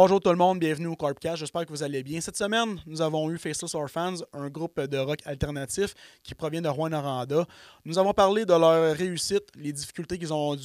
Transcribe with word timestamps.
Bonjour 0.00 0.20
tout 0.20 0.30
le 0.30 0.36
monde, 0.36 0.60
bienvenue 0.60 0.86
au 0.86 0.94
Corpcast. 0.94 1.38
J'espère 1.38 1.66
que 1.66 1.70
vous 1.70 1.82
allez 1.82 2.04
bien. 2.04 2.20
Cette 2.20 2.36
semaine, 2.36 2.80
nous 2.86 3.02
avons 3.02 3.28
eu 3.32 3.36
Faceless 3.36 3.74
Orphans, 3.74 4.14
un 4.32 4.48
groupe 4.48 4.80
de 4.80 4.96
rock 4.96 5.18
alternatif 5.24 5.92
qui 6.22 6.36
provient 6.36 6.62
de 6.62 6.68
Rouen-Noranda. 6.68 7.44
Nous 7.84 7.98
avons 7.98 8.12
parlé 8.12 8.44
de 8.44 8.52
leur 8.52 8.96
réussite, 8.96 9.48
les 9.56 9.72
difficultés 9.72 10.16
qu'ils 10.16 10.32
ont, 10.32 10.56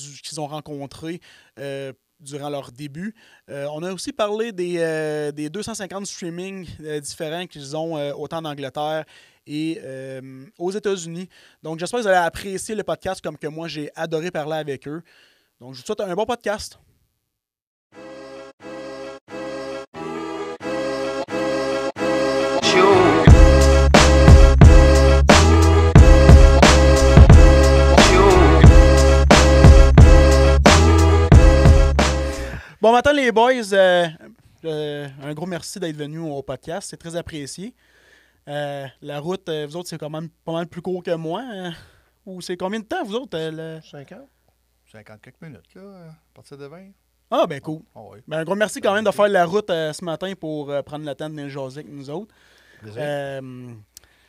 rencontrées 0.45 1.19
euh, 1.57 1.93
durant 2.19 2.47
leur 2.47 2.71
début. 2.71 3.15
Euh, 3.49 3.65
on 3.73 3.81
a 3.81 3.91
aussi 3.91 4.13
parlé 4.13 4.51
des, 4.51 4.75
euh, 4.77 5.31
des 5.31 5.49
250 5.49 6.05
streamings 6.05 6.67
différents 7.01 7.47
qu'ils 7.47 7.75
ont 7.75 7.95
autant 8.15 8.37
en 8.37 8.45
Angleterre 8.45 9.03
et 9.47 9.81
aux 10.59 10.71
États-Unis. 10.71 11.27
Donc 11.63 11.79
j'espère 11.79 12.01
que 12.01 12.03
vous 12.03 12.09
allez 12.09 12.23
apprécier 12.23 12.75
le 12.75 12.83
podcast 12.83 13.19
comme 13.19 13.39
que 13.39 13.47
moi 13.47 13.67
j'ai 13.67 13.89
adoré 13.95 14.29
parler 14.29 14.57
avec 14.57 14.87
eux. 14.87 15.01
Donc 15.59 15.73
je 15.73 15.79
vous 15.79 15.85
souhaite 15.87 16.01
un 16.01 16.13
bon 16.13 16.27
podcast. 16.27 16.77
Matin 32.93 33.13
les 33.13 33.31
boys, 33.31 33.73
Euh, 33.73 34.07
euh, 34.65 35.07
un 35.21 35.33
gros 35.33 35.45
merci 35.45 35.79
d'être 35.79 35.95
venus 35.95 36.21
au 36.21 36.41
podcast, 36.41 36.89
c'est 36.89 36.97
très 36.97 37.15
apprécié. 37.15 37.73
Euh, 38.47 38.85
la 39.01 39.19
route, 39.19 39.49
vous 39.49 39.75
autres, 39.75 39.89
c'est 39.89 39.97
quand 39.97 40.09
même 40.09 40.29
pas 40.45 40.51
mal 40.53 40.67
plus 40.67 40.81
court 40.81 41.03
que 41.03 41.13
moi. 41.15 41.41
hein? 41.45 41.73
Ou 42.25 42.39
c'est 42.41 42.55
combien 42.57 42.79
de 42.79 42.85
temps, 42.85 43.03
vous 43.03 43.15
autres? 43.15 43.37
le- 43.37 43.79
50? 43.81 44.19
50 44.91 45.21
quelques 45.21 45.41
minutes, 45.41 45.73
là, 45.75 45.81
à 46.09 46.15
partir 46.33 46.57
de 46.57 46.65
20. 46.65 46.91
Ah, 47.31 47.45
ben 47.47 47.59
cool. 47.61 47.81
Ah 47.95 47.99
oui. 48.11 48.19
Ben, 48.27 48.39
un 48.39 48.43
gros 48.43 48.55
merci 48.55 48.79
quand 48.79 48.93
même 48.93 49.03
de 49.05 49.11
faire 49.11 49.27
la 49.27 49.45
route 49.45 49.67
ce 49.69 50.05
matin 50.05 50.33
pour 50.39 50.67
prendre 50.83 51.05
le 51.05 51.15
temps 51.15 51.29
de 51.29 51.35
venir 51.35 51.49
jaser 51.49 51.79
avec 51.81 51.91
nous 51.91 52.09
autres. 52.09 52.33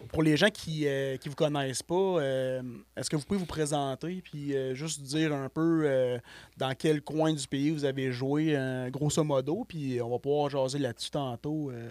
Euh, 0.02 0.06
pour 0.06 0.22
les 0.22 0.36
gens 0.36 0.50
qui 0.50 0.84
ne 0.84 1.28
vous 1.28 1.34
connaissent 1.34 1.82
pas, 1.82 1.94
euh, 1.94 2.62
est-ce 2.96 3.08
que 3.10 3.16
vous 3.16 3.24
pouvez 3.24 3.38
vous 3.38 3.46
présenter 3.46 4.20
puis 4.22 4.56
euh, 4.56 4.74
juste 4.74 5.02
dire 5.02 5.32
un 5.32 5.48
peu 5.48 5.82
euh, 5.84 6.18
dans 6.56 6.74
quel 6.74 7.02
coin 7.02 7.32
du 7.32 7.46
pays 7.46 7.70
vous 7.70 7.84
avez 7.84 8.12
joué, 8.12 8.56
euh, 8.56 8.90
grosso 8.90 9.22
modo, 9.24 9.64
puis 9.64 10.00
on 10.00 10.10
va 10.10 10.18
pouvoir 10.18 10.50
jaser 10.50 10.78
là-dessus 10.78 11.10
tantôt. 11.10 11.70
euh. 11.70 11.90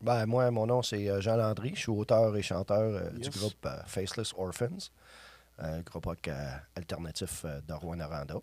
Ben, 0.00 0.26
moi, 0.26 0.50
mon 0.50 0.66
nom, 0.66 0.82
c'est 0.82 1.08
euh, 1.08 1.20
Jean 1.20 1.36
Landry. 1.36 1.72
Je 1.74 1.80
suis 1.80 1.90
auteur 1.90 2.36
et 2.36 2.42
chanteur 2.42 2.78
euh, 2.94 3.10
Yes. 3.16 3.30
du 3.30 3.38
groupe 3.38 3.64
euh, 3.66 3.78
Faceless 3.86 4.32
Orphans, 4.36 4.90
euh, 5.62 5.82
groupe 5.82 6.04
rock 6.06 6.28
euh, 6.28 6.50
alternatif 6.74 7.44
euh, 7.44 7.60
de 7.66 7.72
Rouen-Noranda. 7.72 8.34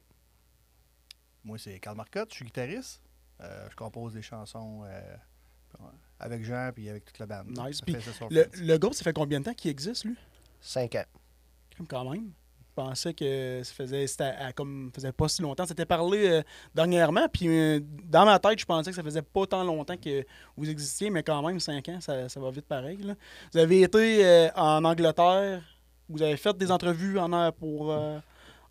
Moi, 1.43 1.58
c'est 1.59 1.80
Carl 1.80 1.95
Marcotte, 1.97 2.30
je 2.31 2.36
suis 2.38 2.45
guitariste. 2.45 3.02
Euh, 3.41 3.67
je 3.69 3.75
compose 3.75 4.13
des 4.13 4.21
chansons 4.21 4.83
euh, 4.86 5.02
avec 6.19 6.44
Jean 6.44 6.72
puis 6.73 6.89
avec 6.89 7.05
toute 7.05 7.19
la 7.19 7.25
bande. 7.25 7.47
Nice. 7.50 7.81
Puis 7.81 7.95
Le, 8.30 8.77
groupe, 8.77 8.94
ça 8.94 9.03
fait 9.03 9.14
combien 9.14 9.39
de 9.39 9.45
temps 9.45 9.53
qu'il 9.53 9.72
existe, 9.72 10.05
lui? 10.05 10.16
Cinq 10.59 10.95
ans. 10.95 11.05
Comme 11.77 11.88
Quand 11.88 12.09
même. 12.09 12.31
Je 12.69 12.73
pensais 12.83 13.14
que 13.14 13.61
ça 13.66 13.73
faisait, 13.73 14.05
à- 14.22 14.53
comme, 14.53 14.92
faisait 14.95 15.11
pas 15.11 15.27
si 15.27 15.42
longtemps. 15.42 15.66
C'était 15.66 15.86
parlé 15.86 16.30
euh, 16.30 16.42
dernièrement, 16.73 17.27
puis 17.27 17.47
euh, 17.49 17.81
dans 18.05 18.23
ma 18.23 18.39
tête, 18.39 18.59
je 18.59 18.66
pensais 18.66 18.92
que 18.92 18.95
ça 18.95 19.03
faisait 19.03 19.22
pas 19.22 19.45
tant 19.45 19.64
longtemps 19.66 19.97
que 19.97 20.25
vous 20.55 20.69
existiez, 20.69 21.09
mais 21.09 21.22
quand 21.22 21.45
même, 21.45 21.59
5 21.59 21.89
ans, 21.89 21.99
ça, 21.99 22.30
ça 22.30 22.39
va 22.39 22.49
vite 22.49 22.66
pareil. 22.67 22.97
là. 22.97 23.16
Vous 23.52 23.59
avez 23.59 23.81
été 23.81 24.25
euh, 24.25 24.49
en 24.55 24.86
Angleterre, 24.86 25.61
vous 26.08 26.22
avez 26.22 26.38
fait 26.38 26.55
des 26.58 26.72
entrevues 26.72 27.19
en, 27.19 27.52
pour, 27.52 27.92
euh, 27.92 28.19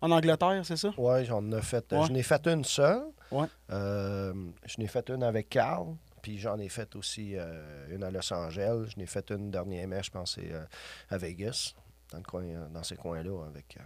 en 0.01 0.09
Angleterre, 0.09 0.61
c'est 0.65 0.77
ça? 0.77 0.91
Ouais, 0.97 1.23
j'en 1.25 1.51
ai 1.51 1.61
fait. 1.61 1.85
Ouais. 1.91 2.07
Je 2.07 2.11
n'ai 2.11 2.23
fait 2.23 2.47
une 2.47 2.63
seule. 2.65 3.03
Ouais. 3.31 3.45
Euh, 3.69 4.33
je 4.65 4.79
n'ai 4.79 4.87
fait 4.87 5.07
une 5.11 5.21
avec 5.21 5.47
Carl. 5.49 5.95
Puis 6.21 6.37
j'en 6.37 6.57
ai 6.59 6.69
fait 6.69 6.95
aussi 6.95 7.33
euh, 7.35 7.87
une 7.89 8.03
à 8.03 8.11
Los 8.11 8.31
Angeles. 8.33 8.91
Je 8.93 8.99
n'ai 8.99 9.05
fait 9.05 9.29
une 9.31 9.51
dernièrement, 9.51 10.01
je 10.01 10.11
pense, 10.11 10.37
euh, 10.39 10.63
à 11.09 11.17
Vegas, 11.17 11.73
dans, 12.11 12.17
le 12.19 12.23
coin, 12.23 12.43
euh, 12.43 12.67
dans 12.69 12.83
ces 12.83 12.95
coins-là. 12.95 13.45
Avec, 13.47 13.77
euh, 13.77 13.83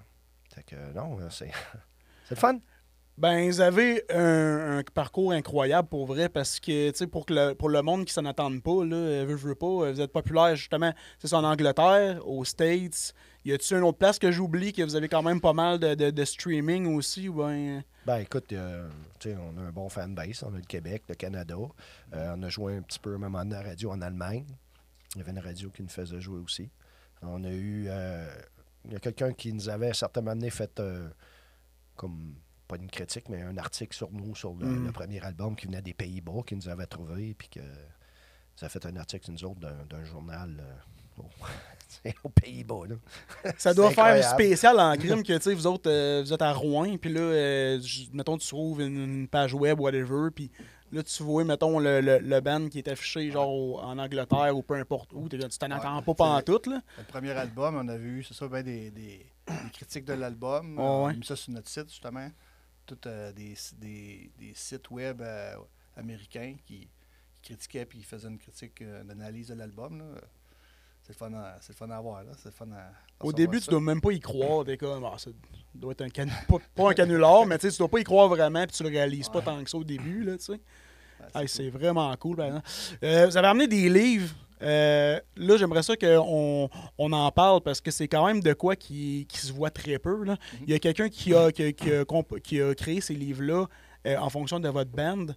fait 0.54 0.64
que, 0.64 0.94
non, 0.94 1.18
c'est, 1.30 1.52
le 2.30 2.36
fun. 2.36 2.60
Ben, 3.18 3.48
vous 3.50 3.62
avez 3.62 4.04
un, 4.10 4.82
parcours 4.94 5.32
incroyable 5.32 5.88
pour 5.88 6.06
vrai 6.06 6.28
parce 6.28 6.60
que, 6.60 6.90
tu 6.92 6.98
sais, 6.98 7.08
pour, 7.08 7.26
que 7.26 7.34
le- 7.34 7.54
pour 7.56 7.70
le 7.70 7.82
monde 7.82 8.04
qui 8.04 8.12
s'en 8.12 8.26
attende 8.26 8.62
pas, 8.62 8.84
là, 8.84 9.24
veut, 9.24 9.36
veut 9.36 9.56
pas, 9.56 9.90
vous 9.90 10.02
êtes 10.02 10.12
populaire 10.12 10.54
justement, 10.58 10.94
c'est 11.20 11.34
en 11.34 11.46
Angleterre, 11.46 12.20
aux 12.28 12.44
States. 12.44 13.14
Y 13.46 13.54
a-tu 13.54 13.74
une 13.74 13.84
autre 13.84 14.00
place 14.00 14.20
que 14.20 14.32
j'oublie 14.32 14.74
que 14.74 14.82
vous 14.82 14.98
avez 14.98 15.08
quand 15.08 15.24
même 15.24 15.40
pas 15.40 15.54
mal 15.54 15.80
de, 15.80 16.12
de- 16.12 16.26
streaming 16.26 16.94
aussi 16.94 17.30
ben. 17.30 17.84
Ben 18.06 18.18
écoute, 18.18 18.54
euh, 18.54 18.88
tu 19.20 19.30
sais, 19.30 19.38
on 19.38 19.58
a 19.58 19.62
un 19.62 19.72
bon 19.72 19.90
fanbase. 19.90 20.44
On 20.44 20.54
a 20.54 20.58
le 20.58 20.64
Québec, 20.64 21.04
le 21.10 21.16
Canada. 21.16 21.56
Euh, 22.14 22.36
on 22.38 22.44
a 22.44 22.50
joué 22.50 22.78
un 22.78 22.82
petit 22.84 23.00
peu 23.00 23.18
même 23.18 23.36
en 23.36 23.50
radio 23.50 23.92
en 23.92 24.02
Allemagne. 24.02 24.46
Il 25.16 25.20
y 25.20 25.22
avait 25.22 25.32
une 25.32 25.40
radio 25.40 25.72
qui 25.72 25.82
nous 25.82 25.90
faisait 25.90 26.22
jouer 26.22 26.40
aussi. 26.40 26.70
On 27.24 27.44
a 27.44 27.50
eu. 27.50 27.86
euh, 27.88 28.30
il 28.86 28.94
y 28.94 28.96
a 28.96 29.00
quelqu'un 29.00 29.34
qui 29.34 29.52
nous 29.52 29.70
avait 29.70 29.88
à 29.88 29.90
un 29.90 29.94
certain 29.94 30.22
moment 30.22 30.36
donné 30.36 30.52
fait 30.52 30.80
euh, 30.80 31.10
comme 31.96 32.36
pas 32.68 32.76
une 32.76 32.90
critique, 32.90 33.30
mais 33.30 33.42
un 33.42 33.58
article 33.58 33.96
sur 33.96 34.12
nous, 34.12 34.36
sur 34.36 34.54
le, 34.54 34.76
le 34.86 34.92
premier 34.92 35.20
album 35.22 35.56
qui 35.56 35.66
venait 35.66 35.82
des 35.82 35.96
Pays-Bas, 35.96 36.44
qui 36.46 36.56
nous 36.56 36.70
avait 36.70 36.86
trouvé, 36.86 37.34
puis 37.34 37.48
que 37.50 37.62
ça 38.56 38.68
a 38.68 38.70
fait 38.70 38.86
un 38.86 38.96
article 38.96 39.26
sur 39.26 39.34
nous 39.34 39.46
autres 39.46 39.62
d'un, 39.90 40.04
journal 40.04 40.64
aux 42.24 42.30
Pays-Bas. 42.30 42.82
Ça 43.58 43.74
doit 43.74 43.90
C'est 43.90 43.96
faire 43.96 44.06
incroyable. 44.06 44.34
spécial 44.34 44.80
en 44.80 44.96
crime 44.98 45.24
que, 45.24 45.34
tu 45.38 45.42
sais, 45.42 45.54
vous 45.54 45.68
autres, 45.68 45.90
euh, 45.90 46.22
vous 46.24 46.34
êtes 46.34 46.42
à 46.42 46.52
Rouen, 46.54 46.98
puis 46.98 47.12
là, 47.14 47.22
euh, 47.22 47.82
mettons, 48.14 48.38
tu 48.38 48.48
trouves 48.48 48.82
une, 48.82 48.98
une 49.04 49.28
page 49.28 49.54
web, 49.54 49.80
whatever, 49.80 50.30
puis 50.34 50.52
là, 50.92 51.04
tu 51.04 51.24
vois, 51.24 51.44
mettons, 51.44 51.80
le, 51.80 52.02
le, 52.02 52.20
le 52.20 52.40
band 52.42 52.68
qui 52.70 52.78
est 52.80 52.88
affiché, 52.88 53.32
genre, 53.32 53.50
au- 53.52 53.80
en 53.80 53.98
Angleterre 53.98 54.56
ou 54.56 54.62
peu 54.62 54.76
importe 54.76 55.12
où, 55.14 55.28
tu 55.30 55.38
t'en 55.38 55.72
attends 55.72 55.98
Ouais, 55.98 56.02
pas 56.04 56.12
c'est- 56.12 56.16
pantoute, 56.18 56.68
là. 56.68 56.82
Le 56.98 57.04
premier 57.04 57.32
album, 57.32 57.76
on 57.76 57.88
a 57.88 57.98
vu, 57.98 58.24
c'est 58.24 58.34
ça, 58.34 58.48
ben, 58.48 58.64
des, 58.64 58.92
des, 58.92 59.26
des 59.48 59.70
critiques 59.74 60.06
de 60.06 60.14
l'album. 60.14 60.78
Ouais, 60.78 60.84
on 60.84 61.06
a 61.08 61.14
mis 61.14 61.26
ça 61.26 61.36
sur 61.36 61.52
notre 61.54 61.70
site, 61.70 61.90
justement. 61.90 62.30
Tous 62.86 62.98
euh, 63.08 63.32
des, 63.34 63.56
des, 63.80 64.32
des 64.40 64.52
sites 64.54 64.92
web 64.92 65.22
américains 65.98 66.56
qui, 66.66 66.88
qui 67.34 67.42
critiquaient 67.42 67.86
puis 67.86 68.00
qui 68.00 68.04
faisaient 68.06 68.28
une 68.28 68.38
critique, 68.38 68.82
une 68.82 69.10
analyse 69.10 69.48
de 69.48 69.56
l'album. 69.56 70.04
C'est 71.06 71.14
le, 71.14 71.18
fun 71.18 71.34
à- 71.38 71.58
c'est 71.62 71.76
fun 71.78 71.90
à 71.92 72.02
voir. 72.02 72.24
Là. 72.24 72.32
C'est 72.42 72.52
fun 72.54 72.66
à, 72.74 72.92
Au 73.24 73.32
début, 73.32 73.60
ça. 73.60 73.66
tu 73.66 73.70
dois 73.72 73.82
même 73.82 74.02
pas 74.02 74.12
y 74.12 74.20
croire. 74.20 74.66
T'es 74.66 74.76
comme, 74.78 75.04
ah, 75.06 75.14
ça 75.18 75.30
doit 75.74 75.92
être 75.92 76.02
un 76.02 76.26
pas, 76.48 76.58
pas 76.74 76.90
un 76.90 76.94
canular, 76.94 77.46
mais 77.46 77.58
tu 77.60 77.70
dois 77.78 77.88
pas 77.88 78.00
y 78.00 78.04
croire 78.04 78.28
vraiment, 78.28 78.64
puis 78.66 78.76
tu 78.76 78.82
le 78.84 78.90
réalises 78.90 79.30
pas 79.30 79.42
tant 79.42 79.64
que 79.64 79.70
ça 79.70 79.78
au 79.78 79.84
début, 79.84 80.24
là, 80.24 80.38
tu 80.38 80.46
sais. 80.46 80.52
Ouais, 80.54 80.60
Hey, 81.36 81.42
cool. 81.42 81.50
c'est 81.50 81.70
vraiment 81.70 82.16
cool. 82.18 82.42
exemple. 82.42 82.68
Euh, 83.04 83.26
vous 83.28 83.38
avez 83.38 83.48
amené 83.48 83.68
des 83.68 83.88
livres. 83.90 84.34
Euh, 84.62 85.20
là, 85.36 85.58
j'aimerais 85.58 85.84
ça 85.84 85.96
qu'on 85.96 86.70
on 86.98 87.12
en 87.12 87.32
parle 87.32 87.62
parce 87.62 87.82
que 87.82 87.92
c'est 87.92 88.08
quand 88.08 88.26
même 88.26 88.42
de 88.42 88.54
quoi 88.54 88.76
qui, 88.76 89.26
qui 89.30 89.38
se 89.40 89.52
voit 89.54 89.70
très 89.70 90.00
peu. 90.00 90.24
là. 90.24 90.38
Il 90.64 90.70
y 90.70 90.74
a 90.74 90.80
quelqu'un 90.80 91.10
qui 91.10 91.34
a, 91.36 91.52
qui, 91.52 91.74
qui 91.74 91.92
a 91.94 92.04
comp- 92.06 92.40
qui 92.42 92.62
a 92.62 92.74
créé 92.74 93.00
ces 93.02 93.14
livres-là 93.14 93.66
euh, 94.08 94.18
en 94.18 94.30
fonction 94.30 94.60
de 94.60 94.70
votre 94.70 94.92
band. 94.92 95.28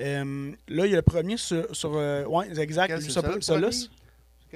Euh, 0.00 0.52
là, 0.68 0.86
il 0.86 0.90
y 0.90 0.94
a 0.94 0.96
le 0.96 1.02
premier 1.02 1.36
sur. 1.36 1.66
sur 1.76 1.92
ouais, 1.92 2.60
exact. 2.60 2.88
Quel, 2.88 3.02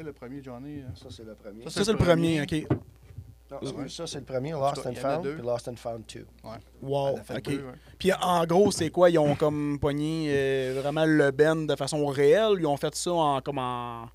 le 0.05 0.13
premier? 0.13 0.43
c'est- 0.43 0.45
C'est 0.45 0.45
quel 0.45 0.55
le 0.57 0.59
premier, 0.63 0.77
Johnny? 0.77 0.81
euh? 0.81 0.87
Ça, 0.95 1.07
c'est 1.11 1.25
le 1.25 1.35
premier. 1.35 1.71
Ça, 1.71 1.85
c'est 1.85 1.93
le 1.93 1.99
premier. 1.99 2.43
OK. 2.43 2.67
Non, 3.49 3.59
Ouais. 3.79 3.89
ça, 3.89 4.07
c'est 4.09 4.19
le 4.19 4.25
premier, 4.25 4.51
Lost 4.53 4.83
cas, 4.83 4.91
and 4.91 4.95
Found, 4.97 5.35
puis 5.35 5.43
Lost 5.47 5.69
and 5.69 5.77
Found 5.77 6.05
2. 6.13 6.27
Wow. 6.83 7.09
Elle 7.15 7.21
a 7.21 7.23
fait 7.23 7.37
OK. 7.37 7.43
deux, 7.45 7.65
ouais. 7.65 7.73
Puis 7.97 8.13
en 8.13 8.45
gros, 8.45 8.73
c'est 8.73 8.91
quoi? 8.91 9.09
Ils 9.09 9.19
ont 9.21 9.37
comme 9.37 9.79
pogné 9.79 10.27
euh, 10.31 10.81
vraiment 10.83 11.05
le 11.05 11.31
band 11.31 11.55
de 11.55 11.77
façon 11.77 12.05
réelle. 12.07 12.57
Ils 12.59 12.67
ont 12.67 12.77
fait 12.77 12.93
ça 12.97 13.13
en 13.13 13.41
comme 13.41 13.59
en. 13.59 14.09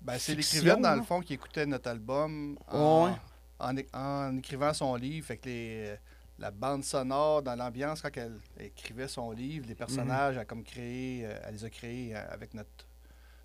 Ben, 0.00 0.18
c'est 0.18 0.34
l'écrivain, 0.34 0.78
dans 0.78 0.96
le 0.96 1.02
fond, 1.02 1.20
qui 1.20 1.34
écoutait 1.34 1.64
notre 1.64 1.90
album 1.90 2.58
en, 2.68 3.04
Ouais. 3.06 3.86
en, 3.94 4.36
écrivant 4.36 4.74
son 4.74 4.96
livre. 4.96 5.26
Fait 5.28 5.36
que 5.36 5.48
les, 5.48 5.94
la 6.40 6.50
bande 6.50 6.82
sonore, 6.82 7.40
dans 7.40 7.54
l'ambiance, 7.54 8.02
quand 8.02 8.10
elle 8.16 8.34
écrivait 8.58 9.06
son 9.06 9.30
livre, 9.30 9.64
les 9.68 9.76
personnages, 9.76 10.34
elle, 10.34 10.40
a 10.40 10.44
comme 10.44 10.64
créé, 10.64 11.22
euh, 11.24 11.38
elle 11.46 11.54
les 11.54 11.64
a 11.64 11.70
créés 11.70 12.16
euh, 12.16 12.20
avec 12.32 12.52
notre, 12.52 12.68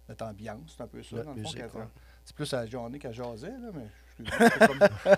notre 0.09 0.25
ambiance. 0.25 0.73
C'est 0.77 0.83
un 0.83 0.87
peu 0.87 1.03
ça, 1.03 1.15
Notre 1.17 1.29
dans 1.29 1.35
le 1.35 1.43
fond. 1.43 1.49
musique, 1.53 1.75
ouais. 1.75 1.83
C'est 2.23 2.35
plus 2.35 2.53
à 2.53 2.57
la 2.61 2.65
journée 2.67 2.99
qu'elle 2.99 3.13
jasait, 3.13 3.47
là, 3.49 3.69
mais 3.73 3.87
je 4.19 4.65
comme- 4.67 5.15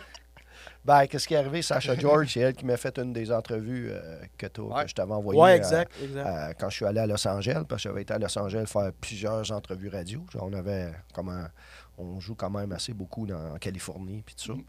Ben, 0.83 1.07
qu'est-ce 1.07 1.27
qui 1.27 1.33
est 1.33 1.37
arrivé? 1.37 1.61
Sacha 1.61 1.95
George, 1.97 2.33
c'est 2.33 2.39
elle 2.41 2.53
qui 2.53 2.65
m'a 2.65 2.75
fait 2.77 2.97
une 2.99 3.13
des 3.13 3.31
entrevues 3.31 3.89
euh, 3.91 4.19
que, 4.37 4.47
Ouais. 4.61 4.83
que 4.83 4.89
je 4.89 4.95
t'avais 4.95 5.13
envoyées 5.13 5.39
Ouais, 5.39 5.51
euh, 5.51 5.55
exact. 5.55 5.91
exact. 6.01 6.25
euh, 6.27 6.53
quand 6.59 6.69
je 6.69 6.75
suis 6.75 6.85
allé 6.85 6.99
à 6.99 7.07
Los 7.07 7.25
Angeles, 7.27 7.63
parce 7.67 7.83
que 7.83 7.89
j'avais 7.89 8.01
été 8.01 8.13
à 8.13 8.19
Los 8.19 8.37
Angeles 8.37 8.65
faire 8.67 8.91
plusieurs 8.99 9.51
entrevues 9.51 9.89
radio. 9.89 10.25
Genre, 10.31 10.43
on 10.43 10.53
avait 10.53 10.91
comme 11.13 11.29
un- 11.29 11.49
on 11.97 12.19
joue 12.19 12.35
quand 12.35 12.49
même 12.49 12.71
assez 12.71 12.93
beaucoup 12.93 13.25
dans, 13.25 13.53
en 13.55 13.57
Californie 13.57 14.21
puis 14.25 14.35
tout 14.35 14.45
ça. 14.47 14.53
Mhm. 14.53 14.63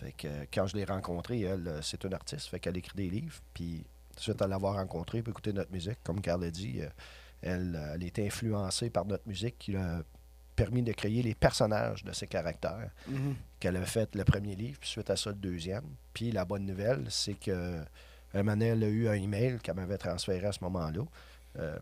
Fait 0.00 0.12
que 0.12 0.28
quand 0.52 0.66
je 0.66 0.76
l'ai 0.76 0.84
rencontrée, 0.84 1.40
elle, 1.42 1.68
euh, 1.68 1.82
c'est 1.82 2.04
une 2.04 2.12
artiste, 2.14 2.48
fait 2.48 2.60
qu'elle 2.60 2.76
écrit 2.76 2.96
des 2.96 3.08
livres. 3.10 3.38
Puis 3.54 3.84
suite 4.18 4.40
à 4.42 4.46
l'avoir 4.46 4.74
rencontrée, 4.74 5.22
puis 5.22 5.30
écouter 5.30 5.52
notre 5.52 5.72
musique, 5.72 5.98
comme 6.02 6.20
Carl 6.20 6.42
a 6.44 6.50
dit, 6.50 6.80
euh, 6.82 6.88
elle, 7.42 7.74
euh, 7.76 7.92
elle 7.94 8.04
était 8.04 8.26
influencée 8.26 8.90
par 8.90 9.04
notre 9.04 9.26
musique 9.28 9.56
qui 9.58 9.72
l'a 9.72 10.02
permis 10.54 10.82
de 10.82 10.92
créer 10.92 11.22
les 11.22 11.34
personnages 11.34 12.02
de 12.02 12.12
ses 12.12 12.26
caractères 12.26 12.90
Mhm. 13.08 13.34
qu'elle 13.60 13.76
a 13.76 13.84
fait 13.84 14.14
le 14.14 14.24
premier 14.24 14.56
livre, 14.56 14.78
puis 14.80 14.88
suite 14.88 15.10
à 15.10 15.16
ça, 15.16 15.30
le 15.30 15.36
deuxième. 15.36 15.84
Puis 16.14 16.32
la 16.32 16.44
bonne 16.46 16.64
nouvelle, 16.64 17.04
c'est 17.10 17.34
que 17.34 17.82
elle 18.32 18.48
a 18.48 18.88
eu 18.88 19.08
un 19.08 19.12
email 19.14 19.58
qu'elle 19.62 19.76
m'avait 19.76 19.98
transféré 19.98 20.46
à 20.46 20.52
ce 20.52 20.62
moment-là. 20.64 21.02
Euh, 21.58 21.78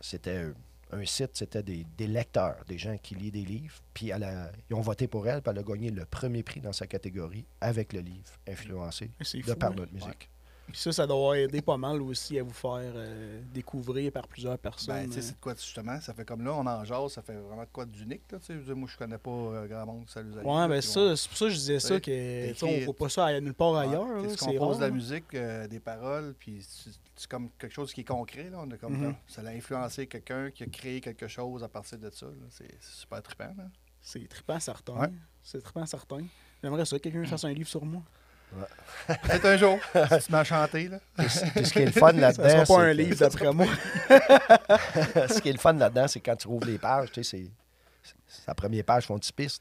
c'était 0.00 0.38
un- 0.92 1.04
site, 1.04 1.30
c'était 1.34 1.62
des, 1.62 1.84
des 1.96 2.06
lecteurs, 2.06 2.64
des 2.68 2.78
gens 2.78 2.96
qui 2.98 3.14
lisent 3.16 3.32
des 3.32 3.44
livres. 3.44 3.74
Puis 3.92 4.10
elle 4.10 4.22
a- 4.24 4.50
ils 4.70 4.74
ont 4.74 4.80
voté 4.80 5.08
pour 5.08 5.26
elle, 5.28 5.42
puis 5.42 5.50
elle 5.50 5.58
a 5.58 5.62
gagné 5.62 5.90
le 5.90 6.04
premier 6.06 6.42
prix 6.42 6.60
dans 6.60 6.72
sa 6.72 6.86
catégorie 6.86 7.44
avec 7.60 7.92
le 7.92 8.00
livre 8.00 8.30
influencé 8.48 9.10
C'est 9.22 9.38
de 9.38 9.42
fou, 9.44 9.56
par 9.56 9.72
hein? 9.72 9.74
notre 9.76 9.92
musique. 9.92 10.28
Puis 10.68 10.78
ça, 10.78 10.92
ça 10.92 11.06
doit 11.06 11.38
aider 11.38 11.62
pas 11.62 11.76
mal 11.76 12.02
aussi 12.02 12.38
à 12.38 12.42
vous 12.42 12.52
faire 12.52 12.92
euh, 12.94 13.40
découvrir 13.54 14.10
par 14.10 14.26
plusieurs 14.26 14.58
personnes. 14.58 14.94
Ben, 14.94 15.06
tu 15.06 15.12
sais, 15.12 15.18
euh. 15.18 15.22
c'est 15.22 15.32
de 15.36 15.40
quoi, 15.40 15.54
justement, 15.54 16.00
ça 16.00 16.12
fait 16.12 16.24
comme 16.24 16.44
là, 16.44 16.54
on 16.54 16.66
en 16.66 16.84
jase, 16.84 17.12
ça 17.12 17.22
fait 17.22 17.34
vraiment 17.34 17.62
de 17.62 17.68
quoi 17.72 17.84
d'unique, 17.86 18.22
là, 18.32 18.38
tu 18.40 18.46
sais. 18.64 18.74
Moi, 18.74 18.88
je 18.92 18.96
connais 18.96 19.18
pas 19.18 19.30
euh, 19.30 19.66
grand 19.66 19.86
monde, 19.86 20.04
ça 20.08 20.22
nous 20.22 20.36
arrive, 20.36 20.46
Ouais, 20.46 20.68
ben 20.68 20.80
ça, 20.82 21.16
c'est 21.16 21.28
pour 21.28 21.38
ça 21.38 21.44
que 21.46 21.50
je 21.52 21.56
disais 21.56 21.80
ça, 21.80 22.00
que 22.00 22.64
on 22.64 22.84
voit 22.84 22.94
pas 22.94 23.08
ça 23.08 23.40
nulle 23.40 23.54
part 23.54 23.76
ailleurs. 23.76 24.06
Ouais, 24.22 24.34
tu 24.34 24.44
composes 24.44 24.78
de 24.78 24.82
la 24.84 24.90
musique, 24.90 25.34
euh, 25.34 25.68
des 25.68 25.80
paroles, 25.80 26.34
puis 26.38 26.64
c'est 27.14 27.28
comme 27.28 27.48
quelque 27.58 27.72
chose 27.72 27.92
qui 27.92 28.00
est 28.00 28.04
concret. 28.04 28.50
Là. 28.50 28.58
On 28.60 28.70
a 28.70 28.76
comme, 28.76 28.96
Mhm. 28.96 29.14
Ça 29.28 29.42
a 29.42 29.50
influencé 29.50 30.06
quelqu'un 30.06 30.50
qui 30.50 30.64
a 30.64 30.66
créé 30.66 31.00
quelque 31.00 31.28
chose 31.28 31.62
à 31.62 31.68
partir 31.68 31.98
de 31.98 32.10
ça. 32.10 32.26
C'est 32.50 32.82
super 32.82 33.22
trippant. 33.22 33.52
là. 33.56 33.64
C'est 34.00 34.26
trippant 34.28 34.58
certain. 34.60 34.94
Ouais. 34.94 35.10
C'est 35.42 35.60
trippant 35.62 35.86
certain. 35.86 36.24
J'aimerais 36.62 36.84
ça, 36.84 36.96
que 36.98 37.02
quelqu'un 37.02 37.24
fasse 37.24 37.44
un 37.44 37.52
livre 37.52 37.68
sur 37.68 37.84
moi. 37.84 38.02
Peut-être 39.06 39.44
un 39.44 39.56
jour, 39.56 39.78
si 40.20 40.26
tu 40.26 40.32
m'as 40.32 40.44
chanté. 40.44 40.88
Là. 40.88 40.98
Ce 41.28 41.72
qui 41.72 41.78
est 41.80 41.86
le 41.86 41.92
fun 41.92 42.10
Ça 42.12 42.16
là-dedans, 42.16 42.42
pas 42.42 42.64
c'est 42.66 42.74
un 42.74 42.92
livre 42.92 43.16
d'après 43.16 43.52
moi. 43.52 43.66
ce 45.28 45.40
qui 45.40 45.48
est 45.48 45.52
le 45.52 45.58
fun 45.58 45.72
là-dedans, 45.74 46.08
c'est 46.08 46.20
quand 46.20 46.36
tu 46.36 46.48
rouvres 46.48 46.66
les 46.66 46.78
pages, 46.78 47.12
tu 47.12 47.22
sais, 47.22 47.48
c'est 48.26 48.46
la 48.48 48.54
première 48.54 48.84
page 48.84 49.04
frontispice, 49.04 49.60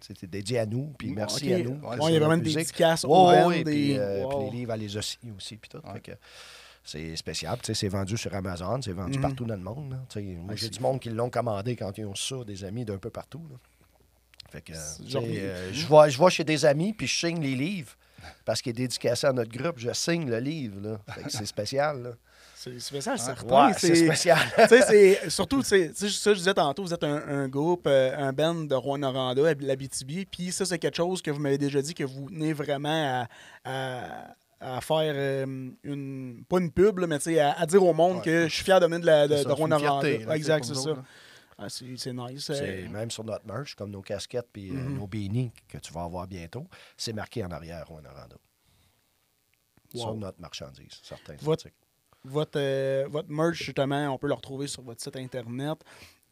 c'est 0.00 0.26
dédié 0.30 0.58
à 0.58 0.66
nous, 0.66 0.92
puis 0.98 1.12
merci 1.14 1.52
à 1.52 1.58
nous. 1.58 1.80
Ouais, 1.82 1.96
Ouais, 1.98 2.10
il 2.10 2.14
y 2.14 2.16
a 2.16 2.20
vraiment 2.20 2.36
des 2.36 2.52
dédicaces 2.54 3.04
Ouais, 3.04 3.10
au 3.10 3.28
ouais, 3.28 3.44
ouais, 3.44 3.64
des... 3.64 3.70
puis, 3.72 3.98
euh, 3.98 4.24
les 4.40 4.50
livres, 4.50 4.72
elle 4.74 4.80
les 4.80 4.96
a 4.96 5.02
signés 5.02 5.32
aussi, 5.36 5.56
puis 5.56 5.68
tout. 5.70 5.78
Ouais. 5.78 5.94
Fait 5.94 6.00
que 6.00 6.12
c'est 6.82 7.16
spécial. 7.16 7.56
Tu 7.62 7.66
sais, 7.66 7.74
c'est 7.74 7.88
vendu 7.88 8.16
sur 8.18 8.34
Amazon, 8.34 8.82
c'est 8.82 8.92
vendu 8.92 9.16
Mhm. 9.18 9.22
partout 9.22 9.44
dans 9.46 9.54
le 9.56 9.62
monde. 9.62 9.98
Ouais, 10.16 10.56
j'ai 10.56 10.68
du 10.68 10.80
monde 10.80 11.00
qui 11.00 11.08
l'ont 11.10 11.30
commandé 11.30 11.76
quand 11.76 11.96
ils 11.96 12.04
ont 12.04 12.14
ça, 12.14 12.44
des 12.44 12.64
amis 12.64 12.84
d'un 12.84 12.98
peu 12.98 13.10
partout. 13.10 13.42
là. 13.50 13.56
Fait 14.54 14.60
que, 14.60 14.72
euh, 14.72 14.76
C'est 14.76 15.74
je 15.74 15.86
vais, 15.88 16.10
je 16.10 16.18
vais 16.22 16.30
chez 16.30 16.44
des 16.44 16.64
amis, 16.64 16.92
puis 16.92 17.06
je 17.06 17.18
signe 17.18 17.40
les 17.42 17.54
livres. 17.54 17.92
Parce 18.46 18.62
qu'il 18.62 18.70
est 18.70 18.74
dédicacé 18.74 19.26
à 19.26 19.32
notre 19.32 19.50
groupe, 19.54 19.74
je 19.78 19.92
signe 19.92 20.30
le 20.30 20.38
livre. 20.38 20.76
là. 20.82 20.98
Fait 21.14 21.24
que 21.24 21.30
c'est 21.30 21.44
spécial. 21.44 22.02
là. 22.02 22.10
C'est 22.56 22.80
spécial, 22.80 23.18
certain. 23.18 23.66
Ouais, 23.66 23.72
c'est 23.76 23.94
spécial. 23.94 24.38
c'est 24.68 25.28
surtout, 25.28 25.62
sais, 25.62 25.90
ça, 25.94 26.32
je 26.32 26.38
disais 26.38 26.54
tantôt, 26.54 26.82
vous 26.82 26.94
êtes 26.94 27.04
un, 27.04 27.16
un 27.28 27.48
groupe, 27.48 27.86
euh, 27.86 28.16
un 28.16 28.32
band 28.32 28.54
de 28.54 28.74
Rouen-Noranda, 28.74 29.42
l'Abitibi, 29.60 30.24
puis 30.24 30.50
ça, 30.50 30.64
c'est 30.64 30.78
quelque 30.78 30.96
chose 30.96 31.20
que 31.20 31.30
vous 31.30 31.40
m'avez 31.40 31.58
déjà 31.58 31.82
dit 31.82 31.92
que 31.92 32.04
vous 32.04 32.30
tenez 32.30 32.54
vraiment 32.54 33.26
à, 33.64 33.70
à- 33.70 34.34
à 34.60 34.80
faire 34.80 35.12
euh, 35.14 35.44
une, 35.82 36.42
pas 36.48 36.58
une 36.58 36.70
pub, 36.70 37.00
là, 37.00 37.06
mais 37.06 37.38
à, 37.38 37.60
à 37.60 37.66
dire 37.66 37.82
au 37.84 37.92
monde 37.92 38.16
Ouais. 38.18 38.22
que 38.22 38.48
je 38.48 38.54
suis 38.54 38.64
fier 38.64 38.80
de 38.80 38.86
venir 38.86 39.00
de, 39.00 39.06
la- 39.06 39.28
de, 39.28 39.36
C'est 39.36 39.44
de 39.44 39.48
ça, 39.50 39.54
c'est 39.56 39.62
une 39.62 39.74
Rouen-Noranda. 39.74 40.34
exact, 40.34 40.64
c'est 40.64 40.74
ça. 40.74 40.88
là. 40.90 40.96
Ah, 41.58 41.68
c'est 41.68 41.84
nice. 42.12 42.44
C'est 42.46 42.84
euh, 42.84 42.88
même 42.88 43.10
sur 43.10 43.24
notre 43.24 43.46
merch, 43.46 43.74
comme 43.74 43.90
nos 43.90 44.02
casquettes 44.02 44.48
puis 44.52 44.70
euh, 44.70 44.74
Mhm. 44.74 44.94
nos 44.98 45.06
beanies 45.06 45.52
que 45.68 45.78
tu 45.78 45.92
vas 45.92 46.02
avoir 46.04 46.26
bientôt, 46.26 46.66
c'est 46.96 47.12
marqué 47.12 47.44
en 47.44 47.50
arrière 47.50 47.90
au 47.90 48.00
Noranda. 48.00 48.36
Wow. 49.94 50.00
Sur 50.00 50.14
notre 50.16 50.40
marchandise, 50.40 51.00
certains 51.02 51.36
Votre-. 51.40 51.68
Votre, 52.26 52.58
euh, 52.58 53.06
votre 53.08 53.28
merch, 53.28 53.58
justement, 53.62 54.08
on 54.08 54.16
peut 54.18 54.28
le 54.28 54.34
retrouver 54.34 54.66
sur 54.66 54.82
votre 54.82 55.02
site 55.02 55.14
Internet. 55.16 55.78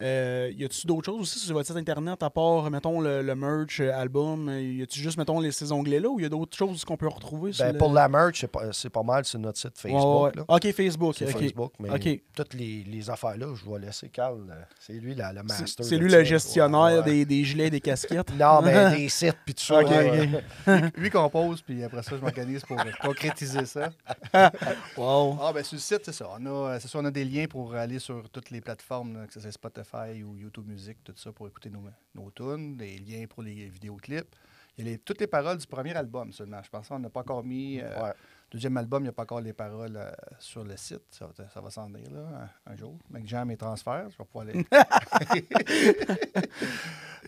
Euh, 0.01 0.51
y 0.57 0.65
a-tu 0.65 0.87
d'autres 0.87 1.07
choses 1.07 1.21
aussi 1.21 1.39
sur 1.39 1.55
votre 1.55 1.67
site 1.69 1.77
Internet, 1.77 2.23
à 2.25 2.31
part, 2.31 2.69
mettons, 2.71 3.01
le, 3.01 3.23
le 3.23 3.35
merch, 3.37 3.79
euh, 3.81 3.93
album? 3.95 4.51
Y 4.51 4.83
a-tu 4.83 4.99
juste, 4.99 5.17
mettons, 5.17 5.39
les, 5.39 5.53
ces 5.53 5.71
onglets-là 5.71 6.09
ou 6.09 6.19
y 6.19 6.25
a 6.25 6.29
d'autres 6.29 6.57
choses 6.57 6.85
qu'on 6.85 6.97
peut 6.97 7.07
retrouver 7.07 7.53
sur 7.53 7.65
Ben, 7.65 7.73
le- 7.73 7.79
Pour 7.79 7.93
la 7.93 8.09
merch, 8.09 8.41
c'est 8.41 8.49
pas, 8.49 8.73
c'est 8.73 8.91
pas 8.91 9.05
mal 9.05 9.25
sur 9.25 9.39
notre 9.39 9.59
site 9.59 9.79
Facebook. 9.79 10.25
ouais. 10.25 10.33
là. 10.35 10.45
OK, 10.49 10.73
Facebook. 10.73 11.15
C'est 11.17 11.27
OK. 11.33 11.39
Facebook, 11.41 11.73
mais 11.79 11.91
OK. 11.91 12.21
toutes 12.35 12.55
les, 12.55 12.83
les 12.85 13.11
affaires-là, 13.11 13.55
je 13.55 13.71
vais 13.71 13.79
laisser 13.79 14.09
Carl. 14.09 14.41
euh, 14.51 14.55
C'est 14.81 14.95
lui 14.95 15.15
la- 15.15 15.33
le 15.33 15.45
master. 15.45 15.85
c'est 15.85 15.97
lui 15.99 16.11
le 16.11 16.25
gestionnaire 16.25 16.83
Ouais. 16.83 17.03
Des, 17.05 17.25
des 17.25 17.45
gilets 17.45 17.67
et 17.69 17.71
des 17.71 17.81
casquettes. 17.81 18.33
Non, 18.37 18.61
mais 18.63 18.91
des 18.97 19.09
sites 19.09 19.37
puis 19.45 19.55
tout 19.55 19.63
ça. 19.63 19.83
Ok, 19.83 19.89
ouais. 19.91 20.29
ok. 20.67 20.83
Lui 20.97 21.11
compose, 21.11 21.63
puis 21.63 21.85
après 21.85 22.03
ça, 22.03 22.17
je 22.17 22.21
m'organise 22.21 22.63
pour 22.65 22.77
concrétiser 23.03 23.67
ça. 23.67 23.91
Wow. 24.97 25.39
Ah, 25.41 25.53
ben 25.53 25.63
sur 25.63 25.77
le 25.77 25.81
site, 25.81 26.01
c'est 26.05 26.13
ça. 26.13 26.29
On 26.39 26.47
a, 26.47 26.49
euh, 26.75 26.79
c'est 26.81 26.89
ça, 26.89 26.99
on 26.99 27.05
a 27.05 27.11
des 27.11 27.25
liens 27.25 27.47
pour 27.47 27.75
aller 27.75 27.99
sur 27.99 28.29
toutes 28.31 28.51
les 28.51 28.61
plateformes, 28.61 29.15
là, 29.15 29.27
que 29.27 29.33
ce 29.33 29.41
soit 29.41 29.53
Spotify 29.53 29.92
ou 30.25 30.37
YouTube 30.37 30.67
Music, 30.69 30.99
tout 31.05 31.13
ça, 31.17 31.33
pour 31.33 31.47
écouter 31.49 31.71
nos, 31.71 31.85
nos 32.15 32.31
tunes, 32.31 32.77
des 32.77 32.99
liens 32.99 33.27
pour 33.29 33.43
les 33.43 33.69
vidéoclips. 33.69 34.35
Il 34.79 34.85
y 34.85 34.89
a 34.89 34.93
les- 34.93 34.99
toutes 34.99 35.21
les 35.21 35.27
paroles 35.27 35.59
du 35.59 35.67
premier 35.67 35.95
album 35.95 36.33
seulement. 36.33 36.61
Je 36.63 36.71
pense 36.71 36.89
qu'on 36.89 36.99
n'a 36.99 37.11
pas 37.11 37.21
encore 37.21 37.45
mis. 37.45 37.81
euh, 37.81 38.03
Ouais. 38.03 38.13
Deuxième 38.51 38.77
album, 38.77 39.01
il 39.03 39.05
n'y 39.05 39.09
a 39.09 39.13
pas 39.13 39.23
encore 39.23 39.41
les 39.41 39.55
paroles 39.55 39.97
euh, 39.97 40.11
sur 40.39 40.63
le 40.63 40.77
site. 40.77 41.01
Ça 41.11 41.27
va, 41.27 41.49
ça 41.49 41.61
va 41.61 41.71
s'en 41.71 41.87
venir 41.89 42.11
là, 42.11 42.51
un, 42.67 42.73
un 42.73 42.77
jour. 42.77 42.99
Avec 43.13 43.27
Jean, 43.27 43.47
mes 43.47 43.57
transferts, 43.57 44.09
je 44.11 44.19
vais 44.19 44.25
pouvoir 44.25 44.45
les. 44.47 44.65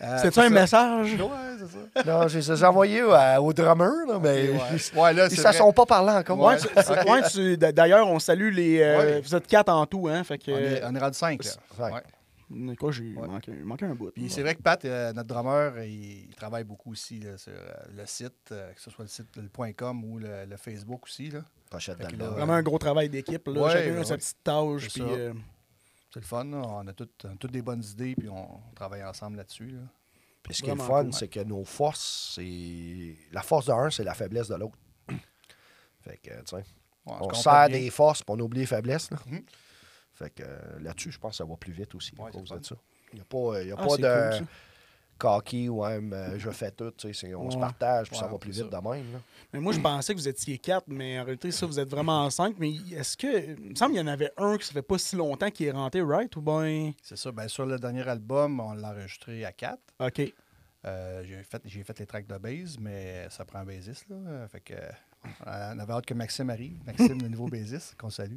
Euh, 0.03 0.19
C'est-tu 0.19 0.35
c'est 0.35 0.41
un 0.41 0.45
ça. 0.45 0.51
message? 0.51 1.15
Ouais, 1.15 1.29
c'est 1.95 2.03
ça. 2.03 2.13
Non, 2.21 2.27
j'ai 2.27 2.41
les 2.41 2.53
à- 3.13 3.41
au 3.41 3.53
drummer, 3.53 3.93
là, 4.09 4.19
mais 4.21 4.49
Ouais. 4.51 4.59
ils 4.73 4.99
Ouais, 4.99 5.13
là, 5.13 5.27
ils 5.27 5.31
c'est 5.31 5.37
se 5.37 5.43
vrai. 5.43 5.53
sont 5.53 5.73
pas 5.73 5.87
parlé 5.87 6.11
encore. 6.11 6.37
Ouais, 6.41 6.57
d- 7.57 7.73
D'ailleurs, 7.73 8.09
on 8.09 8.19
salue 8.19 8.53
les. 8.53 8.81
euh, 8.83 8.99
Ouais. 8.99 9.21
Vous 9.21 9.35
êtes 9.37 9.47
quatre 9.47 9.69
en 9.69 9.87
tout, 9.87 10.09
hein? 10.09 10.25
Fait 10.25 10.37
que. 10.37 10.51
On 10.51 10.59
est, 10.59 10.85
on 10.85 10.95
est 10.97 10.99
rendu 10.99 11.17
5. 11.17 11.41
Ouais. 11.79 11.91
Quoi, 12.79 12.93
j'ai 12.93 13.15
Ouais. 13.15 13.27
manqué, 13.27 13.53
manqué 13.53 13.85
un 13.87 13.95
bout. 13.95 14.11
Puis 14.13 14.31
c'est 14.31 14.43
vrai 14.43 14.55
que 14.55 14.63
Pat, 14.63 14.85
euh, 14.85 15.13
notre 15.13 15.29
drummer, 15.29 15.85
il, 15.85 16.27
il 16.29 16.35
travaille 16.35 16.65
beaucoup 16.65 16.93
aussi 16.93 17.21
là, 17.21 17.37
sur 17.39 17.53
euh, 17.53 17.73
le 17.97 18.07
site, 18.07 18.33
euh, 18.53 18.73
que 18.73 18.81
ce 18.81 18.91
soit 18.91 19.05
le 19.05 19.09
site 19.09 19.29
le 19.37 19.73
.com 19.73 20.05
ou 20.05 20.19
le, 20.19 20.45
le 20.47 20.57
Facebook 20.57 21.05
aussi. 21.05 21.31
Là. 21.31 21.41
Pochette 21.71 21.97
Fait 21.99 22.05
que 22.05 22.09
d'album. 22.11 22.29
là, 22.29 22.35
Vraiment 22.35 22.53
un 22.55 22.63
gros 22.63 22.79
travail 22.79 23.09
d'équipe. 23.09 23.47
là. 23.49 23.61
Ouais, 23.63 23.73
Chacun 23.73 23.97
a 23.99 24.05
sa 24.05 24.17
petite 24.17 24.43
tâche. 24.45 24.83
C'est 24.89 25.01
Puis, 25.01 25.01
ça. 25.01 25.07
euh, 25.17 25.33
C'est 26.13 26.21
le 26.21 26.27
fun. 26.27 26.45
là. 26.45 26.59
On 26.59 26.87
a 26.87 26.93
toutes, 26.93 27.25
on 27.25 27.33
a 27.33 27.37
toutes 27.37 27.53
des 27.53 27.63
bonnes 27.63 27.83
idées, 27.85 28.15
puis 28.17 28.29
on 28.29 28.61
travaille 28.75 29.03
ensemble 29.05 29.37
là-dessus. 29.39 29.69
Là. 29.71 29.81
Puis 30.43 30.55
ce 30.55 30.63
qui 30.63 30.69
est 30.71 30.75
le 30.75 30.81
fun, 30.81 31.05
cool, 31.05 31.13
c'est 31.15 31.29
que 31.29 31.41
nos 31.41 31.65
forces, 31.65 32.33
c'est. 32.37 33.17
La 33.33 33.43
force 33.43 33.67
d'un, 33.67 33.89
c'est 33.91 34.05
la 34.05 34.15
faiblesse 34.15 34.49
de 34.49 34.55
l'autre. 34.57 34.77
fait 36.03 36.19
que, 36.19 36.31
tu 36.31 36.37
sais, 36.47 36.57
Ouais, 37.07 37.13
on 37.21 37.35
sert 37.35 37.69
bien. 37.69 37.79
des 37.81 37.91
forces, 37.91 38.23
puis 38.23 38.35
on 38.35 38.41
oublie 38.41 38.61
les 38.61 38.67
faiblesses. 38.67 39.11
Là. 39.11 39.19
Mhm. 39.27 39.43
Fait 40.15 40.31
que 40.31 40.43
euh, 40.45 40.79
là-dessus, 40.81 41.11
je 41.13 41.19
pense 41.19 41.33
que 41.33 41.37
ça 41.39 41.45
va 41.45 41.57
plus 41.57 41.73
vite 41.73 41.95
aussi 41.95 42.13
Ouais, 42.19 42.29
à 42.29 42.33
cause 42.33 42.49
de 42.51 42.65
ça. 42.65 42.77
Il 43.13 43.17
n'y 43.17 43.21
a 43.21 43.25
pas, 43.25 43.63
il 43.63 43.69
y 43.69 43.73
a 43.73 43.77
ah, 43.79 43.83
pas 43.83 43.89
c'est 43.91 44.03
de 44.03 44.39
cool, 44.39 44.47
ça. 44.47 44.53
cocky 45.19 45.69
ou 45.69 45.85
même 45.85 46.13
euh, 46.13 46.39
je 46.39 46.51
fais 46.51 46.71
tout. 46.71 46.91
tu 46.93 47.09
sais, 47.09 47.13
c'est- 47.29 47.35
On 47.35 47.51
se 47.51 47.57
Ouais. 47.57 47.61
partage, 47.63 48.09
puis 48.11 48.19
ça 48.19 48.27
va 48.27 48.39
plus 48.39 48.51
vite 48.53 48.71
ça. 48.71 48.81
de 48.81 48.89
même. 48.89 49.13
là. 49.13 49.21
Mais 49.53 49.61
moi, 49.61 49.73
je 49.73 49.81
pensais 49.81 50.13
que 50.15 50.19
vous 50.19 50.29
étiez 50.29 50.59
quatre, 50.59 50.87
mais 50.89 51.19
en 51.21 51.25
réalité, 51.25 51.51
ça, 51.51 51.67
vous 51.67 51.79
êtes 51.79 51.89
vraiment 51.89 52.29
cinq. 52.31 52.57
Mais 52.59 52.73
est-ce 52.93 53.17
que. 53.17 53.53
Il 53.61 53.71
me 53.71 53.75
semble 53.75 53.93
qu'il 53.93 54.01
y 54.01 54.05
en 54.05 54.09
avait 54.09 54.33
un 54.37 54.57
qui 54.59 54.67
ça 54.67 54.73
fait 54.73 54.83
pas 54.83 54.99
si 54.99 55.15
longtemps 55.17 55.51
qui 55.51 55.65
est 55.67 55.71
rentré, 55.73 56.03
right? 56.03 56.35
Ou 56.37 56.41
bien? 56.43 56.93
C'est 57.03 57.17
ça. 57.17 57.31
Ben, 57.33 57.47
sur 57.49 57.67
le 57.67 57.79
dernier 57.79 58.07
album, 58.09 58.59
on 58.61 58.73
l'a 58.75 58.91
enregistré 58.91 59.45
à 59.45 59.53
4. 59.53 59.79
OK. 60.01 60.17
j'ai 60.17 61.43
fait, 61.45 61.63
j'ai 61.65 61.83
fait 61.85 61.99
les 62.01 62.07
tracks 62.07 62.27
de 62.27 62.37
base, 62.39 62.79
mais 62.79 63.27
ça 63.31 63.45
prend 63.45 63.61
un 63.61 63.65
bassiste. 63.65 64.09
Là. 64.09 64.17
Euh, 64.17 64.49
Fait 64.49 64.61
que, 64.61 64.75
euh, 64.75 64.91
on 65.47 65.79
avait 65.79 65.93
hâte 65.93 66.07
que 66.07 66.15
Maxime 66.15 66.51
arrive. 66.51 66.77
Maxime, 66.87 67.21
le 67.23 67.29
nouveau 67.29 67.47
bassiste, 67.49 67.95
qu'on 67.99 68.11
salue. 68.11 68.37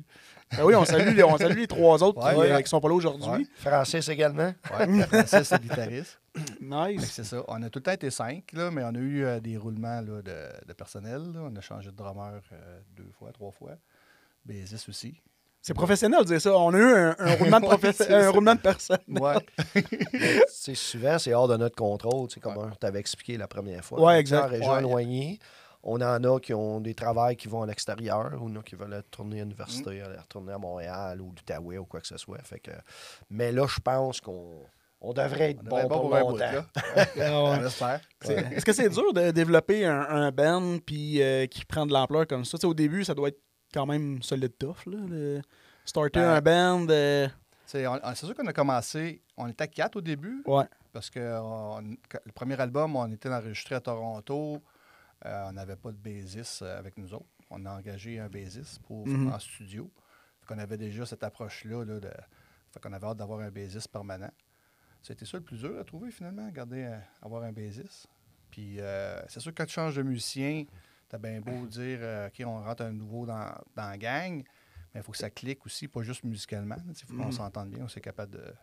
Ben 0.56 0.64
oui, 0.64 0.76
on 0.76 0.86
salue, 0.86 1.14
les, 1.16 1.24
on 1.24 1.38
salue 1.38 1.58
les 1.58 1.68
trois 1.68 2.02
autres 2.04 2.20
qui, 2.20 2.36
Ouais, 2.38 2.50
euh, 2.52 2.56
ouais. 2.56 2.64
qui 2.64 2.70
sont 2.70 2.80
pas 2.80 2.88
là 2.90 2.94
aujourd'hui. 2.96 3.28
Ouais. 3.30 3.46
Francis 3.56 4.08
également. 4.10 4.54
Francis, 4.64 5.44
c'est 5.48 5.52
le 5.52 5.58
guitariste. 5.70 6.20
Nice. 6.62 7.12
C'est 7.14 7.24
ça. 7.24 7.44
On 7.48 7.62
a 7.64 7.70
tout 7.70 7.80
le 7.80 7.84
temps 7.84 7.92
été 7.94 8.12
cinq, 8.12 8.52
là, 8.54 8.70
mais 8.70 8.84
on 8.84 8.90
a 8.94 9.00
eu 9.00 9.26
euh, 9.26 9.40
des 9.40 9.58
roulements 9.58 10.02
là, 10.02 10.22
de, 10.22 10.68
de 10.68 10.74
personnel. 10.74 11.22
là. 11.34 11.40
On 11.52 11.56
a 11.56 11.62
changé 11.62 11.90
de 11.90 11.96
drummer 11.96 12.42
euh, 12.54 12.80
deux 12.96 13.10
fois, 13.18 13.32
trois 13.32 13.52
fois. 13.52 13.72
Bassiste 14.46 14.88
aussi. 14.90 15.20
C'est 15.64 15.74
professionnel 15.74 16.20
de 16.22 16.26
dire 16.26 16.40
ça. 16.40 16.56
On 16.56 16.74
a 16.74 16.78
eu 16.78 16.94
un, 16.96 17.16
un 17.18 17.36
roulement, 17.36 17.60
de 17.60 17.66
professe- 17.66 17.98
c'est 17.98 18.14
un 18.14 18.30
roulement 18.30 18.54
de 18.56 18.60
personne. 18.62 19.00
Ouais. 19.10 19.34
Tu 19.74 20.20
sais, 20.50 20.76
souvent, 20.76 21.18
c'est 21.20 21.34
hors 21.34 21.48
de 21.48 21.58
notre 21.58 21.76
contrôle, 21.76 22.28
tu 22.28 22.36
sais, 22.36 22.40
comme 22.40 22.72
tu 22.80 22.86
avais 22.86 23.00
expliqué 23.00 23.36
la 23.38 23.48
première 23.48 23.84
fois. 23.84 24.00
Ouais, 24.02 24.20
exact. 24.20 24.48
région 24.50 24.72
Ouais. 24.74 24.80
éloignée, 24.80 25.40
on 25.90 26.02
en 26.02 26.22
a 26.24 26.40
qui 26.40 26.54
ont 26.54 26.82
des 26.82 26.94
travails 26.94 27.36
qui 27.38 27.48
vont 27.48 27.62
à 27.62 27.66
l'extérieur, 27.66 28.34
ou 28.42 28.50
qui 28.62 28.76
veulent 28.76 28.94
retourner 28.94 29.40
à 29.40 29.44
l'université, 29.46 30.02
Mm. 30.02 30.04
aller 30.04 30.18
retourner 30.20 30.52
à 30.54 30.58
Montréal 30.58 31.22
ou 31.22 31.28
l'Outaouais 31.36 31.78
ou 31.78 31.86
quoi 31.86 32.02
que 32.02 32.08
ce 32.08 32.18
soit. 32.18 32.40
Fait 32.44 32.60
que, 32.60 32.72
mais 33.30 33.52
là, 33.54 33.66
je 33.68 33.80
pense 33.80 34.20
qu'on 34.22 34.62
on 35.00 35.14
devrait 35.14 35.52
être 35.52 35.62
On 35.62 35.70
bon, 35.70 35.84
devrait 35.84 36.20
pour, 36.22 36.32
bout, 36.32 36.38
longtemps. 36.40 36.66
Ah 36.96 37.06
On 37.32 37.58
ouais. 37.62 38.48
Est-ce 38.52 38.66
que 38.66 38.74
c'est 38.74 38.90
dur 38.90 39.14
de 39.14 39.32
développer 39.32 39.86
un, 39.86 40.02
un 40.02 40.32
band 40.32 40.80
puis 40.86 41.22
euh, 41.22 41.46
qui 41.48 41.64
prend 41.66 41.86
de 41.86 41.94
l'ampleur 41.94 42.28
comme 42.28 42.44
ça? 42.46 42.58
Au 42.68 42.74
début, 42.74 43.04
ça 43.06 43.14
doit 43.14 43.30
être 43.30 43.40
quand 43.74 43.86
même 43.86 44.22
solide 44.24 44.58
tough, 44.58 44.86
là, 44.88 44.98
de 45.08 45.42
starter 45.86 46.20
Ben, 46.20 46.30
un 46.30 46.42
band. 46.42 46.88
euh, 46.90 47.28
C'est 47.66 47.86
sûr 48.16 48.34
qu'on 48.36 48.48
a 48.48 48.54
commencé, 48.54 49.22
on 49.38 49.48
était 49.48 49.68
quatre 49.68 49.98
au 49.98 50.02
début, 50.02 50.42
Ouais. 50.48 50.66
parce 50.94 51.10
que 51.10 51.40
on- 51.42 51.96
que- 52.10 52.18
le 52.26 52.32
premier 52.32 52.60
album, 52.60 52.96
on 52.96 53.12
était 53.12 53.30
enregistré 53.30 53.76
à 53.76 53.80
Toronto. 53.82 54.62
Euh, 55.26 55.46
on 55.50 55.54
n'avait 55.54 55.76
pas 55.76 55.92
de 55.92 55.98
bassiste 55.98 56.62
euh, 56.62 56.78
avec 56.78 56.98
nous 56.98 57.14
autres. 57.14 57.26
On 57.50 57.66
a 57.66 57.72
engagé 57.72 58.20
un 58.20 58.30
bassiste 58.30 58.80
pour, 58.84 59.08
Mhm. 59.08 59.32
en 59.34 59.40
studio. 59.40 59.92
Qu'on 60.48 60.60
avait 60.60 60.78
déjà 60.78 61.06
cette 61.06 61.24
approche-là. 61.24 61.84
Là, 61.84 62.00
de, 62.00 62.10
fait 62.72 62.80
qu'on 62.82 62.94
avait 62.94 63.08
hâte 63.08 63.18
d'avoir 63.18 63.40
un 63.42 63.50
bassiste 63.52 63.88
permanent. 63.90 64.32
C'était 65.02 65.26
ça 65.26 65.38
le 65.38 65.44
plus 65.44 65.58
dur 65.58 65.78
à 65.80 65.84
trouver 65.84 66.12
finalement, 66.12 66.48
garder, 66.50 66.84
un- 66.86 67.02
avoir 67.22 67.44
un 67.44 67.52
bassiste. 67.52 68.08
Puis 68.52 68.80
euh, 68.80 69.20
c'est 69.28 69.40
sûr 69.40 69.52
que 69.54 69.58
quand 69.58 69.66
tu 69.66 69.74
changes 69.74 69.96
de 69.96 70.04
musicien, 70.04 70.66
t'as 71.10 71.18
bien 71.18 71.42
beau 71.42 71.66
dire 71.68 72.00
euh, 72.02 72.28
OK, 72.28 72.42
on 72.46 72.64
rentre 72.64 72.84
un 72.84 72.92
nouveau 72.92 73.26
dans, 73.26 73.54
dans 73.76 73.90
la 73.90 73.98
gang. 73.98 74.44
Mais 74.94 75.02
il 75.02 75.04
faut 75.04 75.12
que 75.12 75.18
ça 75.18 75.30
clique 75.30 75.66
aussi, 75.66 75.88
pas 75.88 76.02
juste 76.04 76.24
musicalement. 76.24 76.78
Il 76.88 76.96
faut 76.96 77.16
qu'on 77.16 77.26
Mhm. 77.26 77.32
s'entende 77.32 77.70
bien, 77.72 77.84
on 77.84 77.88
soit 77.88 78.02
capable 78.02 78.56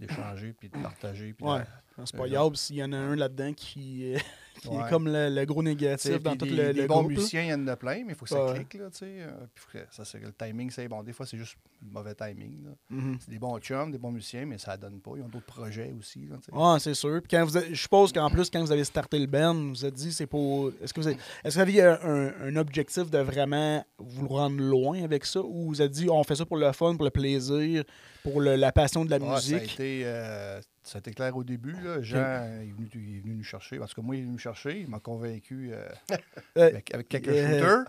d'échanger, 0.00 0.52
puis 0.52 0.68
de 0.68 0.72
partager. 0.82 1.32
Puis 1.34 1.44
Ouais. 1.46 1.64
C'est 2.04 2.16
pas 2.16 2.24
Euh, 2.24 2.28
grave 2.28 2.54
s'il 2.54 2.76
y 2.76 2.84
en 2.84 2.92
a 2.92 2.96
un 2.96 3.14
là-dedans 3.16 3.52
qui, 3.54 4.14
euh, 4.14 4.18
qui 4.60 4.68
Ouais. 4.68 4.86
est 4.86 4.90
comme 4.90 5.06
le, 5.06 5.28
le 5.28 5.44
gros 5.44 5.62
négatif 5.62 6.22
dans 6.22 6.36
tout 6.36 6.44
des, 6.46 6.50
le, 6.52 6.72
des 6.72 6.82
le 6.82 6.86
bons 6.86 7.00
groupe. 7.02 7.10
musiciens, 7.10 7.42
il 7.42 7.48
y 7.48 7.54
en 7.54 7.66
a 7.68 7.76
plein, 7.76 8.02
mais 8.04 8.12
il 8.12 8.14
faut 8.14 8.24
que 8.24 8.30
ça 8.30 8.44
Ouais. 8.44 8.54
clique. 8.54 8.74
Là, 8.74 8.90
tu 8.90 8.98
sais, 8.98 9.06
euh, 9.20 9.30
puis 9.54 9.80
ça, 9.90 10.02
le 10.18 10.32
timing, 10.32 10.70
c'est 10.70 10.88
bon. 10.88 11.02
Des 11.02 11.12
fois, 11.12 11.26
c'est 11.26 11.36
juste 11.38 11.56
le 11.82 11.90
mauvais 11.92 12.14
timing. 12.14 12.64
là. 12.64 12.70
Mhm. 12.90 13.16
C'est 13.20 13.30
des 13.30 13.38
bons 13.38 13.58
chums, 13.58 13.90
des 13.92 13.98
bons 13.98 14.10
musiciens, 14.12 14.46
mais 14.46 14.58
ça 14.58 14.76
ne 14.76 14.82
donne 14.82 15.00
pas. 15.00 15.12
Ils 15.16 15.22
ont 15.22 15.28
d'autres 15.28 15.46
projets 15.46 15.94
aussi. 15.98 16.28
Ouais, 16.52 16.78
c'est 16.80 16.94
sûr. 16.94 17.20
Puis 17.22 17.28
quand 17.36 17.44
vous 17.44 17.56
avez- 17.56 17.74
je 17.74 17.80
suppose 17.80 18.12
qu'en 18.12 18.30
plus, 18.30 18.50
quand 18.50 18.60
vous 18.60 18.72
avez 18.72 18.84
starté 18.84 19.18
le 19.18 19.26
band, 19.26 19.54
vous 19.54 19.84
êtes 19.84 19.94
dit, 19.94 20.12
c'est 20.12 20.26
pour. 20.26 20.70
Est-ce 20.82 20.92
que 20.94 21.00
vous 21.00 21.06
avez, 21.08 21.16
est-ce 21.44 21.50
que 21.50 21.54
vous 21.54 21.60
aviez 21.60 21.82
un, 21.82 22.32
un 22.42 22.56
objectif 22.56 23.10
de 23.10 23.18
vraiment 23.18 23.84
vous 23.98 24.28
rendre 24.28 24.60
loin 24.60 25.02
avec 25.02 25.24
ça? 25.24 25.40
Ou 25.40 25.68
vous 25.68 25.82
êtes 25.82 25.92
dit, 25.92 26.08
on 26.10 26.22
fait 26.24 26.36
ça 26.36 26.46
pour 26.46 26.56
le 26.56 26.70
fun, 26.72 26.94
pour 26.96 27.04
le 27.04 27.10
plaisir, 27.10 27.84
pour 28.22 28.40
le- 28.40 28.56
la 28.56 28.72
passion 28.72 29.04
de 29.04 29.10
la 29.10 29.18
Ouais, 29.18 29.26
ça, 29.26 29.32
a 29.32 29.34
musique? 29.58 29.74
été, 29.74 30.02
euh, 30.04 30.60
ça 30.86 30.96
a 30.96 30.98
été 31.00 31.10
clair 31.12 31.36
au 31.36 31.42
début. 31.44 31.72
Là? 31.82 32.00
Jean 32.00 32.44
est, 32.44 32.72
venu, 32.72 32.88
il 32.94 33.16
est 33.16 33.20
venu 33.20 33.34
nous 33.34 33.42
chercher. 33.44 33.78
Parce 33.78 33.92
que 33.92 34.00
moi, 34.00 34.14
il 34.14 34.20
est 34.20 34.22
venu 34.22 34.34
me 34.34 34.38
chercher. 34.38 34.80
Il 34.80 34.88
m'a 34.88 35.00
convaincu 35.00 35.70
euh, 35.72 35.84
Euh, 36.58 36.68
avec, 36.68 36.94
avec 36.94 37.08
quelques 37.08 37.28
euh, 37.28 37.58
shooters. 37.58 37.84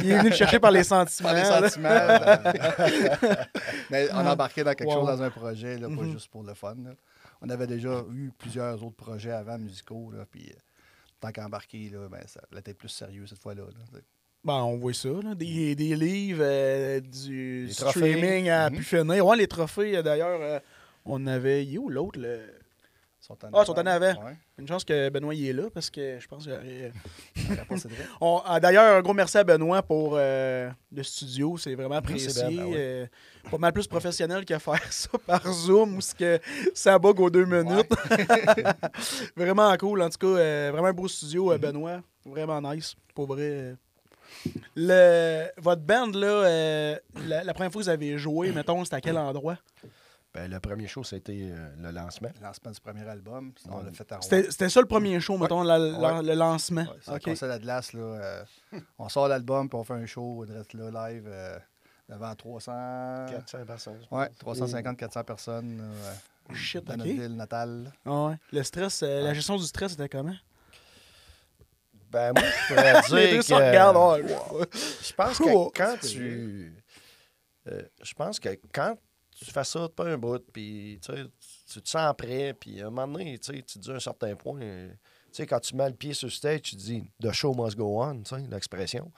Il 0.02 0.10
est 0.10 0.18
venu 0.18 0.30
le 0.30 0.34
chercher 0.34 0.58
par 0.58 0.72
les 0.72 0.82
sentiments. 0.82 1.28
Par 1.28 1.60
les 1.60 1.68
sentiments. 1.68 1.88
Mais 3.90 4.08
on 4.12 4.26
embarquait 4.26 4.64
dans 4.64 4.74
quelque 4.74 4.88
Wow. 4.88 5.06
chose, 5.06 5.18
dans 5.18 5.22
un 5.22 5.30
projet, 5.30 5.78
là, 5.78 5.88
pas 5.88 5.94
Mhm. 6.02 6.12
juste 6.12 6.28
pour 6.28 6.42
le 6.42 6.54
fun. 6.54 6.74
là. 6.84 6.92
On 7.42 7.48
avait 7.50 7.66
déjà 7.66 8.02
eu 8.12 8.30
plusieurs 8.38 8.82
autres 8.82 8.96
projets 8.96 9.32
avant 9.32 9.58
musicaux. 9.58 10.10
Là, 10.10 10.24
puis, 10.30 10.48
euh, 10.50 10.54
tant 11.20 11.30
qu'embarqué, 11.32 11.90
ben, 12.10 12.20
ça 12.26 12.40
a 12.54 12.58
été 12.58 12.74
plus 12.74 12.88
sérieux 12.88 13.26
cette 13.26 13.40
fois-là. 13.40 13.62
là. 13.62 14.00
Ben, 14.44 14.54
on 14.54 14.76
voit 14.78 14.94
ça, 14.94 15.08
là. 15.08 15.34
Des, 15.34 15.74
des 15.74 15.96
livres, 15.96 16.42
euh, 16.42 17.00
du 17.00 17.66
Les 17.66 17.74
trophées. 17.74 18.00
streaming 18.00 18.48
à 18.48 18.70
Mhm. 18.70 18.80
finir. 18.82 19.26
Ouais, 19.26 19.36
les 19.36 19.48
trophées, 19.48 20.02
d'ailleurs, 20.02 20.38
euh, 20.40 20.60
on 21.06 21.26
avait. 21.26 21.64
Il 21.64 21.74
est 21.74 21.78
où 21.78 21.88
l'autre? 21.88 22.18
Le... 22.20 22.40
Sont 23.18 23.34
en 23.44 23.48
Ah, 23.54 23.62
ils 23.62 23.66
sont 23.66 23.72
en 23.78 23.86
avant. 23.86 24.24
Ouais. 24.24 24.36
Une 24.58 24.68
chance 24.68 24.84
que 24.84 25.08
Benoît 25.08 25.34
y 25.34 25.48
est 25.48 25.52
là 25.52 25.64
parce 25.74 25.90
que 25.90 26.18
je 26.20 26.28
pense 26.28 26.44
que. 26.46 26.50
euh, 26.52 26.90
Cédric. 27.76 27.98
on- 28.20 28.40
ah, 28.44 28.60
D'ailleurs, 28.60 28.96
un 28.96 29.00
gros 29.02 29.14
merci 29.14 29.36
à 29.38 29.42
Benoît 29.42 29.82
pour 29.82 30.12
euh, 30.14 30.70
le 30.92 31.02
studio. 31.02 31.56
C'est 31.58 31.74
vraiment 31.74 32.00
Merci, 32.06 32.26
apprécié. 32.28 32.42
Ben, 32.44 32.56
ben 32.56 32.64
ouais. 32.66 32.74
euh, 32.76 33.06
pas 33.50 33.58
mal 33.58 33.72
plus 33.72 33.86
professionnel 33.88 34.44
que 34.44 34.56
faire 34.58 34.80
ça 34.92 35.08
par 35.26 35.44
Zoom 35.52 35.96
où 35.96 36.00
ce 36.00 36.14
que 36.14 36.38
ça 36.72 36.98
bug 37.00 37.18
aux 37.18 37.30
deux 37.30 37.46
minutes. 37.46 37.90
vraiment 39.36 39.76
cool. 39.76 40.02
En 40.02 40.08
tout 40.10 40.18
cas, 40.18 40.26
euh, 40.26 40.68
vraiment 40.72 40.88
un 40.88 40.92
beau 40.92 41.08
studio, 41.08 41.52
euh, 41.52 41.58
Benoît. 41.58 42.00
Vraiment 42.24 42.60
nice. 42.72 42.94
Pour 43.14 43.26
vrai. 43.26 43.42
euh. 43.42 43.74
Le, 44.74 45.46
votre 45.60 45.82
band, 45.82 46.06
là, 46.12 46.26
euh, 46.26 46.96
la, 47.26 47.44
la 47.44 47.54
première 47.54 47.72
fois 47.72 47.80
que 47.80 47.84
vous 47.84 47.90
avez 47.90 48.18
joué, 48.18 48.52
mettons, 48.52 48.84
c'était 48.84 48.96
à 48.96 49.00
quel 49.00 49.16
endroit? 49.18 49.56
Ben, 50.36 50.50
le 50.50 50.60
premier 50.60 50.86
show, 50.86 51.02
c'était 51.02 51.48
euh, 51.50 51.68
le 51.80 51.90
lancement. 51.92 52.28
Le 52.38 52.44
lancement 52.46 52.70
du 52.70 52.80
premier 52.80 53.08
album. 53.08 53.52
Sinon, 53.60 53.76
on 53.78 53.82
l'a 53.84 53.92
fait 53.92 54.12
à. 54.12 54.20
C'était 54.20 54.50
c'était 54.50 54.68
ça 54.68 54.80
le 54.80 54.86
premier 54.86 55.18
show, 55.18 55.38
mettons, 55.38 55.62
la- 55.62 55.78
la- 55.78 56.14
Ouais. 56.16 56.22
le 56.22 56.34
lancement. 56.34 56.82
Ouais, 56.82 56.98
c'est 57.00 57.10
un 57.10 57.14
Ok. 57.16 57.22
concert 57.24 57.50
à 57.50 57.58
glace. 57.58 57.92
Là, 57.94 58.00
euh, 58.02 58.44
on 58.98 59.08
sort 59.08 59.28
l'album, 59.28 59.68
puis 59.68 59.78
on 59.78 59.84
fait 59.84 59.94
un 59.94 60.04
show, 60.04 60.44
on 60.46 60.52
reste 60.54 60.74
là 60.74 60.90
live 61.10 61.24
euh, 61.26 61.58
devant 62.08 62.34
300... 62.34 63.26
400 63.30 63.64
personnes. 63.66 64.00
pense. 64.10 64.28
350-400 64.44 65.24
personnes 65.24 65.80
euh, 65.80 66.54
Shit, 66.54 66.84
dans 66.84 66.96
notre 66.98 67.10
ville 67.10 67.34
natale. 67.34 67.90
Ah 68.04 68.26
ouais. 68.26 68.34
Le 68.52 68.62
stress, 68.62 69.02
euh, 69.02 69.22
la 69.22 69.32
gestion 69.32 69.56
du 69.56 69.64
stress, 69.64 69.92
c'était 69.92 70.08
comment? 70.08 70.36
Ben, 72.10 72.32
moi, 72.34 72.42
je 72.44 72.74
pourrais 72.74 72.92
Les 73.22 73.38
dire 73.38 73.40
que... 73.40 74.22
Je 75.02 75.12
pense 75.14 75.38
que 75.38 75.70
quand 75.76 75.96
tu. 76.00 76.72
euh, 77.68 77.82
je 78.02 78.14
pense 78.14 78.38
que 78.38 78.50
quand 78.72 78.96
tu 79.38 79.44
fais 79.44 79.64
ça 79.64 79.88
pas 79.88 80.04
un 80.06 80.18
bout, 80.18 80.42
puis 80.52 80.98
tu 81.02 81.80
te 81.82 81.88
sens 81.88 82.14
prêt, 82.16 82.54
puis 82.54 82.80
à 82.80 82.86
un 82.86 82.90
moment 82.90 83.06
donné, 83.18 83.38
tu 83.38 83.62
te 83.62 83.78
dis 83.78 83.90
à 83.90 83.94
un 83.94 84.00
certain 84.00 84.34
point, 84.34 84.60
euh, 84.62 84.88
tu 84.88 84.94
sais, 85.32 85.46
quand 85.46 85.60
tu 85.60 85.76
mets 85.76 85.88
le 85.88 85.94
pied 85.94 86.14
sur 86.14 86.26
le 86.28 86.32
stage, 86.32 86.62
tu 86.62 86.76
te 86.76 86.80
dis 86.80 87.04
The 87.20 87.32
show 87.32 87.52
must 87.54 87.76
go 87.76 88.02
on, 88.02 88.22
tu 88.22 88.34
sais, 88.34 88.42
l'expression. 88.50 89.12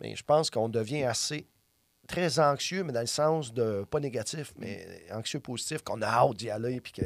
Mais 0.00 0.16
je 0.16 0.22
pense 0.24 0.50
qu'on 0.50 0.68
devient 0.68 1.04
assez 1.04 1.46
très 2.08 2.38
anxieux, 2.40 2.82
mais 2.84 2.92
dans 2.92 3.00
le 3.00 3.06
sens 3.06 3.52
de 3.54 3.84
pas 3.90 4.00
négatif, 4.00 4.52
mais 4.58 4.86
anxieux 5.12 5.40
positif, 5.40 5.82
qu'on 5.82 6.02
a 6.02 6.06
hâte 6.06 6.34
d'y 6.36 6.50
aller, 6.50 6.80
puis 6.80 6.92
que 6.92 7.04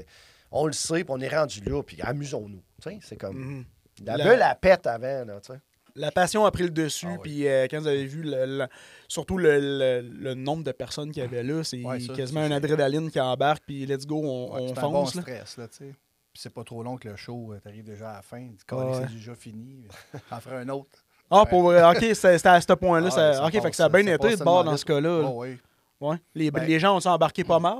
on 0.50 0.66
le 0.66 0.72
sait, 0.72 1.04
puis 1.04 1.14
on 1.14 1.20
est 1.20 1.28
rendu 1.28 1.60
là, 1.60 1.82
puis 1.82 2.00
amusons-nous. 2.00 2.62
Tu 2.82 2.90
sais, 2.90 2.98
c'est 3.02 3.16
comme. 3.16 3.36
Mhm. 3.36 3.64
La 4.04 4.16
La- 4.16 4.24
bulle, 4.24 4.38
la 4.38 4.54
pète 4.54 4.86
avant, 4.86 5.24
là, 5.26 5.40
tu 5.40 5.52
sais. 5.52 5.60
La 5.98 6.10
passion 6.10 6.44
a 6.46 6.50
pris 6.50 6.62
le 6.64 6.70
dessus, 6.70 7.06
Ah 7.08 7.12
oui. 7.14 7.18
puis 7.22 7.48
euh, 7.48 7.66
quand 7.70 7.80
vous 7.80 7.86
avez 7.86 8.06
vu 8.06 8.22
le, 8.22 8.46
le- 8.46 8.66
surtout 9.08 9.36
le, 9.38 9.58
le- 9.58 10.00
le 10.08 10.34
nombre 10.34 10.64
de 10.64 10.72
personnes 10.72 11.10
qu'il 11.12 11.22
y 11.22 11.26
avait 11.26 11.42
là, 11.42 11.62
c'est 11.64 11.82
Ouais, 11.82 11.98
quasiment 12.16 12.46
une 12.46 12.52
adrénaline 12.52 13.10
qui 13.10 13.20
embarque, 13.20 13.62
puis 13.66 13.84
let's 13.86 14.06
go, 14.06 14.20
on, 14.22 14.54
Ouais, 14.54 14.60
on 14.62 14.68
c'est 14.74 14.78
un 14.78 14.82
bon 14.82 14.92
fonce. 15.04 15.14
là. 15.16 15.22
stress, 15.22 15.56
là, 15.56 15.68
tu 15.68 15.76
sais. 15.76 15.94
Puis 16.32 16.42
c'est 16.42 16.52
pas 16.54 16.62
trop 16.64 16.82
long 16.82 16.96
que 16.96 17.08
le 17.08 17.16
show, 17.16 17.52
tu 17.62 17.68
arrives 17.68 17.84
déjà 17.84 18.10
à 18.10 18.16
la 18.16 18.22
fin. 18.22 18.38
Tu 18.48 18.54
dis, 18.68 18.74
Ouais. 18.74 18.92
c'est 19.08 19.12
déjà 19.14 19.34
fini. 19.34 19.86
On 20.32 20.40
ferait 20.40 20.56
un 20.56 20.68
autre. 20.68 21.04
Ah, 21.30 21.44
pour 21.44 21.62
vrai, 21.62 21.82
ok, 21.90 21.98
c'est- 22.14 22.14
c'était 22.38 22.48
à 22.48 22.60
ce 22.60 22.72
point-là. 22.72 23.08
Ah, 23.08 23.32
ça- 23.34 23.46
ok, 23.46 23.52
fait 23.60 23.70
que 23.70 23.76
ça 23.76 23.84
a 23.86 23.88
bien 23.88 24.04
ça 24.04 24.14
été 24.14 24.36
de 24.36 24.44
bord 24.44 24.64
dans 24.64 24.76
ce 24.76 24.84
cas-là. 24.84 25.20
là. 25.22 25.28
Oh, 25.28 25.42
oui. 25.42 25.58
Ouais. 26.00 26.16
Les, 26.34 26.50
Ben- 26.52 26.64
les 26.64 26.78
gens 26.78 26.96
ont 26.96 27.06
embarqué 27.10 27.42
pas 27.42 27.58
mal. 27.58 27.76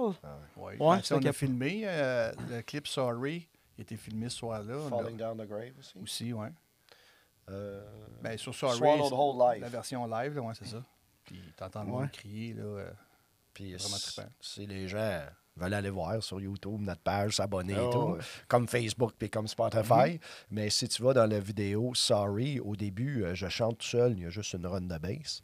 Ouais. 0.56 0.76
Ouais, 0.78 0.96
Puis, 0.96 1.06
c'est 1.06 1.14
on 1.14 1.18
a 1.22 1.32
filmé 1.32 1.82
euh, 1.84 2.32
le 2.50 2.62
clip 2.62 2.88
Sorry. 2.88 3.46
Il 3.76 3.80
a 3.80 3.82
été 3.82 3.96
filmé 3.96 4.28
ce 4.28 4.38
soir-là. 4.38 4.74
Falling 4.90 5.16
down 5.16 5.38
the 5.38 5.46
grave 5.48 5.70
aussi. 5.78 5.94
Aussi, 6.02 6.32
ouais. 6.32 6.48
Euh, 7.50 7.84
Ben, 8.22 8.36
sur 8.36 8.54
Sorry, 8.54 8.80
Whole 8.80 9.60
la 9.60 9.68
version 9.68 10.06
live, 10.06 10.34
là, 10.34 10.42
ouais, 10.42 10.54
c'est 10.58 10.66
ça. 10.66 10.82
Puis 11.24 11.40
t'entends 11.56 11.82
le 11.84 11.88
monde 11.88 12.10
crier, 12.10 12.54
là. 12.54 12.62
euh, 12.64 12.90
Puis 13.54 13.74
Vraiment 13.74 13.96
si- 14.40 14.66
les 14.66 14.88
gens 14.88 15.20
veulent 15.56 15.74
aller 15.74 15.90
voir 15.90 16.22
sur 16.22 16.40
YouTube 16.40 16.80
notre 16.80 17.00
page, 17.00 17.36
s'abonner 17.36 17.74
Ah 17.76 17.82
et 17.86 17.90
tout, 17.90 17.98
ouais. 18.12 18.20
comme 18.46 18.68
Facebook 18.68 19.12
puis 19.18 19.28
comme 19.28 19.46
Spotify. 19.48 20.20
Mais 20.50 20.70
si 20.70 20.88
tu 20.88 21.02
vas 21.02 21.12
dans 21.14 21.26
la 21.26 21.40
vidéo 21.40 21.92
Sorry, 21.94 22.60
au 22.60 22.76
début, 22.76 23.24
euh, 23.24 23.34
je 23.34 23.48
chante 23.48 23.78
tout 23.78 23.86
seul, 23.86 24.12
il 24.12 24.22
y 24.22 24.26
a 24.26 24.30
juste 24.30 24.52
une 24.54 24.66
run 24.66 24.82
de 24.82 24.98
bass. 24.98 25.42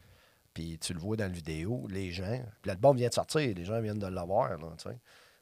Puis 0.53 0.79
tu 0.79 0.95
le 0.95 1.01
vois 1.01 1.17
dans 1.17 1.25
la 1.25 1.31
vidéo, 1.31 1.87
les 1.91 2.13
gens. 2.13 2.41
Puis 2.63 2.69
l'album 2.69 2.97
vient 2.97 3.09
de 3.09 3.15
sortir, 3.15 3.55
les 3.55 3.65
gens 3.65 3.81
viennent 3.81 3.99
de 3.99 4.07
l'avoir, 4.07 4.51
là, 4.51 4.69
tu 4.79 4.89
sais. 4.89 4.99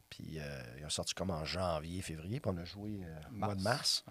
Puis 0.08 0.38
euh, 0.38 0.62
il 0.78 0.84
a 0.84 0.90
sorti 0.90 1.12
comme 1.14 1.30
en 1.30 1.44
janvier, 1.44 2.00
février, 2.02 2.40
puis 2.40 2.50
on 2.54 2.56
a 2.58 2.64
joué 2.64 3.00
euh, 3.04 3.20
mois 3.30 3.54
de 3.54 3.62
mars. 3.62 4.04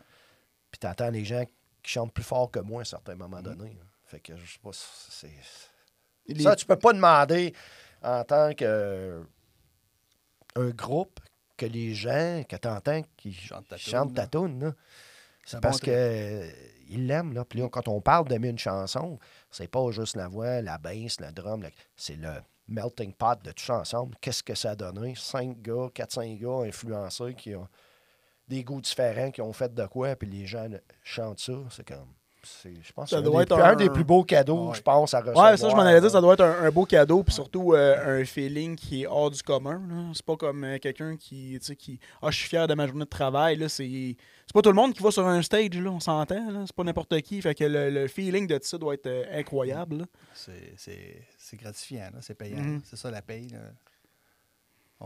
Puis 0.72 0.80
t'entends 0.80 1.10
les 1.10 1.26
gens 1.26 1.44
qui 1.84 1.92
chantent 1.92 2.14
plus 2.14 2.24
fort 2.24 2.50
que 2.52 2.60
moi 2.60 2.82
à 2.82 2.86
certains 2.86 3.16
moments 3.16 3.42
donnés. 3.42 3.74
là. 3.74 3.86
Fait 4.06 4.20
que 4.20 4.36
je 4.36 4.54
sais 4.54 4.60
pas, 4.62 4.72
c'est. 4.74 5.30
Les- 6.28 6.44
Ça, 6.44 6.56
tu 6.56 6.66
peux 6.66 6.76
pas 6.78 6.94
demander 6.94 7.54
en 8.04 8.24
tant 8.24 8.54
que 8.54 8.66
euh, 8.66 9.24
un 10.56 10.70
groupe 10.70 11.20
que 11.58 11.66
les 11.66 11.94
gens 11.94 12.44
que 12.48 12.56
tu 12.56 12.68
entends 12.68 13.02
qui 13.18 13.34
Chantent 13.78 14.16
ta 14.16 14.28
toune, 14.28 14.60
là. 14.64 14.74
C'est 15.46 15.60
parce 15.60 15.80
bon 15.80 15.86
que 15.88 15.92
euh, 15.92 16.52
ils 16.90 17.08
l'aiment. 17.08 17.34
Là. 17.34 17.44
Puis 17.46 17.60
là, 17.60 17.70
quand 17.70 17.88
on 17.88 18.00
parle 18.00 18.28
d'aimer 18.28 18.50
une 18.50 18.60
chanson, 18.60 19.18
c'est 19.50 19.68
pas 19.68 19.90
juste 19.92 20.16
la 20.16 20.28
voix, 20.28 20.62
la 20.62 20.78
basse, 20.78 21.20
le 21.20 21.32
drum. 21.32 21.64
C'est 21.96 22.16
le 22.16 22.32
melting 22.68 23.12
pot 23.14 23.42
de 23.44 23.52
tout 23.52 23.64
ça 23.64 23.80
ensemble. 23.80 24.16
Qu'est-ce 24.22 24.44
que 24.44 24.54
ça 24.56 24.72
a 24.72 24.76
donné? 24.76 25.16
Cinq 25.16 25.60
gars, 25.62 25.90
quatre, 25.94 26.12
cinq 26.14 26.40
gars 26.40 26.62
influencés 26.68 27.34
qui 27.34 27.56
ont 27.56 27.68
des 28.48 28.64
goûts 28.64 28.82
différents, 28.82 29.32
qui 29.32 29.42
ont 29.42 29.54
fait 29.54 29.74
de 29.74 29.86
quoi, 29.86 30.16
puis 30.16 30.28
les 30.30 30.46
gens 30.46 30.68
chantent 31.04 31.40
ça. 31.40 31.54
C'est 31.70 31.88
comme. 31.88 32.08
c'est- 32.44 32.74
Je 32.82 32.92
pense 32.92 33.06
que 33.06 33.10
Ça 33.12 33.16
c'est 33.18 33.22
un, 33.22 33.22
doit 33.22 33.46
des, 33.46 33.54
être 33.54 33.60
un 33.60 33.70
un- 33.72 33.76
des 33.76 33.90
plus 33.90 34.04
beaux 34.04 34.24
cadeaux, 34.24 34.70
Ouais. 34.70 34.76
je 34.76 34.82
pense, 34.82 35.14
à 35.14 35.20
recevoir. 35.22 35.52
Ouais, 35.52 35.58
ça, 35.58 35.70
je 35.70 35.76
m'en 35.76 35.84
allais 35.84 36.02
dire, 36.02 36.10
ça 36.10 36.20
doit 36.22 36.34
être 36.34 36.42
un, 36.44 36.64
un 36.66 36.72
beau 36.72 36.86
cadeau, 36.86 37.22
puis 37.24 37.34
surtout 37.36 37.74
euh, 37.74 38.20
un 38.20 38.26
feeling 38.26 38.76
qui 38.76 39.04
est 39.04 39.06
hors 39.08 39.30
du 39.30 39.42
commun. 39.44 39.80
là. 39.88 40.12
C'est 40.16 40.26
pas 40.26 40.36
comme 40.36 40.64
euh, 40.64 40.78
quelqu'un 40.80 41.16
qui, 41.18 41.56
tu 41.60 41.66
sais, 41.68 41.76
qui. 41.76 42.00
Ah, 42.22 42.32
je 42.32 42.38
suis 42.40 42.50
fier 42.50 42.68
de 42.68 42.74
ma 42.74 42.88
journée 42.88 43.06
de 43.06 43.10
travail. 43.10 43.58
Là, 43.58 43.70
c'est. 43.70 44.16
C'est 44.48 44.54
pas 44.56 44.62
tout 44.64 44.70
le 44.70 44.76
monde 44.76 44.94
qui 44.94 45.02
va 45.04 45.12
sur 45.12 45.26
un 45.26 45.42
stage, 45.44 45.70
là, 45.76 45.92
on 45.92 46.00
s'entend. 46.02 46.52
là. 46.52 46.64
C'est 46.66 46.76
pas 46.76 46.84
n'importe 46.84 47.22
qui. 47.22 47.42
Fait 47.42 47.54
que 47.56 47.64
le, 47.64 47.90
le 47.92 48.08
feeling 48.08 48.48
de 48.48 48.60
ça 48.62 48.78
doit 48.78 48.96
être 48.96 49.08
euh, 49.08 49.24
incroyable. 49.40 50.06
C'est- 50.34 50.74
C'est 50.78 51.22
c'est 51.38 51.58
gratifiant, 51.58 52.10
là, 52.14 52.20
c'est 52.22 52.34
payant. 52.34 52.58
Mhm. 52.60 52.82
C'est 52.84 52.96
ça 52.98 53.12
la 53.12 53.22
paye. 53.22 53.48
là. 53.50 53.60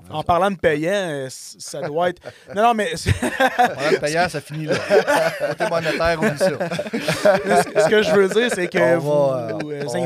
En 0.09 0.23
parlant 0.23 0.51
de 0.51 0.57
payant, 0.57 0.91
euh, 0.93 1.27
ça 1.29 1.81
doit 1.81 2.09
être. 2.09 2.21
Non, 2.55 2.63
non, 2.63 2.73
mais 2.73 2.91
En 2.93 3.67
parlant 3.67 3.91
de 3.91 3.97
payant, 3.97 4.29
ça 4.29 4.41
finit 4.41 4.65
là. 4.65 4.75
Côté 5.49 5.69
monétaire, 5.69 6.19
oublie 6.21 6.37
ça. 6.37 6.49
ce 6.49 7.81
ce 7.83 7.89
que 7.89 8.01
je 8.03 8.11
veux 8.11 8.27
dire, 8.29 8.49
c'est 8.53 8.67
que 8.67 8.95
On 8.95 8.99
vous. 8.99 9.09
va, 9.11 9.37
euh, 9.37 9.53
vous, 9.61 9.71
euh, 9.71 10.05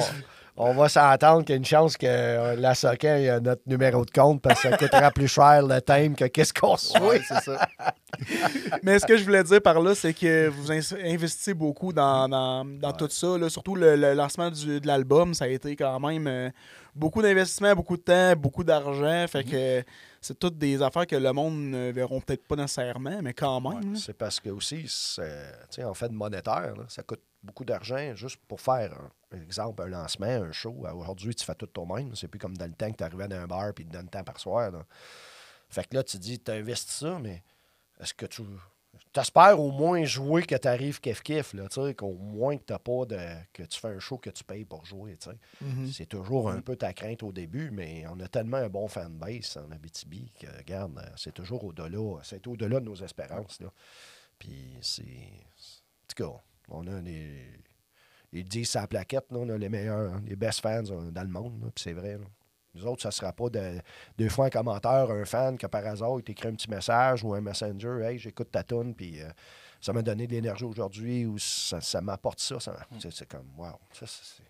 on- 0.57 0.73
va 0.73 0.89
s'entendre 0.89 1.43
qu'il 1.45 1.51
y 1.51 1.53
a 1.53 1.57
une 1.57 1.65
chance 1.65 1.95
que 1.95 2.55
la 2.55 2.75
Socan 2.75 3.07
ait 3.15 3.39
notre 3.39 3.61
numéro 3.65 4.03
de 4.03 4.11
compte 4.11 4.41
parce 4.41 4.61
que 4.61 4.69
ça 4.69 4.77
coûtera 4.77 5.09
plus 5.11 5.27
cher 5.29 5.61
le 5.65 5.79
thème 5.79 6.15
que 6.15 6.25
qu'est-ce 6.25 6.53
qu'on 6.53 6.75
souhaite. 6.75 7.01
Oui, 7.01 7.17
c'est 7.25 7.39
ça. 7.45 7.65
Mais 8.83 8.99
ce 8.99 9.05
que 9.05 9.15
je 9.17 9.23
voulais 9.23 9.43
dire 9.43 9.61
par 9.61 9.79
là, 9.79 9.95
c'est 9.95 10.13
que 10.13 10.49
vous 10.49 10.69
investissez 10.71 11.53
beaucoup 11.53 11.93
dans, 11.93 12.27
dans, 12.27 12.65
dans 12.65 12.91
tout 12.91 13.07
ça. 13.09 13.37
là. 13.37 13.49
Surtout 13.49 13.75
le, 13.75 13.95
le 13.95 14.13
lancement 14.13 14.49
du- 14.51 14.81
de 14.81 14.87
l'album, 14.87 15.33
ça 15.33 15.45
a 15.45 15.47
été 15.47 15.75
quand 15.77 15.97
même 15.99 16.27
euh, 16.27 16.49
beaucoup 16.99 17.21
d'investissement, 17.21 17.73
beaucoup 17.73 17.97
de 17.97 18.01
temps, 18.01 18.35
beaucoup 18.35 18.63
d'argent. 18.63 19.25
Fait 19.27 19.43
que 19.43 19.83
c'est 20.21 20.37
toutes 20.37 20.57
des 20.57 20.81
affaires 20.81 21.07
que 21.07 21.15
le 21.15 21.31
monde 21.31 21.55
ne 21.57 21.91
verront 21.91 22.19
peut-être 22.21 22.45
pas 22.45 22.55
nécessairement, 22.57 23.21
mais 23.21 23.33
quand 23.33 23.61
même. 23.61 23.95
C'est 23.95 24.13
parce 24.13 24.39
que 24.39 24.49
aussi, 24.49 24.85
c'est- 24.87 25.51
tu 25.69 25.75
sais, 25.75 25.83
en 25.85 25.93
fait, 25.93 26.09
de 26.09 26.13
monétaire, 26.13 26.75
là, 26.75 26.83
ça 26.89 27.01
coûte 27.03 27.21
beaucoup 27.41 27.63
d'argent 27.63 28.13
juste 28.15 28.39
pour 28.47 28.59
faire, 28.59 28.91
un, 28.93 29.09
par 29.29 29.39
exemple, 29.41 29.81
un 29.83 29.87
lancement, 29.87 30.27
un 30.27 30.51
show. 30.51 30.75
Aujourd'hui, 30.93 31.33
tu 31.33 31.45
fais 31.45 31.55
tout 31.55 31.67
toi-même. 31.67 32.15
C'est 32.15 32.27
plus 32.27 32.37
comme 32.39 32.57
dans 32.57 32.65
le 32.67 32.73
temps 32.73 32.91
que 32.91 32.97
tu 32.97 33.03
arrivais 33.03 33.27
dans 33.29 33.37
un 33.37 33.47
bar 33.47 33.69
et 33.69 33.73
tu 33.73 33.85
donnes 33.85 34.09
temps 34.09 34.23
par 34.23 34.39
soir. 34.39 34.69
là. 34.71 34.85
Fait 35.69 35.87
que 35.87 35.95
là, 35.95 36.03
tu 36.03 36.17
dis, 36.17 36.37
tu 36.39 36.51
investis 36.51 36.97
ça, 36.97 37.17
mais 37.19 37.43
est-ce 38.01 38.13
que 38.13 38.25
tu. 38.25 38.41
T'espères 39.11 39.59
au 39.59 39.71
moins 39.71 40.03
jouer 40.03 40.43
que 40.43 40.55
tu 40.55 40.67
arrives 40.67 40.99
kiff-kiff, 41.01 41.55
là, 41.55 41.67
tu 41.67 41.83
sais, 41.83 41.95
qu'au 41.95 42.13
moins 42.13 42.57
que 42.57 42.63
t'as 42.63 42.77
pas 42.77 43.05
de. 43.05 43.17
que 43.53 43.63
tu 43.63 43.79
fais 43.79 43.87
un 43.87 43.99
show 43.99 44.19
que 44.19 44.29
tu 44.29 44.43
payes 44.43 44.65
pour 44.65 44.85
jouer, 44.85 45.17
tu 45.17 45.31
sais. 45.31 45.37
Mhm. 45.61 45.91
C'est 45.91 46.05
toujours 46.05 46.49
un 46.51 46.61
peu 46.61 46.75
ta 46.75 46.93
crainte 46.93 47.23
au 47.23 47.31
début, 47.31 47.71
mais 47.71 48.05
on 48.07 48.19
a 48.19 48.27
tellement 48.27 48.57
un 48.57 48.69
bon 48.69 48.87
fanbase 48.87 49.57
en 49.57 49.71
Abitibi 49.71 50.31
que, 50.39 50.45
regarde, 50.57 50.97
euh, 50.99 51.09
c'est 51.15 51.33
toujours 51.33 51.63
au-delà. 51.63 52.19
C'est 52.21 52.45
au-delà 52.45 52.79
de 52.79 52.85
nos 52.85 52.95
espérances. 52.95 53.59
Là. 53.61 53.71
Puis 54.37 54.77
c'est. 54.81 55.01
En 55.03 56.07
tout 56.15 56.23
cas, 56.23 56.39
on 56.69 56.85
a 56.85 57.01
des. 57.01 57.47
Ils 58.31 58.47
disent 58.47 58.69
sa 58.69 58.85
plaquette, 58.85 59.31
là, 59.31 59.39
on 59.39 59.49
a 59.49 59.57
les 59.57 59.69
meilleurs, 59.69 60.19
les 60.21 60.35
best 60.35 60.61
fans 60.61 60.83
euh, 60.91 61.09
dans 61.09 61.23
le 61.23 61.29
monde, 61.29 61.59
là, 61.63 61.71
puis 61.73 61.83
c'est 61.83 61.93
vrai. 61.93 62.17
là. 62.19 62.25
Nous 62.75 62.85
autres, 62.85 63.01
ça 63.01 63.09
ne 63.09 63.13
sera 63.13 63.31
pas 63.33 63.49
de, 63.49 63.79
deux 64.17 64.29
fois 64.29 64.45
un 64.45 64.49
commentaire, 64.49 65.09
un 65.09 65.25
fan 65.25 65.57
que 65.57 65.67
par 65.67 65.85
hasard, 65.85 66.15
il 66.17 66.23
t'écrit 66.23 66.49
un 66.49 66.53
petit 66.53 66.69
message 66.69 67.23
ou 67.23 67.33
un 67.33 67.41
messenger, 67.41 68.01
hey, 68.03 68.17
j'écoute 68.19 68.51
ta 68.51 68.63
tune, 68.63 68.93
puis 68.93 69.21
euh, 69.21 69.29
ça 69.81 69.91
m'a 69.93 70.01
donné 70.01 70.27
de 70.27 70.33
l'énergie 70.33 70.65
aujourd'hui, 70.65 71.25
ou 71.25 71.37
ça, 71.39 71.81
ça 71.81 72.01
m'apporte 72.01 72.39
ça. 72.39 72.59
ça 72.59 72.75
c'est, 72.99 73.11
c'est 73.11 73.27
comme, 73.27 73.47
wow, 73.57 73.73
ça, 73.91 74.05
c'est- 74.05 74.43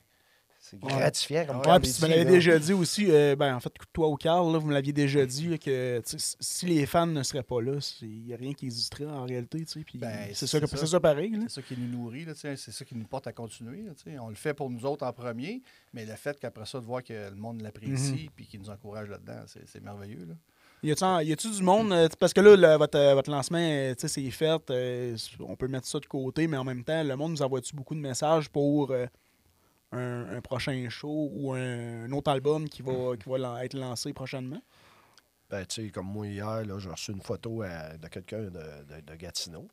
c'est, 0.71 0.79
gratifiant. 0.79 1.45
Comme 1.45 1.57
Ouais, 1.71 1.79
puis 1.79 1.91
tu 1.91 2.01
me 2.03 2.07
l'avais 2.07 2.25
déjà 2.25 2.57
dit 2.59 2.73
aussi, 2.73 3.07
euh, 3.09 3.35
ben, 3.35 3.55
en 3.55 3.59
fait, 3.59 3.71
toi 3.93 4.07
ou 4.09 4.15
Carl, 4.15 4.51
là, 4.51 4.57
vous 4.59 4.67
me 4.67 4.73
l'aviez 4.73 4.93
déjà 4.93 5.25
dit, 5.25 5.47
là, 5.49 5.57
que 5.57 6.01
si 6.05 6.65
les 6.65 6.85
fans 6.85 7.07
ne 7.07 7.23
seraient 7.23 7.43
pas 7.43 7.61
là, 7.61 7.73
il 8.01 8.23
n'y 8.25 8.33
a 8.33 8.37
rien 8.37 8.53
qui 8.53 8.65
existerait 8.65 9.05
en 9.05 9.25
réalité. 9.25 9.65
Ben, 9.95 10.29
c'est 10.33 10.47
ça, 10.47 10.59
ça. 10.85 10.99
pareil. 10.99 11.33
C'est 11.47 11.55
ça 11.55 11.61
qui 11.61 11.75
nous 11.77 11.97
nourrit, 11.97 12.25
c'est 12.35 12.55
ça 12.57 12.85
qui 12.85 12.95
nous 12.95 13.05
porte 13.05 13.27
à 13.27 13.33
continuer. 13.33 13.83
là, 13.83 14.21
on 14.21 14.29
le 14.29 14.35
fait 14.35 14.53
pour 14.53 14.69
nous 14.69 14.85
autres 14.85 15.05
en 15.05 15.13
premier, 15.13 15.61
mais 15.93 16.05
le 16.05 16.15
fait 16.15 16.39
qu'après 16.39 16.65
ça, 16.65 16.79
de 16.79 16.85
voir 16.85 17.03
que 17.03 17.29
le 17.29 17.35
monde 17.35 17.61
l'apprécie 17.61 18.23
Mhm. 18.25 18.29
puis 18.35 18.45
qu'il 18.45 18.59
nous 18.59 18.69
encourage 18.69 19.09
là-dedans, 19.09 19.41
c'est 19.65 19.83
merveilleux. 19.83 20.25
Là. 20.27 20.35
Y 20.81 20.91
a-tu 20.93 21.51
du 21.51 21.61
monde, 21.61 21.91
euh, 21.91 22.07
parce 22.19 22.31
que 22.33 22.39
là, 22.39 22.55
le- 22.55 22.77
votre, 22.77 22.97
euh, 22.97 23.13
votre 23.13 23.29
lancement, 23.29 23.59
c'est 23.97 24.31
fait, 24.31 24.69
euh, 24.71 25.17
on 25.41 25.55
peut 25.57 25.67
mettre 25.67 25.85
ça 25.87 25.99
de 25.99 26.05
côté, 26.05 26.47
mais 26.47 26.55
en 26.55 26.63
même 26.63 26.85
temps, 26.85 27.03
le 27.03 27.15
monde 27.17 27.31
nous 27.31 27.41
envoie-tu 27.41 27.75
beaucoup 27.75 27.95
de 27.95 27.99
messages 27.99 28.47
pour 28.49 28.91
euh, 28.91 29.05
un, 29.91 30.37
un 30.37 30.41
prochain 30.41 30.87
show 30.89 31.29
ou 31.33 31.53
un, 31.53 32.05
un 32.05 32.11
autre 32.11 32.31
album 32.31 32.67
qui 32.69 32.81
va, 32.81 33.15
qui 33.17 33.29
va 33.29 33.63
être 33.65 33.73
lancé 33.75 34.13
prochainement? 34.13 34.61
Ben, 35.49 35.65
tu 35.65 35.83
sais, 35.85 35.89
comme 35.89 36.05
moi 36.05 36.27
hier, 36.27 36.63
j'ai 36.79 36.89
reçu 36.89 37.11
une 37.11 37.21
photo 37.23 37.63
à- 37.63 37.97
de 37.97 38.07
quelqu'un 38.07 38.43
de, 38.43 38.49
de- 38.49 39.01
de 39.03 39.15
Gatineau. 39.15 39.67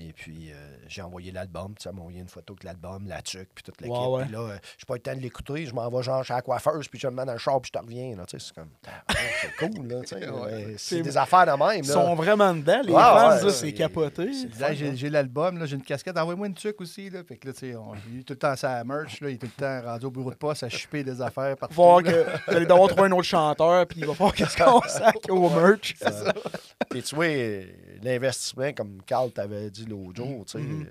Et 0.00 0.12
puis, 0.12 0.50
euh, 0.52 0.54
j'ai 0.86 1.02
envoyé 1.02 1.32
l'album. 1.32 1.74
Tu 1.76 1.82
sais, 1.82 1.92
m'a 1.92 2.00
envoyé 2.00 2.20
une 2.20 2.28
photo 2.28 2.54
de 2.54 2.64
l'album, 2.64 3.06
la 3.08 3.20
tuque, 3.20 3.48
puis 3.52 3.64
toute 3.64 3.80
l'équipe. 3.80 3.96
Ouais, 3.96 4.06
ouais. 4.06 4.22
Puis 4.24 4.32
là, 4.32 4.38
euh, 4.40 4.58
j'ai 4.78 4.86
pas 4.86 4.94
eu 4.94 4.96
le 4.98 5.02
temps 5.02 5.14
de 5.16 5.20
l'écouter. 5.20 5.66
Je 5.66 5.74
m'en 5.74 5.88
vais 5.90 6.02
genre 6.04 6.22
chez 6.24 6.34
la 6.34 6.40
coiffeuse, 6.42 6.86
puis 6.86 7.00
je 7.00 7.08
me 7.08 7.12
mets 7.14 7.24
dans 7.24 7.32
le 7.32 7.38
char, 7.38 7.60
puis 7.60 7.72
je 7.74 7.78
te 7.78 7.84
reviens. 7.84 8.14
Là, 8.16 8.24
tu 8.26 8.38
sais, 8.38 8.46
c'est 8.46 8.54
comme, 8.54 8.70
Ah, 8.86 9.12
c'est 9.40 9.56
cool, 9.68 9.88
là, 9.88 10.00
tu 10.02 10.06
sais. 10.06 10.28
Ouais. 10.30 10.64
mais 10.68 10.74
C'est- 10.78 11.02
des 11.02 11.16
affaires 11.16 11.46
de 11.46 11.52
même, 11.64 11.78
Ils 11.78 11.84
sont 11.84 12.14
vraiment 12.14 12.54
dedans, 12.54 12.80
les 12.84 12.92
fans, 12.92 13.50
c'est 13.50 13.72
capoté. 13.72 14.30
Là, 14.60 14.72
j'ai 14.72 14.94
j'ai 14.94 15.10
l'album, 15.10 15.58
là, 15.58 15.66
j'ai 15.66 15.74
une 15.76 15.82
casquette, 15.82 16.16
envoie-moi 16.16 16.46
une 16.46 16.54
tuque 16.54 16.80
aussi. 16.80 17.10
Là. 17.10 17.24
Fait 17.24 17.36
que 17.36 17.48
là, 17.48 17.52
tu 17.52 17.60
sais, 17.70 17.74
on, 17.76 17.92
il 18.12 18.20
est 18.20 18.22
tout 18.22 18.34
le 18.34 18.38
temps 18.38 18.54
sa 18.56 18.84
merch, 18.84 19.20
là, 19.20 19.30
il 19.30 19.34
est 19.34 19.38
tout 19.38 19.46
le 19.46 19.60
temps 19.60 19.82
rendu 19.84 20.06
au 20.06 20.10
bureau 20.10 20.30
de 20.30 20.36
poste 20.36 20.62
à 20.62 20.68
chipper 20.68 21.02
des 21.02 21.20
affaires 21.20 21.56
partout. 21.56 21.74
voir 21.74 22.00
là. 22.02 22.12
que 22.12 22.50
vous 22.50 22.56
allez 22.56 22.66
devoir 22.66 22.88
trouver 22.88 23.08
un 23.08 23.12
autre 23.12 23.24
chanteur, 23.24 23.84
puis 23.86 24.00
il 24.00 24.06
va 24.06 24.14
falloir 24.14 24.34
qu'est-ce 24.36 24.56
qu'on 24.56 24.80
sac 24.82 25.16
au 25.28 25.50
merch. 25.50 25.96
Puis 26.90 27.02
tu 27.02 27.14
vois, 27.16 27.26
euh, 27.26 27.64
l'investissement, 28.02 28.72
comme 28.72 29.02
Carl 29.02 29.30
t'avait 29.32 29.70
dit 29.70 29.84
l'autre 29.86 30.16
jour, 30.16 30.44
tu 30.44 30.52
sais, 30.52 30.58
Mhm. 30.60 30.86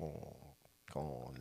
euh, 0.00 0.06
on- 0.96 1.32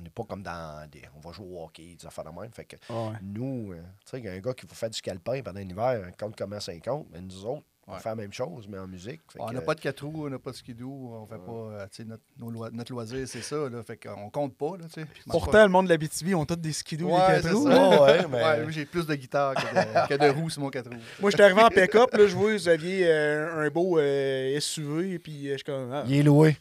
n'est 0.00 0.10
pas 0.10 0.22
comme 0.24 0.42
dans 0.44 0.88
des. 0.88 1.02
On 1.16 1.20
va 1.20 1.32
jouer 1.32 1.46
au 1.50 1.64
hockey, 1.64 1.96
des 1.98 2.06
affaires 2.06 2.24
de 2.24 2.30
même. 2.30 2.52
Fait 2.52 2.64
que 2.64 2.76
Ouais. 2.88 3.16
nous, 3.20 3.72
euh, 3.72 3.82
tu 4.04 4.10
sais, 4.10 4.18
il 4.20 4.24
y 4.26 4.28
a 4.28 4.32
un 4.32 4.38
gars 4.38 4.54
qui 4.54 4.64
va 4.64 4.74
faire 4.74 4.90
du 4.90 4.96
scalpin 4.96 5.42
pendant 5.42 5.58
l'hiver, 5.58 6.04
un 6.06 6.12
compte 6.12 6.36
comment 6.36 6.60
50, 6.60 7.08
mais 7.10 7.20
nous 7.20 7.44
autres, 7.44 7.64
on 7.90 7.94
Ouais. 7.94 8.00
fait 8.00 8.08
la 8.10 8.14
même 8.16 8.32
chose, 8.32 8.66
mais 8.68 8.78
en 8.78 8.86
musique. 8.86 9.20
Fait 9.32 9.38
On 9.40 9.46
que, 9.46 9.54
n'a 9.54 9.60
pas 9.62 9.74
de 9.74 9.80
quatre 9.80 10.04
roues, 10.04 10.26
on 10.26 10.30
n'a 10.30 10.38
pas 10.38 10.50
de 10.50 10.56
skidoo, 10.56 11.10
on 11.22 11.26
fait 11.26 11.38
pas. 11.38 11.52
euh, 11.52 11.86
tu 11.90 12.02
sais, 12.02 12.04
notre, 12.04 12.22
nos 12.38 12.70
notre 12.70 12.92
loisir, 12.92 13.26
c'est 13.26 13.40
ça. 13.42 13.56
Là, 13.56 13.82
fait 13.82 13.96
qu'on 13.96 14.28
compte 14.28 14.54
pas. 14.56 14.76
Là, 14.78 14.84
tu 14.92 15.00
sais. 15.00 15.06
Pourtant, 15.28 15.62
le 15.62 15.68
monde 15.70 15.86
de 15.86 15.90
la 15.90 15.96
BTV 15.96 16.34
ont 16.34 16.44
tous 16.44 16.56
des 16.56 16.72
skidoo 16.72 17.06
Ouais, 17.08 17.14
et 17.14 17.36
des 17.36 17.42
quatre 17.42 17.54
roues. 17.54 17.70
ça. 17.70 17.78
Oh, 17.98 18.04
ouais, 18.04 18.18
mais- 18.30 18.36
Ouais, 18.44 18.62
moi, 18.62 18.70
j'ai 18.70 18.84
plus 18.84 19.06
de 19.06 19.14
guitare 19.14 19.54
que 19.54 19.60
de, 19.62 20.08
que 20.08 20.14
de 20.24 20.28
roues 20.30 20.50
sur 20.50 20.60
mon 20.62 20.68
4 20.70 20.88
roues. 20.90 20.96
Moi, 21.20 21.30
j'étais 21.30 21.42
arrivé 21.44 21.62
en 21.62 21.68
pick-up, 21.68 22.12
là, 22.14 22.26
je 22.26 22.36
vois, 22.36 22.52
vous 22.52 22.68
aviez 22.68 23.06
euh, 23.08 23.66
un 23.66 23.70
beau 23.70 23.98
euh, 23.98 24.60
SUV, 24.60 25.14
et 25.14 25.18
puis 25.18 25.48
euh, 25.48 25.52
je 25.52 25.56
suis 25.56 25.64
comme, 25.64 25.90
ah, 25.92 26.04
Il 26.06 26.16
est 26.18 26.22
loué. 26.22 26.56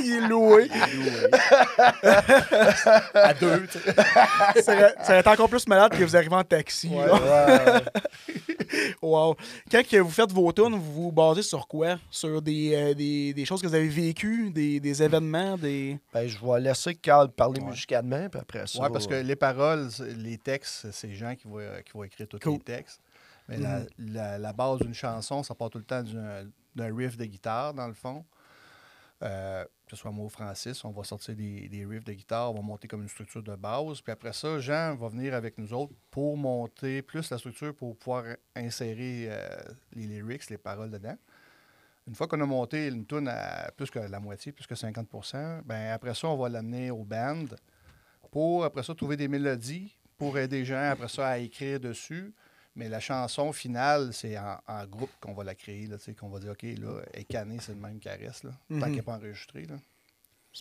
il 0.00 0.12
est 0.14 0.28
loué. 0.28 0.68
À 3.14 3.34
deux, 3.34 3.66
tu 3.66 3.78
sais. 3.78 4.62
ça, 4.62 4.74
va 5.12 5.16
être 5.18 5.26
encore 5.28 5.48
plus 5.48 5.66
malade 5.68 5.92
que 5.96 6.02
vous 6.04 6.16
arrivez 6.16 6.34
en 6.34 6.44
taxi. 6.44 6.88
Ouais, 6.88 7.06
là. 7.06 7.46
ouais. 7.46 7.80
Wow. 9.02 9.36
Quand 9.70 9.86
que 9.86 9.96
vous 9.96 10.10
faites 10.10 10.30
vos 10.32 10.52
tunes, 10.52 10.74
vous 10.76 10.92
vous 11.04 11.12
basez 11.12 11.42
sur 11.42 11.66
quoi? 11.66 11.98
Sur 12.10 12.40
des, 12.40 12.74
euh, 12.74 12.94
des, 12.94 13.34
des 13.34 13.44
choses 13.44 13.60
que 13.62 13.66
vous 13.66 13.74
avez 13.74 13.88
vécues, 13.88 14.50
des, 14.50 14.78
des 14.80 15.02
événements, 15.02 15.56
des... 15.58 15.98
Ben, 16.12 16.26
je 16.28 16.38
vais 16.44 16.60
laisser 16.60 16.94
Carl 16.94 17.30
parler 17.30 17.60
Ouais. 17.60 17.70
musicalement, 17.70 18.28
puis 18.28 18.40
après 18.40 18.66
ça. 18.66 18.80
Ouais, 18.82 18.90
parce 18.90 19.06
que 19.06 19.14
les 19.14 19.36
paroles, 19.36 19.88
les 20.16 20.38
textes, 20.38 20.90
c'est 20.92 21.12
Jean 21.14 21.34
qui 21.34 21.48
va, 21.48 21.82
qui 21.82 21.92
va 21.96 22.06
écrire 22.06 22.28
tous 22.28 22.38
Cool. 22.38 22.52
les 22.54 22.58
textes. 22.60 23.00
Mais 23.48 23.56
la, 23.58 23.80
la- 23.98 24.38
la 24.38 24.52
base 24.52 24.78
d'une 24.80 24.94
chanson, 24.94 25.42
ça 25.42 25.54
part 25.54 25.70
tout 25.70 25.78
le 25.78 25.84
temps 25.84 26.02
d'un 26.02 26.44
d'un 26.76 26.94
riff 26.96 27.16
de 27.16 27.24
guitare, 27.24 27.74
dans 27.74 27.88
le 27.88 27.94
fond. 27.94 28.24
Euh, 29.22 29.64
que 29.90 29.96
ce 29.96 30.02
soit 30.02 30.12
moi 30.12 30.26
ou 30.26 30.28
Francis, 30.28 30.84
on 30.84 30.90
va 30.90 31.02
sortir 31.02 31.34
des, 31.34 31.68
des 31.68 31.84
riffs 31.84 32.04
de 32.04 32.12
guitare, 32.12 32.52
on 32.52 32.54
va 32.54 32.62
monter 32.62 32.86
comme 32.86 33.02
une 33.02 33.08
structure 33.08 33.42
de 33.42 33.56
base. 33.56 34.00
Puis 34.00 34.12
après 34.12 34.32
ça, 34.32 34.60
Jean 34.60 34.94
va 34.94 35.08
venir 35.08 35.34
avec 35.34 35.58
nous 35.58 35.72
autres 35.72 35.92
pour 36.10 36.36
monter 36.36 37.02
plus 37.02 37.28
la 37.30 37.38
structure 37.38 37.74
pour 37.74 37.96
pouvoir 37.96 38.24
insérer 38.54 39.26
euh, 39.30 39.38
les 39.94 40.06
lyrics, 40.06 40.48
les 40.48 40.58
paroles 40.58 40.90
dedans. 40.90 41.16
Une 42.06 42.14
fois 42.14 42.28
qu'on 42.28 42.40
a 42.40 42.46
monté 42.46 42.86
une 42.86 43.04
tune 43.04 43.26
à 43.28 43.72
plus 43.76 43.90
que 43.90 43.98
la 43.98 44.20
moitié, 44.20 44.52
plus 44.52 44.66
que 44.66 44.74
50% 44.74 45.62
ben 45.64 45.92
après 45.92 46.14
ça, 46.14 46.28
on 46.28 46.36
va 46.36 46.48
l'amener 46.48 46.92
au 46.92 47.02
band 47.02 47.46
pour, 48.30 48.64
après 48.64 48.84
ça, 48.84 48.94
trouver 48.94 49.16
des 49.16 49.26
mélodies 49.26 49.92
pour 50.16 50.38
aider 50.38 50.64
gens, 50.64 50.90
après 50.90 51.08
ça, 51.08 51.26
à 51.26 51.38
écrire 51.38 51.80
dessus. 51.80 52.32
Mais 52.76 52.88
la 52.88 53.00
chanson 53.00 53.52
finale, 53.52 54.10
c'est 54.12 54.38
en, 54.38 54.56
en 54.68 54.86
groupe 54.86 55.10
qu'on 55.20 55.34
va 55.34 55.42
la 55.44 55.54
créer, 55.54 55.86
là, 55.86 55.96
qu'on 56.18 56.28
va 56.28 56.38
dire, 56.38 56.52
OK, 56.52 56.62
là, 56.62 57.00
cannée, 57.28 57.58
c'est 57.60 57.72
le 57.74 57.80
même 57.80 57.98
caresse, 57.98 58.44
là, 58.44 58.50
tant 58.50 58.74
Mhm. 58.76 58.82
qu'elle 58.84 58.92
n'est 58.94 59.02
pas 59.02 59.14
enregistrée. 59.16 59.64
Là. 59.66 59.74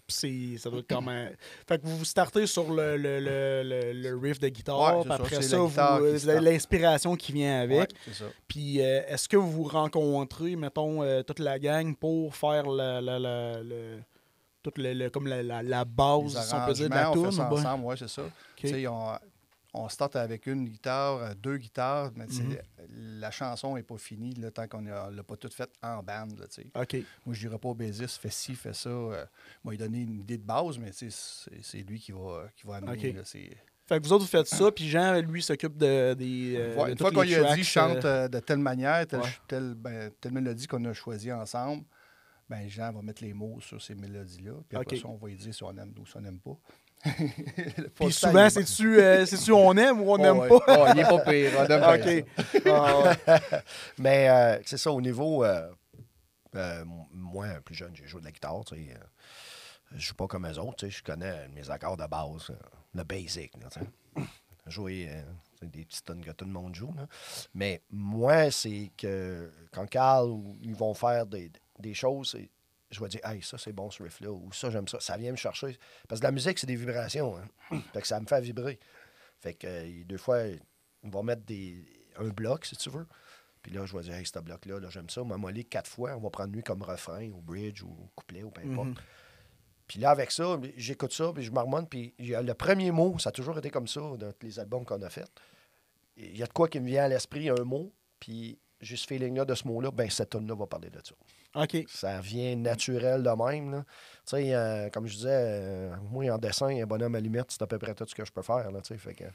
c'est- 0.07 0.57
Ça 0.59 0.69
doit 0.69 0.79
être 0.79 0.87
comme 0.87 1.07
un... 1.07 1.29
Fait 1.67 1.79
que 1.81 1.85
vous 1.87 1.97
vous 1.97 2.05
startez 2.05 2.45
sur 2.45 2.71
le, 2.71 2.95
le, 2.97 3.19
le, 3.19 3.93
le- 3.93 4.17
riff 4.17 4.39
de 4.39 4.47
guitare, 4.49 4.97
Ouais, 4.97 5.03
puis 5.03 5.11
après 5.11 5.41
ça, 5.41 5.57
vous, 5.57 5.79
avez 5.79 6.19
start. 6.19 6.41
l'inspiration 6.43 7.15
qui 7.15 7.31
vient 7.31 7.61
avec. 7.61 7.79
Ouais, 7.79 7.87
c'est 8.05 8.13
ça. 8.13 8.25
Puis 8.47 8.81
euh, 8.81 9.01
est-ce 9.07 9.27
que 9.29 9.37
vous 9.37 9.51
vous 9.51 9.63
rencontrez, 9.63 10.55
mettons, 10.55 11.01
euh, 11.03 11.23
toute 11.23 11.39
la 11.39 11.57
gang 11.59 11.95
pour 11.95 12.35
faire 12.35 12.67
la, 12.67 13.01
la, 13.01 13.17
la, 13.19 13.63
le- 13.63 13.99
toute 14.61 14.77
le, 14.77 14.93
le- 14.93 15.09
comme 15.09 15.25
la, 15.27 15.41
base, 15.85 16.37
si 16.47 16.53
on 16.53 16.65
peut 16.65 16.73
dire, 16.73 16.89
de 16.89 16.93
la 16.95 17.01
bien? 17.49 17.59
ensemble, 17.59 17.85
ouais, 17.85 17.97
c'est 17.97 18.09
ça. 18.09 18.23
Tu 18.57 18.67
sais, 18.67 18.87
on, 18.87 19.17
on 19.73 19.87
start 19.89 20.15
avec 20.15 20.47
une 20.47 20.67
guitare, 20.67 21.17
euh, 21.17 21.33
deux 21.35 21.57
guitares, 21.57 22.11
mais 22.15 22.25
Mhm. 22.25 22.57
la 23.19 23.29
chanson 23.31 23.75
n'est 23.75 23.83
pas 23.83 23.97
finie 23.97 24.33
là, 24.33 24.49
tant 24.51 24.67
qu'on 24.67 24.81
ne 24.81 24.89
l'a 24.91 25.23
pas 25.23 25.35
toute 25.37 25.53
faite 25.53 25.71
en 25.83 26.01
band. 26.01 26.27
Là, 26.39 26.47
tu 26.47 26.63
sais. 26.63 26.67
OK. 26.75 27.05
Moi, 27.25 27.35
je 27.35 27.39
dirais 27.47 27.59
pas 27.59 27.69
au 27.69 27.75
bassiste, 27.75 28.17
fais 28.19 28.29
ci, 28.31 28.55
fais 28.55 28.73
ça. 28.73 28.89
Euh, 28.89 29.25
moi, 29.63 29.75
il 29.75 29.77
donner 29.77 30.01
une 30.01 30.19
idée 30.21 30.37
de 30.37 30.43
base, 30.45 30.77
mais 30.79 30.91
c'est 30.91 31.09
c'est 31.11 31.81
lui 31.83 31.99
qui 31.99 32.11
va, 32.11 32.47
qui 32.55 32.65
va 32.65 32.77
amener. 32.77 33.09
Ok. 33.09 33.15
là, 33.15 33.21
c'est- 33.23 33.57
Fait 33.87 33.99
que 33.99 34.05
vous 34.05 34.13
autres, 34.13 34.23
vous 34.25 34.29
faites 34.29 34.45
ça, 34.47 34.71
puis 34.71 34.87
Jean, 34.87 35.19
lui, 35.19 35.41
s'occupe 35.41 35.75
de, 35.77 36.13
des. 36.13 36.55
euh, 36.57 36.75
Ouais, 36.75 36.85
de 36.87 36.91
une 36.91 36.97
fois 36.99 37.11
qu'on 37.11 37.23
lui 37.23 37.33
a 37.33 37.55
dit 37.55 37.63
chante 37.63 38.05
euh, 38.05 38.27
de 38.27 38.39
telle 38.39 38.59
manière, 38.59 39.05
telle, 39.07 39.19
ouais. 39.21 39.29
telle, 39.47 39.73
ben, 39.73 40.11
telle 40.21 40.31
mélodie 40.31 40.67
qu'on 40.67 40.83
a 40.85 40.93
choisi 40.93 41.31
ensemble, 41.31 41.83
ben 42.47 42.67
Jean 42.69 42.91
va 42.91 43.01
mettre 43.01 43.23
les 43.23 43.33
mots 43.33 43.59
sur 43.61 43.81
ces 43.81 43.95
mélodies-là. 43.95 44.53
Puis 44.67 44.77
après 44.77 44.95
ça, 44.97 45.07
on 45.07 45.17
va 45.17 45.27
lui 45.27 45.37
dire 45.37 45.53
si 45.55 45.63
on 45.63 45.75
aime 45.77 45.93
ou 45.99 46.05
si 46.05 46.17
on 46.17 46.21
n'aime 46.21 46.39
pas. 46.39 46.55
Puis 47.95 48.11
souvent, 48.11 48.49
c'est-tu 48.49 48.99
euh, 49.01 49.25
c'est-tu 49.25 49.51
on 49.53 49.75
aime 49.77 50.01
ou 50.01 50.11
on 50.11 50.17
n'aime 50.17 50.47
pas? 50.47 50.59
Oh, 50.67 50.85
il 50.93 50.99
est 50.99 51.03
pas 51.03 51.19
pire. 51.19 51.51
On 51.57 51.65
aime 51.65 51.81
ça. 51.81 51.91
Ah. 52.67 53.39
Mais 53.97 54.29
euh, 54.29 54.59
c'est 54.65 54.77
ça, 54.77 54.91
au 54.91 55.01
niveau. 55.01 55.43
euh, 55.43 55.69
euh, 56.55 56.83
moi, 57.13 57.47
plus 57.63 57.75
jeune, 57.75 57.95
j'ai 57.95 58.07
joué 58.07 58.19
de 58.21 58.25
la 58.25 58.31
guitare. 58.31 58.61
Tu 58.65 58.75
sais, 58.75 58.91
euh, 58.93 58.97
je 59.95 60.07
joue 60.07 60.15
pas 60.15 60.27
comme 60.27 60.47
eux 60.47 60.59
autres. 60.59 60.77
tu 60.77 60.85
sais, 60.87 60.97
Je 60.97 61.03
connais 61.03 61.47
mes 61.49 61.69
accords 61.69 61.95
de 61.97 62.05
base, 62.07 62.49
euh, 62.49 62.55
le 62.95 63.03
basic. 63.03 63.51
Là, 63.61 63.69
tu 63.71 63.79
sais. 63.79 64.23
Jouer 64.67 65.07
euh, 65.09 65.21
des 65.65 65.85
petites 65.85 66.05
tonnes 66.05 66.23
que 66.23 66.31
tout 66.31 66.45
le 66.45 66.51
monde 66.51 66.75
joue. 66.75 66.93
là. 66.95 67.07
Mais 67.55 67.81
moi, 67.89 68.51
c'est 68.51 68.91
que 68.97 69.51
quand 69.71 69.87
Carl, 69.89 70.29
ou 70.29 70.57
ils 70.61 70.75
vont 70.75 70.93
faire 70.93 71.25
des, 71.25 71.51
des 71.79 71.93
choses, 71.93 72.31
c'est- 72.31 72.49
je 72.91 72.99
vais 72.99 73.09
dire, 73.09 73.21
hey, 73.25 73.41
ça, 73.41 73.57
c'est 73.57 73.73
bon 73.73 73.91
ce 73.91 74.01
riff-là, 74.01 74.31
ou 74.31 74.51
ça, 74.51 74.69
j'aime 74.69 74.87
ça. 74.87 74.99
Ça 74.99 75.17
vient 75.17 75.31
me 75.31 75.37
chercher. 75.37 75.77
Parce 76.07 76.21
que 76.21 76.25
la 76.25 76.31
musique, 76.31 76.57
c'est 76.57 76.67
des 76.67 76.75
vibrations. 76.75 77.37
Hein. 77.37 77.81
fait 77.93 78.01
que 78.01 78.07
ça 78.07 78.19
me 78.19 78.25
fait 78.25 78.41
vibrer. 78.41 78.79
Fait 79.39 79.53
que 79.53 79.67
euh, 79.67 80.03
deux 80.05 80.17
fois, 80.17 80.43
ils 80.47 80.59
vont 81.03 81.23
mettre 81.23 81.43
des, 81.43 81.85
un 82.17 82.29
bloc, 82.29 82.65
si 82.65 82.75
tu 82.75 82.89
veux. 82.89 83.07
Puis 83.61 83.71
là, 83.73 83.85
je 83.85 83.95
vais 83.95 84.03
dire, 84.03 84.13
hey, 84.15 84.25
ce 84.25 84.39
bloc-là, 84.39 84.79
là, 84.79 84.89
j'aime 84.89 85.09
ça. 85.09 85.21
On 85.21 85.25
m'a 85.25 85.37
molé 85.37 85.63
quatre 85.63 85.89
fois. 85.89 86.15
On 86.15 86.19
va 86.19 86.29
prendre 86.29 86.53
lui 86.53 86.63
comme 86.63 86.81
refrain, 86.81 87.29
ou 87.29 87.41
bridge, 87.41 87.83
ou 87.83 88.09
couplet, 88.15 88.43
ou 88.43 88.51
peu 88.51 88.61
importe. 88.61 88.89
Mhm. 88.89 88.95
Puis 89.87 89.99
là, 89.99 90.11
avec 90.11 90.31
ça, 90.31 90.59
j'écoute 90.77 91.13
ça, 91.13 91.31
puis 91.33 91.43
je 91.43 91.51
marmonne. 91.51 91.87
Puis 91.87 92.13
le 92.19 92.53
premier 92.53 92.91
mot, 92.91 93.17
ça 93.17 93.29
a 93.29 93.31
toujours 93.31 93.57
été 93.57 93.69
comme 93.71 93.87
ça 93.87 94.01
dans 94.01 94.31
tous 94.33 94.45
les 94.45 94.59
albums 94.59 94.85
qu'on 94.85 95.01
a 95.01 95.09
faits. 95.09 95.31
Il 96.15 96.37
y 96.37 96.43
a 96.43 96.45
de 96.45 96.53
quoi 96.53 96.67
qui 96.67 96.79
me 96.79 96.85
vient 96.85 97.05
à 97.05 97.07
l'esprit, 97.07 97.49
un 97.49 97.63
mot, 97.63 97.91
puis 98.19 98.59
j'ai 98.81 98.95
ce 98.95 99.05
feeling-là 99.07 99.45
de 99.45 99.53
ce 99.55 99.67
mot-là, 99.67 99.91
ben 99.91 100.09
cette 100.09 100.29
tune 100.29 100.47
là 100.47 100.55
va 100.55 100.65
parler 100.67 100.89
de 100.89 100.99
ça. 101.03 101.15
OK. 101.61 101.77
Ça 101.87 102.19
vient 102.21 102.55
naturel 102.55 103.23
de 103.23 103.29
même. 103.29 103.71
là. 103.71 103.83
Tu 104.25 104.37
sais, 104.37 104.53
euh, 104.55 104.89
comme 104.89 105.07
je 105.07 105.15
disais, 105.15 105.29
euh, 105.31 105.95
moi, 106.11 106.29
en 106.31 106.37
dessin, 106.37 106.67
un 106.67 106.85
bonhomme 106.85 107.15
à 107.15 107.19
limite, 107.19 107.45
c'est 107.49 107.61
à 107.61 107.67
peu 107.67 107.77
près 107.79 107.93
tout 107.95 108.05
ce 108.07 108.13
que 108.15 108.23
je 108.25 108.31
peux 108.31 108.41
faire. 108.43 108.71
Là, 108.71 108.81
tu 108.81 108.89
sais, 108.93 108.97
fait 108.97 109.13
que, 109.15 109.25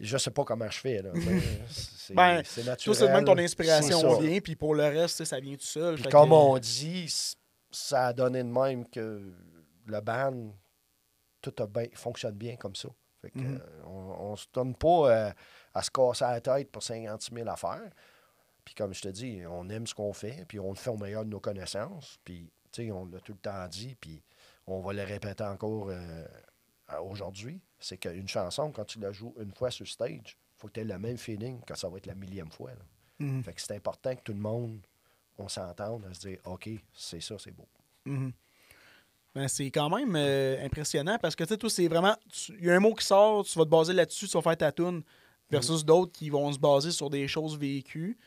je 0.00 0.16
sais 0.16 0.30
pas 0.30 0.44
comment 0.44 0.70
je 0.70 0.78
fais. 0.78 1.02
Là, 1.02 1.10
c'est 1.70 2.14
Ben, 2.14 2.42
c'est 2.44 2.64
naturel. 2.64 2.96
c'est 2.96 3.08
même 3.12 3.24
ton 3.24 3.36
inspiration 3.38 4.18
vient, 4.20 4.38
puis 4.40 4.56
pour 4.56 4.74
le 4.74 4.84
reste, 4.84 5.24
ça 5.24 5.40
vient 5.40 5.54
tout 5.56 5.62
seul. 5.62 5.96
Puis 5.96 6.04
comme 6.04 6.28
que- 6.30 6.34
on 6.34 6.58
dit, 6.58 7.12
ça 7.70 8.06
a 8.08 8.12
donné 8.12 8.42
de 8.42 8.48
même 8.48 8.88
que 8.88 9.32
le 9.86 10.00
band, 10.00 10.54
tout 11.40 11.54
a 11.58 11.66
bien- 11.66 11.88
fonctionne 11.94 12.34
bien 12.34 12.56
comme 12.56 12.76
ça. 12.76 12.88
Fait 13.20 13.30
que, 13.30 13.38
Mhm. 13.38 13.56
euh, 13.60 13.82
on, 13.86 14.30
on 14.32 14.36
se 14.36 14.46
donne 14.52 14.74
pas 14.76 15.10
euh, 15.10 15.30
à 15.74 15.82
se 15.82 15.90
casser 15.90 16.24
la 16.24 16.40
tête 16.40 16.70
pour 16.70 16.82
56 16.82 17.34
000 17.34 17.48
affaires. 17.48 17.90
Puis 18.64 18.74
comme 18.74 18.94
je 18.94 19.02
te 19.02 19.08
dis, 19.08 19.42
on 19.48 19.68
aime 19.68 19.86
ce 19.86 19.94
qu'on 19.94 20.12
fait, 20.12 20.44
puis 20.46 20.60
on 20.60 20.70
le 20.70 20.76
fait 20.76 20.90
au 20.90 20.96
meilleur 20.96 21.24
de 21.24 21.30
nos 21.30 21.40
connaissances. 21.40 22.18
Puis, 22.24 22.50
tu 22.70 22.84
sais, 22.84 22.90
on 22.90 23.06
l'a 23.06 23.20
tout 23.20 23.32
le 23.32 23.38
temps 23.38 23.66
dit, 23.68 23.96
puis 24.00 24.22
on 24.66 24.80
va 24.80 24.92
le 24.92 25.02
répéter 25.02 25.44
encore 25.44 25.88
euh, 25.90 26.24
aujourd'hui. 27.02 27.60
C'est 27.78 27.98
qu'une 27.98 28.28
chanson, 28.28 28.70
quand 28.70 28.84
tu 28.84 29.00
la 29.00 29.12
joues 29.12 29.34
une 29.40 29.52
fois 29.52 29.70
sur 29.70 29.86
stage, 29.86 30.38
faut 30.56 30.68
que 30.68 30.74
tu 30.74 30.80
aies 30.80 30.84
le 30.84 30.98
même 30.98 31.18
feeling 31.18 31.60
que 31.62 31.76
ça 31.76 31.88
va 31.88 31.98
être 31.98 32.06
la 32.06 32.14
millième 32.14 32.50
fois. 32.50 32.70
là. 32.70 32.84
Mhm. 33.18 33.42
Fait 33.42 33.52
que 33.52 33.60
c'est 33.60 33.74
important 33.74 34.14
que 34.14 34.22
tout 34.22 34.32
le 34.32 34.40
monde, 34.40 34.80
on 35.38 35.48
s'entende 35.48 36.04
à 36.06 36.14
se 36.14 36.20
dire, 36.20 36.38
OK, 36.44 36.68
c'est 36.92 37.20
ça, 37.20 37.36
c'est 37.38 37.52
beau. 37.52 37.68
Ben, 39.34 39.48
c'est 39.48 39.70
quand 39.70 39.88
même 39.88 40.14
euh, 40.14 40.64
impressionnant 40.64 41.18
parce 41.20 41.34
que 41.34 41.44
tu 41.44 41.48
sais, 41.48 41.56
toi, 41.56 41.70
c'est 41.70 41.88
vraiment. 41.88 42.16
Il 42.50 42.64
y 42.64 42.70
a 42.70 42.74
un 42.74 42.80
mot 42.80 42.94
qui 42.94 43.04
sort, 43.04 43.44
tu 43.44 43.58
vas 43.58 43.64
te 43.64 43.70
baser 43.70 43.94
là-dessus, 43.94 44.28
tu 44.28 44.36
vas 44.36 44.42
faire 44.42 44.56
ta 44.56 44.72
tune, 44.72 45.02
versus 45.50 45.84
d'autres 45.84 46.12
qui 46.12 46.28
vont 46.28 46.52
se 46.52 46.58
baser 46.58 46.90
sur 46.90 47.08
des 47.08 47.26
choses 47.28 47.56
vécues. 47.58 48.18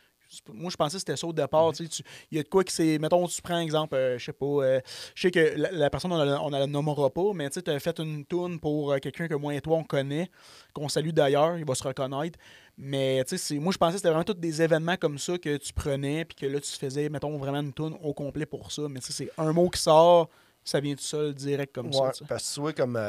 Moi, 0.51 0.69
je 0.71 0.75
pensais 0.75 0.95
que 0.95 0.99
c'était 0.99 1.15
ça 1.17 1.27
au 1.27 1.33
départ. 1.33 1.71
Il 1.79 2.37
y 2.37 2.39
a 2.39 2.43
de 2.43 2.47
quoi 2.47 2.63
que 2.63 2.71
c'est. 2.71 2.97
Mettons, 2.99 3.27
tu 3.27 3.41
prends 3.41 3.59
exemple, 3.59 3.95
euh, 3.95 4.17
je 4.17 4.25
sais 4.25 4.33
pas. 4.33 4.45
euh, 4.45 4.79
je 5.13 5.21
sais 5.21 5.31
que 5.31 5.53
la, 5.57 5.71
la 5.71 5.89
personne, 5.89 6.11
on 6.11 6.49
ne 6.49 6.57
la, 6.57 6.67
nommera 6.67 7.09
pas, 7.09 7.33
mais 7.33 7.49
tu 7.49 7.59
as 7.69 7.79
fait 7.79 7.99
une 7.99 8.25
tune 8.25 8.59
pour 8.59 8.91
euh, 8.91 8.97
quelqu'un 8.97 9.27
que 9.27 9.35
moi 9.35 9.53
et 9.53 9.61
toi, 9.61 9.77
on 9.77 9.83
connaît, 9.83 10.29
qu'on 10.73 10.89
salue 10.89 11.09
d'ailleurs, 11.09 11.57
il 11.57 11.65
va 11.65 11.75
se 11.75 11.83
reconnaître. 11.83 12.39
Mais 12.77 13.23
tu 13.23 13.37
sais, 13.37 13.37
c'est- 13.37 13.59
moi, 13.59 13.71
je 13.71 13.77
pensais 13.77 13.93
que 13.93 13.97
c'était 13.99 14.09
vraiment 14.09 14.23
tous 14.23 14.33
des 14.33 14.61
événements 14.61 14.97
comme 14.97 15.17
ça 15.17 15.37
que 15.37 15.57
tu 15.57 15.71
prenais, 15.73 16.25
puis 16.25 16.35
que 16.35 16.45
là, 16.45 16.59
tu 16.59 16.71
faisais, 16.71 17.07
mettons, 17.09 17.37
vraiment 17.37 17.61
une 17.61 17.73
tune 17.73 17.95
au 18.01 18.13
complet 18.13 18.45
pour 18.45 18.71
ça. 18.71 18.83
Mais 18.89 18.99
tu 18.99 19.07
sais, 19.11 19.13
c'est 19.25 19.31
un 19.41 19.53
mot 19.53 19.69
qui 19.69 19.81
sort, 19.81 20.29
ça 20.63 20.79
vient 20.79 20.95
tout 20.95 21.03
seul, 21.03 21.33
direct 21.33 21.73
comme 21.73 21.93
ça. 21.93 22.01
Ouais, 22.03 22.11
parce 22.27 22.49
que 22.49 22.53
tu 22.55 22.59
vois, 22.59 22.73
comme 22.73 22.99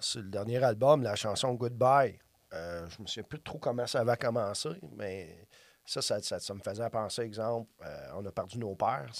sur 0.00 0.20
le 0.20 0.28
dernier 0.28 0.62
album, 0.62 1.02
la 1.02 1.14
chanson 1.14 1.54
Goodbye, 1.54 2.18
je 2.52 3.00
me 3.02 3.06
souviens 3.06 3.22
plus 3.22 3.40
trop 3.40 3.58
comment 3.58 3.86
ça 3.86 4.00
avait 4.00 4.16
commencé, 4.16 4.68
mais 4.96 5.46
ça, 5.84 6.02
ça, 6.02 6.20
ça- 6.22 6.38
ça 6.40 6.54
me 6.54 6.60
faisait 6.60 6.88
penser, 6.90 7.22
exemple, 7.22 7.70
euh, 7.84 8.08
on 8.14 8.24
a 8.26 8.30
perdu 8.32 8.58
nos 8.58 8.74
pères. 8.74 9.10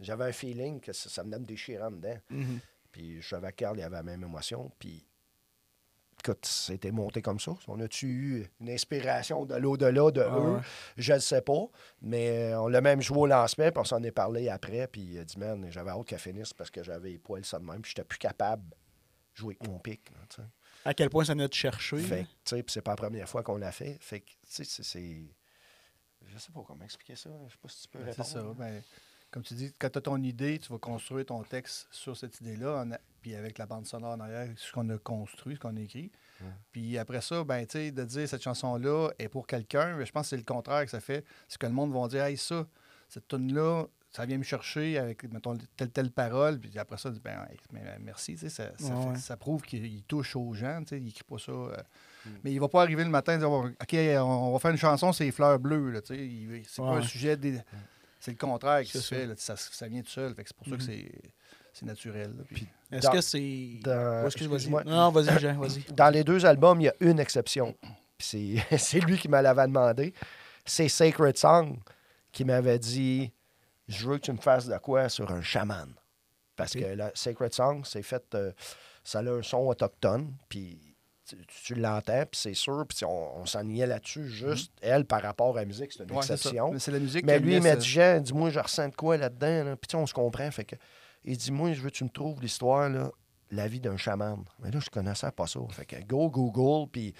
J'avais 0.00 0.24
un 0.24 0.32
feeling 0.32 0.80
que 0.80 0.92
ça, 0.92 1.08
ça 1.08 1.22
venait 1.22 1.38
me 1.38 1.44
déchirer 1.46 1.82
en 1.82 1.90
dedans. 1.90 2.18
Mhm. 2.30 2.60
Puis 2.92 3.20
je 3.22 3.28
savais 3.28 3.50
que 3.52 3.56
Carl 3.56 3.76
il 3.78 3.82
avait 3.82 3.96
la 3.96 4.02
même 4.02 4.22
émotion. 4.22 4.70
Puis 4.78 5.04
écoute, 6.20 6.44
c'était 6.46 6.90
monté 6.90 7.22
comme 7.22 7.38
ça. 7.40 7.52
On 7.68 7.78
a-tu 7.80 8.06
eu 8.06 8.46
une 8.60 8.70
inspiration 8.70 9.44
de 9.46 9.54
l'au-delà 9.54 10.10
de 10.10 10.20
Ah 10.20 10.36
eux? 10.38 10.54
ouais. 10.56 10.60
Je 10.96 11.12
ne 11.14 11.18
sais 11.18 11.42
pas. 11.42 11.66
Mais 12.02 12.52
euh, 12.52 12.60
on 12.60 12.68
l'a 12.68 12.80
même 12.80 13.00
joué 13.00 13.18
au 13.18 13.26
lancement, 13.26 13.70
puis 13.70 13.78
on 13.80 13.84
s'en 13.84 14.02
est 14.02 14.10
parlé 14.12 14.48
après. 14.48 14.86
Puis 14.88 15.00
il 15.02 15.18
a 15.20 15.24
dit, 15.24 15.38
man, 15.38 15.66
j'avais 15.70 15.90
hâte 15.90 16.06
qu'elle 16.06 16.18
finisse 16.18 16.52
parce 16.52 16.70
que 16.70 16.82
j'avais 16.82 17.10
les 17.10 17.18
poils 17.18 17.44
ça 17.44 17.58
de 17.58 17.64
même. 17.64 17.80
Puis 17.82 17.90
j'étais 17.90 18.04
plus 18.04 18.18
capable 18.18 18.68
de 18.68 18.74
jouer 19.34 19.56
avec 19.60 19.70
mon 19.70 19.78
pic. 19.78 20.10
À 20.84 20.94
quel 20.94 21.10
point 21.10 21.24
ça 21.24 21.32
venait 21.34 21.48
te 21.48 21.56
chercher. 21.56 21.98
Fait 21.98 22.24
que, 22.24 22.28
tu 22.28 22.56
sais, 22.56 22.62
puis 22.62 22.72
c'est 22.72 22.82
pas 22.82 22.92
la 22.92 22.96
première 22.96 23.28
fois 23.28 23.42
qu'on 23.42 23.56
l'a 23.56 23.72
fait. 23.72 23.96
Fait 24.00 24.20
que, 24.20 24.30
tu 24.30 24.64
sais, 24.64 24.82
c'est. 24.82 25.24
Je 26.28 26.38
sais 26.38 26.52
pas 26.52 26.62
comment 26.66 26.84
expliquer 26.84 27.16
ça. 27.16 27.30
Je 27.46 27.52
sais 27.52 27.58
pas 27.60 27.68
si 27.68 27.82
tu 27.82 27.88
peux 27.88 27.98
Ben, 27.98 28.06
répondre. 28.10 28.28
C'est 28.28 28.34
ça. 28.34 28.42
Ben, 28.56 28.82
comme 29.30 29.42
tu 29.42 29.54
dis, 29.54 29.72
quand 29.78 29.90
tu 29.90 29.98
as 29.98 30.00
ton 30.00 30.22
idée, 30.22 30.58
tu 30.58 30.72
vas 30.72 30.78
construire 30.78 31.26
ton 31.26 31.42
texte 31.42 31.86
sur 31.90 32.16
cette 32.16 32.40
idée-là, 32.40 32.80
a- 32.92 32.98
puis 33.20 33.34
avec 33.34 33.58
la 33.58 33.66
bande 33.66 33.86
sonore 33.86 34.12
en 34.12 34.20
arrière, 34.20 34.48
ce 34.56 34.72
qu'on 34.72 34.88
a 34.90 34.98
construit, 34.98 35.56
ce 35.56 35.60
qu'on 35.60 35.76
a 35.76 35.80
écrit. 35.80 36.10
Puis 36.72 36.96
après 36.98 37.20
ça, 37.20 37.42
ben, 37.44 37.66
tu 37.66 37.72
sais, 37.72 37.90
de 37.90 38.04
dire 38.04 38.28
cette 38.28 38.42
chanson-là 38.42 39.10
est 39.18 39.28
pour 39.28 39.46
quelqu'un, 39.46 40.02
je 40.04 40.10
pense 40.12 40.26
que 40.26 40.28
c'est 40.30 40.36
le 40.36 40.44
contraire 40.44 40.84
que 40.84 40.90
ça 40.90 41.00
fait. 41.00 41.24
C'est 41.48 41.58
que 41.58 41.66
le 41.66 41.72
monde 41.72 41.92
va 41.92 42.06
dire, 42.08 42.22
hey, 42.24 42.36
ça, 42.36 42.66
cette 43.08 43.26
tune-là, 43.28 43.86
ça 44.10 44.24
vient 44.26 44.38
me 44.38 44.42
chercher 44.42 44.98
avec, 44.98 45.24
mettons, 45.32 45.56
telle, 45.76 45.90
telle 45.90 46.10
parole. 46.10 46.58
Puis 46.58 46.78
après 46.78 46.96
ça, 46.96 47.10
ben, 47.10 47.46
ben, 47.72 47.82
merci. 48.00 48.32
tu 48.34 48.38
sais, 48.40 48.48
Ça, 48.48 48.70
ça, 48.78 48.94
Ouais, 48.94 49.02
fait- 49.02 49.08
ouais. 49.10 49.16
ça 49.16 49.36
prouve 49.36 49.62
qu'il 49.62 50.02
touche 50.04 50.34
aux 50.36 50.52
gens. 50.54 50.80
tu 50.82 50.88
sais, 50.96 51.00
Il 51.00 51.08
écrit 51.08 51.24
pas 51.24 51.38
ça. 51.38 51.52
euh, 51.52 51.76
Mm. 52.26 52.30
Mais 52.42 52.52
il 52.52 52.58
va 52.58 52.66
pas 52.68 52.82
arriver 52.82 53.04
le 53.04 53.10
matin 53.10 53.34
et 53.36 53.38
dire, 53.38 53.48
OK, 53.48 53.94
on 54.20 54.52
va 54.52 54.58
faire 54.58 54.72
une 54.72 54.76
chanson, 54.76 55.12
c'est 55.12 55.24
les 55.24 55.30
fleurs 55.30 55.58
bleues. 55.60 55.90
là, 55.92 56.00
tu 56.02 56.14
sais. 56.14 56.26
Il- 56.26 56.62
C'est 56.66 56.82
pas 56.82 56.88
un 56.96 57.02
sujet. 57.02 57.36
des- 57.36 57.60
C'est 58.18 58.32
le 58.32 58.36
contraire 58.36 58.82
qui 58.82 58.90
se 58.90 59.00
ça. 59.00 59.14
fait. 59.16 59.26
là, 59.26 59.34
ça, 59.36 59.54
ça 59.56 59.86
vient 59.86 60.02
tout 60.02 60.10
seul. 60.10 60.34
Fait 60.34 60.42
que 60.42 60.48
c'est 60.48 60.56
pour 60.56 60.66
ça 60.66 60.76
que 60.76 60.82
Mhm. 60.82 60.88
c'est 60.88 61.12
c'est 61.72 61.86
naturel. 61.86 62.34
Est-ce 62.90 63.02
Dans- 63.06 63.12
que 63.12 63.20
c'est. 63.20 63.78
dans- 63.84 63.94
vas-y. 64.22 64.26
excuse-moi. 64.26 64.82
Non, 64.84 65.10
vas-y, 65.12 65.38
Jean, 65.38 65.56
vas-y. 65.60 65.84
Dans 65.94 66.10
les 66.12 66.24
deux 66.24 66.44
albums, 66.44 66.80
il 66.80 66.84
y 66.84 66.88
a 66.88 66.94
une 67.00 67.20
exception. 67.20 67.76
C'est 68.18 69.00
lui 69.06 69.16
qui 69.16 69.28
me 69.28 69.40
l'avait 69.40 69.66
demandé. 69.68 70.12
C'est 70.64 70.88
Sacred 70.88 71.36
Song 71.38 71.78
qui 72.32 72.44
m'avait 72.44 72.80
dit 72.80 73.30
Je 73.88 74.08
veux 74.08 74.18
que 74.18 74.22
tu 74.22 74.32
me 74.32 74.38
fasses 74.38 74.66
de 74.66 74.76
quoi 74.78 75.08
sur 75.08 75.30
un 75.30 75.42
chaman. 75.42 75.92
Parce 76.56 76.72
que 76.74 76.84
la 76.84 77.10
Sacred 77.14 77.54
Song, 77.54 77.82
c'est 77.84 78.02
fait. 78.02 78.22
euh, 78.34 78.52
ça 79.04 79.20
a 79.20 79.22
un 79.22 79.42
son 79.42 79.58
autochtone. 79.58 80.34
Puis 80.48 80.96
tu, 81.24 81.36
tu 81.64 81.74
l'entends, 81.74 82.24
puis 82.30 82.40
c'est 82.40 82.54
sûr. 82.54 82.84
Puis 82.88 83.04
on, 83.04 83.38
on 83.38 83.46
s'ennuyait 83.46 83.86
là-dessus. 83.86 84.28
Juste, 84.28 84.72
elle, 84.82 85.04
par 85.04 85.22
rapport 85.22 85.56
à 85.56 85.60
la 85.60 85.66
musique, 85.66 85.92
c'est 85.92 86.02
une 86.02 86.10
Ouais, 86.10 86.18
exception. 86.18 86.72
Mais 86.72 86.78
la 86.92 86.98
musique 86.98 87.24
Mais 87.24 87.38
lui, 87.38 87.56
il 87.56 87.62
m'a 87.62 87.76
dit, 87.76 87.88
Jean, 87.88 88.20
dis-moi, 88.20 88.50
je 88.50 88.58
ressens 88.58 88.88
de 88.88 88.94
quoi 88.94 89.16
là-dedans. 89.16 89.64
Là? 89.64 89.76
Puis 89.76 89.88
tu 89.88 89.92
sais, 89.92 90.02
on 90.02 90.06
se 90.06 90.14
comprend. 90.14 90.50
Fait 90.50 90.64
que, 90.64 90.76
il 91.24 91.36
dit, 91.36 91.52
moi, 91.52 91.72
je 91.72 91.80
veux 91.80 91.90
que 91.90 91.96
tu 91.96 92.04
me 92.04 92.10
trouves 92.10 92.40
l'histoire, 92.40 92.88
là, 92.88 93.10
la 93.50 93.68
vie 93.68 93.80
d'un 93.80 93.96
chaman. 93.96 94.44
Mais 94.58 94.70
là, 94.70 94.80
je 94.80 94.90
connaissais 94.90 95.30
pas 95.30 95.46
ça. 95.46 95.60
Fait 95.70 95.86
que 95.86 95.96
go 96.04 96.28
Google, 96.28 96.90
puis 96.90 97.14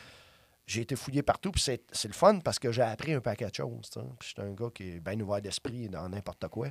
j'ai 0.69 0.83
été 0.83 0.95
fouillé 0.97 1.23
partout. 1.23 1.51
Puis 1.51 1.63
c'est, 1.63 1.83
c'est 1.91 2.09
le 2.09 2.15
fun 2.15 2.39
parce 2.41 2.59
que 2.59 2.71
j'ai 2.71 2.83
appris 2.83 3.13
un 3.15 3.21
paquet 3.21 3.49
de 3.49 3.55
choses. 3.55 3.91
Puis 4.21 4.29
j'étais 4.29 4.43
un 4.43 4.53
gars 4.53 4.69
qui 4.73 4.85
est 4.97 5.01
bien 5.01 5.19
ouvert 5.21 5.41
d'esprit 5.43 5.89
dans 5.89 6.09
n'importe 6.09 6.47
quoi. 6.49 6.69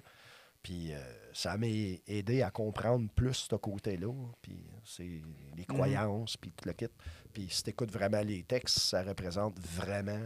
Puis 0.64 0.94
euh, 0.94 0.98
ça 1.34 1.58
m'a 1.58 1.68
aidé 1.68 2.42
à 2.42 2.52
comprendre 2.52 3.08
plus 3.16 3.48
ce 3.50 3.56
côté-là. 3.56 4.12
Puis 4.42 4.66
c'est 4.84 5.22
les 5.56 5.66
croyances, 5.66 6.38
puis 6.38 6.52
tout 6.52 6.68
le 6.68 6.74
kit. 6.74 6.88
Puis 7.34 7.48
si 7.50 7.64
tu 7.64 7.70
écoutes 7.72 7.92
vraiment 7.92 8.22
les 8.22 8.44
textes, 8.44 8.80
ça 8.80 9.04
représente 9.04 9.58
vraiment 9.60 10.22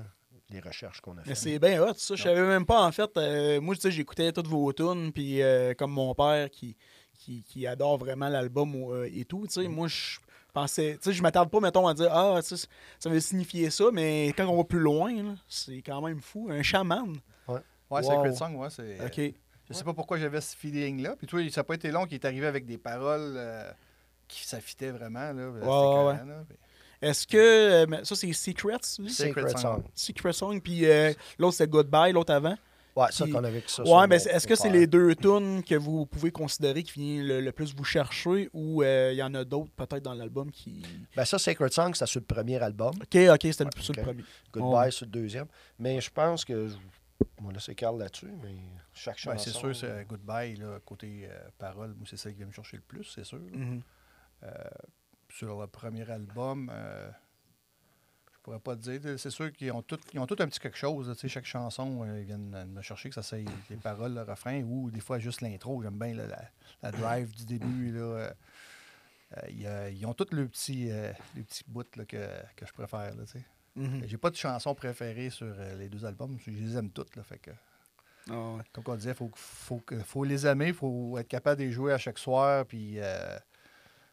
les 0.49 0.59
recherches 0.59 0.99
qu'on 0.99 1.17
a 1.17 1.23
faites. 1.23 1.35
c'est 1.37 1.59
bien 1.59 1.81
hot, 1.81 1.93
ça. 1.95 2.15
Je 2.15 2.23
savais 2.23 2.41
même 2.45 2.65
pas, 2.65 2.85
en 2.85 2.91
fait. 2.91 3.09
euh, 3.17 3.61
moi, 3.61 3.73
tu 3.75 3.81
sais, 3.81 3.91
j'écoutais 3.91 4.33
toutes 4.33 4.47
vos 4.47 4.73
tunes, 4.73 5.11
puis 5.13 5.41
euh, 5.41 5.73
comme 5.73 5.91
mon 5.91 6.13
père 6.13 6.49
qui, 6.49 6.75
qui, 7.13 7.41
qui 7.43 7.65
adore 7.67 7.97
vraiment 7.97 8.27
l'album 8.27 8.75
et 9.09 9.23
tout, 9.23 9.45
tu 9.47 9.53
sais, 9.61 9.67
Mm. 9.69 9.71
moi, 9.73 9.87
je 9.87 10.17
pensais... 10.53 10.93
Tu 11.01 11.09
sais, 11.09 11.13
je 11.13 11.21
m'attarde 11.21 11.49
pas, 11.49 11.59
mettons, 11.59 11.87
à 11.87 11.93
dire 11.93 12.09
«Ah, 12.11 12.39
ça 12.41 13.09
veut 13.09 13.19
signifier 13.19 13.69
ça», 13.69 13.85
mais 13.93 14.27
quand 14.37 14.47
on 14.47 14.57
va 14.57 14.63
plus 14.63 14.79
loin, 14.79 15.11
là, 15.23 15.35
c'est 15.47 15.81
quand 15.81 16.01
même 16.01 16.21
fou. 16.21 16.47
Un 16.51 16.61
chaman. 16.63 17.15
Ouais, 17.47 17.59
Wow. 17.89 18.01
Sacred 18.03 18.33
Song, 18.35 18.55
ouais, 18.55 18.69
c'est. 18.69 18.97
OK. 19.05 19.35
Je 19.69 19.73
sais 19.73 19.83
pas 19.83 19.93
pourquoi 19.93 20.17
j'avais 20.17 20.39
ce 20.41 20.55
feeling-là. 20.55 21.15
Puis 21.17 21.27
toi, 21.27 21.41
ça 21.49 21.59
n'a 21.59 21.63
pas 21.65 21.75
été 21.75 21.91
long 21.91 22.05
qu'il 22.05 22.15
est 22.15 22.25
arrivé 22.25 22.47
avec 22.47 22.65
des 22.65 22.77
paroles 22.77 23.33
euh, 23.35 23.69
qui 24.29 24.45
s'affitaient 24.47 24.91
vraiment. 24.91 25.31
Là, 25.33 25.49
ouais, 25.49 26.07
ouais. 26.13 26.33
Puis- 26.47 26.57
Est-ce 27.01 27.27
que... 27.27 27.37
euh, 27.37 28.03
ça, 28.03 28.15
c'est 28.15 28.31
Secrets, 28.31 28.77
lui? 28.99 29.09
Sacred 29.09 29.49
Song. 29.49 29.59
Song. 29.61 29.83
Secret 29.93 30.33
Song, 30.33 30.61
puis 30.61 30.85
euh, 30.85 31.13
l'autre, 31.37 31.55
c'est 31.57 31.69
Goodbye, 31.69 32.13
l'autre 32.13 32.33
avant? 32.33 32.55
Ouais, 32.95 33.07
ça 33.11 33.25
qu'on 33.27 33.43
avait 33.43 33.61
que 33.61 33.71
ça. 33.71 33.83
Ouais, 33.83 34.07
mais 34.07 34.17
est-ce 34.17 34.45
que 34.47 34.55
c'est 34.55 34.69
les 34.69 34.85
deux 34.87 35.15
tunes 35.15 35.63
que 35.63 35.75
vous 35.75 36.05
pouvez 36.05 36.31
considérer 36.31 36.83
qui 36.83 36.99
viennent 36.99 37.25
le, 37.27 37.39
le 37.41 37.51
plus 37.51 37.73
vous 37.75 37.83
chercher 37.85 38.49
ou 38.53 38.83
euh, 38.83 39.11
il 39.13 39.17
y 39.17 39.23
en 39.23 39.33
a 39.33 39.43
d'autres 39.45 39.71
peut-être 39.71 40.03
dans 40.03 40.13
l'album 40.13 40.51
qui. 40.51 40.83
Ben 41.15 41.23
ça, 41.25 41.39
Sacred 41.39 41.71
Song, 41.71 41.93
c'est 41.95 42.05
sur 42.05 42.19
le 42.19 42.25
premier 42.25 42.61
album. 42.61 42.93
Ok, 43.01 43.15
ok, 43.15 43.39
c'était 43.43 43.63
le, 43.63 43.69
Ouais, 43.75 43.81
sur 43.81 43.93
le 43.95 44.01
premier. 44.03 44.23
Goodbye 44.51 44.71
Ouais. 44.85 44.91
sur 44.91 45.05
le 45.05 45.11
deuxième. 45.11 45.47
Mais 45.79 46.01
je 46.01 46.09
pense 46.09 46.43
que. 46.45 46.67
je- 46.67 46.75
Moi, 47.39 47.53
là, 47.53 47.59
c'est 47.59 47.75
Carl 47.75 47.97
là-dessus, 47.97 48.31
mais 48.43 48.55
chaque 48.93 49.17
chanson. 49.17 49.35
Ben, 49.35 49.41
c'est 49.41 49.51
sûr, 49.51 49.75
c'est 49.75 49.85
euh, 49.89 50.03
Goodbye, 50.03 50.55
là, 50.57 50.79
côté 50.85 51.27
euh, 51.29 51.39
parole. 51.57 51.89
Moi, 51.95 52.05
c'est 52.09 52.17
ça 52.17 52.29
qui 52.29 52.37
vient 52.37 52.47
me 52.47 52.51
chercher 52.51 52.77
le 52.77 52.83
plus, 52.83 53.03
c'est 53.05 53.23
sûr. 53.23 53.39
Mhm. 53.39 53.81
Sur 55.29 55.61
le 55.61 55.67
premier 55.67 56.09
album, 56.09 56.69
euh, 56.73 57.09
je 58.41 58.45
pourrais 58.45 58.59
pas 58.59 58.75
te 58.75 58.81
dire. 58.81 59.19
C'est 59.19 59.29
sûr 59.29 59.51
qu'ils 59.53 59.71
ont 59.71 59.83
tous 59.83 59.99
ont 60.17 60.25
tout 60.25 60.35
un 60.39 60.47
petit 60.47 60.59
quelque 60.59 60.77
chose. 60.77 61.15
sais, 61.15 61.27
chaque 61.27 61.45
chanson, 61.45 62.03
euh, 62.03 62.21
ils 62.21 62.25
viennent 62.25 62.55
euh, 62.55 62.65
me 62.65 62.81
chercher, 62.81 63.09
que 63.09 63.15
ça 63.15 63.21
soit 63.21 63.37
les 63.69 63.75
paroles, 63.75 64.15
le 64.15 64.23
refrain, 64.23 64.63
ou 64.63 64.89
des 64.89 64.99
fois 64.99 65.19
juste 65.19 65.41
l'intro. 65.41 65.83
J'aime 65.83 65.99
bien 65.99 66.15
là, 66.15 66.25
la, 66.25 66.41
la 66.81 66.91
drive 66.91 67.35
du 67.35 67.45
début. 67.45 67.91
Là, 67.91 68.01
euh, 69.37 69.91
ils 69.93 70.05
ont 70.07 70.13
tous 70.15 70.33
le 70.35 70.47
petit, 70.47 70.89
euh, 70.89 71.11
les 71.35 71.43
petits 71.43 71.63
bouts 71.67 71.83
là, 71.95 72.05
que, 72.05 72.17
que 72.55 72.65
je 72.65 72.73
préfère. 72.73 73.13
Là, 73.15 73.23
tu 73.25 73.33
sais. 73.33 73.45
Mhm. 73.75 74.07
J'ai 74.07 74.17
pas 74.17 74.31
de 74.31 74.35
chanson 74.35 74.73
préférée 74.73 75.29
sur 75.29 75.53
les 75.77 75.87
deux 75.87 76.03
albums. 76.03 76.35
Je 76.43 76.49
les 76.49 76.75
aime 76.75 76.89
toutes. 76.89 77.15
Là, 77.15 77.21
fait 77.23 77.37
que, 77.37 77.51
Ah 78.27 78.55
ouais. 78.55 78.63
comme 78.73 78.83
on 78.87 78.95
disait, 78.95 79.11
il 79.11 79.15
faut, 79.15 79.31
faut, 80.03 80.23
les 80.23 80.47
aimer. 80.47 80.69
Il 80.69 80.73
faut 80.73 81.15
être 81.19 81.27
capable 81.27 81.59
de 81.59 81.65
les 81.65 81.71
jouer 81.71 81.93
à 81.93 81.99
chaque 81.99 82.17
soir. 82.17 82.65
Puis, 82.65 82.95
euh, 82.97 83.37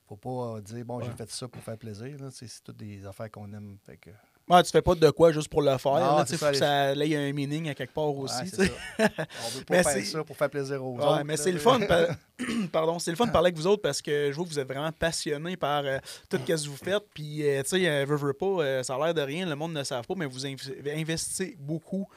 faut 0.09 0.17
pas 0.17 0.57
euh, 0.57 0.61
dire, 0.61 0.85
bon, 0.85 1.01
j'ai 1.01 1.09
Ouais. 1.09 1.15
fait 1.17 1.31
ça 1.31 1.47
pour 1.49 1.63
faire 1.63 1.77
plaisir. 1.79 2.17
C'est 2.31 2.47
toutes 2.65 2.77
des 2.79 3.05
affaires 3.07 3.31
qu'on 3.31 3.53
aime. 3.53 3.77
Fait 3.85 3.97
que, 3.97 4.11
Ouais, 4.51 4.63
tu 4.63 4.71
fais 4.71 4.81
pas 4.81 4.95
de 4.95 5.11
quoi 5.11 5.31
juste 5.31 5.51
pour 5.51 5.61
le 5.61 5.77
faire. 5.77 5.93
Non, 5.93 6.17
là, 6.17 6.25
les- 6.27 6.37
ça 6.57 6.95
ait 6.95 7.17
un 7.17 7.33
meaning 7.35 7.69
à 7.69 7.75
quelque 7.75 7.93
part 7.93 8.09
ouais, 8.17 8.23
aussi. 8.25 8.49
sais. 8.49 8.67
ça. 8.67 8.73
On 8.99 9.49
veut 9.51 9.65
pas 9.65 9.75
Mais 9.77 9.83
faire 9.83 10.07
ça 10.07 10.25
pour 10.25 10.35
faire 10.39 10.49
plaisir 10.49 10.83
aux 10.83 10.97
Ouais, 10.97 11.05
autres. 11.05 11.23
mais 11.25 11.37
c'est 11.37 11.53
le 11.53 11.59
fun. 11.59 11.79
par- 11.87 12.07
Pardon, 12.73 12.99
c'est 12.99 13.11
le 13.11 13.17
fun 13.19 13.27
de 13.27 13.31
parler 13.33 13.49
avec 13.49 13.57
vous 13.59 13.67
autres 13.67 13.83
parce 13.83 14.01
que 14.01 14.31
je 14.31 14.37
vois 14.37 14.45
que 14.47 14.51
vous 14.51 14.59
êtes 14.59 14.67
vraiment 14.69 14.91
passionné 14.93 15.59
par 15.59 15.83
euh, 15.85 15.99
tout 16.31 16.39
ce 16.39 16.45
que 16.65 16.69
vous 16.71 16.77
faites. 16.77 17.03
Puis, 17.13 17.47
euh, 17.47 17.63
tu 17.63 17.69
sais, 17.71 17.89
euh, 17.91 18.07
veux, 18.09 18.17
veux 18.17 18.33
pas, 18.33 18.83
ça 18.85 18.95
a 18.95 18.99
l'air 19.05 19.13
de 19.13 19.21
rien, 19.21 19.45
le 19.45 19.55
monde 19.55 19.75
ne 19.75 19.81
le 19.81 19.85
savent 19.85 20.07
pas, 20.07 20.15
mais 20.17 20.25
vous 20.25 20.47
inv- 20.47 20.99
investissez 20.99 21.55
beaucoup. 21.59 22.09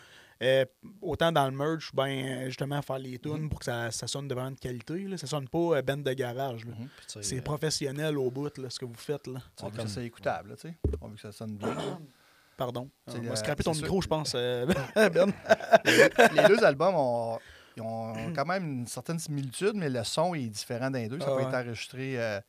Euh, 0.41 0.65
autant 1.01 1.31
dans 1.31 1.45
le 1.49 1.55
merch, 1.55 1.91
ben 1.93 2.07
euh, 2.07 2.45
justement 2.45 2.81
faire 2.81 2.97
les 2.99 3.19
tunes 3.19 3.47
pour 3.49 3.59
que 3.59 3.65
ça, 3.65 3.91
ça 3.91 4.07
sonne 4.07 4.27
de 4.27 4.33
vraiment 4.33 4.51
de 4.51 4.59
qualité. 4.59 4.99
Là. 5.03 5.17
Ça 5.17 5.27
sonne 5.27 5.47
pas 5.47 5.57
euh, 5.77 5.81
band 5.81 5.97
de 5.97 6.13
garage. 6.13 6.65
Mhm. 6.65 6.87
C'est 7.21 7.37
euh, 7.39 7.41
professionnel 7.41 8.17
au 8.17 8.31
bout, 8.31 8.57
là, 8.57 8.69
ce 8.69 8.79
que 8.79 8.85
vous 8.85 8.93
faites. 8.95 9.27
Là. 9.27 9.39
On 9.61 9.67
veut 9.69 9.71
que 9.77 9.81
ça 9.83 9.87
soit 9.87 10.03
écoutable. 10.03 10.49
là, 10.49 10.55
tu 10.55 10.69
sais. 10.69 10.75
On 11.01 11.07
veut 11.09 11.15
que 11.15 11.21
ça 11.21 11.31
sonne 11.31 11.55
bien. 11.57 11.75
Pardon. 12.57 12.89
On 13.07 13.11
va 13.13 13.19
le- 13.29 13.35
scraper 13.35 13.63
ton 13.63 13.73
micro, 13.73 14.01
je 14.01 14.07
pense. 14.07 14.33
euh, 14.35 14.65
Ben. 14.95 15.31
les 15.85 16.47
deux 16.47 16.63
albums 16.63 16.95
ont, 16.95 17.39
ils 17.77 17.81
ont 17.81 18.13
quand 18.35 18.45
même 18.45 18.63
une 18.81 18.87
certaine 18.87 19.19
similitude, 19.19 19.73
mais 19.75 19.89
le 19.89 20.03
son 20.03 20.33
est 20.35 20.47
différent 20.47 20.91
d'un 20.91 21.07
deux. 21.07 21.19
Ça 21.19 21.25
Ah 21.29 21.31
peut 21.31 21.37
ouais. 21.37 21.43
être 21.49 21.55
enregistré 21.55 22.19
euh, 22.21 22.39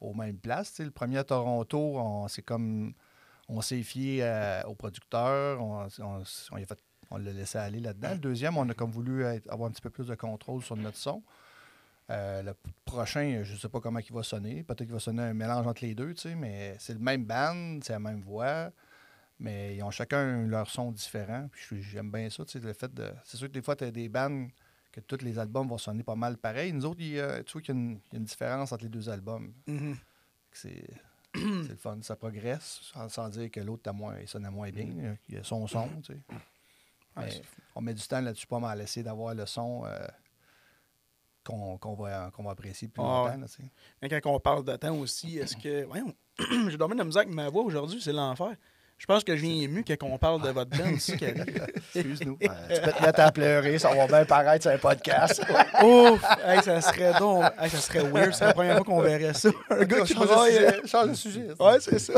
aux 0.00 0.14
mêmes 0.14 0.36
places. 0.38 0.78
Le 0.80 0.90
premier 0.90 1.18
à 1.18 1.24
Toronto, 1.24 1.78
on, 1.78 2.28
c'est 2.28 2.42
comme 2.42 2.92
on 3.48 3.60
s'est 3.60 3.82
fié 3.82 4.20
euh, 4.22 4.62
au 4.64 4.74
producteur, 4.74 5.60
on, 5.60 5.86
on, 6.00 6.22
on 6.52 6.56
y 6.56 6.62
a 6.62 6.66
fait- 6.66 6.78
on 7.12 7.18
l'a 7.18 7.32
laissé 7.32 7.58
aller 7.58 7.80
là-dedans. 7.80 8.12
Le 8.12 8.18
deuxième, 8.18 8.56
on 8.56 8.68
a 8.68 8.74
comme 8.74 8.90
voulu 8.90 9.22
être- 9.24 9.50
avoir 9.50 9.68
un 9.68 9.72
petit 9.72 9.82
peu 9.82 9.90
plus 9.90 10.06
de 10.06 10.14
contrôle 10.14 10.62
sur 10.62 10.76
notre 10.76 10.96
son. 10.96 11.22
Euh, 12.10 12.42
le 12.42 12.54
prochain, 12.84 13.42
je 13.44 13.52
ne 13.52 13.58
sais 13.58 13.68
pas 13.68 13.80
comment 13.80 14.00
il 14.00 14.12
va 14.12 14.22
sonner. 14.22 14.62
Peut-être 14.64 14.84
qu'il 14.84 14.92
va 14.92 14.98
sonner 14.98 15.22
un 15.22 15.34
mélange 15.34 15.66
entre 15.66 15.84
les 15.84 15.94
deux, 15.94 16.12
tu 16.14 16.22
sais, 16.22 16.34
mais 16.34 16.76
c'est 16.78 16.92
le 16.94 16.98
même 16.98 17.24
band, 17.24 17.78
c'est 17.82 17.92
la 17.92 18.00
même 18.00 18.20
voix. 18.20 18.70
Mais 19.38 19.76
ils 19.76 19.82
ont 19.82 19.90
chacun 19.90 20.46
leur 20.46 20.68
son 20.68 20.92
différent. 20.92 21.48
Puis 21.50 21.82
j'aime 21.82 22.10
bien 22.10 22.28
ça, 22.30 22.44
tu 22.44 22.52
sais, 22.52 22.64
le 22.64 22.72
fait 22.72 22.92
de. 22.92 23.10
C'est 23.24 23.36
sûr 23.36 23.48
que 23.48 23.52
des 23.52 23.62
fois, 23.62 23.74
tu 23.76 23.84
as 23.84 23.90
des 23.90 24.08
bands 24.08 24.46
que 24.92 25.00
tous 25.00 25.22
les 25.24 25.38
albums 25.38 25.68
vont 25.68 25.78
sonner 25.78 26.02
pas 26.02 26.14
mal 26.14 26.36
pareil. 26.36 26.72
Nous 26.72 26.84
autres, 26.84 27.00
il 27.00 27.12
y 27.14 27.20
a- 27.20 27.42
tu 27.42 27.52
vois 27.52 27.62
qu'il 27.62 27.74
y, 27.74 27.78
a 27.78 27.80
une- 27.80 27.98
il 28.10 28.12
y 28.12 28.16
a 28.16 28.18
une 28.18 28.24
différence 28.24 28.72
entre 28.72 28.84
les 28.84 28.90
deux 28.90 29.08
albums. 29.08 29.52
Mhm. 29.66 29.96
C'est 30.52 30.84
c'est 31.34 31.40
le 31.70 31.76
fun. 31.76 31.98
Ça 32.02 32.14
progresse 32.14 32.80
sans, 32.92 33.08
sans 33.08 33.28
dire 33.30 33.50
que 33.50 33.60
l'autre 33.60 33.88
a 33.88 33.92
moins, 33.94 34.16
bien. 34.70 35.16
Il 35.30 35.34
y 35.36 35.38
a 35.38 35.42
son 35.44 35.66
son, 35.66 35.88
tu 36.02 36.12
sais. 36.12 36.18
Ouais, 37.16 37.24
Mais 37.24 37.30
c'est- 37.30 37.42
on 37.74 37.80
met 37.80 37.94
du 37.94 38.06
temps 38.06 38.20
là-dessus 38.20 38.46
pas 38.46 38.58
mal 38.58 38.80
essayer 38.80 39.02
d'avoir 39.04 39.34
le 39.34 39.44
son 39.46 39.84
euh, 39.84 40.06
qu'on 41.44 41.94
va, 41.94 42.30
va 42.38 42.50
apprécier 42.50 42.88
plus 42.88 43.02
Ah 43.02 43.06
longtemps. 43.06 43.40
là. 43.40 43.46
Mais 44.00 44.08
quand 44.08 44.20
on 44.30 44.38
parle 44.40 44.64
de 44.64 44.76
temps 44.76 44.96
aussi, 44.96 45.38
est-ce 45.38 45.56
que. 45.56 45.84
Voyons, 45.84 46.14
j'ai 46.68 46.76
dormi 46.76 46.94
de 46.94 46.98
la 47.00 47.04
musique 47.04 47.26
ma 47.28 47.48
voix 47.48 47.62
aujourd'hui, 47.64 48.00
c'est 48.00 48.12
l'enfer. 48.12 48.54
Je 49.02 49.06
pense 49.08 49.24
que 49.24 49.34
je 49.36 49.42
viens 49.42 49.62
ému 49.64 49.82
quand 49.84 49.96
on 50.06 50.16
parle 50.16 50.40
de 50.42 50.50
votre 50.50 50.70
band, 50.70 50.84
arrive. 50.86 51.66
Excuse-nous. 51.92 52.38
ouais, 52.40 52.48
tu 52.72 52.80
peux 52.82 52.92
te 52.92 53.02
mettre 53.02 53.18
à 53.20 53.32
pleurer, 53.32 53.76
ça 53.80 53.92
va 53.92 54.06
bien 54.06 54.24
paraître 54.24 54.62
sur 54.62 54.70
un 54.70 54.78
podcast. 54.78 55.42
Ouf! 55.82 56.24
Hey, 56.46 56.62
ça 56.62 56.80
serait 56.80 57.18
donc. 57.18 57.44
hey, 57.60 57.68
ça 57.68 57.78
serait 57.78 58.08
weird, 58.08 58.32
c'est 58.32 58.44
la 58.44 58.52
première 58.54 58.76
fois 58.76 58.84
qu'on 58.84 59.00
verrait 59.00 59.34
ça. 59.34 59.48
Un 59.70 59.84
gars 59.86 60.02
qui 60.02 60.14
change, 60.14 60.28
de 60.28 60.52
sujet, 60.52 60.86
change 60.86 61.08
de 61.08 61.14
sujet. 61.14 61.48
Ouais, 61.58 61.80
c'est 61.80 61.98
ça. 61.98 62.12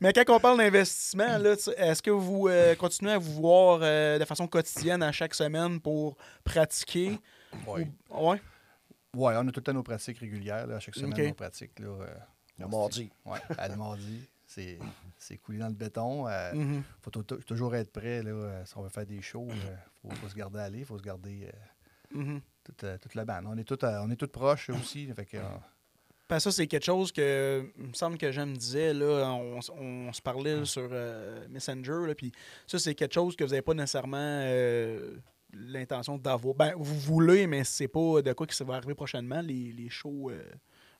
Mais 0.00 0.14
quand 0.14 0.24
on 0.34 0.40
parle 0.40 0.56
d'investissement, 0.56 1.38
est-ce 1.76 2.00
que 2.00 2.10
vous 2.10 2.48
euh, 2.48 2.74
continuez 2.76 3.12
à 3.12 3.18
vous 3.18 3.34
voir 3.34 3.80
euh, 3.82 4.18
de 4.18 4.24
façon 4.24 4.46
quotidienne 4.46 5.02
à 5.02 5.12
chaque 5.12 5.34
semaine 5.34 5.80
pour 5.82 6.16
pratiquer? 6.44 7.18
Ouais. 7.66 7.86
Ou- 8.10 8.30
Ouais. 8.30 8.40
Ouais, 9.14 9.34
on 9.36 9.40
a 9.48 9.52
tout 9.52 9.60
le 9.60 9.62
temps 9.64 9.74
nos 9.74 9.82
pratiques 9.82 10.18
régulières. 10.20 10.66
Là, 10.66 10.76
à 10.76 10.80
chaque 10.80 10.94
semaine, 10.94 11.12
Ok. 11.12 11.18
nos 11.28 11.34
pratiques. 11.34 11.78
Là, 11.78 11.88
euh, 11.88 12.06
Le 12.58 12.66
mardi. 12.68 13.10
Ouais, 13.26 13.38
à 13.58 13.68
le 13.68 13.76
mardi. 13.76 14.30
C'est, 14.54 14.78
c'est 15.16 15.38
coulé 15.38 15.58
dans 15.58 15.68
le 15.68 15.74
béton. 15.74 16.26
Il 16.52 16.58
Mhm. 16.60 16.82
faut 17.00 17.10
tou- 17.10 17.22
tou- 17.22 17.36
toujours 17.42 17.74
être 17.74 17.90
prêt. 17.92 18.22
Là, 18.22 18.30
euh, 18.30 18.64
si 18.64 18.76
on 18.76 18.82
veut 18.82 18.88
faire 18.90 19.06
des 19.06 19.22
shows, 19.22 19.48
il 19.50 20.08
faut, 20.10 20.14
faut 20.16 20.28
se 20.28 20.34
garder 20.34 20.58
aller. 20.58 20.78
Il 20.80 20.84
faut 20.84 20.98
se 20.98 21.02
garder 21.02 21.48
euh, 22.14 22.18
Mhm. 22.18 22.40
toute, 22.64 22.84
euh, 22.84 22.98
toute 22.98 23.14
la 23.14 23.24
bande. 23.24 23.46
On 23.48 23.56
est 23.56 23.64
tous 23.64 23.78
on 23.84 24.10
est 24.10 24.16
tous 24.16 24.26
proches 24.28 24.68
aussi. 24.70 25.06
Fait 25.14 25.24
que, 25.24 25.38
euh, 25.38 25.42
que 26.28 26.38
ça, 26.38 26.50
c'est 26.52 26.66
quelque 26.66 26.84
chose 26.84 27.12
que, 27.12 27.66
il 27.78 27.88
me 27.88 27.92
semble 27.94 28.18
que 28.18 28.30
Jeanne 28.32 28.52
disait, 28.54 28.92
là, 28.94 29.30
on, 29.32 29.60
on 29.78 30.12
se 30.12 30.20
parlait 30.22 30.56
là, 30.56 30.64
sur 30.64 30.88
euh, 30.92 31.46
Messenger, 31.48 32.06
là, 32.06 32.14
puis 32.14 32.32
ça, 32.66 32.78
c'est 32.78 32.94
quelque 32.94 33.14
chose 33.14 33.36
que 33.36 33.44
vous 33.44 33.50
n'avez 33.50 33.62
pas 33.62 33.74
nécessairement 33.74 34.16
euh, 34.18 35.16
l'intention 35.54 36.16
d'avoir. 36.18 36.54
Ben, 36.54 36.72
vous 36.76 36.98
voulez, 37.00 37.46
mais 37.46 37.64
c'est 37.64 37.88
pas 37.88 38.22
de 38.22 38.32
quoi 38.32 38.46
que 38.46 38.54
ça 38.54 38.64
va 38.64 38.74
arriver 38.76 38.94
prochainement, 38.94 39.40
les, 39.42 39.72
les 39.72 39.88
shows. 39.90 40.30
euh, 40.30 40.42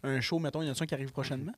un 0.02 0.20
show, 0.20 0.38
mettons, 0.38 0.60
il 0.62 0.66
y 0.66 0.70
en 0.70 0.74
a 0.74 0.82
un 0.82 0.86
qui 0.86 0.94
arrive 0.94 1.12
prochainement, 1.12 1.54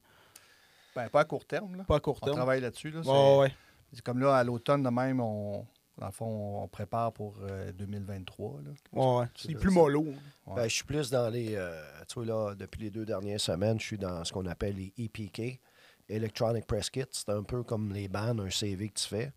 ben, 0.94 1.08
pas 1.08 1.20
à 1.20 1.24
court 1.24 1.44
terme. 1.46 1.76
Là. 1.76 1.84
pas 1.84 1.96
à 1.96 2.00
court 2.00 2.18
On 2.22 2.24
terme. 2.24 2.36
travaille 2.36 2.60
là-dessus. 2.60 2.90
Là, 2.90 3.00
c'est, 3.02 3.10
Ouais, 3.10 3.38
ouais. 3.38 3.52
c'est 3.92 4.02
comme 4.02 4.20
là, 4.20 4.36
à 4.36 4.44
l'automne, 4.44 4.82
de 4.82 4.88
même, 4.90 5.20
on, 5.20 5.66
dans 5.98 6.06
le 6.06 6.12
fond, 6.12 6.62
on 6.62 6.68
prépare 6.68 7.12
pour 7.12 7.36
euh, 7.42 7.72
2023. 7.72 8.60
Là. 8.62 8.70
Ouais, 8.92 9.18
ouais. 9.20 9.26
C'est 9.36 9.54
plus 9.54 9.70
mollo. 9.70 10.02
Ouais. 10.46 10.54
Ben, 10.56 10.64
je 10.64 10.74
suis 10.74 10.84
plus 10.84 11.10
dans 11.10 11.28
les. 11.30 11.54
euh, 11.56 11.80
tu 12.08 12.14
vois, 12.22 12.26
là, 12.26 12.54
depuis 12.54 12.80
les 12.82 12.90
deux 12.90 13.04
dernières 13.04 13.40
semaines, 13.40 13.78
je 13.80 13.86
suis 13.86 13.98
dans 13.98 14.24
ce 14.24 14.32
qu'on 14.32 14.46
appelle 14.46 14.76
les 14.76 14.92
EPK, 14.98 15.60
Electronic 16.08 16.66
Press 16.66 16.90
Kit. 16.90 17.04
C'est 17.10 17.30
un 17.30 17.42
peu 17.42 17.62
comme 17.62 17.92
les 17.92 18.08
bandes, 18.08 18.40
un 18.40 18.50
CV 18.50 18.88
que 18.88 18.98
tu 19.00 19.06
fais. 19.08 19.32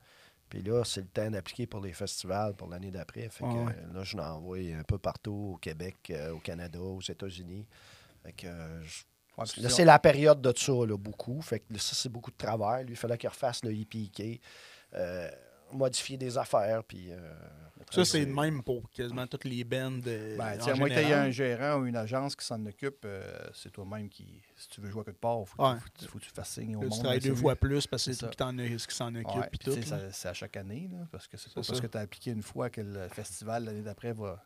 Puis 0.50 0.62
là, 0.62 0.84
c'est 0.86 1.02
le 1.02 1.08
temps 1.08 1.30
d'appliquer 1.30 1.68
pour 1.68 1.82
les 1.82 1.92
festivals 1.92 2.56
pour 2.56 2.70
l'année 2.70 2.90
d'après. 2.92 3.28
Fait 3.30 3.44
que, 3.44 3.50
ouais. 3.50 3.74
euh, 3.78 3.94
là, 3.94 4.04
je 4.04 4.16
l'envoie 4.16 4.58
un 4.60 4.84
peu 4.84 4.98
partout 4.98 5.52
au 5.56 5.58
Québec, 5.58 5.96
euh, 6.12 6.32
au 6.32 6.40
Canada, 6.40 6.80
aux 6.80 7.02
États-Unis. 7.02 7.68
Fait 8.24 8.32
que, 8.32 8.48
euh, 8.48 8.82
je- 8.84 9.04
Ouais, 9.38 9.46
c'est 9.70 9.86
la 9.86 10.00
période 10.00 10.42
de 10.42 10.54
ça, 10.58 10.72
là, 10.72 10.98
beaucoup. 10.98 11.42
Fait 11.42 11.60
que 11.60 11.78
ça, 11.78 11.94
c'est 11.96 12.10
beaucoup 12.10 12.32
de 12.32 12.38
travail. 12.38 12.86
Lui, 12.86 12.94
il 12.94 12.98
fallait 12.98 13.18
qu'il 13.18 13.30
refasse 13.30 13.64
le 13.64 13.72
EPK, 13.72 14.42
euh, 14.96 15.30
modifier 15.72 16.18
des 16.18 16.38
affaires. 16.38 16.84
Puis, 16.84 17.12
euh, 17.12 17.18
Ça, 17.92 18.04
c'est 18.04 18.26
le 18.26 18.34
même 18.34 18.64
pour 18.64 18.90
quasiment 18.90 19.28
toutes 19.28 19.44
les 19.46 19.64
bands. 19.64 20.00
euh, 20.08 20.38
Ben, 20.38 20.60
à 20.60 20.76
moins 20.76 20.90
que 20.90 20.94
tu 21.08 21.14
un 21.14 21.30
gérant 21.30 21.80
ou 21.80 21.86
une 21.86 21.96
agence 21.96 22.36
qui 22.36 22.44
s'en 22.46 22.66
occupe, 22.66 23.04
euh, 23.06 23.24
c'est 23.54 23.70
toi-même 23.72 24.10
qui, 24.10 24.42
si 24.56 24.68
tu 24.70 24.82
veux 24.82 24.90
jouer 24.90 25.02
à 25.02 25.06
quelque 25.06 25.20
part, 25.20 25.38
il 25.42 25.46
faut, 25.46 25.64
Ouais. 25.64 25.76
faut, 25.76 26.06
faut- 26.06 26.12
faut 26.14 26.20
que 26.20 26.24
tu 26.24 26.32
fasses 26.32 26.50
signe 26.50 26.76
au 26.76 26.82
Là, 26.82 26.88
monde. 26.88 26.94
tu 26.94 27.00
travailles 27.00 27.20
là, 27.20 27.28
deux 27.30 27.36
c'est 27.36 27.42
fois 27.42 27.56
plus 27.56 27.86
parce 27.88 28.06
que 28.06 28.12
C'est 28.14 28.20
toi 28.20 28.30
qui 28.30 28.38
t'en 28.38 28.58
as- 28.58 28.68
qui 28.68 28.96
s'en 28.96 29.14
occupe. 29.16 29.36
Ouais, 29.36 29.48
puis 29.52 29.60
tout, 29.60 29.72
c'est 30.12 30.28
à 30.30 30.34
chaque 30.34 30.58
année, 30.58 30.90
là, 30.92 31.06
parce 31.12 31.28
que 31.28 31.38
c'est 31.38 31.50
pas 31.50 31.56
parce 31.62 31.68
ça. 31.74 31.80
que 31.80 31.88
tu 31.88 31.98
as 31.98 32.02
appliqué 32.02 32.32
une 32.32 32.42
fois 32.44 32.70
que 32.70 32.82
le 32.82 33.08
festival 33.10 33.66
l'année 33.66 33.84
d'après 33.84 34.14
va, 34.14 34.44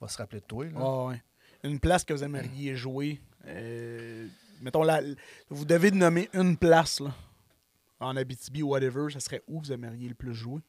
va 0.00 0.08
se 0.08 0.18
rappeler 0.18 0.40
de 0.40 0.46
toi. 0.46 0.66
là. 0.66 0.70
Ah 0.76 1.04
ouais. 1.06 1.22
Une 1.64 1.80
place 1.80 2.04
que 2.04 2.12
vous 2.12 2.22
aimeriez 2.22 2.76
jouer. 2.76 3.20
euh, 3.46 4.28
mettons, 4.60 4.82
la, 4.84 5.00
vous 5.48 5.64
devez 5.64 5.90
nommer 5.90 6.28
une 6.32 6.56
place 6.56 7.00
là, 7.00 7.12
en 8.00 8.16
Abitibi 8.16 8.62
ou 8.62 8.68
whatever. 8.68 9.10
Ça 9.10 9.18
serait 9.20 9.42
où 9.48 9.60
vous 9.60 9.72
aimeriez 9.72 10.08
le 10.08 10.14
plus 10.14 10.34
jouer? 10.34 10.60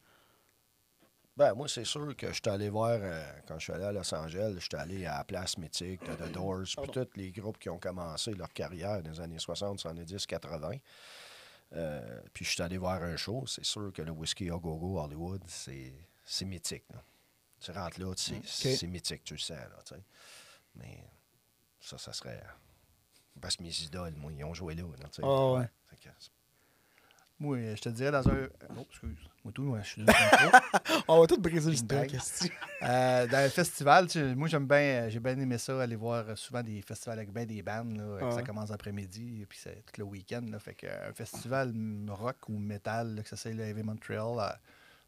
Ben, 1.36 1.52
moi, 1.52 1.68
c'est 1.68 1.84
sûr 1.84 2.16
que 2.16 2.28
je 2.28 2.32
suis 2.32 2.48
allé 2.48 2.70
voir, 2.70 2.98
euh, 2.98 3.22
quand 3.46 3.58
je 3.58 3.64
suis 3.64 3.72
allé 3.74 3.84
à 3.84 3.92
Los 3.92 4.14
Angeles, 4.14 4.54
je 4.54 4.60
suis 4.60 4.74
allé 4.76 5.04
à 5.04 5.18
la 5.18 5.24
Place 5.24 5.58
Mythique, 5.58 6.00
de 6.02 6.14
The 6.14 6.32
Doors, 6.32 6.62
puis 6.82 6.90
tous 6.90 7.08
les 7.14 7.30
groupes 7.30 7.58
qui 7.58 7.68
ont 7.68 7.78
commencé 7.78 8.32
leur 8.32 8.50
carrière 8.54 9.02
dans 9.02 9.10
les 9.10 9.20
années 9.20 9.38
60, 9.38 9.78
70, 9.78 10.24
80. 10.26 10.70
Euh, 11.74 12.20
puis 12.32 12.46
je 12.46 12.50
suis 12.52 12.62
allé 12.62 12.78
voir 12.78 13.02
un 13.02 13.16
show. 13.18 13.44
C'est 13.46 13.66
sûr 13.66 13.92
que 13.92 14.00
le 14.00 14.12
Whiskey 14.12 14.46
a 14.48 14.56
Go-Go 14.58 14.98
Hollywood, 14.98 15.42
c'est 15.46 15.92
c'est 16.24 16.46
mythique. 16.46 16.84
là. 16.90 17.02
Tu 17.60 17.70
rentres 17.70 18.00
là, 18.00 18.14
tu 18.14 18.34
sais, 18.44 18.76
c'est 18.76 18.86
mythique, 18.86 19.22
tu 19.24 19.34
le 19.34 19.38
sens. 19.40 19.58
Là, 19.58 19.78
tu 19.84 19.94
sais. 19.94 20.00
Mais 20.76 21.04
ça, 21.80 21.98
ça 21.98 22.12
serait. 22.12 22.42
Parce 23.40 23.56
que 23.56 23.62
mes 23.62 23.80
idoles, 23.82 24.14
moi, 24.16 24.32
ils 24.32 24.44
ont 24.44 24.54
joué 24.54 24.74
là. 24.74 24.84
Ah 25.22 25.52
ouais. 25.52 25.68
Que 26.02 26.08
c'est- 26.18 26.30
Moi, 27.38 27.56
euh, 27.58 27.76
je 27.76 27.82
te 27.82 27.88
dirais 27.90 28.10
dans 28.10 28.26
un. 28.28 28.48
Oh, 28.76 28.86
excuse. 28.88 29.18
Moi, 29.44 29.52
tout, 29.52 29.62
moi, 29.62 29.80
je 29.82 29.86
suis 29.88 30.04
dans 30.04 30.12
le 30.12 30.44
micro. 30.46 30.58
On 31.08 31.20
va 31.20 31.26
tout 31.26 31.38
briser 31.38 31.70
le 31.70 31.76
Une 31.76 32.18
stock. 32.20 32.50
Euh, 32.82 33.26
dans 33.26 33.38
un 33.38 33.48
festival, 33.48 34.06
tu 34.06 34.12
sais, 34.18 34.34
moi, 34.34 34.48
j'aime 34.48 34.66
bien, 34.66 34.78
euh, 34.78 35.10
j'ai 35.10 35.20
bien 35.20 35.38
aimé 35.38 35.56
ça, 35.58 35.80
aller 35.82 35.96
voir 35.96 36.28
euh, 36.28 36.34
souvent 36.36 36.62
des 36.62 36.80
festivals 36.82 37.18
avec 37.18 37.32
bien 37.32 37.44
des 37.46 37.62
bandes. 37.62 37.96
Là, 37.96 38.02
euh, 38.02 38.18
Ah 38.22 38.30
Ça 38.30 38.36
ouais. 38.38 38.42
commence 38.44 38.70
l'après-midi, 38.70 39.42
et 39.42 39.46
puis 39.46 39.58
c'est 39.62 39.84
tout 39.86 39.92
le 39.98 40.04
week-end. 40.04 40.44
Là, 40.50 40.58
fait 40.58 40.74
que, 40.74 40.86
euh, 40.86 41.10
un 41.10 41.12
festival 41.12 41.72
rock 42.08 42.48
ou 42.48 42.58
metal, 42.58 43.14
là, 43.14 43.22
que 43.22 43.28
ça 43.28 43.36
c'est 43.36 43.52
le 43.52 43.62
Heavy 43.64 43.82
Montreal, 43.82 44.38
euh, 44.38 44.56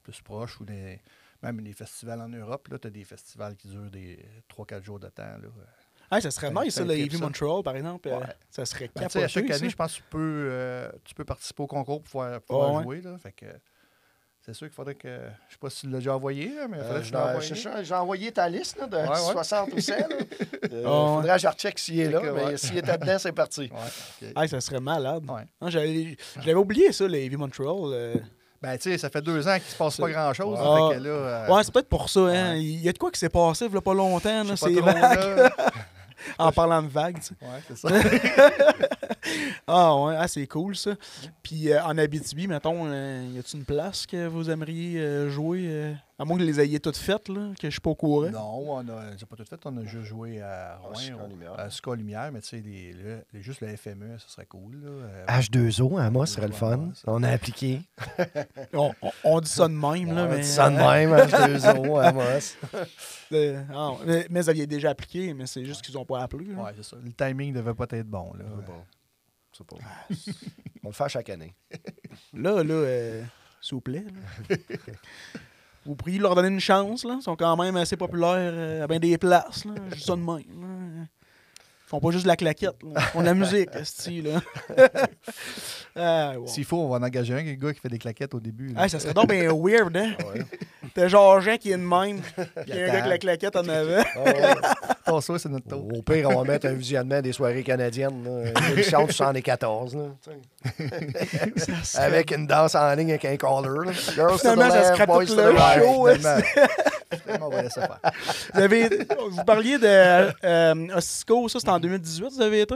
plus 0.03 0.21
proche, 0.21 0.61
ou 0.61 0.65
des, 0.65 1.01
même 1.43 1.61
les 1.61 1.73
festivals 1.73 2.21
en 2.21 2.29
Europe, 2.29 2.69
tu 2.81 2.87
as 2.87 2.91
des 2.91 3.05
festivals 3.05 3.57
qui 3.57 3.69
durent 3.69 3.91
des 3.91 4.19
3-4 4.49 4.83
jours 4.83 4.99
de 5.01 5.09
temps. 5.09 5.23
Là, 5.23 5.37
euh. 5.45 6.17
Hey, 6.17 6.23
ça 6.23 6.31
serait 6.31 6.51
nice, 6.51 6.75
ça 6.75 6.85
le 6.85 7.11
ça. 7.11 7.19
Montreal, 7.19 7.63
par 7.63 7.77
exemple. 7.77 8.09
euh, 8.09 8.19
Ouais. 8.19 8.27
ça 8.51 8.65
serait 8.65 8.91
Ben, 8.95 9.03
capoté, 9.03 9.25
à 9.25 9.29
chaque 9.29 9.47
ça. 9.49 9.55
année, 9.57 9.69
je 9.69 9.77
pense 9.77 9.93
que 9.93 9.97
tu 9.99 10.05
peux, 10.11 10.49
euh, 10.51 10.91
tu 11.05 11.15
peux 11.15 11.25
participer 11.25 11.63
au 11.63 11.67
concours 11.67 12.01
pour 12.03 12.11
pouvoir, 12.11 12.41
pouvoir 12.41 12.69
Ah 12.71 12.77
ouais? 12.79 12.83
jouer. 12.85 13.01
Là, 13.03 13.19
fait 13.19 13.33
que, 13.33 13.45
c'est 14.41 14.55
sûr 14.55 14.67
qu'il 14.69 14.75
faudrait 14.75 14.95
que. 14.95 15.07
Je 15.49 15.53
sais 15.53 15.59
pas 15.61 15.69
si 15.69 15.81
tu 15.83 15.91
l'as 15.91 15.99
déjà 15.99 16.15
envoyé, 16.17 16.55
là, 16.55 16.67
mais 16.67 16.79
il 16.79 16.83
faudrait 16.83 16.97
Euh, 16.97 17.39
que 17.39 17.41
je 17.45 17.55
c'est 17.55 17.61
ça, 17.61 17.83
J'ai 17.83 17.95
envoyé 17.95 18.33
ta 18.33 18.49
liste 18.49 18.79
là, 18.79 18.87
de 18.87 18.97
Ouais, 18.97 19.09
ouais. 19.09 19.33
60 19.33 19.73
ou 19.75 19.81
100. 19.81 19.93
Il 19.93 20.01
Ah 20.73 20.77
ouais. 20.77 20.83
faudrait 20.83 21.35
que 21.37 21.43
je 21.43 21.47
recheck 21.49 21.79
s'il 21.79 22.01
est 22.01 22.11
là, 22.11 22.21
que, 22.21 22.27
mais 22.31 22.45
ouais. 22.45 22.57
s'il 22.57 22.79
était 22.79 22.97
dedans, 22.97 23.19
c'est 23.19 23.33
parti. 23.33 23.61
Ouais, 23.71 24.29
ok. 24.33 24.43
Hey, 24.43 24.49
ça 24.49 24.61
serait 24.63 24.81
malade. 24.81 25.29
Ouais. 25.31 25.43
Non, 25.61 25.69
j'avais- 25.69 26.17
Je 26.37 26.39
l'avais 26.41 26.55
oublié, 26.55 26.91
ça, 26.93 27.07
le 27.07 27.17
Heavy 27.19 27.37
Montreal. 27.37 28.23
Ben, 28.61 28.77
tu 28.77 28.91
sais, 28.91 28.99
ça 28.99 29.09
fait 29.09 29.23
deux 29.23 29.47
ans 29.47 29.55
qu'il 29.55 29.71
se 29.71 29.77
passe 29.77 29.97
pas 29.99 30.11
grand-chose. 30.11 30.59
Ah. 30.61 30.89
fait 30.91 30.99
que 30.99 31.05
là, 31.05 31.11
euh, 31.11 31.49
Ouais, 31.49 31.63
c'est 31.63 31.73
peut-être 31.73 31.89
pour 31.89 32.09
ça. 32.09 32.21
Hein. 32.21 32.53
Ouais. 32.55 32.63
Il 32.63 32.83
y 32.83 32.89
a 32.89 32.93
de 32.93 32.99
quoi 32.99 33.11
qui 33.11 33.21
s'est 33.21 33.29
passé 33.29 33.67
il 33.67 33.73
y 33.73 33.77
a 33.77 33.81
pas 33.81 33.95
longtemps. 33.95 34.45
Là, 34.45 34.57
c'est 34.57 34.73
vague. 34.81 35.53
En 36.37 36.51
parlant 36.51 36.83
de 36.83 36.89
vagues. 36.89 37.21
tu 37.21 37.27
sais. 37.27 37.35
Ouais, 37.41 37.63
c'est 37.69 37.79
ça. 37.79 37.89
Ah 39.67 39.95
ouais, 39.97 40.15
ah, 40.19 40.27
c'est 40.27 40.47
cool 40.47 40.75
ça. 40.75 40.93
Puis 41.43 41.71
euh, 41.71 41.83
en 41.85 41.99
Abitibi, 41.99 42.47
mettons, 42.49 42.87
euh, 42.87 43.29
y 43.35 43.39
a-t-il 43.39 43.59
une 43.61 43.65
place 43.65 44.07
que 44.07 44.27
vous 44.27 44.49
aimeriez 44.51 44.99
euh, 45.01 45.29
jouer 45.31 45.65
euh, 45.67 45.93
À 46.21 46.25
moins 46.25 46.37
que 46.37 46.43
les 46.43 46.59
ayez 46.59 46.81
toutes 46.81 46.97
faites, 46.97 47.29
là, 47.29 47.53
que 47.61 47.69
je 47.69 47.71
suis 47.71 47.81
pas 47.81 47.91
au 47.91 47.95
courant. 47.95 48.29
non, 48.29 48.73
on 48.73 48.79
a, 48.81 48.85
pas 49.29 49.37
tout 49.37 49.45
fait. 49.45 49.61
On 49.67 49.77
a 49.77 49.85
juste 49.85 50.07
joué 50.07 50.43
à 50.43 50.77
Rouen, 50.79 50.95
Ska 50.97 51.15
au- 51.17 51.29
Lumière. 51.29 51.53
à 51.61 51.71
Ska 51.71 51.95
Lumière, 51.95 52.33
mais 52.33 52.41
tu 52.41 52.49
sais, 52.49 52.61
les- 52.61 52.93
le- 52.93 53.25
les- 53.33 53.41
juste 53.43 53.61
le 53.61 53.69
FME, 53.77 54.19
ça 54.19 54.27
serait 54.27 54.47
cool. 54.47 54.81
Là. 54.83 54.89
Euh, 54.91 55.27
H2O, 55.29 55.97
à 55.97 56.11
moi, 56.11 56.25
H2O, 56.25 56.27
serait 56.27 56.47
le 56.49 56.53
fun. 56.55 56.77
moi, 56.77 56.95
ça. 56.95 57.03
On 57.07 57.23
a 57.23 57.31
appliqué. 57.31 57.83
On, 58.73 58.93
on- 59.01 59.11
on 59.23 59.41
dit 59.41 59.49
ça 59.49 59.69
de 59.69 59.75
même, 59.75 60.13
là, 60.13 60.25
On 60.25 60.29
mais. 60.29 60.41
dit 60.41 60.47
ça 60.49 60.69
de 60.71 60.75
même, 60.77 61.11
H2O, 61.13 61.99
à 62.01 62.09
Amos. 62.09 62.57
euh, 63.33 63.63
ah, 63.73 63.93
mais, 64.05 64.27
mais 64.29 64.41
vous 64.41 64.49
aviez 64.51 64.67
déjà 64.67 64.91
appliqué, 64.91 65.33
mais 65.35 65.47
c'est 65.47 65.65
juste 65.65 65.83
qu'ils 65.83 65.97
ont 65.97 66.05
pas 66.05 66.21
appelé. 66.23 66.47
là. 66.47 66.65
Ouais, 66.65 66.73
c'est 66.75 66.83
ça. 66.85 66.97
Le 67.01 67.13
timing 67.13 67.53
devait 67.55 67.75
pas 67.75 67.87
être 67.91 68.09
bon. 68.09 68.33
Là. 68.35 68.45
Bon, 68.67 68.83
c'est 69.53 69.65
pas. 69.65 69.77
On 70.83 70.89
le 70.89 70.93
fait 70.95 71.05
à 71.05 71.09
chaque 71.09 71.31
année. 71.31 71.55
Là, 72.33 72.65
là, 72.65 72.75
euh, 72.75 73.23
s'il 73.61 73.77
vous 73.77 73.81
plaît. 73.83 74.05
là. 74.51 74.57
vous 75.89 75.97
pourriez 75.97 76.19
leur 76.19 76.35
donner 76.35 76.49
une 76.49 76.61
chance, 76.61 77.05
là. 77.05 77.17
Ils 77.19 77.23
sont 77.23 77.35
quand 77.35 77.57
même 77.57 77.75
assez 77.77 77.97
populaires 77.97 78.35
euh, 78.37 78.85
à 78.85 78.87
bien 78.87 78.99
des 78.99 79.17
places, 79.17 79.65
là. 79.65 79.73
Juste 79.93 80.07
ça 80.07 80.13
de 80.17 80.21
même. 80.21 80.29
là. 80.29 81.07
Ils 81.07 81.89
font 81.89 82.01
pas 82.01 82.11
juste 82.11 82.25
de 82.25 82.29
la 82.29 82.37
claquette, 82.37 82.83
là. 82.83 82.91
Ils 82.97 83.01
font 83.01 83.21
de 83.21 83.25
la 83.25 83.33
musique, 83.35 83.71
esti, 83.75 84.21
là. 84.21 84.43
ah, 85.97 86.39
wow. 86.39 86.47
S'il 86.47 86.67
faut, 86.67 86.77
on 86.77 86.91
va 86.91 86.99
en 86.99 87.03
engager 87.03 87.33
un, 87.33 87.39
un 87.39 87.55
gars 87.55 87.73
qui 87.73 87.81
fait 87.81 87.89
des 87.89 87.99
claquettes 87.99 88.35
au 88.35 88.41
début. 88.41 88.75
Ah, 88.77 88.87
ça 88.87 89.01
serait 89.01 89.15
donc 89.15 89.31
bien 89.31 89.51
weird, 89.51 89.97
hein? 89.97 90.15
Ouais. 90.35 90.45
T'as 90.95 91.09
genre 91.09 91.41
Jean 91.41 91.57
qui 91.57 91.71
est 91.73 91.77
de 91.77 91.83
même, 91.83 92.21
puis 92.21 92.33
un 92.47 92.63
attend. 92.63 92.75
gars 92.87 92.93
avec 92.93 93.07
la 93.07 93.19
claquette 93.19 93.57
en 93.57 93.69
avant. 93.69 94.03
Ah 94.17 94.21
ouais. 94.25 94.55
Ton 95.07 95.21
souhait, 95.21 95.39
c'est 95.39 95.49
notre 95.49 95.69
tour. 95.69 95.87
Au 95.97 96.03
pire, 96.03 96.29
on 96.31 96.43
va 96.43 96.53
mettre 96.53 96.67
un 96.67 96.73
visionnement 96.75 97.21
des 97.21 97.33
soirées 97.33 97.63
canadiennes. 97.63 98.25
Une 98.67 98.73
émission 98.73 99.05
de 99.07 99.13
74. 99.13 99.95
Là, 99.97 100.03
tu 100.23 100.31
sais. 100.31 101.51
Ça 101.57 101.85
serait- 101.85 102.05
avec 102.05 102.31
une 102.33 102.47
danse 102.47 102.75
en 102.75 102.93
ligne 102.95 103.11
avec 103.11 103.25
un 103.25 103.37
caller. 103.37 103.93
Girls 104.15 104.33
to 104.33 104.39
Finalement, 104.39 104.69
the 104.69 104.73
ça 104.73 104.93
left, 104.97 105.07
boys 105.07 105.25
tout 105.27 105.35
to 105.35 105.41
the 105.41 105.45
le 105.45 105.51
right. 105.59 105.83
on 107.41 107.49
va 107.49 107.63
laisser 107.63 107.81
faire. 107.81 107.99
Vous, 108.55 108.61
avez, 108.61 108.89
vous 109.31 109.45
parliez 109.45 109.79
de 109.79 109.87
euh, 110.45 110.97
Osisco, 110.97 111.49
ça 111.49 111.59
c'était 111.61 111.71
en 111.71 111.81
2018, 111.81 112.29
vous 112.33 112.41
avez 112.43 112.61
été? 112.63 112.75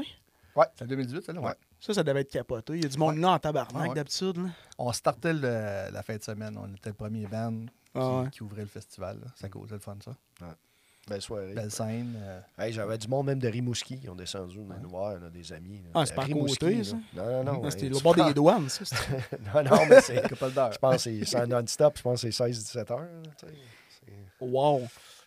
C'est 0.77 0.85
en 0.85 0.87
2018, 0.87 1.23
ça, 1.25 1.33
là? 1.33 1.41
Ouais. 1.41 1.47
Ouais. 1.49 1.53
Ça, 1.85 1.93
ça 1.95 2.03
devait 2.05 2.21
être 2.21 2.31
capoté. 2.31 2.75
Il 2.75 2.83
y 2.83 2.87
a 2.87 2.89
du 2.89 2.97
monde 2.97 3.17
là 3.19 3.33
en 3.33 3.39
tabarnak 3.41 3.83
Ah 3.85 3.89
ouais. 3.89 3.95
d'habitude. 3.95 4.37
là. 4.37 4.51
On 4.79 4.93
startait 4.93 5.33
le- 5.33 5.91
la 5.93 6.03
fin 6.03 6.17
de 6.17 6.23
semaine. 6.23 6.57
On 6.57 6.73
était 6.77 6.91
le 6.91 6.95
premier 6.95 7.27
band 7.27 7.51
qui, 7.67 7.69
Ah 7.97 8.21
ouais. 8.23 8.31
qui 8.31 8.43
ouvrait 8.45 8.63
le 8.63 8.69
festival. 8.69 9.19
là. 9.21 9.27
Ça 9.35 9.49
causait 9.49 9.75
le 9.75 9.81
fun, 9.81 9.97
ça. 10.05 10.15
Belle 11.09 11.21
soirée. 11.21 11.53
Belle 11.53 11.73
scène. 11.73 12.15
euh, 12.17 12.41
Hey, 12.57 12.73
J'avais 12.73 12.97
du 12.97 13.09
monde 13.09 13.27
même 13.27 13.41
de 13.41 13.49
Rimouski 13.49 13.99
qui 13.99 14.09
ont 14.09 14.15
descendu 14.15 14.61
on 14.61 14.81
nous 14.81 14.89
voir, 14.89 15.19
là, 15.19 15.29
des 15.31 15.53
amis. 15.53 15.79
là. 15.83 15.91
Ah, 15.95 16.07
c'est 16.07 16.15
par 16.15 16.25
Rimouski, 16.27 16.85
ça? 16.85 16.95
Non, 17.15 17.25
non, 17.25 17.43
non. 17.45 17.53
Ah, 17.57 17.59
ouais, 17.59 17.71
c'était 17.73 17.89
le 17.89 17.99
bord 17.99 18.15
des 18.15 18.33
douanes, 18.33 18.69
ça. 18.69 18.85
non, 19.53 19.65
non, 19.65 19.87
mais 19.91 20.01
c'est. 20.01 20.23
Je 20.31 20.79
pense 20.79 20.95
que 20.95 20.99
c'est- 20.99 21.25
c'est 21.25 21.37
un 21.39 21.47
non-stop. 21.49 21.99
Je 21.99 22.03
pense 22.03 22.23
que 22.23 22.31
c'est 22.31 22.45
16-17 22.45 22.91
heures. 22.93 23.01
là, 23.01 23.49
Wow. 24.41 24.83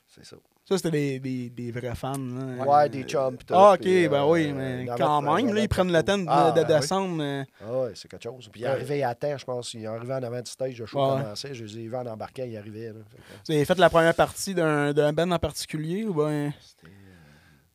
C'est 0.07 0.23
ça. 0.25 0.37
Ça, 0.67 0.77
c'était 0.77 0.89
des, 0.89 1.19
des, 1.19 1.49
des 1.51 1.71
vrais 1.71 1.93
fans. 1.93 2.17
là. 2.17 2.65
Ouais, 2.65 2.89
des 2.89 3.03
chums. 3.03 3.37
Ah, 3.51 3.73
ok, 3.73 3.81
puis, 3.81 4.07
ben 4.07 4.23
euh, 4.23 4.31
oui, 4.31 4.51
mais 4.51 4.87
quand 4.97 5.21
notre- 5.21 5.35
même, 5.45 5.53
là, 5.53 5.61
ils 5.61 5.69
prennent 5.69 5.91
le 5.93 6.01
temps 6.01 6.17
de, 6.17 6.25
Ah, 6.27 6.49
de 6.51 6.63
ben 6.63 6.67
oui. 6.73 6.79
descendre. 6.81 7.21
euh, 7.21 7.43
Ah 7.61 7.79
ouais, 7.81 7.91
c'est 7.93 8.07
quelque 8.07 8.23
chose. 8.23 8.49
Puis 8.51 8.61
il 8.61 8.63
est 8.63 8.67
arrivé 8.67 9.03
à 9.03 9.13
terre, 9.13 9.37
je 9.37 9.45
pense. 9.45 9.75
Il 9.75 9.83
est 9.83 9.85
arrivé 9.85 10.13
en 10.13 10.23
avant 10.23 10.41
du 10.41 10.49
stage, 10.49 10.79
le 10.79 10.85
show 10.87 10.99
Ouais. 10.99 11.21
commençait. 11.21 11.53
Je 11.53 11.65
les 11.65 11.77
ai 11.79 11.87
vus 11.87 11.95
en 11.95 12.05
embarquant, 12.07 12.43
il 12.47 12.57
arrivait. 12.57 12.87
Là. 12.87 12.99
Fait 13.11 13.17
que, 13.17 13.21
Vous 13.47 13.51
avez 13.53 13.65
fait 13.65 13.77
la 13.77 13.89
première 13.91 14.15
partie 14.15 14.55
d'un 14.55 14.91
d'un 14.91 15.13
band 15.13 15.29
en 15.29 15.37
particulier 15.39 16.03
ou 16.05 16.15
ben. 16.15 16.51
c'était, 16.59 16.87
euh, 16.87 16.99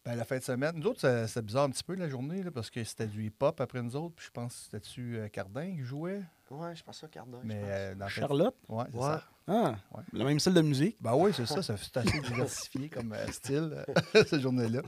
Ben, 0.04 0.16
la 0.16 0.24
fin 0.24 0.38
de 0.38 0.42
semaine. 0.42 0.72
Nous 0.74 0.86
autres, 0.88 1.00
ça- 1.00 1.28
c'était 1.28 1.42
bizarre 1.42 1.64
un 1.66 1.70
petit 1.70 1.84
peu 1.84 1.94
la 1.94 2.08
journée, 2.08 2.42
là, 2.42 2.50
parce 2.50 2.70
que 2.70 2.82
c'était 2.82 3.06
du 3.06 3.22
hip-hop 3.26 3.60
après 3.60 3.82
nous 3.82 3.94
autres. 3.94 4.14
Puis 4.16 4.26
je 4.26 4.30
pense 4.32 4.52
que 4.54 4.60
c'était-tu 4.64 5.16
euh, 5.18 5.28
Cardin 5.28 5.70
qui 5.76 5.82
jouait? 5.84 6.22
Ouais, 6.50 6.74
je 6.74 6.82
pense 6.82 6.98
ça, 6.98 7.06
Cardin. 7.06 7.38
je 7.42 7.46
Mais 7.46 7.60
euh, 7.66 7.94
dans 7.94 8.08
Charlotte? 8.08 8.56
Ouais, 8.68 8.84
c'est 8.90 8.96
Ouais. 8.98 9.04
ça. 9.04 9.22
Ah, 9.50 9.74
Ouais. 9.92 10.02
le 10.12 10.24
même 10.24 10.38
style 10.38 10.54
de 10.54 10.62
musique? 10.62 10.96
Ben 11.00 11.12
oui, 11.14 11.32
c'est 11.34 11.46
ça. 11.46 11.60
C'est 11.62 11.96
assez 11.96 12.20
diversifié 12.20 12.88
comme 12.88 13.12
euh, 13.12 13.26
style, 13.32 13.84
euh, 14.14 14.24
cette 14.26 14.40
journée-là. 14.40 14.80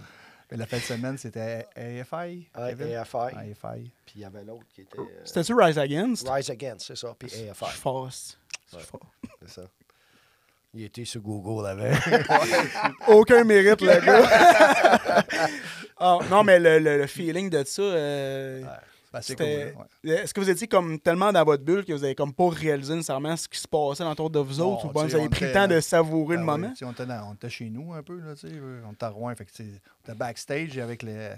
Mais 0.50 0.56
la 0.58 0.66
fin 0.66 0.76
de 0.76 0.82
semaine, 0.82 1.16
c'était 1.18 1.66
AFI. 1.74 2.48
Ah, 2.54 2.68
Kevin? 2.68 2.94
AFI. 2.96 3.16
AFI. 3.16 3.90
Puis 4.04 4.14
il 4.16 4.20
y 4.20 4.24
avait 4.24 4.44
l'autre 4.44 4.64
qui 4.74 4.82
était. 4.82 4.98
euh, 4.98 5.04
C'était-tu 5.24 5.54
Rise 5.54 5.78
Against? 5.78 6.28
Rise 6.28 6.50
Against, 6.50 6.86
c'est 6.86 6.96
ça. 6.96 7.14
Puis 7.18 7.28
Je 7.30 7.34
suis 7.36 7.48
AFI, 7.48 7.64
fort. 7.76 8.10
je 8.10 8.76
Ouais. 8.76 8.82
c'est 9.42 9.50
ça. 9.50 9.62
Il 10.74 10.84
était 10.84 11.04
sur 11.04 11.20
Google 11.20 11.66
avant. 11.66 11.90
Aucun 13.08 13.44
mérite, 13.44 13.80
le 13.82 14.00
gars. 14.00 15.24
Ah, 15.98 16.18
non, 16.30 16.42
mais 16.44 16.58
le, 16.58 16.78
le- 16.78 16.98
le 16.98 17.06
feeling 17.06 17.48
de 17.50 17.62
ça, 17.64 17.82
euh, 17.82 18.62
Ben, 19.12 19.20
c'est 19.20 19.32
C'était- 19.38 19.72
cool. 19.76 19.84
là, 20.04 20.14
ouais. 20.16 20.22
est-ce 20.22 20.32
que 20.32 20.40
vous 20.40 20.48
étiez 20.48 20.66
comme 20.66 20.98
tellement 20.98 21.32
dans 21.32 21.44
votre 21.44 21.62
bulle 21.62 21.84
que 21.84 21.92
vous 21.92 22.02
avez 22.04 22.14
comme 22.14 22.32
pas 22.32 22.48
réalisé 22.48 22.94
nécessairement 22.94 23.36
ce 23.36 23.46
qui 23.46 23.58
se 23.60 23.68
passait 23.68 24.04
autour 24.04 24.30
de 24.30 24.38
vous 24.38 24.58
autres 24.60 24.86
ou 24.86 24.90
vous 24.92 25.14
avez 25.14 25.28
pris 25.28 25.44
le 25.46 25.52
temps 25.52 25.68
de 25.68 25.80
savourer 25.80 26.36
le 26.38 26.44
Ben 26.46 26.54
oui, 26.54 26.60
moment? 26.62 26.74
on, 26.82 26.90
était 26.92 27.06
dans- 27.06 27.30
on 27.30 27.34
était 27.34 27.50
chez 27.50 27.68
nous 27.68 27.92
un 27.92 28.02
peu, 28.02 28.18
là, 28.20 28.34
tu 28.34 28.48
sais, 28.48 28.54
euh, 28.54 28.80
on 28.88 28.92
était 28.92 29.04
à 29.04 29.08
Rouen, 29.10 29.34
fait 29.34 29.44
que, 29.44 29.50
on 29.60 29.64
était 30.08 30.14
backstage 30.18 30.78
avec 30.78 31.02
les, 31.02 31.30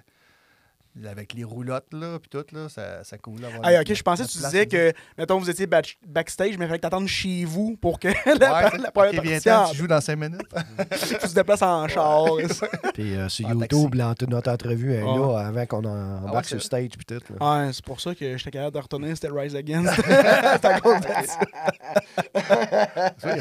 avec 1.11 1.35
les 1.35 1.43
roulottes, 1.45 1.93
là, 1.93 2.19
puis 2.21 2.29
tout, 2.31 2.45
là, 2.55 2.69
ça, 2.69 3.03
ça 3.03 3.17
avoir 3.17 3.51
Ah, 3.65 3.81
ok, 3.81 3.93
je 3.95 4.03
pensais 4.03 4.23
que 4.25 4.29
tu 4.29 4.39
disais 4.39 4.67
que, 4.67 4.93
mettons, 5.19 5.39
vous 5.39 5.51
étiez 5.51 5.67
backstage, 5.67 6.57
mais 6.57 6.65
il 6.65 6.69
fallait 6.69 6.79
que 6.79 6.83
t'attendes 6.83 7.09
chez 7.09 7.45
vous 7.45 7.77
pour 7.81 7.99
que 7.99 8.09
la, 8.39 8.71
Ouais, 8.71 8.79
la 8.79 8.91
première 8.93 9.15
ok, 9.21 9.27
viens 9.27 9.41
partie, 9.41 9.73
tu 9.73 9.79
joues 9.79 9.87
dans 9.89 10.01
5 10.01 10.17
minutes. 10.17 10.41
tu 10.93 11.17
te 11.19 11.35
déplaces 11.35 11.63
en 11.63 11.89
char. 11.89 12.27
et 12.39 12.49
ça. 12.53 12.69
Puis 12.95 13.17
euh, 13.17 13.29
sur 13.29 13.47
En 13.49 13.59
YouTube, 13.61 13.95
là, 13.95 14.15
toute 14.17 14.31
notre 14.31 14.51
entrevue 14.53 14.95
est 14.95 15.03
Ouais. 15.03 15.19
là 15.19 15.39
avant 15.49 15.67
qu'on 15.67 15.85
en- 15.85 16.23
ouais, 16.23 16.29
embarque 16.29 16.45
c'est 16.45 16.49
sur 16.51 16.57
le 16.59 16.61
stage. 16.63 16.91
Puis 16.97 17.05
tout. 17.07 17.35
Là. 17.41 17.65
Ouais, 17.67 17.73
c'est 17.73 17.85
pour 17.85 18.01
ça 18.01 18.15
que 18.15 18.37
j'étais 18.37 18.51
capable 18.53 18.75
de 18.77 18.81
retourner, 18.81 19.15
c'était 19.17 19.29
Rise 19.33 19.57
Against. 19.57 19.93
c'est 20.05 20.65
à 20.65 20.81
cause 20.81 21.01
de 21.01 21.07
ça. 21.27 21.41
Il 22.37 22.41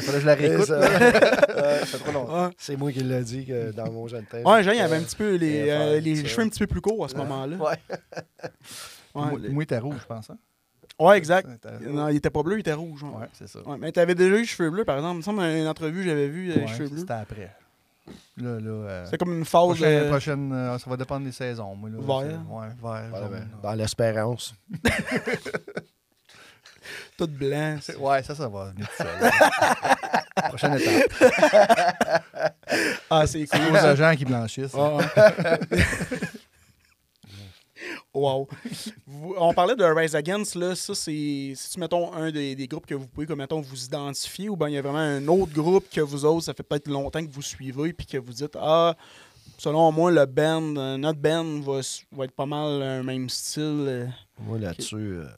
que 0.00 0.20
je 0.20 0.26
la 0.26 0.34
réécoute. 0.34 0.66
ça. 0.66 0.80
Ouais, 0.80 1.84
fait 1.84 1.98
trop 1.98 2.12
longtemps. 2.12 2.44
Ouais. 2.46 2.50
C'est 2.58 2.76
moi 2.76 2.90
qui 2.92 3.00
l'ai 3.00 3.22
dit 3.22 3.44
que 3.46 3.72
dans 3.72 3.90
mon 3.90 4.06
jeune 4.08 4.24
temps. 4.24 4.38
Ouais, 4.50 4.62
Jean, 4.62 4.72
il 4.72 4.80
avait 4.80 4.96
un 4.96 5.02
petit 5.02 5.16
peu 5.16 5.34
les, 5.36 5.64
Ouais, 5.64 5.70
euh, 5.70 6.00
les 6.00 6.24
cheveux 6.26 6.42
un 6.44 6.48
petit 6.48 6.58
peu 6.60 6.66
plus 6.66 6.80
courts 6.80 7.04
à 7.04 7.08
ce 7.08 7.14
moment-là. 7.46 7.70
Ouais. 7.70 7.78
Ouais, 9.14 9.30
Moi, 9.30 9.38
les- 9.40 9.48
moi, 9.50 9.62
il 9.62 9.64
était 9.64 9.78
rouge, 9.78 9.96
je 10.00 10.06
pense. 10.06 10.30
Hein? 10.30 10.38
ouais, 10.98 11.16
exact. 11.18 11.48
Non, 11.82 12.08
il 12.08 12.16
était 12.16 12.30
pas 12.30 12.42
bleu, 12.42 12.56
il 12.56 12.60
était 12.60 12.72
rouge. 12.72 13.02
ouais. 13.04 13.10
Ouais, 13.10 13.28
c'est 13.32 13.48
ça. 13.48 13.60
Ouais, 13.60 13.76
mais 13.78 13.92
t'avais 13.92 14.14
déjà 14.14 14.34
eu 14.36 14.40
les 14.40 14.44
cheveux 14.44 14.70
bleus, 14.70 14.84
par 14.84 14.96
exemple. 14.96 15.14
Il 15.14 15.18
me 15.18 15.22
semble 15.22 15.38
dans 15.38 15.56
une 15.56 15.66
entrevue, 15.68 16.02
j'avais 16.04 16.28
vu 16.28 16.50
euh, 16.50 16.54
les 16.56 16.60
Ouais, 16.62 16.66
cheveux 16.68 16.88
bleus. 16.88 16.98
C'était 17.00 17.12
après. 17.12 17.54
Là, 18.36 18.60
là. 18.60 18.70
euh, 18.70 19.06
C'est 19.08 19.16
comme 19.16 19.32
une 19.38 19.44
phase. 19.46 19.62
prochaine, 19.64 20.02
euh, 20.04 20.08
prochaine, 20.10 20.52
euh, 20.52 20.78
ça 20.78 20.90
va 20.90 20.96
dépendre 20.96 21.24
des 21.24 21.32
saisons. 21.32 21.74
Moi, 21.74 21.88
là, 21.90 21.96
Vert. 22.00 22.30
c'est- 22.30 22.52
Ouais, 22.52 22.68
vert, 23.10 23.28
ben, 23.30 23.48
dans 23.62 23.72
l'espérance. 23.72 24.54
tout 27.16 27.28
blanc. 27.28 27.78
C'est- 27.80 27.96
Ouais, 27.96 28.22
ça, 28.22 28.34
ça 28.34 28.46
va 28.48 28.66
venir 28.72 28.86
tout 28.88 29.04
seul. 29.04 29.30
Prochaine 30.48 30.74
étape. 30.74 31.12
Ah, 33.08 33.24
c'est 33.26 33.46
C'est 33.46 33.58
cool. 33.58 33.72
aux 33.72 33.76
agents 33.76 34.14
qui 34.16 34.24
blanchissent. 34.24 34.74
Ah, 34.76 34.96
ouais. 34.96 35.04
wow. 38.14 38.48
On 39.36 39.52
parlait 39.52 39.76
de 39.76 39.84
Rise 39.84 40.14
Against, 40.14 40.54
là. 40.54 40.74
Ça, 40.74 40.94
c'est. 40.94 41.52
Si 41.54 41.78
mettons, 41.80 42.12
un 42.12 42.30
des, 42.30 42.54
des 42.54 42.66
groupes 42.68 42.86
que 42.86 42.94
vous 42.94 43.06
pouvez, 43.06 43.26
comme, 43.26 43.38
mettons, 43.38 43.60
vous 43.60 43.84
identifier, 43.84 44.48
ou 44.48 44.56
bien 44.56 44.68
il 44.68 44.74
y 44.74 44.78
a 44.78 44.82
vraiment 44.82 44.98
un 44.98 45.26
autre 45.28 45.52
groupe 45.52 45.88
que 45.90 46.00
vous 46.00 46.24
autres, 46.24 46.44
ça 46.44 46.54
fait 46.54 46.62
peut-être 46.62 46.88
longtemps 46.88 47.24
que 47.24 47.30
vous 47.30 47.42
suivez, 47.42 47.92
puis 47.92 48.06
que 48.06 48.18
vous 48.18 48.32
dites, 48.32 48.56
ah, 48.60 48.94
selon 49.58 49.92
moi, 49.92 50.10
le 50.10 50.26
band, 50.26 50.76
euh, 50.76 50.96
notre 50.96 51.20
band 51.20 51.60
va, 51.60 51.80
être 52.24 52.32
pas 52.32 52.46
mal 52.46 52.82
un 52.82 53.02
même 53.02 53.28
style. 53.28 53.84
euh. 53.86 54.06
Moi, 54.38 54.58
là-dessus, 54.58 54.96
euh, 54.96 55.28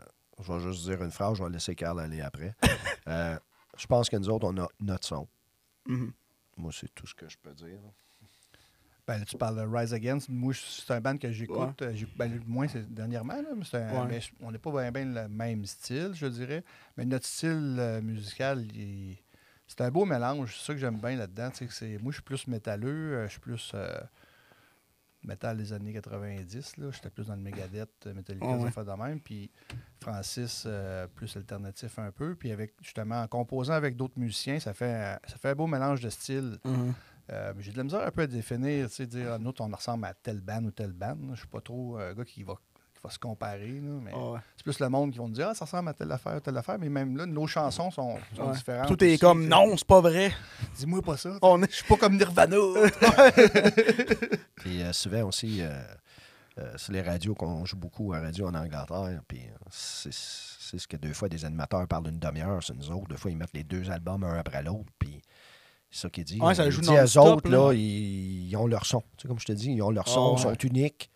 je 0.40 0.52
vais 0.52 0.60
juste 0.60 0.84
dire 0.84 1.02
une 1.02 1.10
phrase, 1.10 1.38
je 1.38 1.44
vais 1.44 1.50
laisser 1.50 1.74
Carl 1.74 1.98
aller 2.00 2.20
après. 2.20 2.54
Je 3.06 3.86
pense 3.86 4.08
que 4.08 4.16
nous 4.16 4.28
autres, 4.30 4.46
on 4.46 4.56
a 4.56 4.66
notre 4.80 5.06
son. 5.06 5.28
Mhm. 5.86 6.12
Moi, 6.56 6.70
c'est 6.72 6.92
tout 6.94 7.06
ce 7.06 7.14
que 7.14 7.28
je 7.28 7.36
peux 7.42 7.52
dire. 7.52 7.78
Ben, 9.07 9.25
tu 9.25 9.37
parles 9.37 9.57
de 9.57 9.62
Rise 9.77 9.95
Against. 9.95 10.29
Moi, 10.29 10.53
c'est 10.53 10.92
un 10.92 11.01
band 11.01 11.16
que 11.16 11.31
j'écoute. 11.31 11.81
euh, 11.83 11.92
j'ai- 11.95 12.09
Ben, 12.16 12.40
moins 12.47 12.66
dernièrement, 12.88 13.35
là, 13.35 13.50
mais, 13.54 13.79
un- 13.79 14.02
Ouais. 14.02 14.07
mais 14.09 14.21
on 14.40 14.50
n'est 14.50 14.59
pas 14.59 14.73
bien, 14.73 14.90
bien 14.90 15.04
le 15.23 15.29
même 15.29 15.65
style, 15.65 16.11
je 16.15 16.27
dirais. 16.27 16.65
Mais 16.96 17.04
notre 17.04 17.25
style 17.27 17.77
euh, 17.79 18.00
musical, 18.02 18.65
c'est 19.69 19.81
un 19.81 19.90
beau 19.92 20.04
mélange. 20.07 20.57
C'est 20.59 20.67
ça 20.67 20.73
que 20.73 20.81
j'aime 20.81 20.98
bien 20.98 21.15
là-dedans. 21.17 21.50
Moi, 22.00 22.11
je 22.11 22.15
suis 22.17 22.23
plus 22.23 22.48
métalleux. 22.48 23.15
euh, 23.15 23.27
Je 23.27 23.31
suis 23.33 23.40
plus 23.40 23.71
euh, 23.75 23.96
métal 25.23 25.57
des 25.57 25.73
années 25.73 25.92
90. 25.92 26.77
là. 26.77 26.90
J'étais 26.90 27.11
plus 27.11 27.27
dans 27.29 27.37
le 27.37 27.42
Megadeth, 27.42 28.07
Metallica, 28.07 28.46
Ah 28.48 28.57
ouais. 28.57 28.71
de 28.85 29.02
même. 29.02 29.21
Puis 29.21 29.50
Francis, 30.00 30.65
euh, 30.67 31.07
plus 31.07 31.37
alternatif 31.37 31.96
un 32.00 32.11
peu. 32.11 32.35
Puis 32.35 32.50
avec, 32.50 32.75
justement, 32.83 33.23
en 33.23 33.29
composant 33.29 33.75
avec 33.75 33.94
d'autres 33.96 34.19
musiciens, 34.19 34.59
ça 34.59 34.75
fait, 34.75 34.92
un- 34.92 35.19
ça 35.29 35.37
fait 35.37 35.50
un 35.50 35.54
beau 35.54 35.69
mélange 35.69 36.00
de 36.00 36.11
styles. 36.11 36.59
Mhm. 36.65 36.92
Euh, 37.33 37.52
j'ai 37.58 37.72
de 37.72 37.77
la 37.79 37.85
misère 37.85 38.06
un 38.06 38.10
peu 38.10 38.22
à 38.22 38.27
définir, 38.27 38.88
tu 38.88 38.94
sais, 38.94 39.06
dire, 39.06 39.38
nous, 39.40 39.52
on 39.58 39.68
ressemble 39.68 40.04
à 40.06 40.14
telle 40.14 40.40
band 40.40 40.62
ou 40.64 40.70
telle 40.70 40.92
band. 40.92 41.16
Je 41.33 41.38
suis 41.40 41.48
pas 41.48 41.60
trop 41.60 41.96
un 41.98 42.14
gars 42.14 42.24
qui 42.24 42.44
va, 42.44 42.54
qui 42.94 43.00
va 43.02 43.10
se 43.10 43.18
comparer. 43.18 43.81
Là, 43.81 43.98
mais 44.00 44.12
Ah 44.14 44.31
ouais. 44.33 44.38
c'est 44.56 44.62
plus 44.62 44.79
le 44.79 44.88
monde 44.88 45.10
qui 45.10 45.18
vont 45.18 45.29
dire 45.29 45.48
Ah, 45.50 45.54
ça 45.54 45.64
ressemble 45.64 45.88
à 45.88 45.94
telle 45.94 46.12
affaire, 46.12 46.40
telle 46.40 46.56
affaire. 46.56 46.79
Mais 46.79 46.88
même 46.88 47.16
là, 47.16 47.27
nos 47.27 47.46
chansons 47.48 47.90
sont, 47.90 48.16
sont 48.37 48.46
Ouais. 48.46 48.52
différentes. 48.54 48.87
Tout 48.87 49.02
est 49.02 49.08
aussi, 49.14 49.18
comme 49.18 49.48
non, 49.48 49.77
c'est 49.77 49.87
pas 49.87 50.00
vrai. 50.00 50.33
Dis-moi 50.77 51.02
pas 51.02 51.16
ça. 51.16 51.37
On 51.42 51.60
est... 51.64 51.70
Je 51.70 51.77
suis 51.79 51.85
pas 51.87 51.96
comme 51.96 52.16
Nirvana. 52.16 52.56
Puis 54.56 54.83
euh, 54.83 54.92
souvent 54.92 55.22
aussi, 55.24 55.62
euh, 55.62 55.70
euh, 56.58 56.74
c'est 56.77 56.92
les 56.92 57.02
radios 57.02 57.35
qu'on 57.35 57.64
joue 57.64 57.77
beaucoup 57.77 58.12
à 58.12 58.20
radio 58.20 58.46
en 58.48 58.54
Angleterre. 58.54 59.20
Puis 59.29 59.42
c'est 59.70 60.12
c'est 60.12 60.79
ce 60.79 60.88
que 60.88 60.96
deux 60.96 61.12
fois 61.12 61.29
des 61.29 61.44
animateurs 61.44 61.87
parlent 61.87 62.04
d'une 62.04 62.18
demi-heure, 62.18 62.60
c'est 62.60 62.74
nous 62.74 62.90
autres. 62.90 63.06
Deux 63.08 63.16
fois, 63.16 63.31
ils 63.31 63.37
mettent 63.37 63.52
les 63.54 63.62
deux 63.62 63.88
albums 63.90 64.24
un 64.24 64.37
après 64.38 64.64
l'autre. 64.64 64.90
Puis 64.98 65.22
c'est 65.90 66.00
ça 66.02 66.10
qu'ils 66.10 66.24
disent. 66.24 66.40
Ouais, 66.40 66.54
ça 66.54 66.64
Ils 66.66 66.70
joue 66.70 66.80
disent, 66.80 67.16
eux 67.16 67.20
autres, 67.20 67.48
là. 67.48 67.58
là, 67.68 67.72
ils, 67.72 68.48
ils 68.48 68.56
ont 68.56 68.66
leur 68.66 68.84
son. 68.87 69.00
Tu 69.16 69.22
sais, 69.22 69.28
comme 69.28 69.38
je 69.38 69.46
te 69.46 69.52
dis, 69.52 69.72
ils 69.72 69.82
ont 69.82 69.90
leur 69.90 70.08
son, 70.08 70.30
ouais. 70.34 70.38
ils 70.38 70.42
sont 70.42 70.54
uniques. 70.66 71.10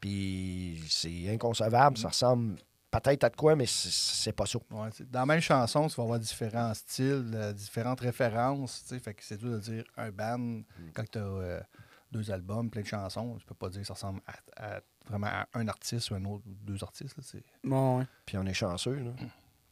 Puis 0.00 0.82
c'est 0.88 1.28
inconcevable. 1.32 1.96
Ça 1.98 2.08
ressemble 2.08 2.56
peut-être 2.90 3.24
à 3.24 3.30
de 3.30 3.36
quoi, 3.36 3.56
mais 3.56 3.66
c'est- 3.66 4.32
pas 4.32 4.46
ça. 4.46 4.58
Ouais, 4.70 4.88
dans 5.10 5.20
la 5.20 5.26
même 5.26 5.40
chanson, 5.40 5.86
tu 5.88 5.96
vas 5.96 6.02
avoir 6.04 6.18
différents 6.18 6.72
styles, 6.74 7.30
euh, 7.34 7.52
différentes 7.52 8.00
références. 8.00 8.82
tu 8.82 8.94
sais, 8.94 9.00
Fait 9.00 9.14
que 9.14 9.22
c'est 9.24 9.36
dur 9.38 9.50
de 9.52 9.58
dire 9.58 9.84
un 9.96 10.10
band 10.10 10.38
Mm. 10.38 10.64
quand 10.94 11.04
tu 11.10 11.18
as 11.18 11.66
deux 12.12 12.30
albums, 12.30 12.70
plein 12.70 12.82
de 12.82 12.86
chansons. 12.86 13.36
Tu 13.38 13.46
peux 13.46 13.54
pas 13.54 13.68
dire 13.68 13.80
que 13.82 13.86
ça 13.86 13.94
ressemble 13.94 14.20
à, 14.56 14.76
à- 14.76 14.80
vraiment 15.08 15.26
à 15.28 15.46
un 15.54 15.68
artiste 15.68 16.10
ou 16.10 16.14
un 16.14 16.24
autre, 16.24 16.44
ou 16.46 16.54
deux 16.64 16.82
artistes. 16.82 17.16
là, 17.16 17.22
c'est- 17.26 17.44
Bon, 17.64 17.98
ouais. 18.00 18.06
Puis 18.24 18.36
on 18.38 18.46
est 18.46 18.54
chanceux. 18.54 18.94
Là. 18.96 19.10
Mm. 19.10 19.16
Tu 19.18 19.26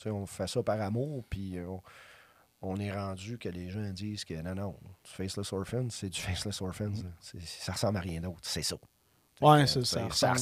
sais, 0.05 0.11
on 0.11 0.26
fait 0.26 0.46
ça 0.48 0.62
par 0.62 0.80
amour, 0.80 1.24
puis 1.30 1.57
on, 1.66 1.80
on 2.65 2.77
est 2.77 2.93
rendu 2.93 3.39
que 3.39 3.49
les 3.49 3.71
gens 3.71 3.89
disent 3.91 4.25
que 4.25 4.35
non, 4.43 4.55
non, 4.55 4.75
du 5.05 5.11
Faceless 5.11 5.53
Orphans, 5.53 5.89
c'est 5.91 6.09
du 6.09 6.21
Faceless 6.21 6.61
Orphans. 6.62 6.93
là. 7.03 7.11
C'est- 7.21 7.41
Ça 7.47 7.73
ressemble 7.73 7.99
à 7.99 8.01
rien 8.01 8.21
d'autre. 8.21 8.39
C'est 8.43 8.62
ça. 8.62 8.77
Mm. 8.77 9.45
Ouais, 9.47 9.62
Euh, 9.62 9.67
c'est 9.67 9.85
ça. 9.85 10.33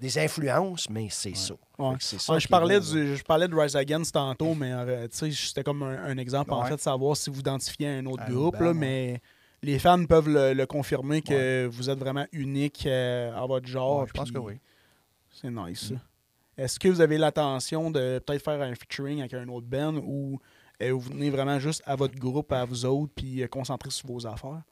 Des 0.00 0.18
influences, 0.18 0.88
mais 0.90 1.08
c'est 1.10 1.34
ça. 1.34 1.54
Ouais. 1.78 1.96
Ça 2.00 2.32
Ouais, 2.34 2.38
je, 2.40 2.46
parlais 2.48 2.78
du, 2.80 3.16
je 3.16 3.24
parlais 3.24 3.48
de 3.48 3.54
Rise 3.54 3.74
Against 3.76 4.12
tantôt, 4.12 4.54
mais 4.54 4.72
euh, 4.72 5.06
c'était 5.10 5.64
comme 5.64 5.82
un, 5.82 6.04
un 6.04 6.18
exemple, 6.18 6.52
en 6.52 6.64
fait, 6.64 6.76
de 6.76 6.80
savoir 6.80 7.16
si 7.16 7.30
vous 7.30 7.40
identifiez 7.40 7.88
un 7.88 8.06
autre 8.06 8.22
Un 8.22 8.26
autre 8.26 8.34
groupe, 8.34 8.60
là, 8.60 8.68
ouais. 8.68 8.74
mais 8.74 9.22
les 9.62 9.78
fans 9.78 10.04
peuvent 10.04 10.28
le, 10.28 10.52
le 10.52 10.66
confirmer 10.66 11.22
que 11.22 11.66
vous 11.72 11.88
êtes 11.88 11.98
vraiment 11.98 12.26
unique 12.32 12.84
euh, 12.86 13.34
à 13.34 13.46
votre 13.46 13.66
genre. 13.66 14.06
Je 14.06 14.12
pense 14.12 14.30
que 14.30 14.38
oui. 14.38 14.58
C'est 15.30 15.50
nice, 15.50 15.88
ça. 15.88 15.94
Est-ce 16.58 16.78
que 16.78 16.88
vous 16.88 17.00
avez 17.00 17.16
l'intention 17.16 17.90
de 17.90 18.18
peut-être 18.24 18.44
faire 18.44 18.60
un 18.60 18.74
featuring 18.74 19.20
avec 19.20 19.32
un 19.32 19.48
autre 19.48 19.66
band 19.66 19.94
ou 19.96 20.38
euh, 20.88 20.92
vous 20.92 21.00
venez 21.00 21.30
vraiment 21.30 21.58
juste 21.58 21.82
à 21.86 21.96
votre 21.96 22.14
groupe, 22.18 22.52
à 22.52 22.64
vous 22.64 22.84
autres, 22.84 23.12
puis 23.14 23.42
euh, 23.42 23.46
concentrer 23.48 23.90
sur 23.90 24.06
vos 24.08 24.26
affaires? 24.26 24.62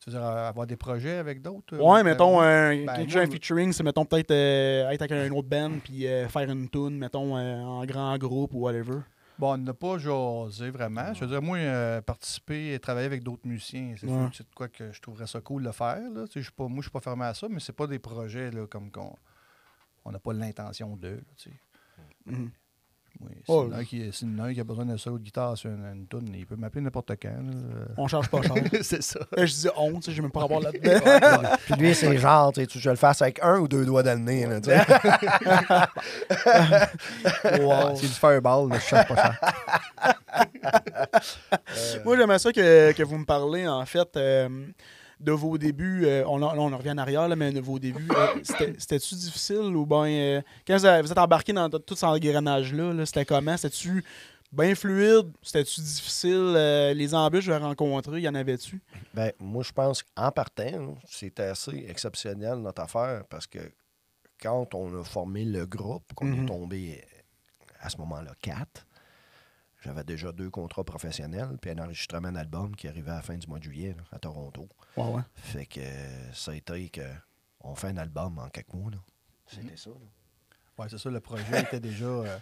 Tu 0.00 0.10
veux 0.10 0.16
dire 0.18 0.26
euh, 0.26 0.48
avoir 0.48 0.66
des 0.66 0.76
projets 0.76 1.16
avec 1.16 1.40
d'autres? 1.40 1.74
euh, 1.76 1.78
Ouais, 1.80 2.00
ou- 2.00 2.04
mettons, 2.04 2.40
un, 2.40 2.84
ben, 2.84 3.08
chose, 3.08 3.16
un 3.16 3.26
moi, 3.26 3.30
featuring, 3.32 3.72
c'est 3.72 3.82
mettons 3.82 4.04
peut-être 4.04 4.30
euh, 4.32 4.90
être 4.90 5.02
avec 5.02 5.12
un 5.12 5.30
autre 5.30 5.48
band, 5.48 5.78
puis 5.82 6.06
euh, 6.06 6.28
faire 6.28 6.50
une 6.50 6.68
tune, 6.68 6.98
mettons, 6.98 7.36
euh, 7.36 7.60
en 7.62 7.84
grand 7.86 8.16
groupe 8.18 8.52
ou 8.54 8.60
whatever. 8.60 8.98
Bon, 9.38 9.54
on 9.54 9.58
n'a 9.58 9.74
pas 9.74 9.98
jasé 9.98 10.70
vraiment. 10.70 11.12
Je 11.14 11.20
veux 11.20 11.26
dire, 11.26 11.42
moi, 11.42 11.56
euh, 11.58 12.00
participer 12.02 12.74
et 12.74 12.78
travailler 12.78 13.06
avec 13.06 13.22
d'autres 13.22 13.46
musiciens, 13.48 13.94
c'est 13.98 14.06
Ouais. 14.06 14.28
c'est 14.32 14.48
de 14.48 14.54
quoi 14.54 14.68
que 14.68 14.92
je 14.92 15.00
trouverais 15.00 15.26
ça 15.26 15.40
cool 15.40 15.64
de 15.64 15.72
faire. 15.72 16.08
Là. 16.14 16.28
Tu 16.28 16.42
sais, 16.44 16.50
pas, 16.54 16.68
moi, 16.68 16.76
je 16.78 16.82
suis 16.82 16.90
pas 16.92 17.00
fermé 17.00 17.24
à 17.24 17.34
ça, 17.34 17.48
mais 17.50 17.58
c'est 17.58 17.72
pas 17.72 17.86
des 17.88 17.98
projets 17.98 18.50
là, 18.52 18.66
comme 18.68 18.90
qu'on 18.92 19.12
on 20.04 20.12
n'a 20.12 20.18
pas 20.20 20.32
l'intention 20.34 20.96
de. 20.96 21.08
là, 21.08 21.16
tu 21.36 21.50
sais. 21.50 21.56
Mhm. 22.26 22.50
Oui, 23.20 23.30
si 23.36 23.42
Oh, 23.48 23.68
un 23.72 23.84
qui, 23.84 24.10
qui 24.10 24.60
a 24.60 24.64
besoin 24.64 24.84
d'un 24.84 24.96
solo 24.96 25.18
de 25.18 25.24
guitare 25.24 25.56
sur 25.56 25.70
une, 25.70 25.84
une 25.94 26.06
toune, 26.06 26.28
il 26.34 26.46
peut 26.46 26.56
m'appeler 26.56 26.80
n'importe 26.82 27.12
quand. 27.20 27.28
là. 27.28 27.86
On 27.96 28.08
change 28.08 28.28
pas 28.28 28.42
cher. 28.42 28.54
c'est 28.82 29.02
ça. 29.02 29.20
Là, 29.36 29.46
je 29.46 29.52
dis 29.54 29.68
on, 29.76 29.94
tu 29.94 30.02
sais, 30.02 30.12
j'ai 30.12 30.22
même 30.22 30.30
pas 30.30 30.40
rapport 30.40 30.60
là-dedans. 30.60 31.48
Puis 31.66 31.74
lui, 31.74 31.94
c'est 31.94 32.16
genre, 32.18 32.52
tu 32.52 32.60
sais, 32.60 32.66
tu 32.66 32.78
veux 32.78 32.80
que 32.80 32.84
je 32.84 32.90
le 32.90 32.96
fasse 32.96 33.22
avec 33.22 33.40
un 33.42 33.58
ou 33.58 33.68
deux 33.68 33.84
doigts 33.86 34.02
dans 34.02 34.18
le 34.18 34.24
nez. 34.24 34.46
là, 34.46 34.60
tu 34.60 34.70
sais. 34.70 34.80
Wow. 37.64 37.94
C'est 37.96 38.06
du 38.06 38.12
fireball, 38.14 38.68
là, 38.68 38.78
je 38.78 38.84
cherche 38.84 39.08
pas 39.08 39.16
ça. 39.16 39.34
Moi, 42.04 42.16
j'aimerais 42.16 42.38
ça 42.38 42.52
que, 42.52 42.92
que 42.92 43.02
vous 43.02 43.18
me 43.18 43.24
parlez, 43.24 43.66
en 43.66 43.84
fait, 43.86 44.16
euh, 44.16 44.48
de 45.20 45.32
vos 45.32 45.56
débuts. 45.58 46.04
euh, 46.06 46.24
on, 46.26 46.42
en- 46.42 46.52
là, 46.54 46.60
on 46.60 46.76
revient 46.76 46.90
en 46.92 46.98
arrière, 46.98 47.28
là, 47.28 47.36
mais 47.36 47.52
de 47.52 47.60
vos 47.60 47.78
débuts. 47.78 48.08
euh, 48.16 48.26
c'était- 48.42 48.74
C'était-tu 48.78 49.14
difficile 49.14 49.74
ou 49.76 49.86
bien. 49.86 50.06
euh, 50.06 50.42
quand 50.66 50.76
vous, 50.76 50.86
êtes 50.86 51.18
embarqué 51.18 51.52
dans 51.52 51.68
tout 51.70 51.94
cet 51.94 52.04
engrenage-là, 52.04 52.92
là, 52.92 53.06
c'était 53.06 53.24
comment? 53.24 53.56
C'était-tu 53.56 54.04
bien 54.52 54.74
fluide? 54.74 55.30
C'était-tu 55.42 55.80
difficile? 55.80 56.52
Les 56.96 57.14
embûches 57.14 57.46
que 57.46 57.50
vous 57.50 57.56
avez 57.56 57.64
rencontrées, 57.64 58.20
y 58.20 58.28
en 58.28 58.34
avait-tu? 58.34 58.80
Ben, 59.12 59.32
moi, 59.40 59.62
je 59.62 59.72
pense 59.72 60.02
qu'en 60.02 60.30
partant, 60.30 60.96
c'était 61.08 61.44
assez 61.44 61.84
exceptionnel 61.88 62.56
notre 62.58 62.82
affaire 62.82 63.24
parce 63.28 63.46
que 63.46 63.58
quand 64.42 64.74
on 64.74 65.00
a 65.00 65.04
formé 65.04 65.44
le 65.44 65.64
groupe, 65.66 66.12
qu'on 66.14 66.26
Mhm. 66.26 66.42
est 66.42 66.46
tombé 66.46 67.04
à 67.80 67.88
ce 67.88 67.96
moment-là 67.98 68.32
quatre, 68.42 68.86
j'avais 69.84 70.04
déjà 70.04 70.32
deux 70.32 70.50
contrats 70.50 70.82
professionnels 70.84 71.56
puis 71.60 71.70
un 71.70 71.78
enregistrement 71.78 72.32
d'album 72.32 72.74
qui 72.74 72.88
arrivait 72.88 73.10
à 73.10 73.16
la 73.16 73.22
fin 73.22 73.36
du 73.36 73.46
mois 73.46 73.58
de 73.58 73.64
juillet 73.64 73.94
là, 73.96 74.02
à 74.12 74.18
Toronto. 74.18 74.68
Ouais, 74.96 75.04
ouais. 75.08 75.22
Fait 75.34 75.66
que 75.66 75.80
euh, 75.80 76.32
ça 76.32 76.52
a 76.52 76.54
été 76.54 76.88
que 76.88 77.02
on 77.60 77.74
fait 77.74 77.88
un 77.88 77.96
album 77.98 78.38
en 78.38 78.48
quelques 78.48 78.72
mois. 78.72 78.90
là. 78.90 78.98
C'était 79.46 79.76
ça. 79.76 79.90
là. 79.90 79.96
Ouais, 80.78 80.86
c'est 80.88 80.98
ça, 80.98 81.10
le 81.10 81.20
projet 81.20 81.60
était 81.62 81.80
déjà. 81.80 82.04
euh, 82.06 82.38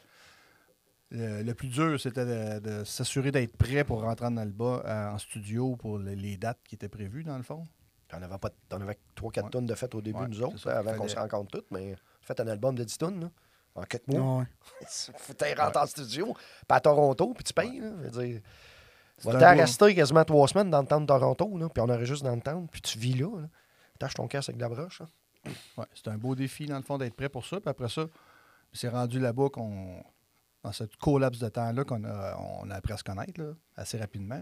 le, 1.11 1.43
le 1.43 1.55
plus 1.55 1.68
dur, 1.68 2.01
c'était 2.01 2.24
de, 2.24 2.61
de 2.61 2.84
s'assurer 2.84 3.30
d'être 3.30 3.57
prêt 3.57 3.84
pour 3.84 4.01
rentrer 4.03 4.26
en 4.26 4.36
album, 4.38 4.80
euh, 4.84 5.11
en 5.11 5.18
studio 5.18 5.76
pour 5.76 5.99
le- 5.99 6.14
les 6.14 6.36
dates 6.38 6.61
qui 6.64 6.74
étaient 6.74 6.88
prévues, 6.88 7.22
dans 7.24 7.36
le 7.36 7.43
fond. 7.43 7.66
On 8.14 8.22
avait, 8.22 8.38
pas, 8.38 8.51
on 8.72 8.80
avait 8.80 8.99
3-4 9.16 9.45
Ouais. 9.45 9.51
tonnes 9.51 9.66
de 9.66 9.74
fête 9.74 9.95
au 9.95 10.01
début, 10.03 10.18
Ouais, 10.20 10.28
nous 10.28 10.34
c'est 10.36 10.43
autres, 10.45 10.59
ça, 10.59 10.78
avant 10.78 10.95
qu'on 10.97 11.09
se 11.09 11.16
rencontre 11.16 11.51
toutes, 11.51 11.70
mais 11.70 11.97
fait 12.20 12.38
un 12.40 12.47
album 12.47 12.74
de 12.74 12.84
10 12.84 12.99
tonnes 12.99 13.20
là, 13.22 13.30
en 13.74 13.82
quelques 13.82 14.08
mois. 14.08 14.38
Ouais. 14.38 14.46
Faut 15.16 15.34
que 15.34 15.60
rentrer 15.60 15.82
en 15.82 15.86
studio, 15.86 16.34
puis 16.34 16.42
à 16.68 16.80
Toronto, 16.80 17.32
puis 17.34 17.44
tu 17.44 17.52
payes. 17.52 17.80
Là, 17.80 17.90
je 18.08 18.18
veux 18.18 18.24
dire, 18.26 18.40
rester 19.40 19.94
quasiment 19.94 20.24
trois 20.24 20.48
semaines 20.48 20.70
dans 20.70 20.80
le 20.80 20.86
temps 20.86 21.00
de 21.00 21.06
Toronto, 21.06 21.56
là, 21.58 21.68
puis 21.68 21.82
on 21.82 21.88
aurait 21.88 22.06
juste 22.06 22.22
dans 22.22 22.34
le 22.34 22.40
temps, 22.40 22.66
puis 22.66 22.80
tu 22.80 22.98
vis 22.98 23.14
là. 23.14 23.40
là. 23.40 23.48
Tâche 23.98 24.14
ton 24.14 24.26
casque 24.26 24.50
avec 24.50 24.58
de 24.58 24.62
la 24.62 24.68
broche. 24.68 25.00
là. 25.00 25.06
Ouais, 25.76 25.86
c'est 25.94 26.08
un 26.08 26.18
beau 26.18 26.34
défi, 26.34 26.66
dans 26.66 26.76
le 26.76 26.82
fond, 26.82 26.98
d'être 26.98 27.14
prêt 27.14 27.28
pour 27.28 27.44
ça. 27.44 27.60
Puis 27.60 27.68
après 27.68 27.88
ça, 27.88 28.06
c'est 28.72 28.88
rendu 28.88 29.18
là-bas 29.20 29.48
qu'on. 29.50 30.02
Dans 30.62 30.70
cette 30.70 30.94
collapse 30.94 31.40
de 31.40 31.48
temps-là, 31.48 31.82
qu'on 31.82 32.04
a, 32.04 32.36
on 32.36 32.70
a 32.70 32.76
appris 32.76 32.92
à 32.92 32.96
se 32.96 33.02
connaître 33.02 33.40
là, 33.40 33.52
assez 33.74 33.98
rapidement. 33.98 34.40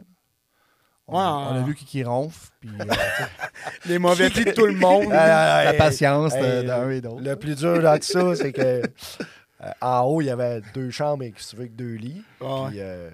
Là. 1.08 1.14
On, 1.14 1.16
Ouais, 1.16 1.22
on 1.58 1.62
a 1.62 1.62
vu 1.66 1.74
qui, 1.74 1.84
qui 1.84 2.04
ronfle, 2.04 2.48
puis 2.60 2.70
euh, 2.80 2.84
Les 3.86 3.98
mauvais 3.98 4.30
plis 4.30 4.44
de 4.44 4.52
tout 4.52 4.66
le 4.66 4.74
monde. 4.74 5.08
la 5.12 5.74
patience 5.76 6.34
de- 6.34 6.38
hey, 6.60 6.66
d'un 6.66 6.90
et 6.90 7.00
d'autre. 7.00 7.22
Le 7.22 7.36
plus 7.36 7.56
dur 7.56 7.82
dans 7.82 7.96
tout 7.98 8.02
ça, 8.06 8.36
c'est 8.36 8.52
que 8.52 8.60
euh, 9.62 9.70
en 9.80 10.00
haut, 10.02 10.20
il 10.20 10.26
y 10.26 10.30
avait 10.30 10.60
deux 10.74 10.90
chambres 10.90 11.24
si 11.36 11.48
tu 11.50 11.56
veux, 11.56 11.62
avec 11.62 11.74
deux 11.76 11.94
lits. 11.94 12.22
Puis, 12.38 12.46
euh, 12.80 13.10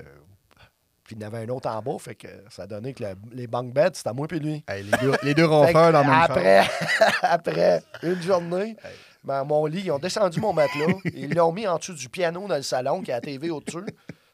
puis 1.05 1.16
il 1.16 1.22
y 1.22 1.24
en 1.24 1.28
avait 1.28 1.45
un 1.45 1.49
autre 1.49 1.68
en 1.70 1.80
bas, 1.82 1.97
fait 1.99 2.14
que 2.16 2.28
ça 2.51 2.66
donnait 2.66 2.93
que 2.93 3.03
la- 3.03 3.14
les 3.32 3.47
bunk 3.47 3.72
beds, 3.72 3.91
c'était 3.95 4.09
à 4.11 4.12
moi 4.12 4.26
puis 4.28 4.41
lui. 4.41 4.64
Hey, 4.68 4.82
les, 4.82 4.91
deux, 4.99 5.12
les 5.22 5.34
deux 5.34 5.45
que 5.47 5.49
ronfleurs 5.53 5.93
dans 5.93 6.01
le 6.03 6.07
même 6.11 6.14
chambre. 6.26 6.30
après, 6.32 6.68
après 7.22 7.82
une 8.03 8.20
journée, 8.22 8.76
ben, 9.24 9.43
mon 9.45 9.64
lit, 9.66 9.82
ils 9.87 9.91
ont 9.91 9.99
descendu 9.99 10.41
mon 10.41 10.53
matelas, 10.53 10.95
ils 11.14 11.32
l'ont 11.34 11.53
mis 11.53 11.66
en 11.66 11.78
dessous 11.78 11.95
du 11.95 12.09
piano 12.09 12.47
dans 12.47 12.57
le 12.57 12.62
salon, 12.62 13.01
qui 13.03 13.11
a 13.11 13.16
la 13.16 13.20
TV 13.20 13.51
au-dessus. 13.51 13.78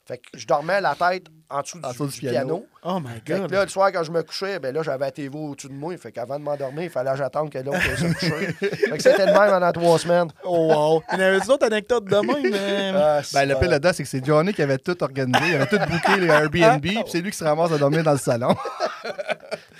Fait 0.07 0.19
que 0.19 0.37
je 0.37 0.47
dormais 0.47 0.81
la 0.81 0.97
tête 0.97 1.27
en 1.49 1.61
dessous 1.61 1.79
du, 1.79 1.85
En 1.85 1.91
dessous 1.91 2.07
du 2.09 2.13
du 2.15 2.21
piano. 2.21 2.35
piano. 2.35 2.67
Oh 2.83 2.99
my 2.99 3.15
Fait 3.15 3.21
que 3.21 3.39
god. 3.39 3.51
là, 3.53 3.63
le 3.63 3.69
soir, 3.71 3.93
quand 3.93 4.03
je 4.03 4.11
me 4.11 4.23
couchais, 4.25 4.59
ben 4.59 4.75
là, 4.75 4.83
j'avais 4.83 5.05
la 5.05 5.11
TV 5.13 5.31
au-dessus 5.39 5.69
de 5.69 5.75
moi. 5.75 5.97
Fait 5.97 6.11
qu'avant 6.11 6.39
de 6.41 6.45
m'endormir, 6.45 6.83
il 6.85 6.91
fallait 6.91 7.13
que 7.13 7.19
j'attende 7.19 7.51
que 7.51 7.59
l'autre 7.59 7.79
se 7.81 8.07
couche. 8.07 8.55
fait 8.59 8.97
que 8.97 9.03
c'était 9.03 9.27
le 9.27 9.33
même 9.33 9.51
pendant 9.51 9.71
trois 9.71 9.99
semaines. 10.01 10.29
Oh 10.45 10.73
wow. 10.75 11.03
Il 11.13 11.19
y 11.21 11.23
en 11.23 11.27
avait 11.27 11.41
d'autres 11.41 11.67
anecdotes 11.67 12.05
de 12.07 12.17
même, 12.17 12.51
mais. 12.51 12.93
Ah, 12.99 13.21
Ben, 13.33 13.49
le 13.49 13.55
pire 13.55 13.71
là-dedans, 13.71 13.91
c'est 13.95 14.03
que 14.03 14.09
c'est 14.09 14.25
Johnny 14.25 14.53
qui 14.53 14.63
avait 14.63 14.79
tout 14.79 15.01
organisé. 15.05 15.39
Il 15.51 15.55
avait 15.55 15.67
tout 15.67 15.79
booké 15.79 16.21
les 16.21 16.27
Airbnb, 16.27 16.81
puis 16.83 16.99
c'est 17.07 17.21
lui 17.21 17.31
qui 17.31 17.39
se 17.39 17.45
ramasse 17.45 17.71
à 17.71 17.79
dormir 17.79 18.03
dans 18.03 18.13
le 18.13 18.19
salon. 18.19 18.57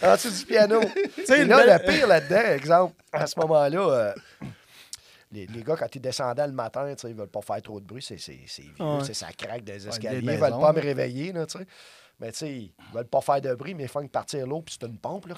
en 0.03 0.13
dessous 0.15 0.31
du 0.31 0.45
piano. 0.45 0.81
Tu 1.17 1.25
sais, 1.27 1.39
Et 1.41 1.43
une 1.43 1.49
là, 1.49 1.65
belle- 1.67 1.81
le 1.85 1.93
pire 1.93 2.07
là-dedans, 2.07 2.53
exemple, 2.55 2.95
à 3.13 3.27
ce 3.27 3.39
moment-là, 3.41 3.81
euh, 3.81 4.13
les, 5.33 5.47
les 5.47 5.63
gars, 5.63 5.77
quand 5.77 5.95
ils 5.95 6.01
descendaient 6.01 6.47
le 6.47 6.53
matin, 6.53 6.93
tu 6.95 7.01
sais, 7.01 7.11
ils 7.11 7.17
veulent 7.17 7.29
pas 7.29 7.41
faire 7.43 7.61
trop 7.63 7.81
de 7.81 7.87
bruit, 7.87 8.03
c'est 8.03 8.19
c'est- 8.19 8.41
c'est 8.47 8.63
vieux, 8.63 8.85
Ouais. 8.85 9.15
ça 9.15 9.33
craque 9.33 9.65
des 9.65 9.89
escaliers, 9.89 10.19
ils 10.19 10.25
maison, 10.27 10.45
veulent 10.45 10.61
pas 10.61 10.73
me 10.73 10.81
réveiller, 10.81 11.33
là, 11.33 11.47
tu 11.47 11.59
sais. 11.59 11.67
Mais 12.21 12.31
tu 12.31 12.39
sais, 12.39 12.51
ils 12.51 12.73
veulent 12.95 13.07
pas 13.07 13.21
faire 13.21 13.41
de 13.41 13.55
bruit, 13.55 13.75
mais 13.75 13.85
ils 13.85 13.89
font 13.89 14.07
partir 14.07 14.47
l'eau, 14.47 14.63
puis 14.63 14.77
c'est 14.79 14.87
une 14.87 14.97
pompe, 14.97 15.27
là. 15.27 15.35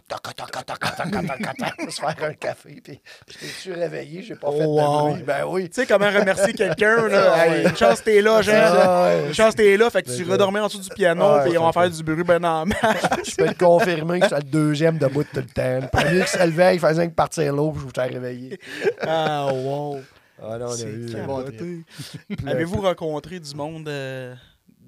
se 1.88 2.00
faire 2.00 2.16
un 2.22 2.34
café, 2.34 2.80
puis 2.82 3.00
je 3.28 3.64
t'ai 3.64 3.72
réveillé, 3.72 4.22
j'ai 4.22 4.34
pas 4.34 4.52
fait 4.52 4.58
de 4.58 5.10
bruit. 5.10 5.22
Ben 5.22 5.44
oui. 5.46 5.70
Tu 5.70 5.80
sais 5.80 5.86
comment 5.86 6.10
remercier 6.10 6.52
quelqu'un, 6.52 7.08
là. 7.08 7.62
Une 7.62 7.76
chance 7.76 8.02
t'es 8.04 8.20
là, 8.20 8.42
Jean. 8.42 9.26
Une 9.26 9.34
chance 9.34 9.54
t'es 9.54 9.76
là, 9.76 9.88
fait 9.88 10.02
que 10.02 10.14
tu 10.14 10.24
redormais 10.24 10.60
en 10.60 10.66
dessous 10.66 10.80
du 10.80 10.90
piano, 10.90 11.40
puis 11.44 11.56
on 11.56 11.64
va 11.64 11.72
faire 11.72 11.90
du 11.90 12.02
bruit 12.02 12.24
ben 12.24 12.44
en 12.44 12.64
Je 12.66 13.34
peux 13.34 13.48
te 13.48 13.58
confirmer 13.58 14.20
que 14.20 14.28
c'est 14.28 14.36
le 14.36 14.42
deuxième 14.42 14.98
debout 14.98 15.22
de 15.22 15.28
tout 15.28 15.36
le 15.36 15.46
temps. 15.46 15.80
Le 15.80 15.88
premier 15.88 16.24
qui 16.24 16.30
se 16.30 16.44
levait, 16.44 16.76
il 16.76 16.80
faisait 16.80 17.08
que 17.08 17.14
partir 17.14 17.54
l'eau, 17.54 17.70
puis 17.70 17.80
je 17.80 17.86
vous 17.86 17.92
t'ai 17.92 18.02
réveillé. 18.02 18.58
Ah, 19.00 19.48
wow. 19.52 20.00
Ah 20.42 20.58
non, 20.58 20.66
on. 20.66 21.40
Euh, 21.40 21.80
Avez-vous 22.46 22.80
rencontré 22.80 23.40
du 23.40 23.54
monde... 23.54 23.88
Euh, 23.88 24.34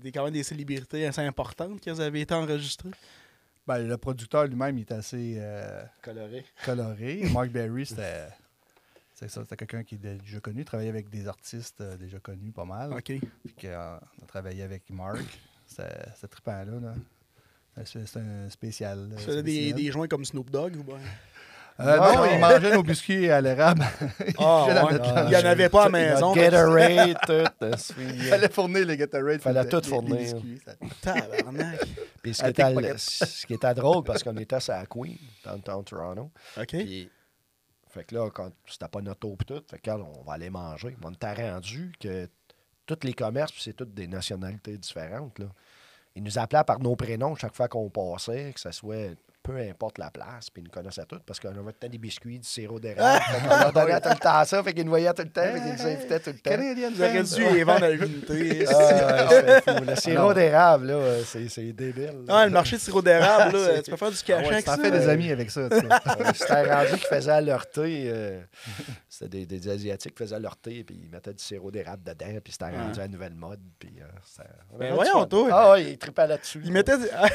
des, 0.02 0.12
quand 0.12 0.24
même 0.24 0.32
des 0.32 0.42
célébrités 0.42 1.06
assez 1.06 1.20
importantes 1.22 1.80
qui 1.80 1.90
avaient 1.90 2.20
été 2.20 2.34
enregistrées? 2.34 2.90
Ben, 3.66 3.78
le 3.86 3.96
producteur 3.96 4.46
lui-même, 4.46 4.78
il 4.78 4.82
est 4.82 4.92
assez 4.92 5.34
euh, 5.38 5.82
coloré. 6.02 6.44
coloré. 6.64 7.22
Mark 7.32 7.50
Berry, 7.50 7.84
c'était. 7.86 8.28
C'est 9.14 9.28
ça, 9.30 9.42
c'était 9.42 9.56
quelqu'un 9.56 9.82
qui 9.82 9.94
est 9.94 9.98
déjà 10.18 10.40
connu, 10.40 10.64
travaillait 10.64 10.90
avec 10.90 11.08
des 11.08 11.26
artistes 11.26 11.80
euh, 11.80 11.96
déjà 11.96 12.18
connus 12.20 12.52
pas 12.52 12.64
mal. 12.66 12.92
OK. 12.92 13.04
Puis 13.04 13.54
qu'on 13.62 13.68
a 13.68 14.00
travaillé 14.28 14.62
avec 14.62 14.88
Mark. 14.90 15.18
C'était 15.66 16.28
trippant 16.30 16.52
là. 16.64 16.64
là. 16.80 16.94
C'est 17.84 18.06
c'est 18.06 18.20
un 18.20 18.48
spécial. 18.50 19.08
euh, 19.12 19.16
Tu 19.16 19.22
faisais 19.24 19.42
des, 19.42 19.72
des 19.72 19.90
joints 19.90 20.06
comme 20.06 20.24
Snoop 20.24 20.50
Dogg 20.50 20.76
ou 20.76 20.82
bien? 20.84 20.98
Euh, 21.78 21.96
non, 21.98 22.24
il 22.32 22.38
mangeait 22.38 22.74
nos 22.74 22.82
biscuits 22.82 23.30
à 23.30 23.40
l'érable. 23.40 23.84
Ah, 24.38 24.66
la 24.68 24.84
ouais. 24.86 24.98
Il 25.24 25.28
n'y 25.28 25.36
en 25.36 25.44
avait 25.44 25.68
pas 25.68 25.82
à 25.82 25.88
la 25.88 25.90
maison. 25.90 26.32
Gatorade, 26.32 27.18
tout. 27.26 27.32
euh. 27.64 27.72
Il 27.98 28.22
fallait 28.22 28.48
fournir 28.48 28.86
les 28.86 28.96
Gatorade. 28.96 29.40
Fallait 29.40 29.60
puis 29.60 29.70
tout 29.70 29.88
fournir. 29.88 30.16
biscuits, 30.16 30.60
ça- 30.64 30.74
Tabarnak. 31.02 31.80
Puis 32.22 32.34
ce 32.34 32.42
qui, 32.42 32.48
était, 32.50 32.64
pickpocket. 32.64 32.98
ce 32.98 33.46
qui 33.46 33.54
était 33.54 33.74
drôle, 33.74 34.04
parce 34.04 34.22
qu'on 34.22 34.36
était 34.36 34.70
à 34.70 34.86
Queen, 34.86 35.18
downtown 35.44 35.84
Toronto. 35.84 36.30
OK. 36.58 36.66
Puis, 36.66 37.10
fait 37.88 38.04
que 38.04 38.14
là, 38.14 38.30
quand 38.30 38.50
c'était 38.66 38.88
pas 38.88 39.00
notre 39.00 39.28
pis 39.36 39.44
tout, 39.44 39.62
fait 39.70 39.78
que 39.78 39.90
là, 39.90 39.98
on 39.98 40.22
va 40.22 40.34
aller 40.34 40.50
manger. 40.50 40.96
On 41.02 41.12
était 41.12 41.32
rendu 41.32 41.92
que 42.00 42.28
tous 42.86 42.98
les 43.02 43.14
commerces, 43.14 43.52
puis 43.52 43.62
c'est 43.62 43.72
toutes 43.72 43.94
des 43.94 44.06
nationalités 44.06 44.76
différentes. 44.76 45.38
Là. 45.38 45.46
Ils 46.14 46.22
nous 46.22 46.38
appelaient 46.38 46.64
par 46.64 46.78
nos 46.78 46.96
prénoms 46.96 47.34
chaque 47.36 47.54
fois 47.54 47.68
qu'on 47.68 47.90
passait, 47.90 48.52
que 48.54 48.60
ce 48.60 48.70
soit 48.70 49.16
peu 49.46 49.56
importe 49.58 49.98
la 49.98 50.10
place, 50.10 50.50
puis 50.50 50.60
ils 50.60 50.64
nous 50.64 50.70
connaissaient 50.70 51.04
tous 51.06 51.20
parce 51.24 51.38
qu'on 51.38 51.50
avait 51.50 51.58
tout 51.60 51.66
le 51.66 51.72
temps 51.72 51.88
des 51.88 51.98
biscuits, 51.98 52.38
du 52.40 52.48
sirop 52.48 52.80
d'érable. 52.80 53.22
fait 53.22 53.40
qu'on 53.40 53.48
leur 53.56 53.72
donnait 53.72 54.00
tout 54.00 54.08
le 54.08 54.14
temps 54.16 54.44
ça, 54.44 54.62
fait 54.64 54.74
qu'ils 54.74 54.84
nous 54.84 54.90
voyaient 54.90 55.12
tout 55.14 55.22
le 55.22 55.30
temps, 55.30 55.42
fait 55.42 55.60
qu'ils 55.60 55.72
nous 55.72 55.86
invitaient 55.92 56.18
tout 56.20 56.30
le 56.30 56.38
temps. 56.38 56.50
Canadian 56.50 56.90
Vous 56.92 57.02
auriez 57.02 57.22
dû 57.22 57.54
les 57.56 57.64
vendre 57.64 57.84
à 57.84 57.90
l'unité. 57.90 58.66
Ah. 58.68 59.28
Le 59.86 59.94
sirop 59.96 60.16
Alors- 60.18 60.34
d'érable, 60.34 60.86
là, 60.88 60.96
c'est 61.24 61.72
débile. 61.72 62.24
là. 62.26 62.34
Ah, 62.40 62.44
le 62.46 62.50
marché 62.52 62.76
de 62.76 62.80
sirop 62.80 63.02
d'érable, 63.02 63.56
là, 63.56 63.82
tu 63.84 63.90
peux 63.90 63.96
faire 63.96 64.10
du 64.10 64.16
Ah 64.20 64.26
cachet 64.26 64.46
ouais, 64.48 64.52
avec 64.54 64.64
T'en 64.64 64.76
fais 64.76 64.90
des 64.90 65.08
amis 65.08 65.30
avec 65.30 65.50
ça. 65.50 65.68
tu 65.68 65.76
sais. 65.76 65.86
Euh, 66.16 66.32
C'était 66.34 66.62
rendu 66.74 66.90
qu'ils 66.90 66.98
faisaient 67.08 67.30
à 67.30 67.40
leur 67.40 67.66
thé. 67.70 68.04
euh, 68.08 68.40
c'était 69.08 69.44
des, 69.44 69.46
des 69.46 69.68
Asiatiques 69.68 70.14
qui 70.16 70.22
faisaient 70.24 70.40
leur 70.40 70.56
thé, 70.56 70.82
puis 70.84 70.98
ils 71.04 71.10
mettaient 71.10 71.32
du 71.34 71.42
sirop 71.42 71.70
d'érable 71.70 72.02
dedans, 72.02 72.26
puis 72.42 72.52
c'était 72.52 72.70
rendu 72.76 72.98
à 72.98 73.02
la 73.02 73.08
nouvelle 73.08 73.34
mode. 73.34 73.60
Puis, 73.78 73.92
euh, 74.00 74.04
c'était- 74.24 74.48
on 74.72 74.78
Ben 74.78 74.94
voyons, 74.94 75.24
toi. 75.26 75.48
Ah, 75.52 75.72
ouais, 75.72 75.84
ils 75.92 75.98
tripaient 75.98 76.26
là-dessus. 76.26 76.62
Ils 76.64 76.72
mettaient, 76.72 76.98
du- 76.98 77.08
ah, 77.14 77.26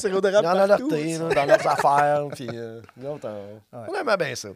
sirop 0.00 0.20
d'érable 0.20 0.46
ont 0.48 0.66
leur 0.66 0.88
thé, 0.88 1.18
dans 1.18 1.46
leurs 1.56 1.66
affaires, 1.68 2.26
puis 2.34 2.48
euh, 2.52 2.80
nous 2.96 3.08
autres, 3.08 3.28
on, 3.28 3.78
Ouais. 3.78 3.86
on 3.88 3.94
aimait 3.94 4.16
bien 4.16 4.34
ça. 4.34 4.48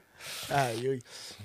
Aïe, 0.50 0.88
aïe. 0.88 0.98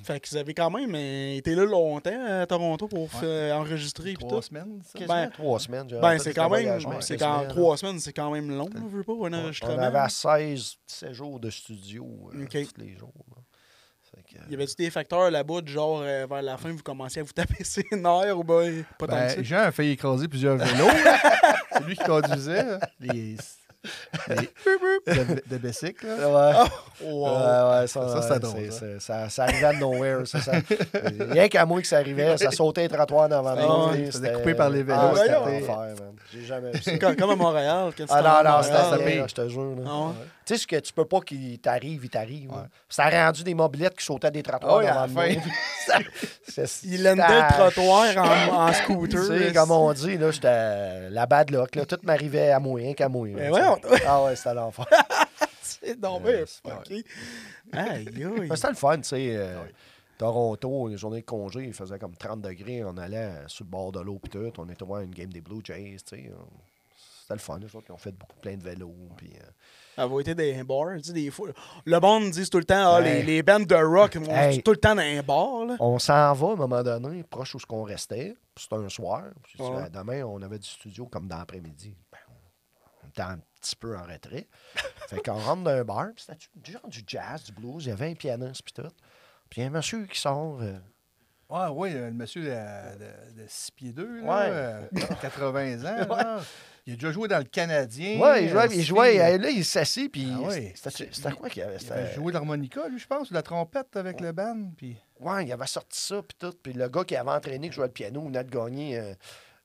Fait 0.03 0.19
que 0.19 0.29
vous 0.29 0.37
avez 0.37 0.53
quand 0.53 0.69
même 0.69 0.93
euh, 0.95 1.35
été 1.37 1.53
là 1.55 1.65
longtemps 1.65 2.25
à 2.41 2.45
Toronto 2.45 2.87
pour 2.87 3.09
euh, 3.23 3.51
enregistrer 3.53 4.11
pis 4.13 4.17
Trois 4.17 4.39
tout. 4.39 4.41
semaines, 4.47 4.81
ça? 4.83 5.05
Ben, 5.05 5.29
trois 5.29 5.59
semaines. 5.59 5.87
Ben, 6.01 6.17
c'est 6.19 6.33
quand 6.33 6.49
même. 6.49 6.79
C'est 7.01 7.17
quand 7.17 7.39
semaines. 7.39 7.49
trois 7.49 7.77
semaines, 7.77 7.99
c'est 7.99 8.13
quand 8.13 8.31
même 8.31 8.49
long, 8.55 8.69
je 8.73 8.97
veux 8.97 9.03
pas, 9.03 9.13
un 9.13 9.15
On 9.15 9.33
enregistrement. 9.33 9.77
avait 9.81 10.09
16 10.09 10.75
17 10.87 11.13
jours 11.13 11.39
de 11.39 11.49
studio 11.49 12.07
euh, 12.33 12.45
tous 12.49 12.81
les 12.81 12.95
jours. 12.97 13.13
là. 13.29 13.37
Que, 14.29 14.51
Y 14.51 14.55
avait-tu 14.55 14.75
des 14.75 14.89
facteurs 14.89 15.31
là-bas, 15.31 15.61
du 15.61 15.71
genre 15.71 16.01
euh, 16.03 16.27
vers 16.29 16.41
la 16.41 16.57
fin, 16.57 16.69
vous 16.71 16.83
commenciez 16.83 17.21
à 17.21 17.23
vous 17.23 17.31
taper 17.31 17.63
ses 17.63 17.85
nerfs 17.93 18.37
ou 18.37 18.43
ben 18.43 18.83
pas 18.99 19.07
tant 19.07 19.15
que 19.15 19.29
ça? 19.29 19.35
Ben, 19.37 19.43
Jean 19.45 19.57
a 19.59 19.71
failli 19.71 19.91
écraser 19.91 20.27
plusieurs 20.27 20.57
vélos. 20.57 20.89
c'est 21.71 21.83
lui 21.85 21.95
qui 21.95 22.03
conduisait. 22.03 22.65
les 22.99 23.37
de, 24.29 25.43
de 25.49 25.57
bicycle. 25.57 26.05
là. 26.07 26.29
Ouais. 26.29 26.69
Oh, 27.03 27.07
wow. 27.07 27.25
Ouais, 27.25 27.79
ouais, 27.81 27.87
ça, 27.87 28.07
Ça, 28.09 28.21
c'était 28.21 28.39
drôle, 28.39 28.71
c'est- 28.71 28.99
ça. 28.99 29.23
ça. 29.23 29.29
Ça 29.29 29.43
arrivait 29.43 29.73
de 29.73 29.79
nowhere. 29.79 30.27
Ça, 30.27 30.39
ça, 30.41 30.51
rien 31.31 31.47
qu'à 31.47 31.65
moi 31.65 31.81
que 31.81 31.87
ça 31.87 31.97
arrivait, 31.97 32.37
ça 32.37 32.51
sautait 32.51 32.83
les 32.83 32.89
trottoirs 32.89 33.27
devant 33.29 33.43
Ah 33.47 33.55
moi. 33.55 33.93
ça 34.05 34.11
c'était- 34.11 34.33
couper 34.33 34.53
par 34.53 34.69
les 34.69 34.83
vélos, 34.83 34.99
Ah. 35.01 35.87
J'ai 36.33 36.45
jamais 36.45 36.71
vu 36.71 36.81
ça. 36.81 36.97
Comme, 36.97 37.15
comme 37.15 37.29
à 37.31 37.35
Montréal, 37.35 37.91
quand 37.97 38.05
tu 38.05 38.09
Ah 38.09 38.21
non, 38.43 38.49
non, 38.51 38.63
c'était 38.63 38.77
ça 38.77 39.27
je 39.27 39.33
te 39.33 39.49
jure. 39.49 39.75
là. 39.77 39.83
Ah 39.87 39.99
ouais? 40.07 40.13
Tu 40.45 40.55
sais, 40.55 40.61
ce 40.61 40.67
que 40.67 40.75
tu 40.77 40.91
peux 40.93 41.05
pas 41.05 41.19
qu'il 41.21 41.59
t'arrive, 41.59 42.01
il 42.03 42.09
t'arrive. 42.09 42.51
Ça 42.89 43.05
a 43.05 43.25
rendu 43.25 43.43
des 43.43 43.53
mobilettes 43.53 43.95
qui 43.97 44.03
sautaient 44.05 44.31
des 44.31 44.41
trottoirs 44.43 44.81
Ah 44.83 45.01
à 45.01 45.07
devant 45.07 45.21
la 45.23 45.27
moi. 45.31 45.41
Ça- 45.87 45.99
Il 46.83 46.97
c'était- 46.97 47.13
le 47.15 47.53
trottoir 47.53 48.17
en, 48.17 48.65
en 48.67 48.71
Tu 48.71 48.73
scooter. 48.75 49.23
sais, 49.23 49.53
comme 49.53 49.71
on 49.71 49.91
dit, 49.93 50.17
là, 50.17 50.31
j'étais 50.31 51.09
la 51.09 51.25
bad 51.25 51.49
luck. 51.51 51.75
Là. 51.75 51.85
Tout 51.85 51.97
m'arrivait 52.03 52.51
à 52.51 52.59
moi, 52.59 52.79
rien 52.79 52.93
qu'à 52.93 53.07
moi. 53.09 53.27
Mais. 53.89 54.01
Ah 54.05 54.23
ouais, 54.23 54.35
c'était 54.35 54.53
l'enfer. 54.53 54.85
C'est 55.61 55.99
donc 55.99 56.21
Euh, 56.25 56.31
bien 56.37 56.45
c'est- 56.45 56.69
fucké. 56.69 57.03
Aïe, 57.73 58.07
aïe. 58.07 58.47
Mais 58.49 58.55
c'était 58.55 58.69
le 58.69 58.75
fun, 58.75 58.97
tu 58.97 59.03
sais. 59.03 59.35
euh, 59.35 59.63
Ah. 59.63 59.67
Toronto, 60.17 60.87
les 60.87 60.97
journées 60.97 61.21
de 61.21 61.25
congé, 61.25 61.63
il 61.63 61.73
faisait 61.73 61.97
comme 61.97 62.15
30 62.15 62.41
degrés. 62.41 62.83
On 62.83 62.95
allait 62.97 63.17
euh, 63.17 63.47
sur 63.47 63.65
le 63.65 63.69
bord 63.71 63.91
de 63.91 63.99
l'eau 64.01 64.19
pis 64.19 64.29
tout. 64.29 64.51
On 64.59 64.69
était 64.69 64.85
voir 64.85 65.01
une 65.01 65.09
game 65.11 65.31
des 65.33 65.41
Blue 65.41 65.61
Jays, 65.63 65.97
tu 66.05 66.15
sais. 66.17 66.31
on- 66.37 66.47
C'était 67.21 67.33
le 67.35 67.39
fun. 67.39 67.57
Les 67.59 67.75
autres, 67.75 67.85
ils 67.89 67.91
ont 67.93 67.97
fait 67.97 68.11
beaucoup 68.11 68.35
plein 68.41 68.55
de 68.57 68.63
vélos. 68.63 68.93
Puis, 69.17 69.31
euh, 69.35 70.03
Avoir 70.03 70.19
été 70.21 70.35
dans 70.35 70.43
un 70.43 70.63
bar, 70.63 70.97
tu 70.97 71.03
sais, 71.05 71.13
des 71.13 71.31
fois. 71.31 71.49
Le 71.85 71.99
monde 71.99 72.29
dit 72.31 72.47
tout 72.49 72.57
le 72.59 72.63
temps, 72.65 72.93
ah, 72.95 73.01
les, 73.01 73.09
Hey. 73.09 73.23
les 73.25 73.41
bandes 73.43 73.65
de 73.65 73.75
rock 73.75 74.15
vont 74.17 74.31
Hey. 74.35 74.61
tout 74.61 74.71
le 74.71 74.77
temps 74.77 74.95
dans 74.95 75.01
un 75.01 75.21
bar, 75.23 75.65
là. 75.65 75.75
on 75.79 75.97
s'en 75.99 76.33
va 76.33 76.47
à 76.47 76.51
un 76.51 76.55
moment 76.55 76.83
donné, 76.83 77.23
proche 77.23 77.55
où 77.55 77.59
ce 77.59 77.65
qu'on 77.65 77.83
restait. 77.83 78.35
Puis 78.53 78.63
C'était 78.69 78.75
un 78.83 78.89
soir. 78.89 79.23
Puis 79.43 79.53
je 79.57 79.63
dis, 79.63 79.69
Ouais. 79.69 79.83
Ah, 79.85 79.89
demain, 79.89 80.23
on 80.23 80.41
avait 80.41 80.59
du 80.59 80.67
studio 80.67 81.05
comme 81.07 81.27
dans 81.27 81.37
l'après-midi. 81.37 81.95
Ben, 82.11 82.17
on 83.03 83.07
était 83.07 83.21
un 83.21 83.39
petit 83.61 83.75
peu 83.75 83.97
en 83.97 84.03
retrait. 84.03 84.47
fait 85.07 85.21
qu'on 85.23 85.33
rentre 85.39 85.63
dans 85.63 85.71
un 85.71 85.83
bar. 85.83 86.07
Puis 86.15 86.25
c'était 86.27 86.39
du 86.55 86.71
genre 86.71 86.87
du 86.87 87.01
jazz, 87.07 87.43
du 87.43 87.51
blues. 87.53 87.85
Il 87.85 87.89
y 87.89 87.91
avait 87.91 88.09
un 88.11 88.15
pianiste 88.15 88.63
puis 88.63 88.73
tout. 88.73 88.89
Puis 89.49 89.61
il 89.61 89.63
y 89.63 89.63
a 89.65 89.67
un 89.67 89.71
monsieur 89.73 90.05
qui 90.05 90.19
sort. 90.19 90.59
euh, 90.61 90.77
Ouais, 91.49 91.67
oui, 91.69 91.89
euh, 91.93 92.07
le 92.07 92.13
monsieur 92.13 92.43
de, 92.43 92.47
de, 92.49 93.45
6 93.45 93.71
pieds 93.71 93.91
2, 93.91 94.21
Ouais. 94.21 94.25
là, 94.25 94.45
euh, 94.45 94.87
80 95.21 95.79
ans. 95.83 96.15
là. 96.15 96.39
Il 96.87 96.93
a 96.93 96.95
déjà 96.95 97.11
joué 97.11 97.27
dans 97.27 97.37
le 97.39 97.43
Canadien. 97.43 98.19
Ouais, 98.21 98.45
il 98.45 98.49
jouait, 98.49 98.61
euh, 98.61 98.67
il 98.73 98.83
jouait, 98.83 99.11
filles. 99.11 99.19
euh, 99.19 99.37
là, 99.37 99.49
il 99.49 99.65
s'assit, 99.65 100.09
puis 100.11 100.31
Ah 100.33 100.39
ouais. 100.47 100.73
c'était 100.75 101.31
quoi 101.33 101.49
qu'il 101.49 101.61
avait? 101.61 101.75
Il 101.75 101.91
avait 101.91 102.13
joué 102.15 102.31
l'harmonica, 102.31 102.87
lui, 102.87 102.97
je 102.97 103.05
pense, 103.05 103.29
ou 103.29 103.33
la 103.33 103.43
trompette 103.43 103.95
avec 103.97 104.21
le 104.21 104.31
band. 104.31 104.71
Puis... 104.77 104.95
Ouais, 105.19 105.45
il 105.45 105.51
avait 105.51 105.67
sorti 105.67 105.99
ça, 105.99 106.21
puis 106.23 106.37
tout. 106.39 106.53
Puis 106.63 106.71
le 106.71 106.87
gars 106.87 107.03
qui 107.03 107.17
avait 107.17 107.29
entraîné, 107.31 107.67
qui 107.67 107.75
jouait 107.75 107.87
le 107.87 107.91
piano, 107.91 108.23
venait 108.23 108.43
de 108.45 108.49
gagner 108.49 108.97
euh, 108.97 109.13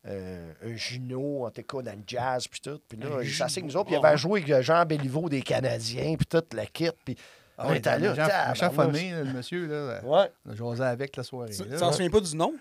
euh, 0.09 0.53
un 0.65 0.77
Juno, 0.77 1.47
en 1.47 1.51
tout 1.51 1.63
cas, 1.63 1.83
dans 1.83 1.93
le 1.93 2.03
jazz, 2.07 2.47
puis 2.49 2.61
tout. 2.61 2.81
Puis 2.89 2.99
là, 2.99 3.23
il 3.23 3.31
s'assied 3.33 3.61
avec 3.63 3.73
nous 3.73 3.77
autres, 3.79 3.87
puis 3.91 3.97
il 4.01 4.05
avait 4.05 4.17
joué 4.17 4.43
avec 4.43 4.63
Jean 4.63 4.85
Béliveau 4.85 5.29
des 5.29 5.43
Canadiens, 5.43 6.15
puis 6.17 6.27
tout, 6.27 6.43
la 6.55 6.67
kit, 6.67 6.91
puis 7.05 7.17
on 7.59 7.71
ouais, 7.71 7.79
était 7.79 7.99
là. 7.99 8.15
Jean. 8.15 8.55
Jean 8.55 8.77
là, 8.77 9.25
le 9.25 9.33
monsieur, 9.33 9.67
là, 9.67 10.01
Ouais. 10.05 10.31
on 10.47 10.53
a 10.53 10.55
jasé 10.55 10.83
avec 10.85 11.17
la 11.17 11.23
soirée. 11.23 11.51
Tu 11.51 11.65
t'en 11.79 11.93
souviens 11.93 12.11
pas 12.11 12.21
du 12.21 12.37
nom? 12.37 12.55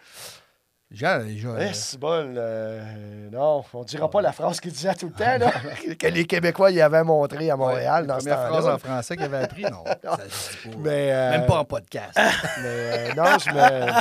Joue, 0.96 1.06
Eh, 1.06 1.46
euh, 1.46 1.70
c'est 1.74 2.00
bon, 2.00 2.34
euh, 2.38 3.30
non, 3.30 3.66
on 3.74 3.84
dira 3.84 4.10
pas 4.10 4.22
la 4.22 4.32
phrase 4.32 4.62
qu'il 4.62 4.72
disait 4.72 4.94
tout 4.96 5.08
le 5.08 5.12
temps, 5.14 5.38
là, 5.38 5.52
que 6.00 6.08
les 6.08 6.26
Québécois 6.26 6.72
y 6.72 6.80
avaient 6.80 7.04
montré 7.04 7.50
à 7.50 7.58
Montréal 7.58 8.04
ouais, 8.04 8.08
dans 8.08 8.14
la 8.14 8.20
ce 8.22 8.30
première 8.30 8.48
phrase 8.48 8.64
temps-là. 8.64 8.76
en 8.76 8.78
français 8.80 9.18
qu'il 9.18 9.26
avait 9.26 9.44
appris, 9.44 9.64
non. 9.64 9.84
ça 10.04 10.30
se 10.30 10.68
dit 10.70 10.70
pas. 10.70 10.78
Mais, 10.80 11.12
euh, 11.12 11.32
Même 11.32 11.46
pas 11.48 11.60
en 11.60 11.66
podcast. 11.66 12.14
Mais 12.18 13.12
euh, 13.12 13.14
non, 13.14 13.26
je 13.38 13.52
me, 13.52 13.92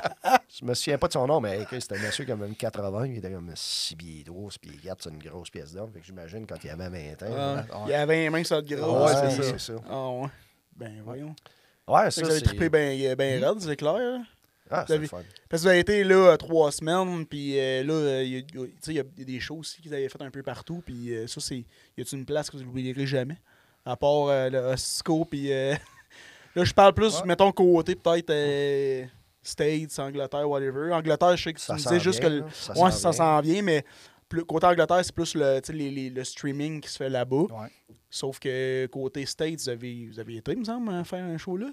je 0.60 0.64
me 0.64 0.74
souviens 0.74 0.98
pas 0.98 1.08
de 1.08 1.12
son 1.14 1.26
nom, 1.26 1.40
mais 1.40 1.62
écoute, 1.62 1.80
c'était 1.80 1.96
un 1.96 2.02
monsieur 2.02 2.24
comme 2.26 2.40
même 2.40 2.54
80, 2.54 3.06
il 3.06 3.18
était 3.18 3.32
comme 3.32 3.50
6 3.52 3.96
pieds 3.96 4.22
12, 4.24 4.58
puis 4.58 4.78
4, 4.78 5.02
c'est 5.02 5.10
une 5.10 5.18
grosse 5.18 5.50
pièce 5.50 5.72
d'or. 5.72 5.88
Fait 5.92 5.98
que 5.98 6.06
j'imagine 6.06 6.46
quand 6.46 6.62
il 6.62 6.70
avait 6.70 6.88
20 6.88 7.26
ans. 7.26 7.34
Ah, 7.36 7.54
ouais. 7.56 7.82
Il 7.86 7.90
y 7.90 7.94
avait 7.94 8.26
un 8.28 8.30
main 8.30 8.44
sur 8.44 8.56
le 8.56 8.76
gros. 8.76 9.04
ouais, 9.04 9.30
c'est 9.30 9.42
ça. 9.42 9.58
ça. 9.58 9.72
Ah 9.90 10.10
ouais. 10.10 10.28
Ben 10.76 11.02
voyons. 11.04 11.34
Ouais, 11.88 12.10
ça, 12.12 12.22
vous 12.22 12.30
avez 12.30 12.38
c'est... 12.38 12.44
trippé 12.44 12.68
bien 12.68 13.14
ben 13.16 13.44
raide, 13.44 13.60
c'est 13.60 13.76
clair. 13.76 13.94
là. 13.94 14.18
Ah, 14.70 14.84
c'est 14.88 15.06
fun. 15.06 15.22
Parce 15.48 15.62
que 15.62 15.66
vous 15.66 15.70
avez 15.70 15.80
été 15.80 16.04
là 16.04 16.32
euh, 16.32 16.36
trois 16.36 16.72
semaines, 16.72 17.26
puis 17.26 17.58
euh, 17.58 17.82
là, 17.84 18.22
il 18.22 18.30
y, 18.32 18.36
a- 18.38 18.92
y 18.92 18.98
a- 18.98 19.02
a 19.02 19.24
des 19.24 19.40
shows 19.40 19.56
aussi 19.58 19.80
qu'ils 19.82 19.92
avaient 19.94 20.08
fait 20.08 20.22
un 20.22 20.30
peu 20.30 20.42
partout, 20.42 20.82
puis 20.84 21.14
euh, 21.14 21.26
ça, 21.26 21.40
c'est. 21.40 21.58
Y 21.58 22.00
a-t-il 22.00 22.18
une 22.20 22.24
place 22.24 22.48
que 22.50 22.56
vous 22.56 22.64
n'oublierez 22.64 23.06
jamais? 23.06 23.36
À 23.84 23.96
part 23.96 24.28
euh, 24.28 24.48
le 24.50 24.58
Osco, 24.72 25.24
puis. 25.26 25.48
là, 26.56 26.64
je 26.64 26.72
parle 26.72 26.94
plus, 26.94 27.16
Ouais. 27.20 27.26
mettons, 27.26 27.52
côté 27.52 27.94
peut-être 27.94 28.30
euh, 28.30 29.04
States, 29.42 29.98
Angleterre, 29.98 30.48
whatever. 30.48 30.92
Angleterre, 30.92 31.36
je 31.36 31.42
sais 31.44 31.52
que 31.52 31.60
tu 31.60 31.72
me 31.72 31.76
disais 31.76 32.00
juste 32.00 32.20
que. 32.20 32.26
le-. 32.26 32.44
Ça 32.52 32.72
ouais, 32.72 32.90
s'en 32.90 32.90
ça 32.90 33.10
vient. 33.10 33.18
s'en 33.18 33.40
vient, 33.42 33.62
mais 33.62 33.84
plus, 34.28 34.44
côté 34.44 34.66
Angleterre, 34.66 35.04
c'est 35.04 35.14
plus 35.14 35.34
le, 35.34 35.60
les- 35.72 35.90
les- 35.90 36.10
le 36.10 36.24
streaming 36.24 36.80
qui 36.80 36.88
se 36.90 36.96
fait 36.96 37.10
là-bas. 37.10 37.42
Ouais. 37.50 37.68
Sauf 38.08 38.38
que 38.38 38.86
côté 38.86 39.26
States, 39.26 39.60
vous 39.60 39.68
avez, 39.68 40.06
vous 40.10 40.18
avez 40.20 40.36
été, 40.36 40.52
il 40.52 40.60
me 40.60 40.64
semble, 40.64 40.94
à 40.94 41.04
faire 41.04 41.24
un 41.24 41.36
show 41.36 41.56
là. 41.58 41.66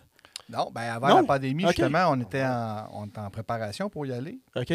Non, 0.49 0.71
ben 0.71 0.81
avant 0.81 1.07
Non? 1.09 1.15
la 1.17 1.23
pandémie, 1.23 1.65
justement, 1.67 2.07
on 2.09 2.19
était, 2.19 2.43
en, 2.43 2.89
on 2.93 3.05
était 3.07 3.19
en 3.19 3.29
préparation 3.29 3.89
pour 3.89 4.05
y 4.05 4.11
aller. 4.13 4.39
OK. 4.55 4.73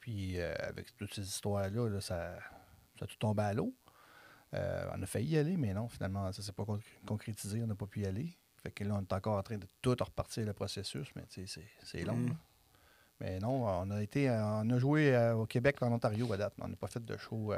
Puis 0.00 0.38
euh, 0.40 0.54
avec 0.60 0.94
toutes 0.96 1.14
ces 1.14 1.22
histoires-là, 1.22 1.88
là, 1.88 2.00
ça, 2.00 2.34
ça 2.98 3.04
a 3.04 3.06
tout 3.06 3.16
tombé 3.18 3.42
à 3.42 3.52
l'eau. 3.54 3.72
Euh, 4.54 4.86
on 4.96 5.02
a 5.02 5.06
failli 5.06 5.30
y 5.34 5.38
aller, 5.38 5.56
mais 5.56 5.72
non, 5.74 5.88
finalement, 5.88 6.30
ça 6.32 6.42
s'est 6.42 6.52
pas 6.52 6.64
con- 6.64 6.78
concrétisé, 7.06 7.60
on 7.62 7.66
n'a 7.66 7.74
pas 7.74 7.86
pu 7.86 8.00
y 8.02 8.06
aller. 8.06 8.28
Fait 8.62 8.70
que 8.70 8.84
là, 8.84 8.94
on 8.96 9.00
est 9.02 9.12
encore 9.12 9.36
en 9.38 9.42
train 9.42 9.58
de 9.58 9.66
tout 9.82 9.96
repartir 9.98 10.46
le 10.46 10.52
processus, 10.52 11.08
mais 11.16 11.24
tu 11.28 11.46
sais, 11.46 11.62
c'est 11.82 12.02
long. 12.04 12.14
Mm. 12.16 12.36
Mais 13.20 13.38
non, 13.38 13.66
on 13.66 13.90
a 13.90 14.02
été, 14.02 14.30
on 14.30 14.68
a 14.70 14.78
joué 14.78 15.14
euh, 15.14 15.34
au 15.34 15.46
Québec, 15.46 15.76
en 15.82 15.92
Ontario 15.92 16.32
à 16.32 16.36
date, 16.36 16.54
mais 16.58 16.64
on 16.64 16.68
n'a 16.68 16.76
pas 16.76 16.86
fait 16.86 17.04
de 17.04 17.16
show 17.16 17.52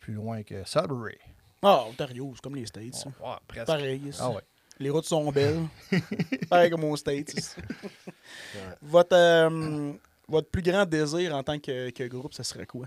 plus 0.00 0.14
loin 0.14 0.42
que 0.42 0.64
Sudbury. 0.64 1.16
Ah, 1.62 1.84
Ontario, 1.88 2.30
c'est 2.34 2.42
comme 2.42 2.56
les 2.56 2.66
States. 2.66 2.94
ça. 2.94 3.08
Ouais, 3.20 3.36
presque. 3.48 3.66
Pareil. 3.66 4.10
Ah 4.20 4.30
ouais. 4.30 4.42
Les 4.78 4.90
routes 4.90 5.04
sont 5.04 5.30
belles. 5.30 5.66
Pareil 6.50 6.70
comme 6.70 6.84
aux 6.84 6.96
States. 6.96 7.56
votre, 8.82 9.14
euh, 9.16 9.92
votre 10.28 10.50
plus 10.50 10.62
grand 10.62 10.84
désir 10.84 11.34
en 11.34 11.42
tant 11.42 11.58
que, 11.58 11.90
que 11.90 12.04
groupe, 12.04 12.34
ça 12.34 12.42
serait 12.44 12.66
quoi? 12.66 12.86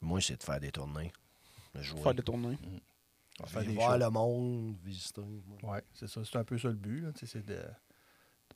Moi, 0.00 0.20
c'est 0.20 0.36
de 0.38 0.42
faire 0.42 0.60
des 0.60 0.70
tournées. 0.70 1.12
De 1.74 1.82
jouer. 1.82 2.00
Faire 2.00 2.14
des 2.14 2.22
tournées. 2.22 2.56
Faire 3.46 3.58
Aller 3.58 3.68
des 3.68 3.74
voir 3.74 3.92
shows. 3.92 3.98
le 3.98 4.10
monde, 4.10 4.76
visiter. 4.82 5.20
Ouais, 5.62 5.82
c'est 5.94 6.08
ça. 6.08 6.22
C'est 6.24 6.38
un 6.38 6.44
peu 6.44 6.58
ça 6.58 6.68
le 6.68 6.74
but, 6.74 7.04
c'est 7.24 7.44
de 7.44 7.58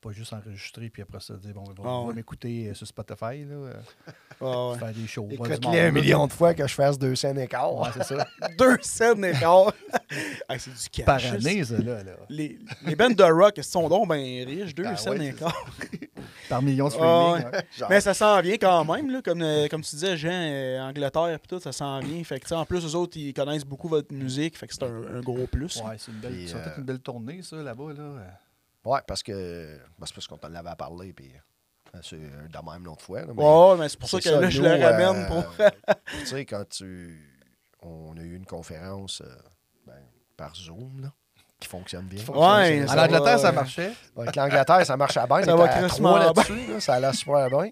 pas 0.03 0.11
juste 0.13 0.33
enregistrer 0.33 0.91
puis 0.91 1.03
après 1.03 1.21
ça 1.21 1.35
dire 1.35 1.55
bon, 1.55 1.63
on 1.67 1.71
va, 1.71 1.75
Ah 1.79 1.89
on 1.89 2.03
va 2.03 2.09
ouais. 2.09 2.15
m'écouter 2.15 2.69
euh, 2.69 2.75
sur 2.75 2.87
Spotify, 2.87 3.45
là, 3.45 3.57
ouais. 3.57 4.79
faire 4.79 4.93
des 4.93 5.07
shows. 5.07 5.29
Écoute-les 5.31 5.81
un 5.81 5.91
million 5.93 6.27
de 6.27 6.33
fois 6.33 6.53
que 6.55 6.67
je 6.67 6.75
fasse 6.75 6.99
deux 6.99 7.15
scènes 7.15 7.39
écart. 7.39 7.75
Ouais, 7.75 7.89
c'est 7.95 8.03
ça. 8.05 8.27
Deux 8.59 8.77
scènes 8.83 9.21
d'écart. 9.21 9.73
Ah, 10.49 10.59
c'est 10.59 10.71
du 10.71 10.89
cash. 10.91 11.07
Par 11.07 11.25
année, 11.33 11.65
ça, 11.65 11.79
là. 11.79 12.03
là. 12.03 12.13
Les, 12.29 12.59
les 12.85 12.97
bandes 12.97 13.15
de 13.15 13.23
rock, 13.23 13.55
elles 13.57 13.65
sont 13.65 13.89
donc 13.89 14.09
bien 14.09 14.45
riches. 14.45 14.75
Deux 14.75 14.85
Ah 14.87 14.97
scènes 14.97 15.13
ouais, 15.13 15.19
c'est 15.19 15.33
d'écart. 15.33 15.67
Par 16.49 16.63
million 16.63 16.89
de 16.89 16.95
Ah 17.01 17.37
streaming. 17.39 17.89
Mais 17.89 18.01
ça 18.01 18.13
s'en 18.15 18.41
vient 18.41 18.57
quand 18.57 18.85
même, 18.85 19.09
là, 19.11 19.23
comme, 19.23 19.43
euh, 19.43 19.69
comme 19.69 19.83
tu 19.83 19.91
disais, 19.95 20.17
Jean, 20.17 20.31
euh, 20.33 20.81
Angleterre 20.81 21.39
pis 21.41 21.49
tout, 21.49 21.61
ça 21.61 21.71
s'en 21.73 22.01
vient. 22.01 22.23
Fait 22.25 22.41
que, 22.41 22.53
en 22.55 22.65
plus, 22.67 22.85
eux 22.85 22.97
autres, 22.97 23.17
ils 23.17 23.33
connaissent 23.33 23.65
beaucoup 23.65 23.89
votre 23.89 24.13
musique, 24.13 24.59
fait 24.59 24.67
que 24.67 24.75
c'est 24.75 24.83
un, 24.83 25.17
un 25.17 25.21
gros 25.21 25.47
plus. 25.47 25.77
Ouais, 25.77 25.97
c'est 25.99 26.11
une 26.11 26.19
belle, 26.19 26.33
Puis, 26.33 26.49
ça 26.49 26.59
une 26.77 26.85
belle 26.85 26.99
tournée, 27.01 27.43
ça, 27.43 27.57
là-bas. 27.57 27.93
Là. 27.97 28.03
Ouais, 28.85 29.01
parce 29.07 29.23
que 29.23 29.79
ben, 29.99 30.07
c'est 30.07 30.15
parce 30.15 30.27
qu'on 30.27 30.39
t'en 30.39 30.55
avait 30.55 30.75
parlé, 30.77 31.13
puis 31.13 31.33
euh, 31.95 31.99
c'est 32.03 32.17
euh, 32.17 32.49
de 32.49 32.71
même 32.71 32.85
l'autre 32.85 33.03
fois. 33.03 33.21
là, 33.21 33.33
mais 33.35 33.43
Ouais, 33.43 33.77
mais 33.79 33.89
c'est 33.89 33.99
pour 33.99 34.09
ça 34.09 34.21
que 34.21 34.29
là, 34.29 34.51
je 34.51 34.63
le 34.63 34.69
ramène 34.71 35.25
euh, 35.25 35.29
pour. 35.29 35.45
tu 36.19 36.27
sais, 36.27 36.45
quand 36.45 36.69
tu. 36.69 37.29
On 37.85 38.17
a 38.17 38.21
eu 38.21 38.37
une 38.37 38.47
conférence 38.47 39.23
ben, 39.87 40.01
par 40.37 40.55
Zoom, 40.55 41.01
là, 41.03 41.13
qui 41.63 41.69
fonctionne 41.69 42.03
bien. 42.03 42.23
Ouais, 42.29 42.85
En 42.85 42.89
ça 42.89 43.03
Angleterre, 43.05 43.23
va, 43.23 43.39
ça 43.39 43.49
euh, 43.49 43.53
marchait. 43.53 43.93
Avec 44.19 44.37
l'Angleterre, 44.37 44.85
ça 44.87 44.97
marche 44.97 45.17
à 45.17 45.27
bien. 45.27 45.43
Ça 45.45 45.57
va 45.57 45.65
à 45.65 45.69
crissement 45.69 46.17
là, 46.19 46.33
ça 46.81 46.95
allait 46.95 47.13
super 47.13 47.49
bien. 47.49 47.71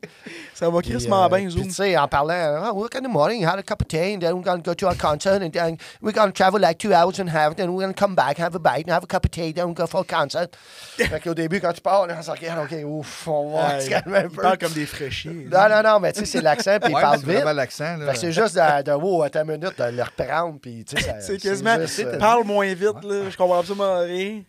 Ça 0.55 0.70
va 0.70 0.80
crissement 0.80 1.24
euh, 1.24 1.28
bien, 1.28 1.38
puis, 1.47 1.51
Zoom. 1.51 1.64
tu 1.64 1.70
sais, 1.72 1.97
en 1.99 2.09
parlant, 2.09 2.70
oh, 2.74 2.88
going 2.91 3.03
to 3.03 3.09
morning, 3.09 3.45
had 3.45 3.59
a 3.59 3.62
cup 3.62 3.82
of 3.82 3.88
tea, 3.88 4.14
and 4.14 4.20
then 4.20 4.32
we're 4.34 4.43
going 4.43 4.62
to 4.62 4.62
go 4.62 4.74
to 4.74 4.88
a 4.88 4.95
concert, 4.95 5.43
and 5.43 5.51
then 5.51 5.76
we're 6.01 6.12
going 6.12 6.28
to 6.28 6.32
travel 6.32 6.61
like 6.61 6.78
two 6.78 6.93
hours 6.93 7.18
and 7.20 7.28
a 7.28 7.30
half, 7.30 7.55
then 7.57 7.68
we're 7.70 7.82
going 7.82 7.93
to 7.95 7.99
come 7.99 8.14
back, 8.14 8.38
have 8.38 8.55
a 8.55 8.59
bite, 8.59 8.84
and 8.86 8.91
have 8.91 9.03
a 9.05 9.07
cup 9.07 9.24
of 9.24 9.30
tea, 9.30 9.53
then 9.53 9.66
we'll 9.66 9.74
go 9.74 9.86
for 9.86 10.01
a 10.01 10.05
concert. 10.05 10.49
fait 10.97 11.20
qu'au 11.20 11.34
début, 11.34 11.61
quand 11.61 11.72
tu 11.72 11.80
parles, 11.80 12.14
on 12.16 12.22
se 12.22 12.30
regarde, 12.30 12.61
OK, 12.64 12.78
ouf, 12.84 13.28
on 13.28 13.53
va 13.57 13.80
se 13.80 13.88
calmer 13.91 14.18
un 14.18 14.22
Ils 14.22 14.28
peu. 14.30 14.43
parlent 14.43 14.59
comme 14.59 14.72
des 14.72 14.86
fraîchiers. 14.86 15.47
Non, 15.51 15.68
non, 15.68 15.82
non, 15.82 16.01
mais 16.01 16.12
tu 16.12 16.20
sais, 16.20 16.26
c'est 16.26 16.41
l'accent, 16.43 16.78
puis 16.80 16.93
Ouais, 16.95 17.01
il 17.01 17.03
parle 17.03 17.18
c'est 17.18 17.26
vite. 17.26 17.34
vraiment 17.36 17.53
l'accent. 17.53 17.97
là. 17.97 18.07
Fait 18.07 18.12
que 18.12 18.18
c'est 18.18 18.32
juste 18.32 18.55
de, 18.57 18.82
de 18.82 18.93
wow, 18.93 19.22
attends 19.22 19.41
une 19.43 19.47
minute, 19.59 19.78
de 19.78 19.84
le 19.84 20.03
reprendre, 20.03 20.59
puis 20.61 20.84
tu 20.84 21.01
sais, 21.01 21.14
C'est 21.20 21.38
quasiment. 21.38 21.76
euh, 21.78 22.18
Parle 22.18 22.45
moins 22.45 22.66
vite, 22.74 23.03
là. 23.05 23.30
Je 23.30 23.36
comprends 23.36 23.59
absolument 23.61 23.80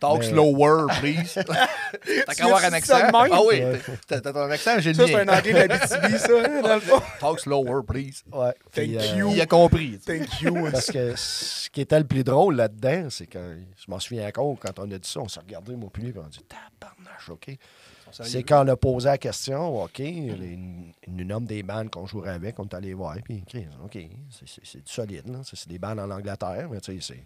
Talk 0.00 0.18
Mais- 0.20 0.28
slower, 0.30 0.86
please. 1.00 1.34
T'as 2.26 2.34
qu'à 2.34 2.44
avoir 2.44 2.64
un 2.64 2.72
accent. 2.72 2.96
ça? 2.98 3.10
Ah 3.12 3.40
oui, 3.46 3.62
t'as 4.06 4.20
ton 4.20 4.50
accent 4.50 4.70
Ça, 4.74 4.80
génial. 4.80 5.06
c'est 5.08 5.14
un 5.14 5.28
anglais 5.28 5.52
de 5.52 5.58
la 5.58 5.78
BTB, 5.78 6.18
ça, 6.18 6.28
hein, 6.44 6.62
dans 6.62 6.74
le 6.74 6.80
fond. 6.80 7.02
Talk 7.20 7.40
slower, 7.40 7.82
please. 7.86 8.22
Ouais. 8.32 8.52
Puis, 8.72 8.96
Thank 8.96 9.02
euh, 9.12 9.16
you. 9.16 9.30
Il 9.34 9.40
a 9.40 9.46
compris. 9.46 9.98
Thank 10.04 10.40
you. 10.40 10.70
Parce 10.70 10.90
que 10.90 11.14
ce 11.16 11.70
qui 11.70 11.80
était 11.80 11.98
le 11.98 12.06
plus 12.06 12.24
drôle 12.24 12.56
là-dedans, 12.56 13.08
c'est 13.10 13.26
que 13.26 13.58
je 13.76 13.90
m'en 13.90 13.98
souviens 13.98 14.26
encore, 14.28 14.56
quand 14.60 14.78
on 14.78 14.90
a 14.90 14.98
dit 14.98 15.08
ça, 15.08 15.20
on 15.20 15.28
s'est 15.28 15.40
regardé, 15.40 15.74
moi 15.76 15.90
puis 15.92 16.02
lui, 16.02 16.12
puis 16.12 16.20
on 16.22 16.26
a 16.26 16.28
dit 16.28 16.40
Tabarnache, 16.48 17.28
OK. 17.30 17.56
C'est 18.24 18.42
quand 18.42 18.66
on 18.66 18.68
a 18.68 18.76
posé 18.76 19.08
la 19.08 19.16
question, 19.16 19.84
OK, 19.84 19.98
il 20.00 20.92
nous 21.08 21.24
nomme 21.24 21.46
des 21.46 21.62
bandes 21.62 21.88
qu'on 21.90 22.06
jouerait 22.06 22.32
avec, 22.34 22.58
on 22.58 22.64
est 22.64 22.74
allé 22.74 22.92
voir, 22.92 23.16
puis 23.24 23.42
OK, 23.46 23.62
OK, 23.86 23.98
c'est- 24.44 24.76
du 24.84 24.92
solide, 24.92 25.28
là. 25.28 25.38
C'est 25.44 25.56
c'est 25.56 25.70
des 25.70 25.78
bandes 25.78 25.98
en 25.98 26.10
Angleterre, 26.10 26.68
mais 26.70 26.78
tu 26.82 26.92
sais, 27.00 27.14
c'est. 27.14 27.22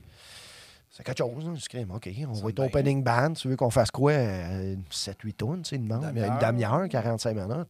C'est 0.97 1.03
quelque 1.05 1.19
chose. 1.19 1.45
Je 1.73 1.79
dis, 1.79 1.87
OK, 1.93 2.11
on 2.29 2.33
va 2.33 2.49
être 2.49 2.61
opening 2.61 3.03
band. 3.05 3.33
Tu 3.35 3.49
veux 3.49 3.57
qu'on 3.57 3.69
fasse 3.71 3.91
quoi? 3.91 4.13
7-8 4.13 5.33
tonnes, 5.35 5.63
tu 5.63 5.71
sais, 5.71 5.77
une 5.77 5.89
demande? 5.89 6.07
Demi-heure. 6.07 6.33
Une 6.41 6.47
demi-heure, 6.49 6.89
45 6.89 7.35
minutes. 7.35 7.69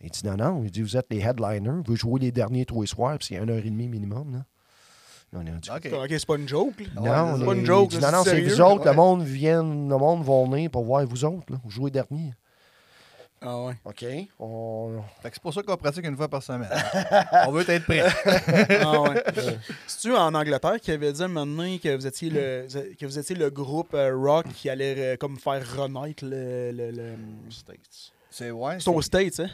Il 0.00 0.10
dit, 0.10 0.20
non, 0.24 0.36
non. 0.36 0.62
Il 0.64 0.70
dit, 0.70 0.82
vous 0.82 0.96
êtes 0.96 1.06
les 1.10 1.18
headliners. 1.20 1.82
Vous 1.84 1.96
jouez 1.96 2.20
les 2.20 2.30
derniers 2.30 2.64
trois 2.64 2.86
soirs, 2.86 3.18
puis 3.18 3.26
c'est 3.28 3.34
une 3.42 3.50
heure 3.50 3.58
et 3.58 3.62
demie 3.70 3.88
minimum, 3.88 4.32
là. 4.32 4.44
On 5.34 5.40
a 5.40 5.50
dit, 5.50 5.68
OK. 5.70 5.90
OK, 5.92 6.06
c'est 6.08 6.26
pas 6.26 6.36
une 6.36 6.48
joke, 6.48 6.80
là. 6.80 6.86
non, 6.94 7.02
Ouais, 7.02 7.36
c'est 7.36 7.42
est- 7.42 7.46
pas 7.46 7.54
une 7.54 7.66
joke, 7.66 7.88
il 7.92 7.96
dit, 7.96 8.00
là, 8.02 8.10
non, 8.12 8.18
non, 8.18 8.24
c'est 8.24 8.40
vous 8.40 8.60
autres. 8.60 8.84
ouais. 8.84 8.90
Le 8.90 8.96
monde 8.96 9.22
vient, 9.24 9.62
le 9.62 9.98
monde 9.98 10.22
va 10.24 10.44
venir 10.44 10.70
pour 10.70 10.84
voir 10.84 11.04
vous 11.04 11.24
autres, 11.24 11.52
là. 11.52 11.58
Vous 11.64 11.70
jouez 11.70 11.90
dernier. 11.90 12.32
Ah 13.40 13.56
ouais. 13.62 13.74
OK. 13.84 14.04
On... 14.40 15.00
Fait 15.22 15.28
que 15.30 15.34
c'est 15.36 15.42
pour 15.42 15.54
ça 15.54 15.62
qu'on 15.62 15.76
pratique 15.76 16.04
une 16.04 16.16
fois 16.16 16.26
par 16.28 16.42
semaine. 16.42 16.68
On 17.46 17.52
veut 17.52 17.68
être 17.70 17.84
prêt. 17.84 18.02
Ah 18.84 19.00
ouais. 19.02 19.22
C'est-tu 19.86 20.14
en 20.14 20.34
Angleterre 20.34 20.80
qui 20.80 20.90
avait 20.90 21.12
dit 21.12 21.24
maintenant 21.26 21.76
que 21.78 21.94
vous 21.96 22.06
étiez 22.06 22.30
le, 22.30 22.66
que 22.98 23.06
vous 23.06 23.18
étiez 23.18 23.36
le 23.36 23.50
groupe 23.50 23.94
euh, 23.94 24.14
rock 24.16 24.46
qui 24.54 24.68
allait 24.68 25.14
euh, 25.14 25.16
comme 25.16 25.38
faire 25.38 25.62
renaître 25.76 26.24
le. 26.24 26.72
le, 26.72 26.90
le- 26.90 27.14
C'est 28.30 28.50
ouais, 28.50 28.78
C'est 28.80 28.90
aux 28.90 29.02
States, 29.02 29.40
hein? 29.40 29.48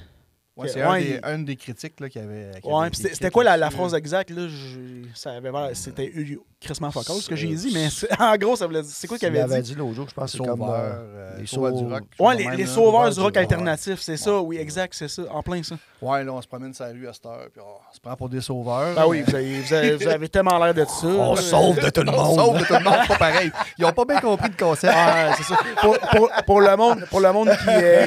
Ouais, 0.57 0.69
c'est 0.69 0.81
Ouais, 0.81 0.87
un, 0.87 0.99
il- 0.99 1.07
des, 1.07 1.21
un 1.23 1.39
des 1.41 1.57
critiques 1.57 2.01
là, 2.01 2.09
qui 2.09 2.19
avait. 2.19 2.51
Ouais, 2.65 2.87
avait 2.87 2.95
c'était 2.95 3.31
quoi 3.31 3.45
la, 3.45 3.57
la 3.57 3.71
phrase 3.71 3.95
exacte, 3.95 4.31
là? 4.31 4.47
Je- 4.49 5.09
ça 5.15 5.33
avait 5.33 5.51
C'était 5.75 6.13
crissement 6.61 6.91
focal, 6.91 7.17
ce 7.17 7.29
que 7.29 7.37
j'ai 7.37 7.53
Euh, 7.53 7.57
dit, 7.57 7.71
mais 7.75 7.91
c'est- 7.91 8.09
en 8.21 8.37
gros, 8.37 8.57
ça 8.57 8.67
voulait 8.67 8.81
dire. 8.83 8.91
C'est 8.95 9.07
quoi 9.07 9.19
qu'il 9.19 9.29
Il 9.29 9.37
avait 9.39 9.53
avait 9.55 9.63
dit? 9.63 9.75
l'autre 9.75 9.93
jour, 9.95 10.07
je 10.09 10.15
pense 10.15 10.33
c'est 10.33 10.39
comme. 10.39 10.63
euh, 10.63 10.67
euh, 10.67 11.39
les 11.41 11.47
Sauveur 11.47 11.73
du 11.73 11.85
rock. 11.85 12.03
Ouais, 12.19 12.35
les, 12.37 12.57
les 12.57 12.67
sauveurs 12.67 13.11
du 13.13 13.21
rock 13.21 13.37
alternatif, 13.37 14.01
c'est 14.01 14.17
ça, 14.17 14.41
oui, 14.41 14.57
exact, 14.57 14.95
c'est 14.95 15.09
ça, 15.09 15.23
en 15.31 15.43
plein 15.43 15.63
ça. 15.63 15.77
Ouais, 16.01 16.23
là, 16.25 16.33
on 16.33 16.41
se 16.43 16.47
promène 16.49 16.73
sur 16.75 16.85
la 16.85 16.93
rue 16.93 17.07
à 17.09 17.13
cette 17.13 17.25
heure, 17.27 17.49
puis 17.53 17.63
on 17.63 17.95
se 17.95 18.01
prend 18.01 18.15
pour 18.17 18.29
des 18.29 18.41
sauveurs. 18.41 18.95
Ben 18.95 19.07
oui, 19.07 19.23
vous 19.27 19.35
avez, 19.35 19.61
vous 19.61 19.73
avez- 19.75 19.97
vous 19.97 20.09
avez 20.09 20.29
tellement 20.29 20.59
l'air 20.65 20.75
de 20.75 20.85
ça. 20.85 21.07
On 21.07 21.37
sauve 21.37 21.81
de 21.81 21.91
tout 21.91 22.03
le 22.03 22.09
On 22.15 22.23
monde. 22.25 22.39
sauve 22.39 22.59
de 22.61 22.65
tout 22.65 22.73
le 22.75 22.85
monde, 22.85 22.95
c'est 23.03 23.09
pas 23.09 23.17
pareil. 23.19 23.51
Ils 23.79 23.85
ont 23.85 23.93
pas 23.93 24.05
bien 24.05 24.21
compris 24.21 24.49
le 24.49 24.65
concept. 24.65 24.93
Ouais, 24.95 25.33
c'est 25.37 25.43
ça. 25.45 25.57
Pour, 25.81 25.99
pour, 25.99 26.31
pour 26.47 26.61
le 26.61 26.77
monde, 26.77 27.05
pour 27.11 27.21
le 27.21 27.33
monde 27.33 27.51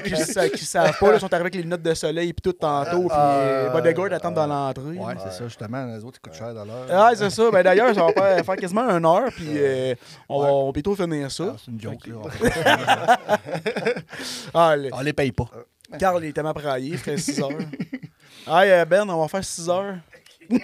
qui 0.03 0.49
qui 0.57 0.65
savent 0.65 0.97
pas, 0.99 1.13
ils 1.15 1.19
sont 1.19 1.27
arrivés 1.33 1.41
avec 1.41 1.55
les 1.55 1.61
lunettes 1.63 1.81
de 1.83 1.93
soleil 1.93 2.33
puis 2.41 2.51
tout 2.51 2.53
tantôt, 2.53 3.01
puis 3.07 3.17
Euh, 3.17 3.67
euh, 3.67 3.69
Bodyguard 3.71 4.13
attendent 4.13 4.35
dans 4.35 4.45
l'entrée. 4.47 4.83
Ouais, 4.97 5.13
c'est 5.23 5.31
ça, 5.31 5.43
justement. 5.47 5.85
Les 5.87 6.03
autres, 6.03 6.19
ils 6.19 6.21
coûtent 6.29 6.37
cher 6.37 6.53
dans 6.53 6.63
l'heure. 6.65 6.85
Ah, 6.91 7.11
c'est 7.15 7.29
ça. 7.31 7.49
Ben, 7.51 7.63
D'ailleurs, 7.63 7.93
ça 7.95 8.03
va 8.05 8.13
faire, 8.13 8.45
faire 8.45 8.55
quasiment 8.55 8.87
une 8.89 9.05
heure, 9.05 9.29
puis 9.35 9.47
euh, 9.49 9.95
on, 10.29 10.39
va, 10.41 10.45
Ouais. 10.45 10.51
on 10.53 10.65
va 10.67 10.71
bientôt 10.71 10.95
finir 10.95 11.31
ça. 11.31 11.53
Ah, 11.53 11.57
c'est 11.63 11.71
une 11.71 11.81
joke, 11.81 12.05
là. 12.07 12.15
Ah, 14.53 14.75
le- 14.75 14.89
On 14.93 15.01
les 15.01 15.13
paye 15.13 15.31
pas. 15.31 15.49
Carl 15.99 16.23
il 16.23 16.29
est 16.29 16.33
tellement 16.33 16.53
praillé, 16.53 16.91
il 16.91 16.97
ferait 16.97 17.17
6 17.17 17.39
heures. 17.41 17.49
Ah, 18.49 18.61
euh, 18.61 18.85
Ben, 18.85 19.09
on 19.09 19.19
va 19.21 19.27
faire 19.27 19.43
6 19.43 19.69
heures. 19.69 19.95
il 20.49 20.59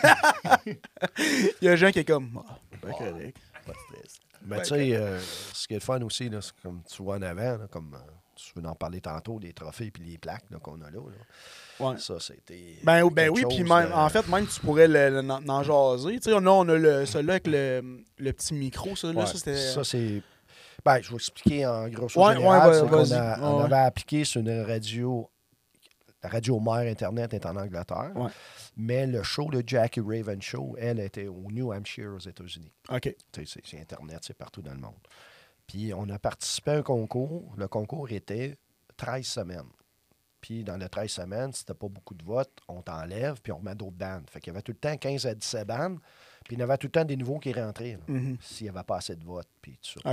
y 1.62 1.68
a 1.68 1.72
un 1.72 1.76
gens 1.76 1.92
qui 1.92 2.00
est 2.00 2.06
comme. 2.06 2.42
Ben 2.82 2.92
correct. 2.92 3.38
Pas 3.66 3.72
de 3.74 3.78
stress. 3.78 4.20
Mais 4.46 4.62
tu 4.62 4.66
sais, 4.70 4.96
euh, 4.96 5.20
ce 5.54 5.68
qui 5.68 5.74
est 5.74 5.78
le 5.78 5.82
fun 5.82 6.02
aussi, 6.02 6.30
là, 6.30 6.40
c'est 6.42 6.54
comme 6.62 6.82
tu 6.90 7.04
vois 7.04 7.18
en 7.18 7.22
avant, 7.22 7.58
là, 7.58 7.68
comme 7.70 7.94
euh, 7.94 8.12
tu 8.36 8.52
veux 8.56 8.66
en 8.68 8.76
parler 8.76 9.02
tantôt, 9.02 9.38
les 9.40 9.52
trophées 9.54 9.92
et 10.00 10.04
les 10.04 10.18
plaques 10.18 10.46
là, 10.50 10.60
qu'on 10.60 10.80
a 10.82 10.86
là. 10.90 11.00
là. 11.00 11.26
Ouais. 11.80 11.98
Ça, 11.98 12.20
c'était. 12.20 12.78
Ben, 12.84 13.08
ben 13.10 13.26
quelque 13.26 13.30
oui, 13.36 13.46
puis 13.50 13.58
chose 13.60 13.70
même, 13.70 13.90
de- 13.90 13.94
en 13.94 14.10
fait, 14.10 14.28
même 14.28 14.48
tu 14.48 14.60
pourrais 14.60 14.88
le, 14.88 15.10
le- 15.22 15.30
en 15.32 15.48
en 15.50 15.64
jaser. 15.64 16.16
Tu 16.20 16.24
sais, 16.24 16.32
là, 16.40 16.52
on 16.52 16.68
a 16.70 16.76
le, 16.78 17.06
celui-là 17.06 17.34
avec 17.34 17.48
le, 17.48 18.04
le 18.20 18.34
petit 18.34 18.54
micro, 18.54 18.96
ça, 18.96 19.12
là, 19.12 19.22
Ouais, 19.22 19.26
ça 19.26 19.34
c'était. 19.38 19.56
Ça, 19.58 19.84
c'est. 19.84 20.22
Ben, 20.86 21.02
je 21.02 21.10
vais 21.10 21.16
expliquer 21.16 21.66
en 21.66 21.86
Ouais, 21.86 21.92
général. 21.92 22.42
ouais, 22.84 23.14
a- 23.14 23.40
on 23.42 23.58
Ouais. 23.60 23.64
avait 23.66 23.76
appliqué 23.78 24.24
sur 24.24 24.42
une 24.42 24.62
radio. 24.62 25.30
La 26.22 26.30
radio 26.30 26.58
mère 26.60 26.90
Internet 26.90 27.34
est 27.34 27.46
en 27.46 27.56
Angleterre. 27.58 28.12
Ouais. 28.16 28.30
Mais 28.78 29.06
le 29.08 29.24
show 29.24 29.50
de 29.50 29.62
Jackie 29.66 30.00
Raven 30.00 30.42
Show, 30.42 30.76
elle 30.80 31.00
était 31.00 31.28
au 31.28 31.48
New 31.52 31.74
Hampshire 31.74 32.14
aux 32.16 32.20
États-Unis. 32.20 32.72
OK. 32.90 33.14
C'est 33.34 33.80
Internet, 33.80 34.20
c'est 34.22 34.38
partout 34.38 34.62
dans 34.62 34.72
le 34.74 34.80
monde. 34.80 34.94
Puis 35.68 35.94
on 35.94 36.08
a 36.10 36.18
participé 36.20 36.72
à 36.72 36.76
un 36.78 36.82
concours. 36.82 37.54
Le 37.58 37.68
concours 37.68 38.10
était 38.12 38.58
13 38.98 39.26
semaines. 39.26 39.68
Puis 40.44 40.62
dans 40.66 40.76
les 40.76 40.90
13 40.90 41.10
semaines, 41.10 41.54
si 41.54 41.64
t'as 41.64 41.74
pas 41.74 41.88
beaucoup 41.88 42.14
de 42.14 42.24
votes, 42.26 42.60
on 42.68 42.82
t'enlève, 42.82 43.40
puis 43.42 43.54
on 43.54 43.60
remet 43.60 43.76
d'autres 43.76 43.96
bandes. 43.96 44.30
Fait 44.30 44.42
qu'il 44.42 44.52
y 44.52 44.56
avait 44.56 44.62
tout 44.62 44.74
le 44.74 44.78
temps 44.78 44.98
15 44.98 45.26
à 45.26 45.34
17 45.34 45.66
bandes, 45.66 46.00
puis 46.44 46.58
il 46.58 46.60
y 46.60 46.62
en 46.62 46.66
avait 46.66 46.78
tout 46.78 46.88
le 46.88 46.92
temps 46.92 47.06
des 47.06 47.16
nouveaux 47.16 47.40
qui 47.40 47.54
rentraient, 47.54 47.98
Mhm. 48.10 48.36
s'il 48.42 48.66
n'y 48.66 48.70
avait 48.70 48.84
pas 48.84 48.98
assez 48.98 49.16
de 49.16 49.24
votes, 49.24 49.48
puis 49.62 49.78
tout 49.82 50.02
ça. 50.02 50.10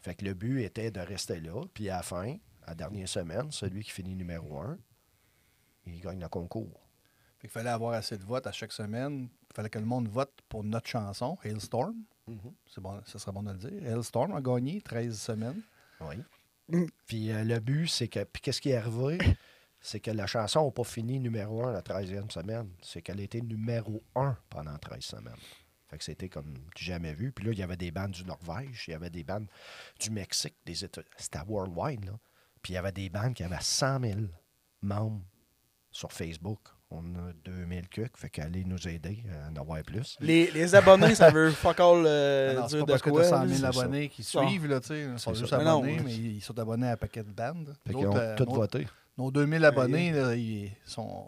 Fait 0.00 0.16
que 0.16 0.24
le 0.24 0.34
but 0.34 0.62
était 0.64 0.90
de 0.90 0.98
rester 0.98 1.38
là, 1.38 1.62
puis 1.72 1.88
à 1.90 1.98
la 1.98 2.02
fin, 2.02 2.32
à 2.64 2.70
la 2.70 2.74
dernière 2.74 3.08
semaine, 3.08 3.52
celui 3.52 3.84
qui 3.84 3.92
finit 3.92 4.16
numéro 4.16 4.58
un, 4.58 4.76
il 5.86 6.00
gagne 6.00 6.18
le 6.20 6.28
concours. 6.28 6.80
Fait 7.38 7.46
qu'il 7.46 7.50
fallait 7.50 7.70
avoir 7.70 7.94
assez 7.94 8.18
de 8.18 8.24
votes 8.24 8.48
à 8.48 8.52
chaque 8.52 8.72
semaine. 8.72 9.28
Il 9.50 9.54
fallait 9.54 9.70
que 9.70 9.78
le 9.78 9.84
monde 9.86 10.08
vote 10.08 10.32
pour 10.48 10.64
notre 10.64 10.88
chanson, 10.88 11.38
Hailstorm. 11.44 11.94
C'est 12.66 12.80
bon, 12.80 13.00
ça 13.06 13.20
serait 13.20 13.30
bon 13.32 13.44
de 13.44 13.52
le 13.52 13.58
dire. 13.58 13.86
Hailstorm 13.86 14.32
a 14.34 14.40
gagné 14.40 14.80
13 14.82 15.16
semaines. 15.18 15.62
Oui. 16.00 16.16
Mm. 16.68 16.86
Puis 17.06 17.30
euh, 17.30 17.44
le 17.44 17.60
but, 17.60 17.86
c'est 17.86 18.08
que. 18.08 18.24
Puis 18.24 18.42
qu'est-ce 18.42 18.60
qui 18.60 18.70
est 18.70 18.76
arrivé? 18.76 19.18
C'est 19.80 20.00
que 20.00 20.10
la 20.10 20.26
chanson 20.26 20.64
n'a 20.66 20.70
pas 20.72 20.84
fini 20.84 21.20
numéro 21.20 21.64
un 21.64 21.72
la 21.72 21.82
13e 21.82 22.30
semaine. 22.30 22.68
C'est 22.82 23.00
qu'elle 23.02 23.20
a 23.20 23.22
été 23.22 23.40
numéro 23.40 24.02
un 24.16 24.36
pendant 24.50 24.76
13 24.76 25.00
semaines. 25.02 25.34
Fait 25.88 25.96
que 25.98 26.04
c'était 26.04 26.28
comme 26.28 26.52
jamais 26.76 27.14
vu. 27.14 27.32
Puis 27.32 27.46
là, 27.46 27.52
il 27.52 27.58
y 27.58 27.62
avait 27.62 27.76
des 27.76 27.90
bandes 27.90 28.10
du 28.10 28.24
Norvège, 28.24 28.84
il 28.88 28.90
y 28.90 28.94
avait 28.94 29.08
des 29.08 29.24
bandes 29.24 29.46
du 30.00 30.10
Mexique, 30.10 30.56
des 30.66 30.84
États. 30.84 31.00
C'était 31.16 31.38
worldwide, 31.46 32.04
là. 32.04 32.12
Puis 32.60 32.72
il 32.72 32.74
y 32.74 32.78
avait 32.78 32.92
des 32.92 33.08
bandes 33.08 33.34
qui 33.34 33.42
avaient 33.44 33.56
100 33.60 34.00
000 34.00 34.20
membres 34.82 35.22
sur 35.90 36.12
Facebook. 36.12 36.60
On 36.90 37.02
a 37.16 37.32
2000 37.44 37.88
cucs, 37.88 38.16
fait 38.16 38.30
qu'allez 38.30 38.64
nous 38.64 38.88
aider 38.88 39.22
à 39.30 39.50
en 39.50 39.56
avoir 39.56 39.82
plus. 39.82 40.16
Les, 40.20 40.50
les 40.50 40.74
abonnés, 40.74 41.14
ça 41.14 41.30
veut 41.30 41.50
fuck 41.50 41.78
all 41.80 42.04
euh, 42.06 42.54
dire 42.66 42.78
pas 42.80 42.84
de 42.84 42.90
parce 42.92 43.02
quoi. 43.02 43.20
tu 43.22 43.26
as 43.26 43.30
100 43.30 43.36
là. 43.36 43.46
000 43.46 43.54
c'est 43.54 43.60
ça. 43.60 43.68
abonnés 43.80 44.08
qui 44.08 44.24
suivent, 44.24 44.66
là, 44.66 44.80
tu 44.80 44.88
sais. 44.88 45.02
Ils 45.04 45.18
sont 45.18 45.34
juste 45.34 45.52
abonnés, 45.52 46.00
mais 46.04 46.14
ils 46.14 46.40
sont 46.40 46.58
abonnés 46.58 46.88
à 46.88 46.92
un 46.92 46.96
paquet 46.96 47.22
de 47.22 47.30
bandes. 47.30 47.74
Fait 47.86 47.94
qu'ils 47.94 48.06
ont 48.06 48.16
euh, 48.16 48.34
tous 48.36 48.44
nos- 48.44 48.54
voté. 48.54 48.86
Nos 49.18 49.30
2000 49.30 49.64
abonnés, 49.64 50.12
là, 50.12 50.34
ils 50.34 50.70
sont. 50.86 51.26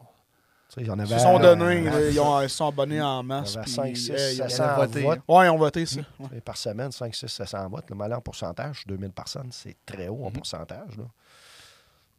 En 0.76 0.78
Ils 0.78 1.08
se 1.08 1.18
sont 1.18 1.40
donnés, 1.40 1.88
euh, 1.88 1.90
là, 1.90 2.10
ils, 2.10 2.20
ont, 2.20 2.40
ils 2.42 2.48
sont 2.48 2.68
abonnés 2.68 3.02
en 3.02 3.22
il 3.22 3.24
y 3.24 3.26
masse. 3.26 3.56
avait 3.56 3.64
puis, 3.64 3.72
5, 3.72 3.96
6, 3.96 4.10
euh, 4.12 4.32
ils 4.34 4.42
ont- 4.42 4.48
700 4.48 4.76
voté. 4.76 5.02
votes. 5.02 5.20
Ouais, 5.26 5.46
ils 5.46 5.50
ont 5.50 5.58
voté 5.58 5.84
ça. 5.84 6.00
Ouais. 6.20 6.40
Par 6.40 6.56
semaine, 6.56 6.92
5, 6.92 7.12
6, 7.12 7.26
700 7.26 7.68
votes. 7.68 7.90
Le 7.90 7.96
malin 7.96 8.18
en 8.18 8.20
pourcentage, 8.20 8.84
2000 8.86 9.10
personnes, 9.10 9.48
c'est 9.50 9.76
très 9.84 10.06
haut 10.06 10.22
en 10.24 10.28
Mhm. 10.28 10.34
pourcentage. 10.34 10.96
Là. 10.96 11.04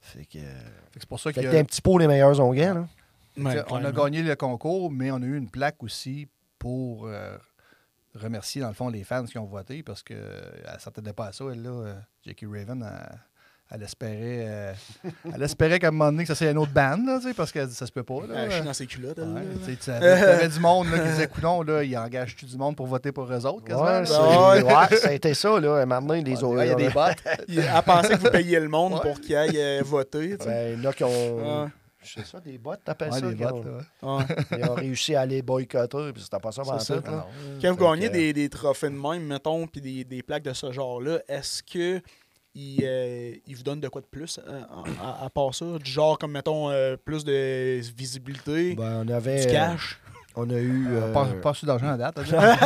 Fait 0.01 0.25
que. 0.25 0.39
C'est 0.97 1.05
pour 1.07 1.17
ça 1.19 1.31
qu'il 1.31 1.43
que 1.43 1.47
y 1.53 1.55
a- 1.55 1.59
un 1.61 1.63
petit 1.63 1.81
pot 1.81 1.97
les 1.97 2.07
meilleurs 2.07 2.37
onguents, 2.41 2.73
là. 2.73 2.87
Ouais, 3.37 3.63
on 3.69 3.85
a 3.85 3.91
gagné 3.93 4.21
le 4.23 4.35
concours, 4.35 4.91
mais 4.91 5.09
on 5.11 5.21
a 5.21 5.25
eu 5.25 5.37
une 5.37 5.49
plaque 5.49 5.81
aussi 5.81 6.27
pour 6.59 7.07
euh, 7.07 7.37
remercier, 8.15 8.59
dans 8.61 8.67
le 8.67 8.73
fond, 8.73 8.89
les 8.89 9.05
fans 9.05 9.23
qui 9.23 9.37
ont 9.37 9.45
voté 9.45 9.81
parce 9.81 10.03
qu'elle 10.03 10.17
ne 10.73 10.77
s'attendait 10.79 11.13
pas 11.13 11.27
à 11.27 11.31
ça, 11.31 11.45
elle, 11.49 11.61
là. 11.63 11.69
euh, 11.69 11.95
Jackie 12.25 12.45
Raven, 12.45 12.83
elle, 12.85 13.19
elle 13.73 13.83
espérait, 13.83 14.17
euh, 14.47 14.73
elle 15.33 15.41
espérait 15.43 15.79
qu'à 15.79 15.87
un 15.87 15.91
moment 15.91 16.11
donné, 16.11 16.23
que 16.23 16.27
ça 16.27 16.35
serait 16.35 16.51
une 16.51 16.57
autre 16.57 16.73
band, 16.73 16.97
là, 17.05 17.19
tu 17.21 17.29
sais, 17.29 17.33
parce 17.33 17.51
que 17.53 17.65
ça 17.67 17.85
se 17.85 17.91
peut 17.91 18.03
pas. 18.03 18.25
Là, 18.27 18.43
Elle 18.43 18.51
chie 18.51 18.61
dans 18.61 18.73
ses 18.73 18.85
culottes. 18.85 19.17
là. 19.17 19.25
tu 19.81 19.89
avais, 19.91 20.47
du 20.49 20.59
monde 20.59 20.89
là, 20.91 20.99
qui 20.99 21.07
disait, 21.09 21.27
coudon, 21.27 21.61
là, 21.63 21.81
il 21.83 21.97
engage 21.97 22.35
tout 22.35 22.45
du 22.45 22.57
monde 22.57 22.75
pour 22.75 22.87
voter 22.87 23.11
pour 23.11 23.31
eux 23.31 23.45
autres, 23.45 23.63
quasiment. 23.63 23.85
Ouais, 23.85 24.01
là? 24.01 24.05
c'est- 24.05 24.63
Ouais. 24.63 24.73
ouais, 24.91 24.97
ça 24.97 25.07
a 25.09 25.13
été 25.13 25.33
ça, 25.33 25.59
là. 25.59 25.85
Maintenant, 25.85 26.13
les 26.15 26.21
Ouais, 26.23 26.43
autres. 26.43 26.63
il 26.63 26.67
y 26.67 26.71
a 26.71 26.75
des 26.75 26.89
bottes. 26.89 27.23
Il- 27.47 27.59
Elle 27.59 27.81
pensait 27.83 28.09
que 28.17 28.21
vous 28.21 28.29
payiez 28.31 28.59
le 28.59 28.67
monde 28.67 28.93
Ouais. 28.95 28.99
pour 29.01 29.21
qu'il 29.21 29.35
aille 29.35 29.57
euh, 29.57 29.81
voter. 29.85 30.35
Ben, 30.37 30.73
il 30.77 30.83
y 30.83 30.87
en 30.87 30.89
a 30.89 30.93
qui 30.93 31.03
ont. 31.03 31.63
Ouais. 31.63 31.67
Je 32.03 32.13
sais 32.19 32.25
ça, 32.25 32.39
des 32.39 32.57
bottes, 32.57 32.79
t'appelles 32.83 33.11
Ouais, 33.13 33.19
ça? 33.19 33.27
des 33.29 33.35
bottes, 33.35 33.53
ont- 34.01 34.17
là. 34.17 34.17
Ouais. 34.17 34.57
Ils 34.59 34.65
ont 34.69 34.73
réussi 34.73 35.13
à 35.15 35.21
aller 35.21 35.43
boycotter, 35.43 36.11
puis 36.13 36.23
c'était 36.23 36.39
pas 36.39 36.51
ça, 36.51 36.63
C'est 36.79 36.85
ça. 36.85 36.95
là. 36.95 37.27
Quand 37.61 37.71
vous 37.75 37.77
gagnez 37.85 38.09
des, 38.09 38.33
des 38.33 38.49
trophées 38.49 38.89
de 38.89 38.95
même, 38.95 39.23
mettons, 39.27 39.67
puis 39.67 39.81
des, 39.81 40.03
des 40.03 40.23
plaques 40.23 40.41
de 40.41 40.51
ce 40.53 40.71
genre-là, 40.71 41.19
est-ce 41.29 41.61
que 41.61 42.01
ils, 42.53 42.81
euh, 42.83 43.35
ils 43.47 43.55
vous 43.55 43.63
donnent 43.63 43.79
de 43.81 43.87
quoi 43.87 44.01
de 44.01 44.05
plus 44.07 44.39
euh, 44.47 44.61
à, 45.01 45.25
à 45.25 45.29
part 45.29 45.53
ça? 45.55 45.65
Du 45.79 45.89
genre, 45.89 46.17
comme, 46.17 46.31
mettons, 46.33 46.69
euh, 46.69 46.97
plus 46.97 47.23
de 47.23 47.79
visibilité, 47.95 48.75
Ben, 48.75 49.03
on 49.05 49.07
avait. 49.09 49.45
du 49.45 49.51
cash? 49.51 49.99
On 50.35 50.49
a 50.49 50.57
eu. 50.59 50.87
euh, 50.89 51.11
Pas, 51.13 51.25
pas 51.41 51.49
reçu 51.49 51.65
d'argent 51.65 51.89
à 51.89 51.97
date. 51.97 52.17
là. 52.29 52.57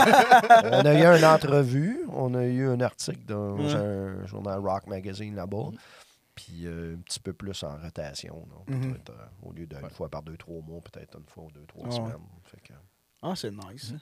on 0.81 0.85
a 0.85 0.93
eu 0.93 1.17
une 1.17 1.25
entrevue, 1.25 1.99
on 2.11 2.33
a 2.35 2.43
eu 2.45 2.67
un 2.67 2.79
article 2.81 3.25
dans 3.25 3.57
un 3.75 4.25
journal 4.27 4.59
Rock 4.59 4.85
Magazine 4.87 5.35
là-bas. 5.35 5.69
Puis 6.35 6.63
euh, 6.67 6.95
un 6.95 6.99
petit 7.01 7.19
peu 7.19 7.33
plus 7.33 7.63
en 7.63 7.77
rotation. 7.81 8.45
Peut-être, 8.67 9.09
euh, 9.11 9.25
au 9.47 9.53
lieu 9.53 9.65
d'une 9.65 9.79
Ouais. 9.79 9.89
fois 9.89 10.09
par 10.09 10.21
deux, 10.21 10.35
trois 10.37 10.61
mois, 10.61 10.81
peut-être 10.81 11.17
une 11.17 11.25
fois 11.27 11.45
ou 11.45 11.51
deux, 11.51 11.65
trois 11.65 11.85
Ouais. 11.85 11.95
semaines. 11.95 12.27
Fait 12.43 12.61
que- 12.61 12.73
Ah, 13.23 13.33
c'est 13.35 13.51
nice. 13.51 13.93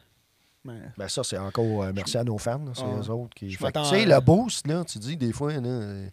Mais, 0.65 0.79
Ben 0.97 1.07
ça, 1.09 1.23
c'est 1.23 1.37
encore 1.37 1.83
euh, 1.83 1.91
merci 1.93 2.17
à 2.17 2.23
nos 2.23 2.37
fans. 2.37 2.61
C'est 2.73 2.83
Ah. 2.83 2.99
eux 3.01 3.09
autres 3.09 3.33
qui. 3.35 3.47
Tu 3.49 3.57
sais, 3.57 4.05
le 4.05 4.19
boost, 4.21 4.65
là, 4.67 4.83
tu 4.85 4.97
dis 4.99 5.17
des 5.17 5.33
fois, 5.33 5.51
là, 5.53 5.59
euh, 5.67 6.07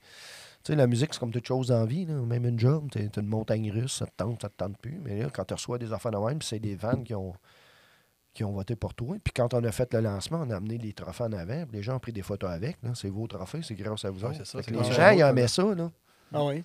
tu 0.64 0.72
sais, 0.72 0.74
la 0.76 0.86
musique, 0.86 1.14
c'est 1.14 1.20
comme 1.20 1.30
toute 1.30 1.46
chose 1.46 1.70
la 1.70 1.86
vie. 1.86 2.04
Là. 2.04 2.14
Même 2.14 2.44
une 2.46 2.58
job, 2.58 2.88
t'es 2.90 3.08
t'es 3.08 3.20
une 3.20 3.28
montagne 3.28 3.70
russe, 3.70 3.92
ça 3.94 4.06
te 4.06 4.12
tente, 4.16 4.42
ça 4.42 4.48
te 4.48 4.56
tente 4.56 4.76
plus. 4.78 4.98
Mais 5.04 5.20
là, 5.22 5.28
quand 5.32 5.44
tu 5.44 5.54
reçois 5.54 5.78
des 5.78 5.92
affaires 5.92 6.12
de 6.12 6.18
même, 6.18 6.38
puis 6.40 6.48
c'est 6.48 6.58
des 6.58 6.76
fans 6.76 7.02
qui 7.02 7.14
ont, 7.14 7.32
qui 8.34 8.44
ont 8.44 8.52
voté 8.52 8.74
pour 8.76 8.92
toi. 8.94 9.16
Puis 9.22 9.32
quand 9.32 9.54
on 9.54 9.62
a 9.64 9.72
fait 9.72 9.92
le 9.94 10.00
lancement, 10.00 10.42
on 10.44 10.50
a 10.50 10.56
amené 10.56 10.78
les 10.78 10.92
trophées 10.92 11.24
en 11.24 11.32
avant. 11.32 11.64
les 11.72 11.82
gens 11.82 11.96
ont 11.96 12.00
pris 12.00 12.12
des 12.12 12.22
photos 12.22 12.50
avec. 12.50 12.76
là. 12.82 12.90
C'est 12.94 13.08
vos 13.08 13.26
trophées, 13.28 13.60
c'est 13.62 13.74
grâce 13.74 14.04
à 14.04 14.10
vous 14.10 14.24
Ouais, 14.24 14.30
autres. 14.36 14.44
ça, 14.46 14.58
les 14.68 14.92
gens, 14.92 15.10
ils 15.10 15.20
aimaient 15.20 15.48
ça. 15.48 15.62
Là. 15.74 15.90
ah 16.34 16.44
oui, 16.44 16.62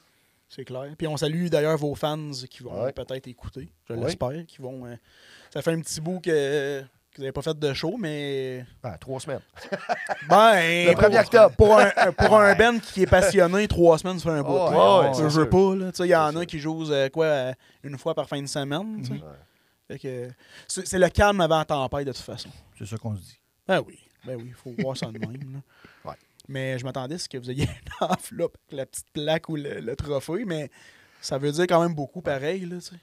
c'est 0.50 0.66
clair. 0.66 0.94
Puis 0.98 1.08
on 1.08 1.18
salue 1.18 1.48
d'ailleurs 1.48 1.78
vos 1.78 1.94
fans 1.96 2.32
qui 2.50 2.64
vont 2.64 2.84
Ouais. 2.84 2.92
peut-être 2.92 3.28
écouter, 3.28 3.72
je 3.88 3.94
Ouais. 3.94 4.00
l'espère, 4.04 4.46
qui 4.48 4.62
vont... 4.62 4.86
euh, 4.86 4.96
ça 5.54 5.62
fait 5.62 5.72
un 5.74 5.80
petit 5.82 6.02
bout 6.02 6.20
que, 6.20 6.84
que 7.16 7.22
vous 7.22 7.24
n'avez 7.24 7.32
pas 7.32 7.42
fait 7.42 7.58
de 7.58 7.74
show, 7.74 7.96
mais... 7.98 8.66
Ah, 8.84 8.98
trois 8.98 9.20
semaines. 9.20 9.42
Ben, 10.30 10.88
Le 10.88 10.94
pour- 10.94 11.04
1er 11.04 11.20
octobre. 11.22 11.56
Pour 11.56 11.78
un, 11.80 11.92
un- 11.98 12.12
pour 12.12 12.40
un 12.40 12.56
band 12.56 12.80
qui 12.80 13.04
est 13.04 13.08
passionné, 13.08 13.68
trois 13.68 13.98
semaines, 13.98 14.20
fait 14.20 14.30
un 14.30 14.42
bout. 14.44 14.54
Oh, 14.58 14.72
là. 14.72 15.02
ouais, 15.02 15.08
Je 15.10 15.14
c'est 15.18 15.24
veux 15.24 15.30
sûr. 15.30 15.50
pas, 15.50 15.76
là. 15.76 15.92
Tu 15.92 15.98
sais, 15.98 16.04
il 16.08 16.12
y 16.12 16.16
en 16.16 16.32
C'est 16.32 16.38
a 16.40 16.46
qui 16.46 16.60
jouent 16.60 16.92
euh, 16.92 17.10
quoi, 17.10 17.26
euh, 17.26 17.54
une 17.84 17.98
fois 17.98 18.14
par 18.14 18.28
fin 18.28 18.42
de 18.42 18.48
semaine. 18.48 19.02
tu 19.04 20.00
sais. 20.00 20.32
C'est 20.68 20.88
c'est 20.88 21.00
le 21.00 21.10
calme 21.10 21.42
avant 21.42 21.60
la 21.60 21.66
tempête, 21.66 22.08
de 22.08 22.12
toute 22.12 22.22
façon. 22.22 22.50
C'est 22.78 22.86
ça 22.86 22.98
qu'on 22.98 23.16
se 23.16 23.22
dit. 23.22 23.40
Ben 23.68 23.82
oui, 23.86 24.00
ben 24.26 24.36
oui, 24.36 24.46
il 24.48 24.54
faut 24.54 24.74
voir 24.80 24.98
ça 24.98 25.08
de 25.08 25.18
même. 25.20 25.32
là. 25.34 25.60
Ouais. 26.12 26.16
Mais 26.48 26.78
je 26.78 26.84
m'attendais 26.86 27.16
à 27.16 27.18
ce 27.20 27.28
que 27.30 27.38
vous 27.38 27.50
ayez 27.50 27.64
une 28.02 28.08
enveloppe 28.08 28.58
avec 28.68 28.78
la 28.78 28.86
petite 28.86 29.08
plaque 29.14 29.50
ou 29.50 29.56
le, 29.56 29.80
le 29.80 29.96
trophée, 29.96 30.44
mais 30.46 30.70
ça 31.22 31.38
veut 31.38 31.52
dire 31.52 31.66
quand 31.68 31.82
même 31.82 31.96
beaucoup 31.96 32.22
pareil, 32.22 32.66
là, 32.66 32.76
tu 32.78 32.82
sais. 32.82 32.96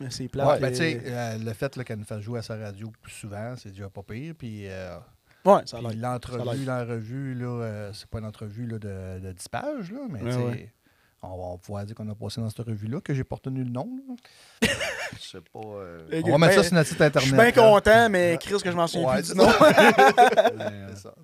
Mais 0.00 0.10
c'est 0.10 0.28
plat. 0.28 0.46
Ouais, 0.48 0.60
ben, 0.60 0.70
tu 0.70 0.76
sais, 0.76 1.02
euh, 1.06 1.38
le 1.38 1.52
fait 1.52 1.82
qu'elle 1.84 1.98
nous 1.98 2.04
fasse 2.04 2.20
jouer 2.20 2.38
à 2.38 2.42
sa 2.42 2.56
radio 2.56 2.90
plus 3.02 3.12
souvent, 3.12 3.54
c'est 3.56 3.70
déjà 3.70 3.88
pas 3.90 4.02
pire. 4.02 4.34
Puis, 4.38 4.68
euh, 4.68 4.96
ouais, 5.44 5.62
ça 5.66 5.78
puis 5.78 5.86
ça 5.88 5.94
l'entrevue, 5.96 6.64
l'entrevue, 6.64 7.34
là, 7.34 7.46
euh, 7.64 7.92
c'est 7.92 8.06
pas 8.08 8.18
une 8.20 8.26
entrevue 8.26 8.66
là, 8.66 8.78
de, 8.78 9.18
de 9.20 9.32
10 9.32 9.48
pages, 9.48 9.90
là, 9.92 10.00
mais 10.08 10.22
Ouais, 10.22 10.30
tu 10.30 10.36
sais, 10.36 10.44
ouais. 10.44 10.72
on 11.22 11.52
va 11.52 11.58
pouvoir 11.58 11.84
dire 11.84 11.96
qu'on 11.96 12.08
a 12.08 12.14
passé 12.14 12.40
dans 12.40 12.48
cette 12.48 12.64
revue-là, 12.66 13.00
que 13.00 13.12
j'ai 13.12 13.24
pas 13.24 13.36
retenu 13.36 13.64
le 13.64 13.70
nom. 13.70 13.88
pas. 15.52 15.60
euh, 15.60 16.20
On 16.24 16.30
va 16.30 16.38
mettre 16.38 16.54
ça 16.54 16.60
Ben, 16.60 16.62
sur 16.64 16.74
notre 16.74 16.88
site 16.88 16.98
Je 16.98 17.04
internet. 17.04 17.28
suis 17.28 17.36
bien 17.36 17.52
content, 17.52 18.08
mais 18.10 18.38
Chris, 18.40 18.62
que 18.62 18.70
je 18.70 18.76
m'en 18.76 18.86
souviens 18.86 19.08
Ouais, 19.08 19.16
plus 19.22 19.24
c'est. 19.24 20.54
Mais, 20.56 20.86
C'est 20.94 21.02
ça. 21.02 21.14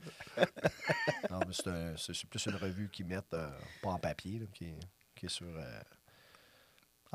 non, 1.31 1.39
mais 1.47 1.53
c'est, 1.53 1.69
un- 1.69 1.97
c'est- 1.97 2.13
c'est 2.15 2.29
plus 2.29 2.45
une 2.47 2.57
revue 2.57 2.89
qu'ils 2.91 3.07
mettent, 3.07 3.35
euh, 3.35 3.49
pas 3.83 3.91
en 3.91 3.99
papier, 3.99 4.41
là, 4.41 4.47
qui, 4.53 4.65
est- 4.65 4.79
qui 5.15 5.27
est 5.27 5.29
sur, 5.29 5.47
euh, 5.47 5.81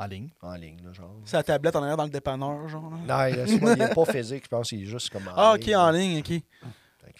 en 0.01 0.07
ligne. 0.07 0.29
en 0.41 0.55
ligne, 0.55 0.79
là, 0.83 0.93
genre. 0.93 1.15
C'est 1.25 1.37
la 1.37 1.43
tablette 1.43 1.75
en 1.75 1.81
arrière 1.81 1.97
dans 1.97 2.03
le 2.05 2.09
dépanneur, 2.09 2.67
genre. 2.69 2.91
là. 3.05 3.29
Non, 3.31 3.45
il 3.45 3.77
n'est 3.77 3.93
pas 3.93 4.05
physique, 4.05 4.43
je 4.45 4.49
pense 4.49 4.69
qu'il 4.69 4.81
est 4.83 4.85
juste 4.85 5.09
comme 5.09 5.27
en 5.27 5.33
Ah, 5.35 5.55
ligne. 5.57 5.75
ok, 5.75 5.75
en 5.79 5.91
ligne, 5.91 6.19
ok. 6.19 6.41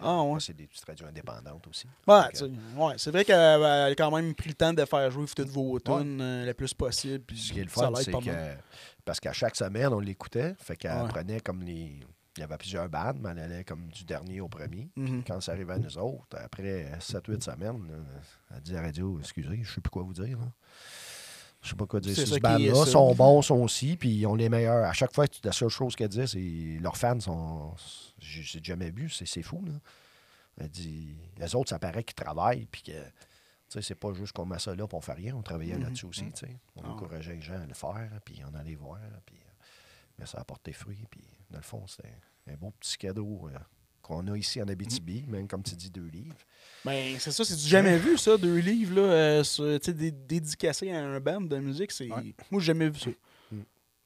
Ah, 0.02 0.22
ouais. 0.24 0.40
C'est 0.40 0.56
des 0.56 0.66
petites 0.68 0.86
radios 0.86 1.08
indépendantes 1.08 1.68
aussi. 1.68 1.86
Ouais, 2.08 2.22
ouais, 2.78 2.94
c'est 2.98 3.12
vrai 3.12 3.26
qu'elle 3.26 3.36
a 3.64 3.90
quand 3.98 4.12
même 4.16 4.34
pris 4.34 4.48
le 4.50 4.56
temps 4.56 4.72
de 4.72 4.86
faire 4.86 5.12
jouer 5.12 5.26
toutes 5.36 5.50
vos 5.50 5.78
tunes 5.80 6.22
euh, 6.22 6.46
le 6.46 6.54
plus 6.54 6.74
possible. 6.74 7.24
Puis 7.26 7.38
Ce 7.38 7.52
qui 7.52 7.60
est 7.60 7.64
le 7.64 7.70
ça 7.70 7.82
fun, 7.86 7.90
l'aide 7.92 7.98
c'est 8.06 8.12
pas 8.12 8.20
que. 8.20 8.26
mal. 8.28 8.64
Parce 9.04 9.20
qu'à 9.20 9.34
chaque 9.34 9.56
semaine, 9.58 9.88
on 9.88 10.00
l'écoutait. 10.00 10.54
Fait 10.60 10.78
qu'elle 10.78 11.02
Ouais. 11.02 11.08
prenait 11.10 11.40
comme 11.42 11.64
les. 11.64 12.00
Il 12.38 12.42
y 12.42 12.44
avait 12.44 12.58
plusieurs 12.58 12.88
bandes, 12.88 13.18
mais 13.22 13.30
elle 13.32 13.40
allait 13.40 13.64
comme 13.66 13.88
du 13.90 14.06
dernier 14.06 14.40
au 14.40 14.48
premier. 14.48 14.90
Mhm. 14.96 15.24
Quand 15.28 15.42
ça 15.42 15.52
arrivait 15.52 15.74
à 15.74 15.80
nous 15.80 15.98
autres, 15.98 16.38
après 16.42 16.90
7-8 17.02 17.42
semaines, 17.44 17.82
elle 18.56 18.62
dit 18.62 18.72
à 18.72 18.76
la 18.76 18.82
radio 18.84 19.18
Excusez, 19.20 19.60
je 19.64 19.74
sais 19.74 19.82
plus 19.82 19.90
quoi 19.90 20.04
vous 20.04 20.14
dire. 20.14 20.38
là. 20.38 20.46
Je 21.62 21.70
sais 21.70 21.76
pas 21.76 21.86
quoi 21.86 21.99
dire 21.99 22.16
C'est 22.16 22.26
sur 22.26 22.30
ça 22.30 22.36
ce 22.36 22.39
qui 22.57 22.66
est 22.66 22.70
band-là. 22.72 22.86
ça. 22.86 22.91
sont 22.91 23.14
bons, 23.16 23.41
sont 23.41 23.55
aussi, 23.62 23.97
puis 23.97 24.10
ils 24.10 24.26
ont 24.26 24.36
les 24.36 24.47
meilleurs. 24.49 24.86
À 24.86 24.93
chaque 24.93 25.14
fois, 25.14 25.26
la 25.43 25.51
seule 25.51 25.70
chose 25.70 25.95
qu'elle 25.95 26.07
dit, 26.10 26.26
c'est 26.28 26.82
leurs 26.82 26.95
fans 26.97 27.20
sont. 27.20 27.74
J'ai 28.18 28.62
jamais 28.64 28.91
vu, 28.91 29.10
c'est 29.10 29.26
c'est 29.26 29.41
fou. 29.43 29.64
Là. 29.66 29.74
Elle 30.57 30.70
dit 30.70 31.16
Les 31.38 31.55
autres, 31.55 31.70
ça 31.70 31.80
paraît 31.80 32.03
qu'ils 32.03 32.16
travaillent, 32.16 32.66
puis 32.72 32.82
que. 32.84 32.91
Tu 32.91 33.01
sais, 33.68 33.82
c'est 33.84 33.95
pas 33.95 34.14
juste 34.14 34.32
qu'on 34.34 34.45
met 34.45 34.57
ça 34.57 34.74
là, 34.74 34.88
puis 34.88 34.97
on 34.97 35.01
fait 35.01 35.14
rien. 35.14 35.36
On 35.36 35.43
travaillait 35.43 35.76
Mhm. 35.76 35.84
là-dessus 35.84 36.05
aussi, 36.07 36.32
tu 36.32 36.39
sais. 36.47 36.60
On 36.76 36.82
Ah. 36.84 36.89
encourageait 36.89 37.36
les 37.36 37.41
gens 37.41 37.62
à 37.62 37.66
le 37.66 37.74
faire, 37.76 38.10
puis 38.26 38.41
on 38.49 38.55
allait 38.57 38.76
voir, 38.76 38.99
puis 39.26 39.36
euh, 39.38 39.64
mais 40.18 40.26
ça 40.26 40.39
a 40.39 40.43
porté 40.43 40.72
fruit, 40.74 41.05
puis 41.12 41.22
dans 41.51 41.57
le 41.57 41.64
fond, 41.64 41.86
c'était 41.86 42.16
un 42.47 42.55
beau 42.55 42.72
petit 42.80 42.97
cadeau 42.97 43.47
euh, 43.47 43.57
qu'on 44.10 44.28
a 44.28 44.36
ici 44.38 44.62
en 44.62 44.68
Abitibi, 44.68 45.24
même 45.28 45.47
comme 45.47 45.64
tu 45.64 45.76
dis, 45.76 45.89
deux 45.89 46.07
livres. 46.12 46.36
Ben, 46.84 47.16
c'est 47.20 47.32
ça, 47.32 47.43
c'est 47.45 47.55
du 47.55 47.68
jamais 47.68 47.97
vu, 47.97 48.18
ça, 48.18 48.38
deux 48.38 48.57
livres, 48.57 48.95
là, 48.95 49.01
euh, 49.01 49.43
sur- 49.43 49.80
dé- 49.80 50.12
dédicacés 50.12 50.91
à 50.91 50.99
un 51.05 51.20
band 51.20 51.41
de 51.41 51.57
musique. 51.60 51.91
c'est 51.91 52.10
Ouais. 52.10 52.34
Moi, 52.49 52.60
j'ai 52.62 52.68
jamais 52.68 52.89
vu 52.89 52.99
ça. 52.99 53.10
Mm. 53.51 53.57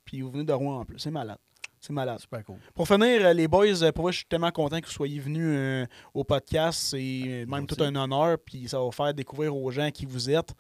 Puis 0.06 0.22
vous 0.22 0.32
venez 0.32 0.44
de 0.44 0.54
Rouen 0.54 0.80
en 0.80 0.86
plus. 0.86 1.00
C'est 1.00 1.12
malade. 1.12 1.38
C'est 1.80 1.94
malade. 1.94 2.20
Super 2.20 2.44
cool. 2.46 2.58
Pour 2.74 2.88
finir, 2.88 3.26
euh, 3.26 3.34
les 3.34 3.48
boys, 3.48 3.84
euh, 3.84 3.92
pour 3.92 4.04
moi, 4.04 4.12
je 4.12 4.18
suis 4.18 4.26
tellement 4.26 4.52
content 4.52 4.80
que 4.80 4.86
vous 4.86 4.92
soyez 4.92 5.20
venus 5.20 5.44
euh, 5.46 5.86
au 6.14 6.24
podcast. 6.24 6.80
C'est 6.92 7.22
euh, 7.26 7.46
même 7.46 7.68
tout 7.68 7.82
un 7.84 7.96
honneur. 7.96 8.38
Puis 8.44 8.68
ça 8.70 8.80
va 8.84 8.90
faire 8.92 9.14
découvrir 9.14 9.56
aux 9.56 9.70
gens 9.72 9.90
qui 9.92 10.06
vous 10.06 10.30
êtes. 10.30 10.54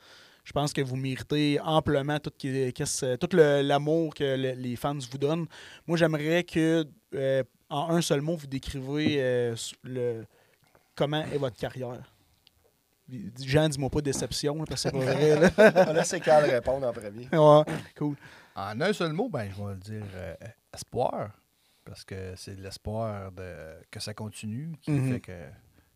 Je 0.44 0.52
pense 0.52 0.74
que 0.74 0.82
vous 0.82 0.98
méritez 0.98 1.58
amplement 1.62 2.20
tout, 2.20 2.30
tout 2.30 3.28
le- 3.38 3.62
l'amour 3.62 4.14
que 4.14 4.24
le- 4.38 4.52
les 4.62 4.76
fans 4.76 4.98
vous 5.12 5.18
donnent. 5.18 5.46
Moi, 5.88 5.98
j'aimerais 5.98 6.44
que, 6.44 6.86
euh, 7.16 7.44
en 7.74 7.90
un 7.96 8.02
seul 8.02 8.22
mot, 8.22 8.36
vous 8.36 8.48
décrivez 8.48 9.18
euh, 9.20 9.56
le, 9.84 10.26
comment 10.96 11.24
est 11.26 11.38
votre 11.38 11.58
carrière? 11.58 12.10
Jean, 13.40 13.68
dis-moi 13.70 13.90
pas 13.90 14.02
déception, 14.02 14.56
là, 14.56 14.66
parce 14.68 14.84
que 14.84 14.90
c'est 14.90 14.92
pas 14.92 15.14
vrai. 15.14 15.40
là. 15.40 15.86
On 15.90 15.94
laisse 15.94 16.16
Carl 16.24 16.46
répondre 16.50 16.88
en 16.88 16.94
premier. 16.94 17.28
Ouais, 17.34 17.64
cool. 17.98 18.16
En 18.56 18.80
un 18.80 18.94
seul 18.94 19.14
mot, 19.14 19.28
ben, 19.30 19.50
je 19.52 19.62
vais 19.62 19.74
le 19.74 19.80
dire 19.80 20.06
euh, 20.16 20.36
espoir. 20.74 21.32
Parce 21.86 22.06
que 22.06 22.34
c'est 22.38 22.56
l'espoir 22.58 23.32
de 23.34 23.74
que 23.92 24.00
ça 24.00 24.14
continue 24.14 24.72
qui 24.82 24.92
Mhm. 24.92 25.14
fait 25.14 25.20
que 25.20 25.42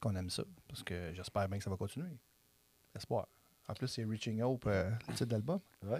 qu'on 0.01 0.15
aime 0.17 0.29
ça. 0.29 0.43
Parce 0.67 0.83
que 0.83 1.13
j'espère 1.13 1.47
bien 1.47 1.57
que 1.59 1.63
ça 1.63 1.69
va 1.69 1.77
continuer. 1.77 2.09
Espoir. 2.95 3.25
En 3.69 3.73
plus, 3.73 3.87
c'est 3.87 4.03
Reaching 4.03 4.41
Hope, 4.41 4.65
euh, 4.67 4.89
le 5.07 5.13
titre 5.13 5.25
d'album. 5.29 5.59
Ouais. 5.83 5.99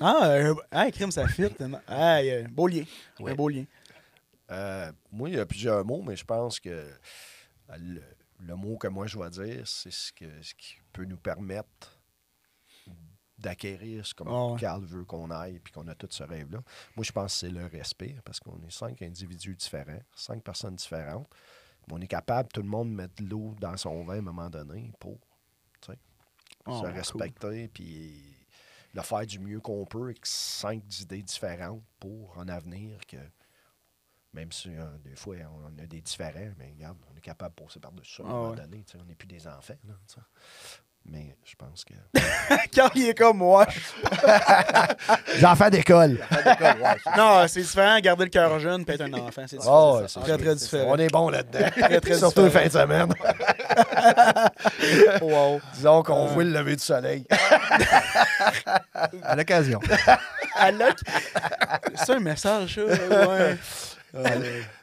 Ah, 0.00 0.20
euh, 0.26 0.54
hey, 0.72 0.92
crime, 0.92 1.10
ça 1.10 1.26
fit. 1.28 1.44
Ah, 1.88 2.18
euh, 2.18 2.46
beau 2.48 2.66
lien. 2.68 2.84
Ouais. 3.20 3.32
Un 3.32 3.34
beau 3.34 3.48
lien. 3.48 3.64
Euh, 4.50 4.92
moi, 5.10 5.28
il 5.30 5.36
y 5.36 5.38
a 5.38 5.46
plusieurs 5.46 5.84
mots, 5.84 6.02
mais 6.02 6.16
je 6.16 6.24
pense 6.24 6.60
que 6.60 6.90
le, 7.78 8.02
le 8.40 8.54
mot 8.56 8.76
que 8.76 8.88
moi 8.88 9.06
je 9.06 9.18
vais 9.18 9.30
dire, 9.30 9.66
c'est 9.66 9.90
ce, 9.90 10.12
que, 10.12 10.42
ce 10.42 10.54
qui 10.54 10.74
peut 10.92 11.04
nous 11.04 11.16
permettre 11.16 11.98
d'acquérir 13.38 14.06
ce 14.06 14.14
que 14.14 14.22
Ah 14.26 14.46
ouais. 14.52 14.60
Carl 14.60 14.84
veut 14.84 15.04
qu'on 15.04 15.30
aille 15.30 15.58
puis 15.60 15.72
qu'on 15.72 15.86
a 15.88 15.94
tout 15.94 16.08
ce 16.10 16.22
rêve-là. 16.22 16.62
Moi, 16.96 17.04
je 17.04 17.12
pense 17.12 17.32
que 17.32 17.38
c'est 17.40 17.50
le 17.50 17.66
respect 17.66 18.16
parce 18.24 18.38
qu'on 18.40 18.60
est 18.62 18.70
cinq 18.70 19.02
individus 19.02 19.56
différents, 19.56 20.00
cinq 20.14 20.42
personnes 20.42 20.76
différentes. 20.76 21.28
Mais 21.88 21.94
on 21.94 22.00
est 22.00 22.06
capable, 22.06 22.48
tout 22.50 22.62
le 22.62 22.68
monde, 22.68 22.90
de 22.90 22.94
mettre 22.94 23.22
de 23.22 23.28
l'eau 23.28 23.54
dans 23.60 23.76
son 23.76 24.04
vin 24.04 24.14
à 24.14 24.18
un 24.18 24.22
moment 24.22 24.48
donné 24.50 24.92
pour 24.98 25.18
Ah, 26.66 26.72
se 26.72 26.80
cool. 26.80 26.90
respecter 26.92 27.68
puis 27.68 28.24
le 28.94 29.02
faire 29.02 29.26
du 29.26 29.38
mieux 29.38 29.60
qu'on 29.60 29.84
peut 29.84 30.04
avec 30.04 30.24
cinq 30.24 30.82
idées 31.00 31.22
différentes 31.22 31.82
pour 32.00 32.38
en 32.38 32.48
avenir 32.48 32.98
que 33.06 33.18
même 34.34 34.52
si 34.52 34.68
euh, 34.68 34.84
des 35.04 35.16
fois 35.16 35.36
on 35.64 35.82
a 35.82 35.86
des 35.86 36.00
différents, 36.00 36.52
mais 36.58 36.72
regarde, 36.76 36.96
on 37.12 37.16
est 37.16 37.20
capable 37.20 37.54
de 37.56 37.64
passer 37.64 37.80
par-dessus 37.80 38.16
ça 38.16 38.22
à 38.22 38.26
un 38.26 38.28
Ah 38.28 38.32
moment 38.34 38.50
ouais. 38.50 38.56
donné. 38.56 38.84
tu 38.84 38.92
sais, 38.92 38.98
On 39.02 39.06
n'est 39.06 39.14
plus 39.14 39.28
des 39.28 39.46
enfants. 39.46 39.74
Là. 39.88 39.94
Mais 41.06 41.36
je 41.44 41.54
pense 41.54 41.84
que. 41.84 41.92
Quand 42.74 42.88
il 42.94 43.10
est 43.10 43.14
comme 43.14 43.36
moi. 43.36 43.66
J'en 45.38 45.54
d'école. 45.68 46.18
non, 47.14 47.46
c'est 47.46 47.60
différent, 47.60 47.98
garder 48.00 48.24
le 48.24 48.30
cœur 48.30 48.58
jeune 48.58 48.86
et 48.88 48.92
être 48.92 49.02
un 49.02 49.12
enfant. 49.12 49.42
C'est 49.46 49.58
différent. 49.58 50.08
c'est 50.08 50.20
très, 50.20 50.38
très 50.38 50.54
différent. 50.54 50.92
On 50.94 50.96
est 50.96 51.10
bon 51.10 51.28
là-dedans. 51.28 51.58
Très, 51.72 52.00
très 52.00 52.14
Surtout 52.18 52.44
différent. 52.44 52.64
les 52.64 52.70
fins 52.70 52.86
de 52.86 52.90
semaine. 52.90 53.12
Wow. 55.22 55.60
Disons 55.74 56.02
qu'on 56.02 56.26
voit 56.26 56.44
le 56.44 56.50
lever 56.50 56.76
du 56.76 56.82
soleil. 56.82 57.26
À 59.22 59.36
l'occasion. 59.36 59.80
Alec, 60.56 60.96
c'est 61.96 62.12
un 62.14 62.20
message, 62.20 62.74
ça? 62.76 63.28
Ouais. 63.28 63.58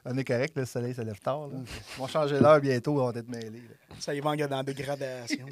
On 0.06 0.18
est 0.18 0.24
correct, 0.24 0.54
le 0.58 0.66
soleil 0.66 0.94
se 0.94 1.02
lève 1.02 1.20
tard. 1.20 1.48
Là. 1.48 1.56
Ils 1.96 2.00
vont 2.00 2.08
changer 2.08 2.40
l'heure 2.40 2.60
bientôt, 2.60 3.02
on 3.02 3.12
va 3.12 3.20
être 3.20 3.30
mêlés. 3.30 3.62
là. 3.62 3.96
Ça 4.00 4.14
y 4.14 4.20
va 4.20 4.32
en 4.32 4.36
dans 4.36 4.50
la 4.58 4.64
dégradation. 4.64 5.46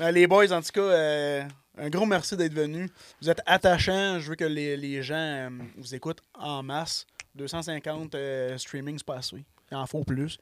Mais 0.00 0.12
les 0.12 0.26
boys, 0.26 0.50
en 0.52 0.60
tout 0.62 0.72
cas, 0.72 0.80
euh, 0.80 1.42
un 1.78 1.88
gros 1.90 2.06
merci 2.06 2.36
d'être 2.36 2.54
venus. 2.54 2.90
Vous 3.20 3.28
êtes 3.28 3.40
attachants. 3.46 4.18
Je 4.20 4.30
veux 4.30 4.36
que 4.36 4.44
les, 4.44 4.76
les 4.76 5.02
gens 5.02 5.14
euh, 5.16 5.48
vous 5.76 5.94
écoutent 5.94 6.22
en 6.34 6.62
masse. 6.62 7.06
250 7.34 8.14
euh, 8.14 8.56
streaming, 8.56 8.96
c'est 8.98 9.06
pas 9.06 9.16
assez. 9.16 9.44
Il 9.70 9.76
en 9.76 9.86
faut 9.86 10.04
plus. 10.04 10.38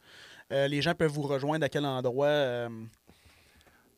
Les 0.50 0.80
gens 0.82 0.94
peuvent 0.94 1.10
vous 1.10 1.22
rejoindre 1.22 1.64
à 1.64 1.68
quel 1.68 1.84
endroit? 1.84 2.26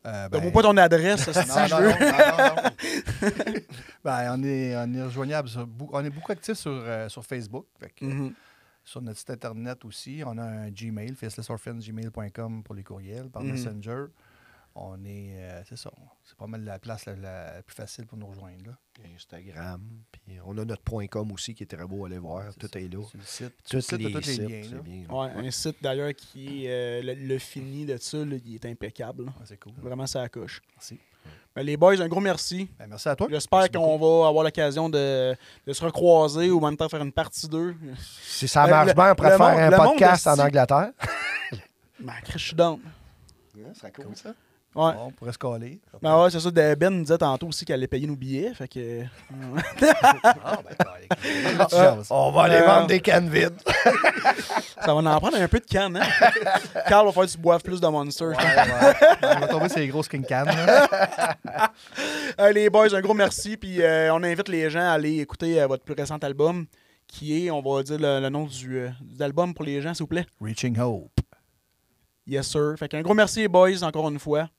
Euh, 0.07 0.29
Donne-moi 0.31 0.51
pas 0.51 0.61
ton 0.61 0.77
adresse, 0.77 1.27
non, 1.35 1.67
non, 1.69 1.77
veux. 1.79 1.89
non, 1.89 1.95
non, 1.99 2.55
non. 2.55 3.53
ben, 4.03 4.35
on, 4.37 4.43
est, 4.43 4.75
on 4.77 4.93
est 4.93 5.03
rejoignable. 5.03 5.49
Sur, 5.49 5.67
on 5.91 6.05
est 6.05 6.09
beaucoup 6.09 6.31
actifs 6.31 6.57
sur, 6.57 6.71
euh, 6.71 7.09
sur 7.09 7.25
Facebook. 7.25 7.65
Fait 7.79 7.89
que, 7.89 8.05
Mhm. 8.05 8.33
Sur 8.87 9.01
notre 9.01 9.19
site 9.19 9.31
internet 9.31 9.83
aussi. 9.83 10.23
On 10.25 10.37
a 10.37 10.43
un 10.43 10.69
Gmail, 10.71 11.13
facelessorphans.gmail.com 11.15 12.63
pour 12.63 12.73
les 12.73 12.83
courriels, 12.83 13.29
par 13.29 13.43
Mhm. 13.43 13.51
Messenger. 13.51 14.05
On 14.79 15.03
est. 15.05 15.33
euh, 15.35 15.63
c'est 15.67 15.75
ça. 15.75 15.91
C'est 16.23 16.37
pas 16.37 16.45
mal 16.47 16.63
la 16.63 16.77
place 16.79 17.05
la, 17.07 17.15
la 17.15 17.63
plus 17.63 17.75
facile 17.75 18.05
pour 18.05 18.17
nous 18.17 18.27
rejoindre. 18.27 18.63
Là. 18.67 18.77
Instagram. 19.15 19.81
Puis 20.11 20.37
on 20.45 20.55
a 20.57 20.63
notre 20.65 20.83
point 20.83 21.07
.com 21.07 21.31
aussi 21.31 21.53
qui 21.55 21.63
est 21.63 21.67
très 21.75 21.85
beau 21.85 22.05
à 22.05 22.07
aller 22.07 22.19
voir. 22.19 22.53
Tout 22.55 22.67
ça. 22.71 22.79
est 22.79 22.87
là. 22.87 23.03
Sur 23.03 23.17
le 23.17 23.23
site. 23.81 23.91
Les, 23.99 24.11
t'as 24.13 24.19
tous 24.21 24.27
les 24.27 24.33
sites, 24.33 24.39
liens. 24.49 24.61
là. 24.61 24.67
c'est 24.69 24.83
bien. 24.83 25.05
Ouais, 25.09 25.47
un 25.47 25.51
site 25.51 25.77
d'ailleurs 25.81 26.13
qui 26.15 26.65
est 26.65 26.69
euh, 26.69 27.01
le, 27.01 27.13
le 27.27 27.39
fini 27.39 27.85
de 27.87 27.97
ça, 27.97 28.23
là, 28.23 28.35
il 28.45 28.55
est 28.55 28.65
impeccable. 28.65 29.23
Ouais, 29.23 29.31
c'est 29.45 29.59
cool. 29.59 29.73
Vraiment, 29.79 30.05
ça 30.07 30.21
accouche. 30.21 30.61
Merci. 30.75 30.99
Ben, 31.55 31.63
les 31.65 31.75
boys, 31.75 31.99
un 32.01 32.07
gros 32.07 32.19
merci. 32.19 32.69
Ben, 32.77 32.85
merci 32.87 33.09
à 33.09 33.15
toi. 33.15 33.27
J'espère 33.29 33.71
qu'on 33.71 33.97
va 33.97 34.27
avoir 34.27 34.43
l'occasion 34.43 34.89
de, 34.89 35.35
de 35.65 35.73
se 35.73 35.83
recroiser 35.83 36.51
ou 36.51 36.59
en 36.59 36.67
même 36.67 36.77
temps 36.77 36.87
faire 36.89 37.01
une 37.01 37.11
partie 37.11 37.47
2. 37.47 37.75
Si 38.23 38.47
ça 38.47 38.65
Le- 38.65 38.69
marche 38.71 38.87
le- 38.89 38.93
bien, 38.93 39.11
on 39.11 39.15
pourrait 39.15 39.37
faire 39.37 39.39
monde- 39.67 39.73
un 39.73 39.77
podcast 39.77 40.27
en 40.27 40.37
Angleterre. 40.39 40.91
Ben, 41.99 42.13
je 42.31 42.37
suis 42.37 42.55
down. 42.55 42.79
Ça 43.73 43.79
serait 43.79 43.91
cool, 43.91 44.15
ça. 44.15 44.29
Ouais. 44.77 44.93
Bon, 44.93 45.05
on 45.07 45.11
pourrait 45.11 45.33
se 45.33 45.37
coller. 45.39 45.79
Ben 46.03 46.21
ouais, 46.21 46.29
c'est 46.29 46.39
ça. 46.39 46.51
Ben 46.51 46.89
nous 46.89 47.01
disait 47.01 47.17
tantôt 47.17 47.47
aussi 47.47 47.65
qu'elle 47.65 47.77
allait 47.77 47.87
payer 47.87 48.05
nos 48.05 48.15
billets. 48.15 48.53
Fait 48.53 48.67
que. 48.67 49.01
Ah, 50.43 50.59
ben, 50.63 51.67
chance. 51.69 52.07
On 52.11 52.31
va 52.31 52.43
aller 52.43 52.57
Euh, 52.57 52.65
vendre 52.67 52.85
des 52.87 52.99
cannes 52.99 53.27
vides. 53.27 53.59
ça 54.79 54.93
va 54.93 55.15
en 55.15 55.19
prendre 55.19 55.35
un 55.41 55.47
peu 55.47 55.59
de 55.59 55.65
canne, 55.65 55.97
hein? 55.97 56.05
Carl 56.87 57.07
va 57.07 57.11
falloir 57.11 57.25
que 57.25 57.31
tu 57.31 57.37
boives 57.39 57.63
plus 57.63 57.81
de 57.81 57.87
Monster. 57.87 58.25
Ouais, 58.25 58.35
ouais. 58.35 58.93
On 59.23 59.39
va 59.39 59.47
tomber 59.47 59.69
sur 59.69 59.79
les 59.79 59.87
grosses 59.87 60.07
king. 60.07 60.23
Euh, 62.39 62.51
les 62.51 62.69
boys, 62.69 62.93
un 62.93 63.01
gros 63.01 63.13
merci. 63.15 63.57
Puis 63.57 63.81
euh, 63.81 64.13
on 64.13 64.21
invite 64.21 64.47
les 64.49 64.69
gens 64.69 64.81
à 64.81 64.91
aller 64.91 65.19
écouter 65.19 65.59
euh, 65.59 65.65
votre 65.67 65.83
plus 65.83 65.95
récent 65.95 66.17
album, 66.17 66.67
qui 67.07 67.45
est, 67.47 67.49
on 67.51 67.61
va 67.61 67.81
dire 67.81 67.97
le, 67.97 68.19
le 68.19 68.29
nom 68.29 68.45
du, 68.45 68.77
euh, 68.77 68.89
de 69.01 69.19
l'album 69.19 69.53
pour 69.53 69.65
les 69.65 69.81
gens, 69.81 69.93
s'il 69.93 70.03
vous 70.03 70.07
plaît. 70.07 70.25
Reaching 70.39 70.77
Hope. 70.79 71.19
Yes, 72.27 72.47
sir. 72.47 72.75
Fait 72.77 72.87
qu'un 72.89 73.01
gros 73.01 73.13
merci, 73.13 73.39
les 73.39 73.47
boys, 73.47 73.81
encore 73.83 74.09
une 74.09 74.19
fois. 74.19 74.49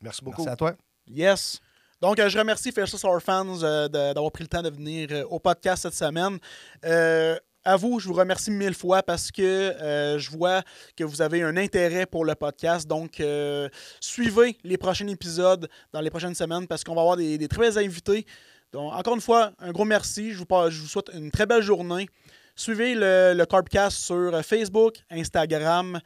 Merci 0.00 0.24
beaucoup. 0.24 0.42
Merci 0.42 0.52
à 0.52 0.56
toi. 0.56 0.74
Yes. 1.08 1.60
Donc, 2.00 2.18
euh, 2.20 2.28
je 2.28 2.38
remercie 2.38 2.70
Faceless 2.70 3.02
Our 3.04 3.20
Fans 3.20 3.62
euh, 3.62 3.88
d'avoir 3.88 4.30
pris 4.30 4.44
le 4.44 4.48
temps 4.48 4.62
de 4.62 4.70
venir 4.70 5.08
euh, 5.10 5.24
au 5.24 5.40
podcast 5.40 5.82
cette 5.82 5.94
semaine. 5.94 6.38
Euh, 6.84 7.36
à 7.64 7.76
vous, 7.76 7.98
je 7.98 8.06
vous 8.06 8.14
remercie 8.14 8.50
mille 8.52 8.74
fois 8.74 9.02
parce 9.02 9.32
que 9.32 9.42
euh, 9.42 10.18
je 10.18 10.30
vois 10.30 10.62
que 10.96 11.02
vous 11.02 11.20
avez 11.20 11.42
un 11.42 11.56
intérêt 11.56 12.06
pour 12.06 12.24
le 12.24 12.34
podcast. 12.36 12.86
Donc, 12.86 13.18
euh, 13.20 13.68
suivez 14.00 14.56
les 14.62 14.78
prochains 14.78 15.08
épisodes 15.08 15.68
dans 15.92 16.00
les 16.00 16.08
prochaines 16.10 16.36
semaines 16.36 16.68
parce 16.68 16.84
qu'on 16.84 16.94
va 16.94 17.00
avoir 17.00 17.16
des, 17.16 17.36
des 17.36 17.48
très 17.48 17.60
belles 17.60 17.78
invités. 17.78 18.24
Donc, 18.72 18.92
encore 18.92 19.14
une 19.16 19.20
fois, 19.20 19.52
un 19.58 19.72
gros 19.72 19.84
merci. 19.84 20.32
Je 20.32 20.38
vous, 20.38 20.46
je 20.70 20.80
vous 20.80 20.86
souhaite 20.86 21.10
une 21.12 21.30
très 21.30 21.46
belle 21.46 21.62
journée. 21.62 22.08
Suivez 22.54 22.94
le, 22.94 23.34
le 23.36 23.44
Carbcast 23.44 23.98
sur 23.98 24.40
Facebook, 24.44 24.98
Instagram, 25.10 26.00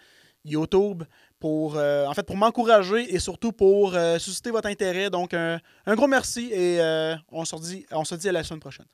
YouTube 0.45 1.03
pour, 1.43 1.74
euh, 1.74 2.07
en 2.07 2.14
fait, 2.14 2.22
pour 2.22 2.36
m'encourager 2.36 3.12
et 3.12 3.18
surtout 3.18 3.51
pour 3.51 3.97
euh, 3.97 4.20
susciter 4.20 4.53
votre 4.53 4.68
intérêt. 4.68 5.11
Donc, 5.11 5.34
un, 5.34 5.59
gros 5.88 6.07
merci 6.07 6.51
et 6.53 6.80
euh, 6.80 7.16
on, 7.32 7.45
se 7.45 7.57
dit, 7.57 7.84
on 7.90 8.05
se 8.05 8.14
dit 8.14 8.28
à 8.28 8.32
la 8.32 8.45
semaine 8.45 8.61
prochaine. 8.61 8.86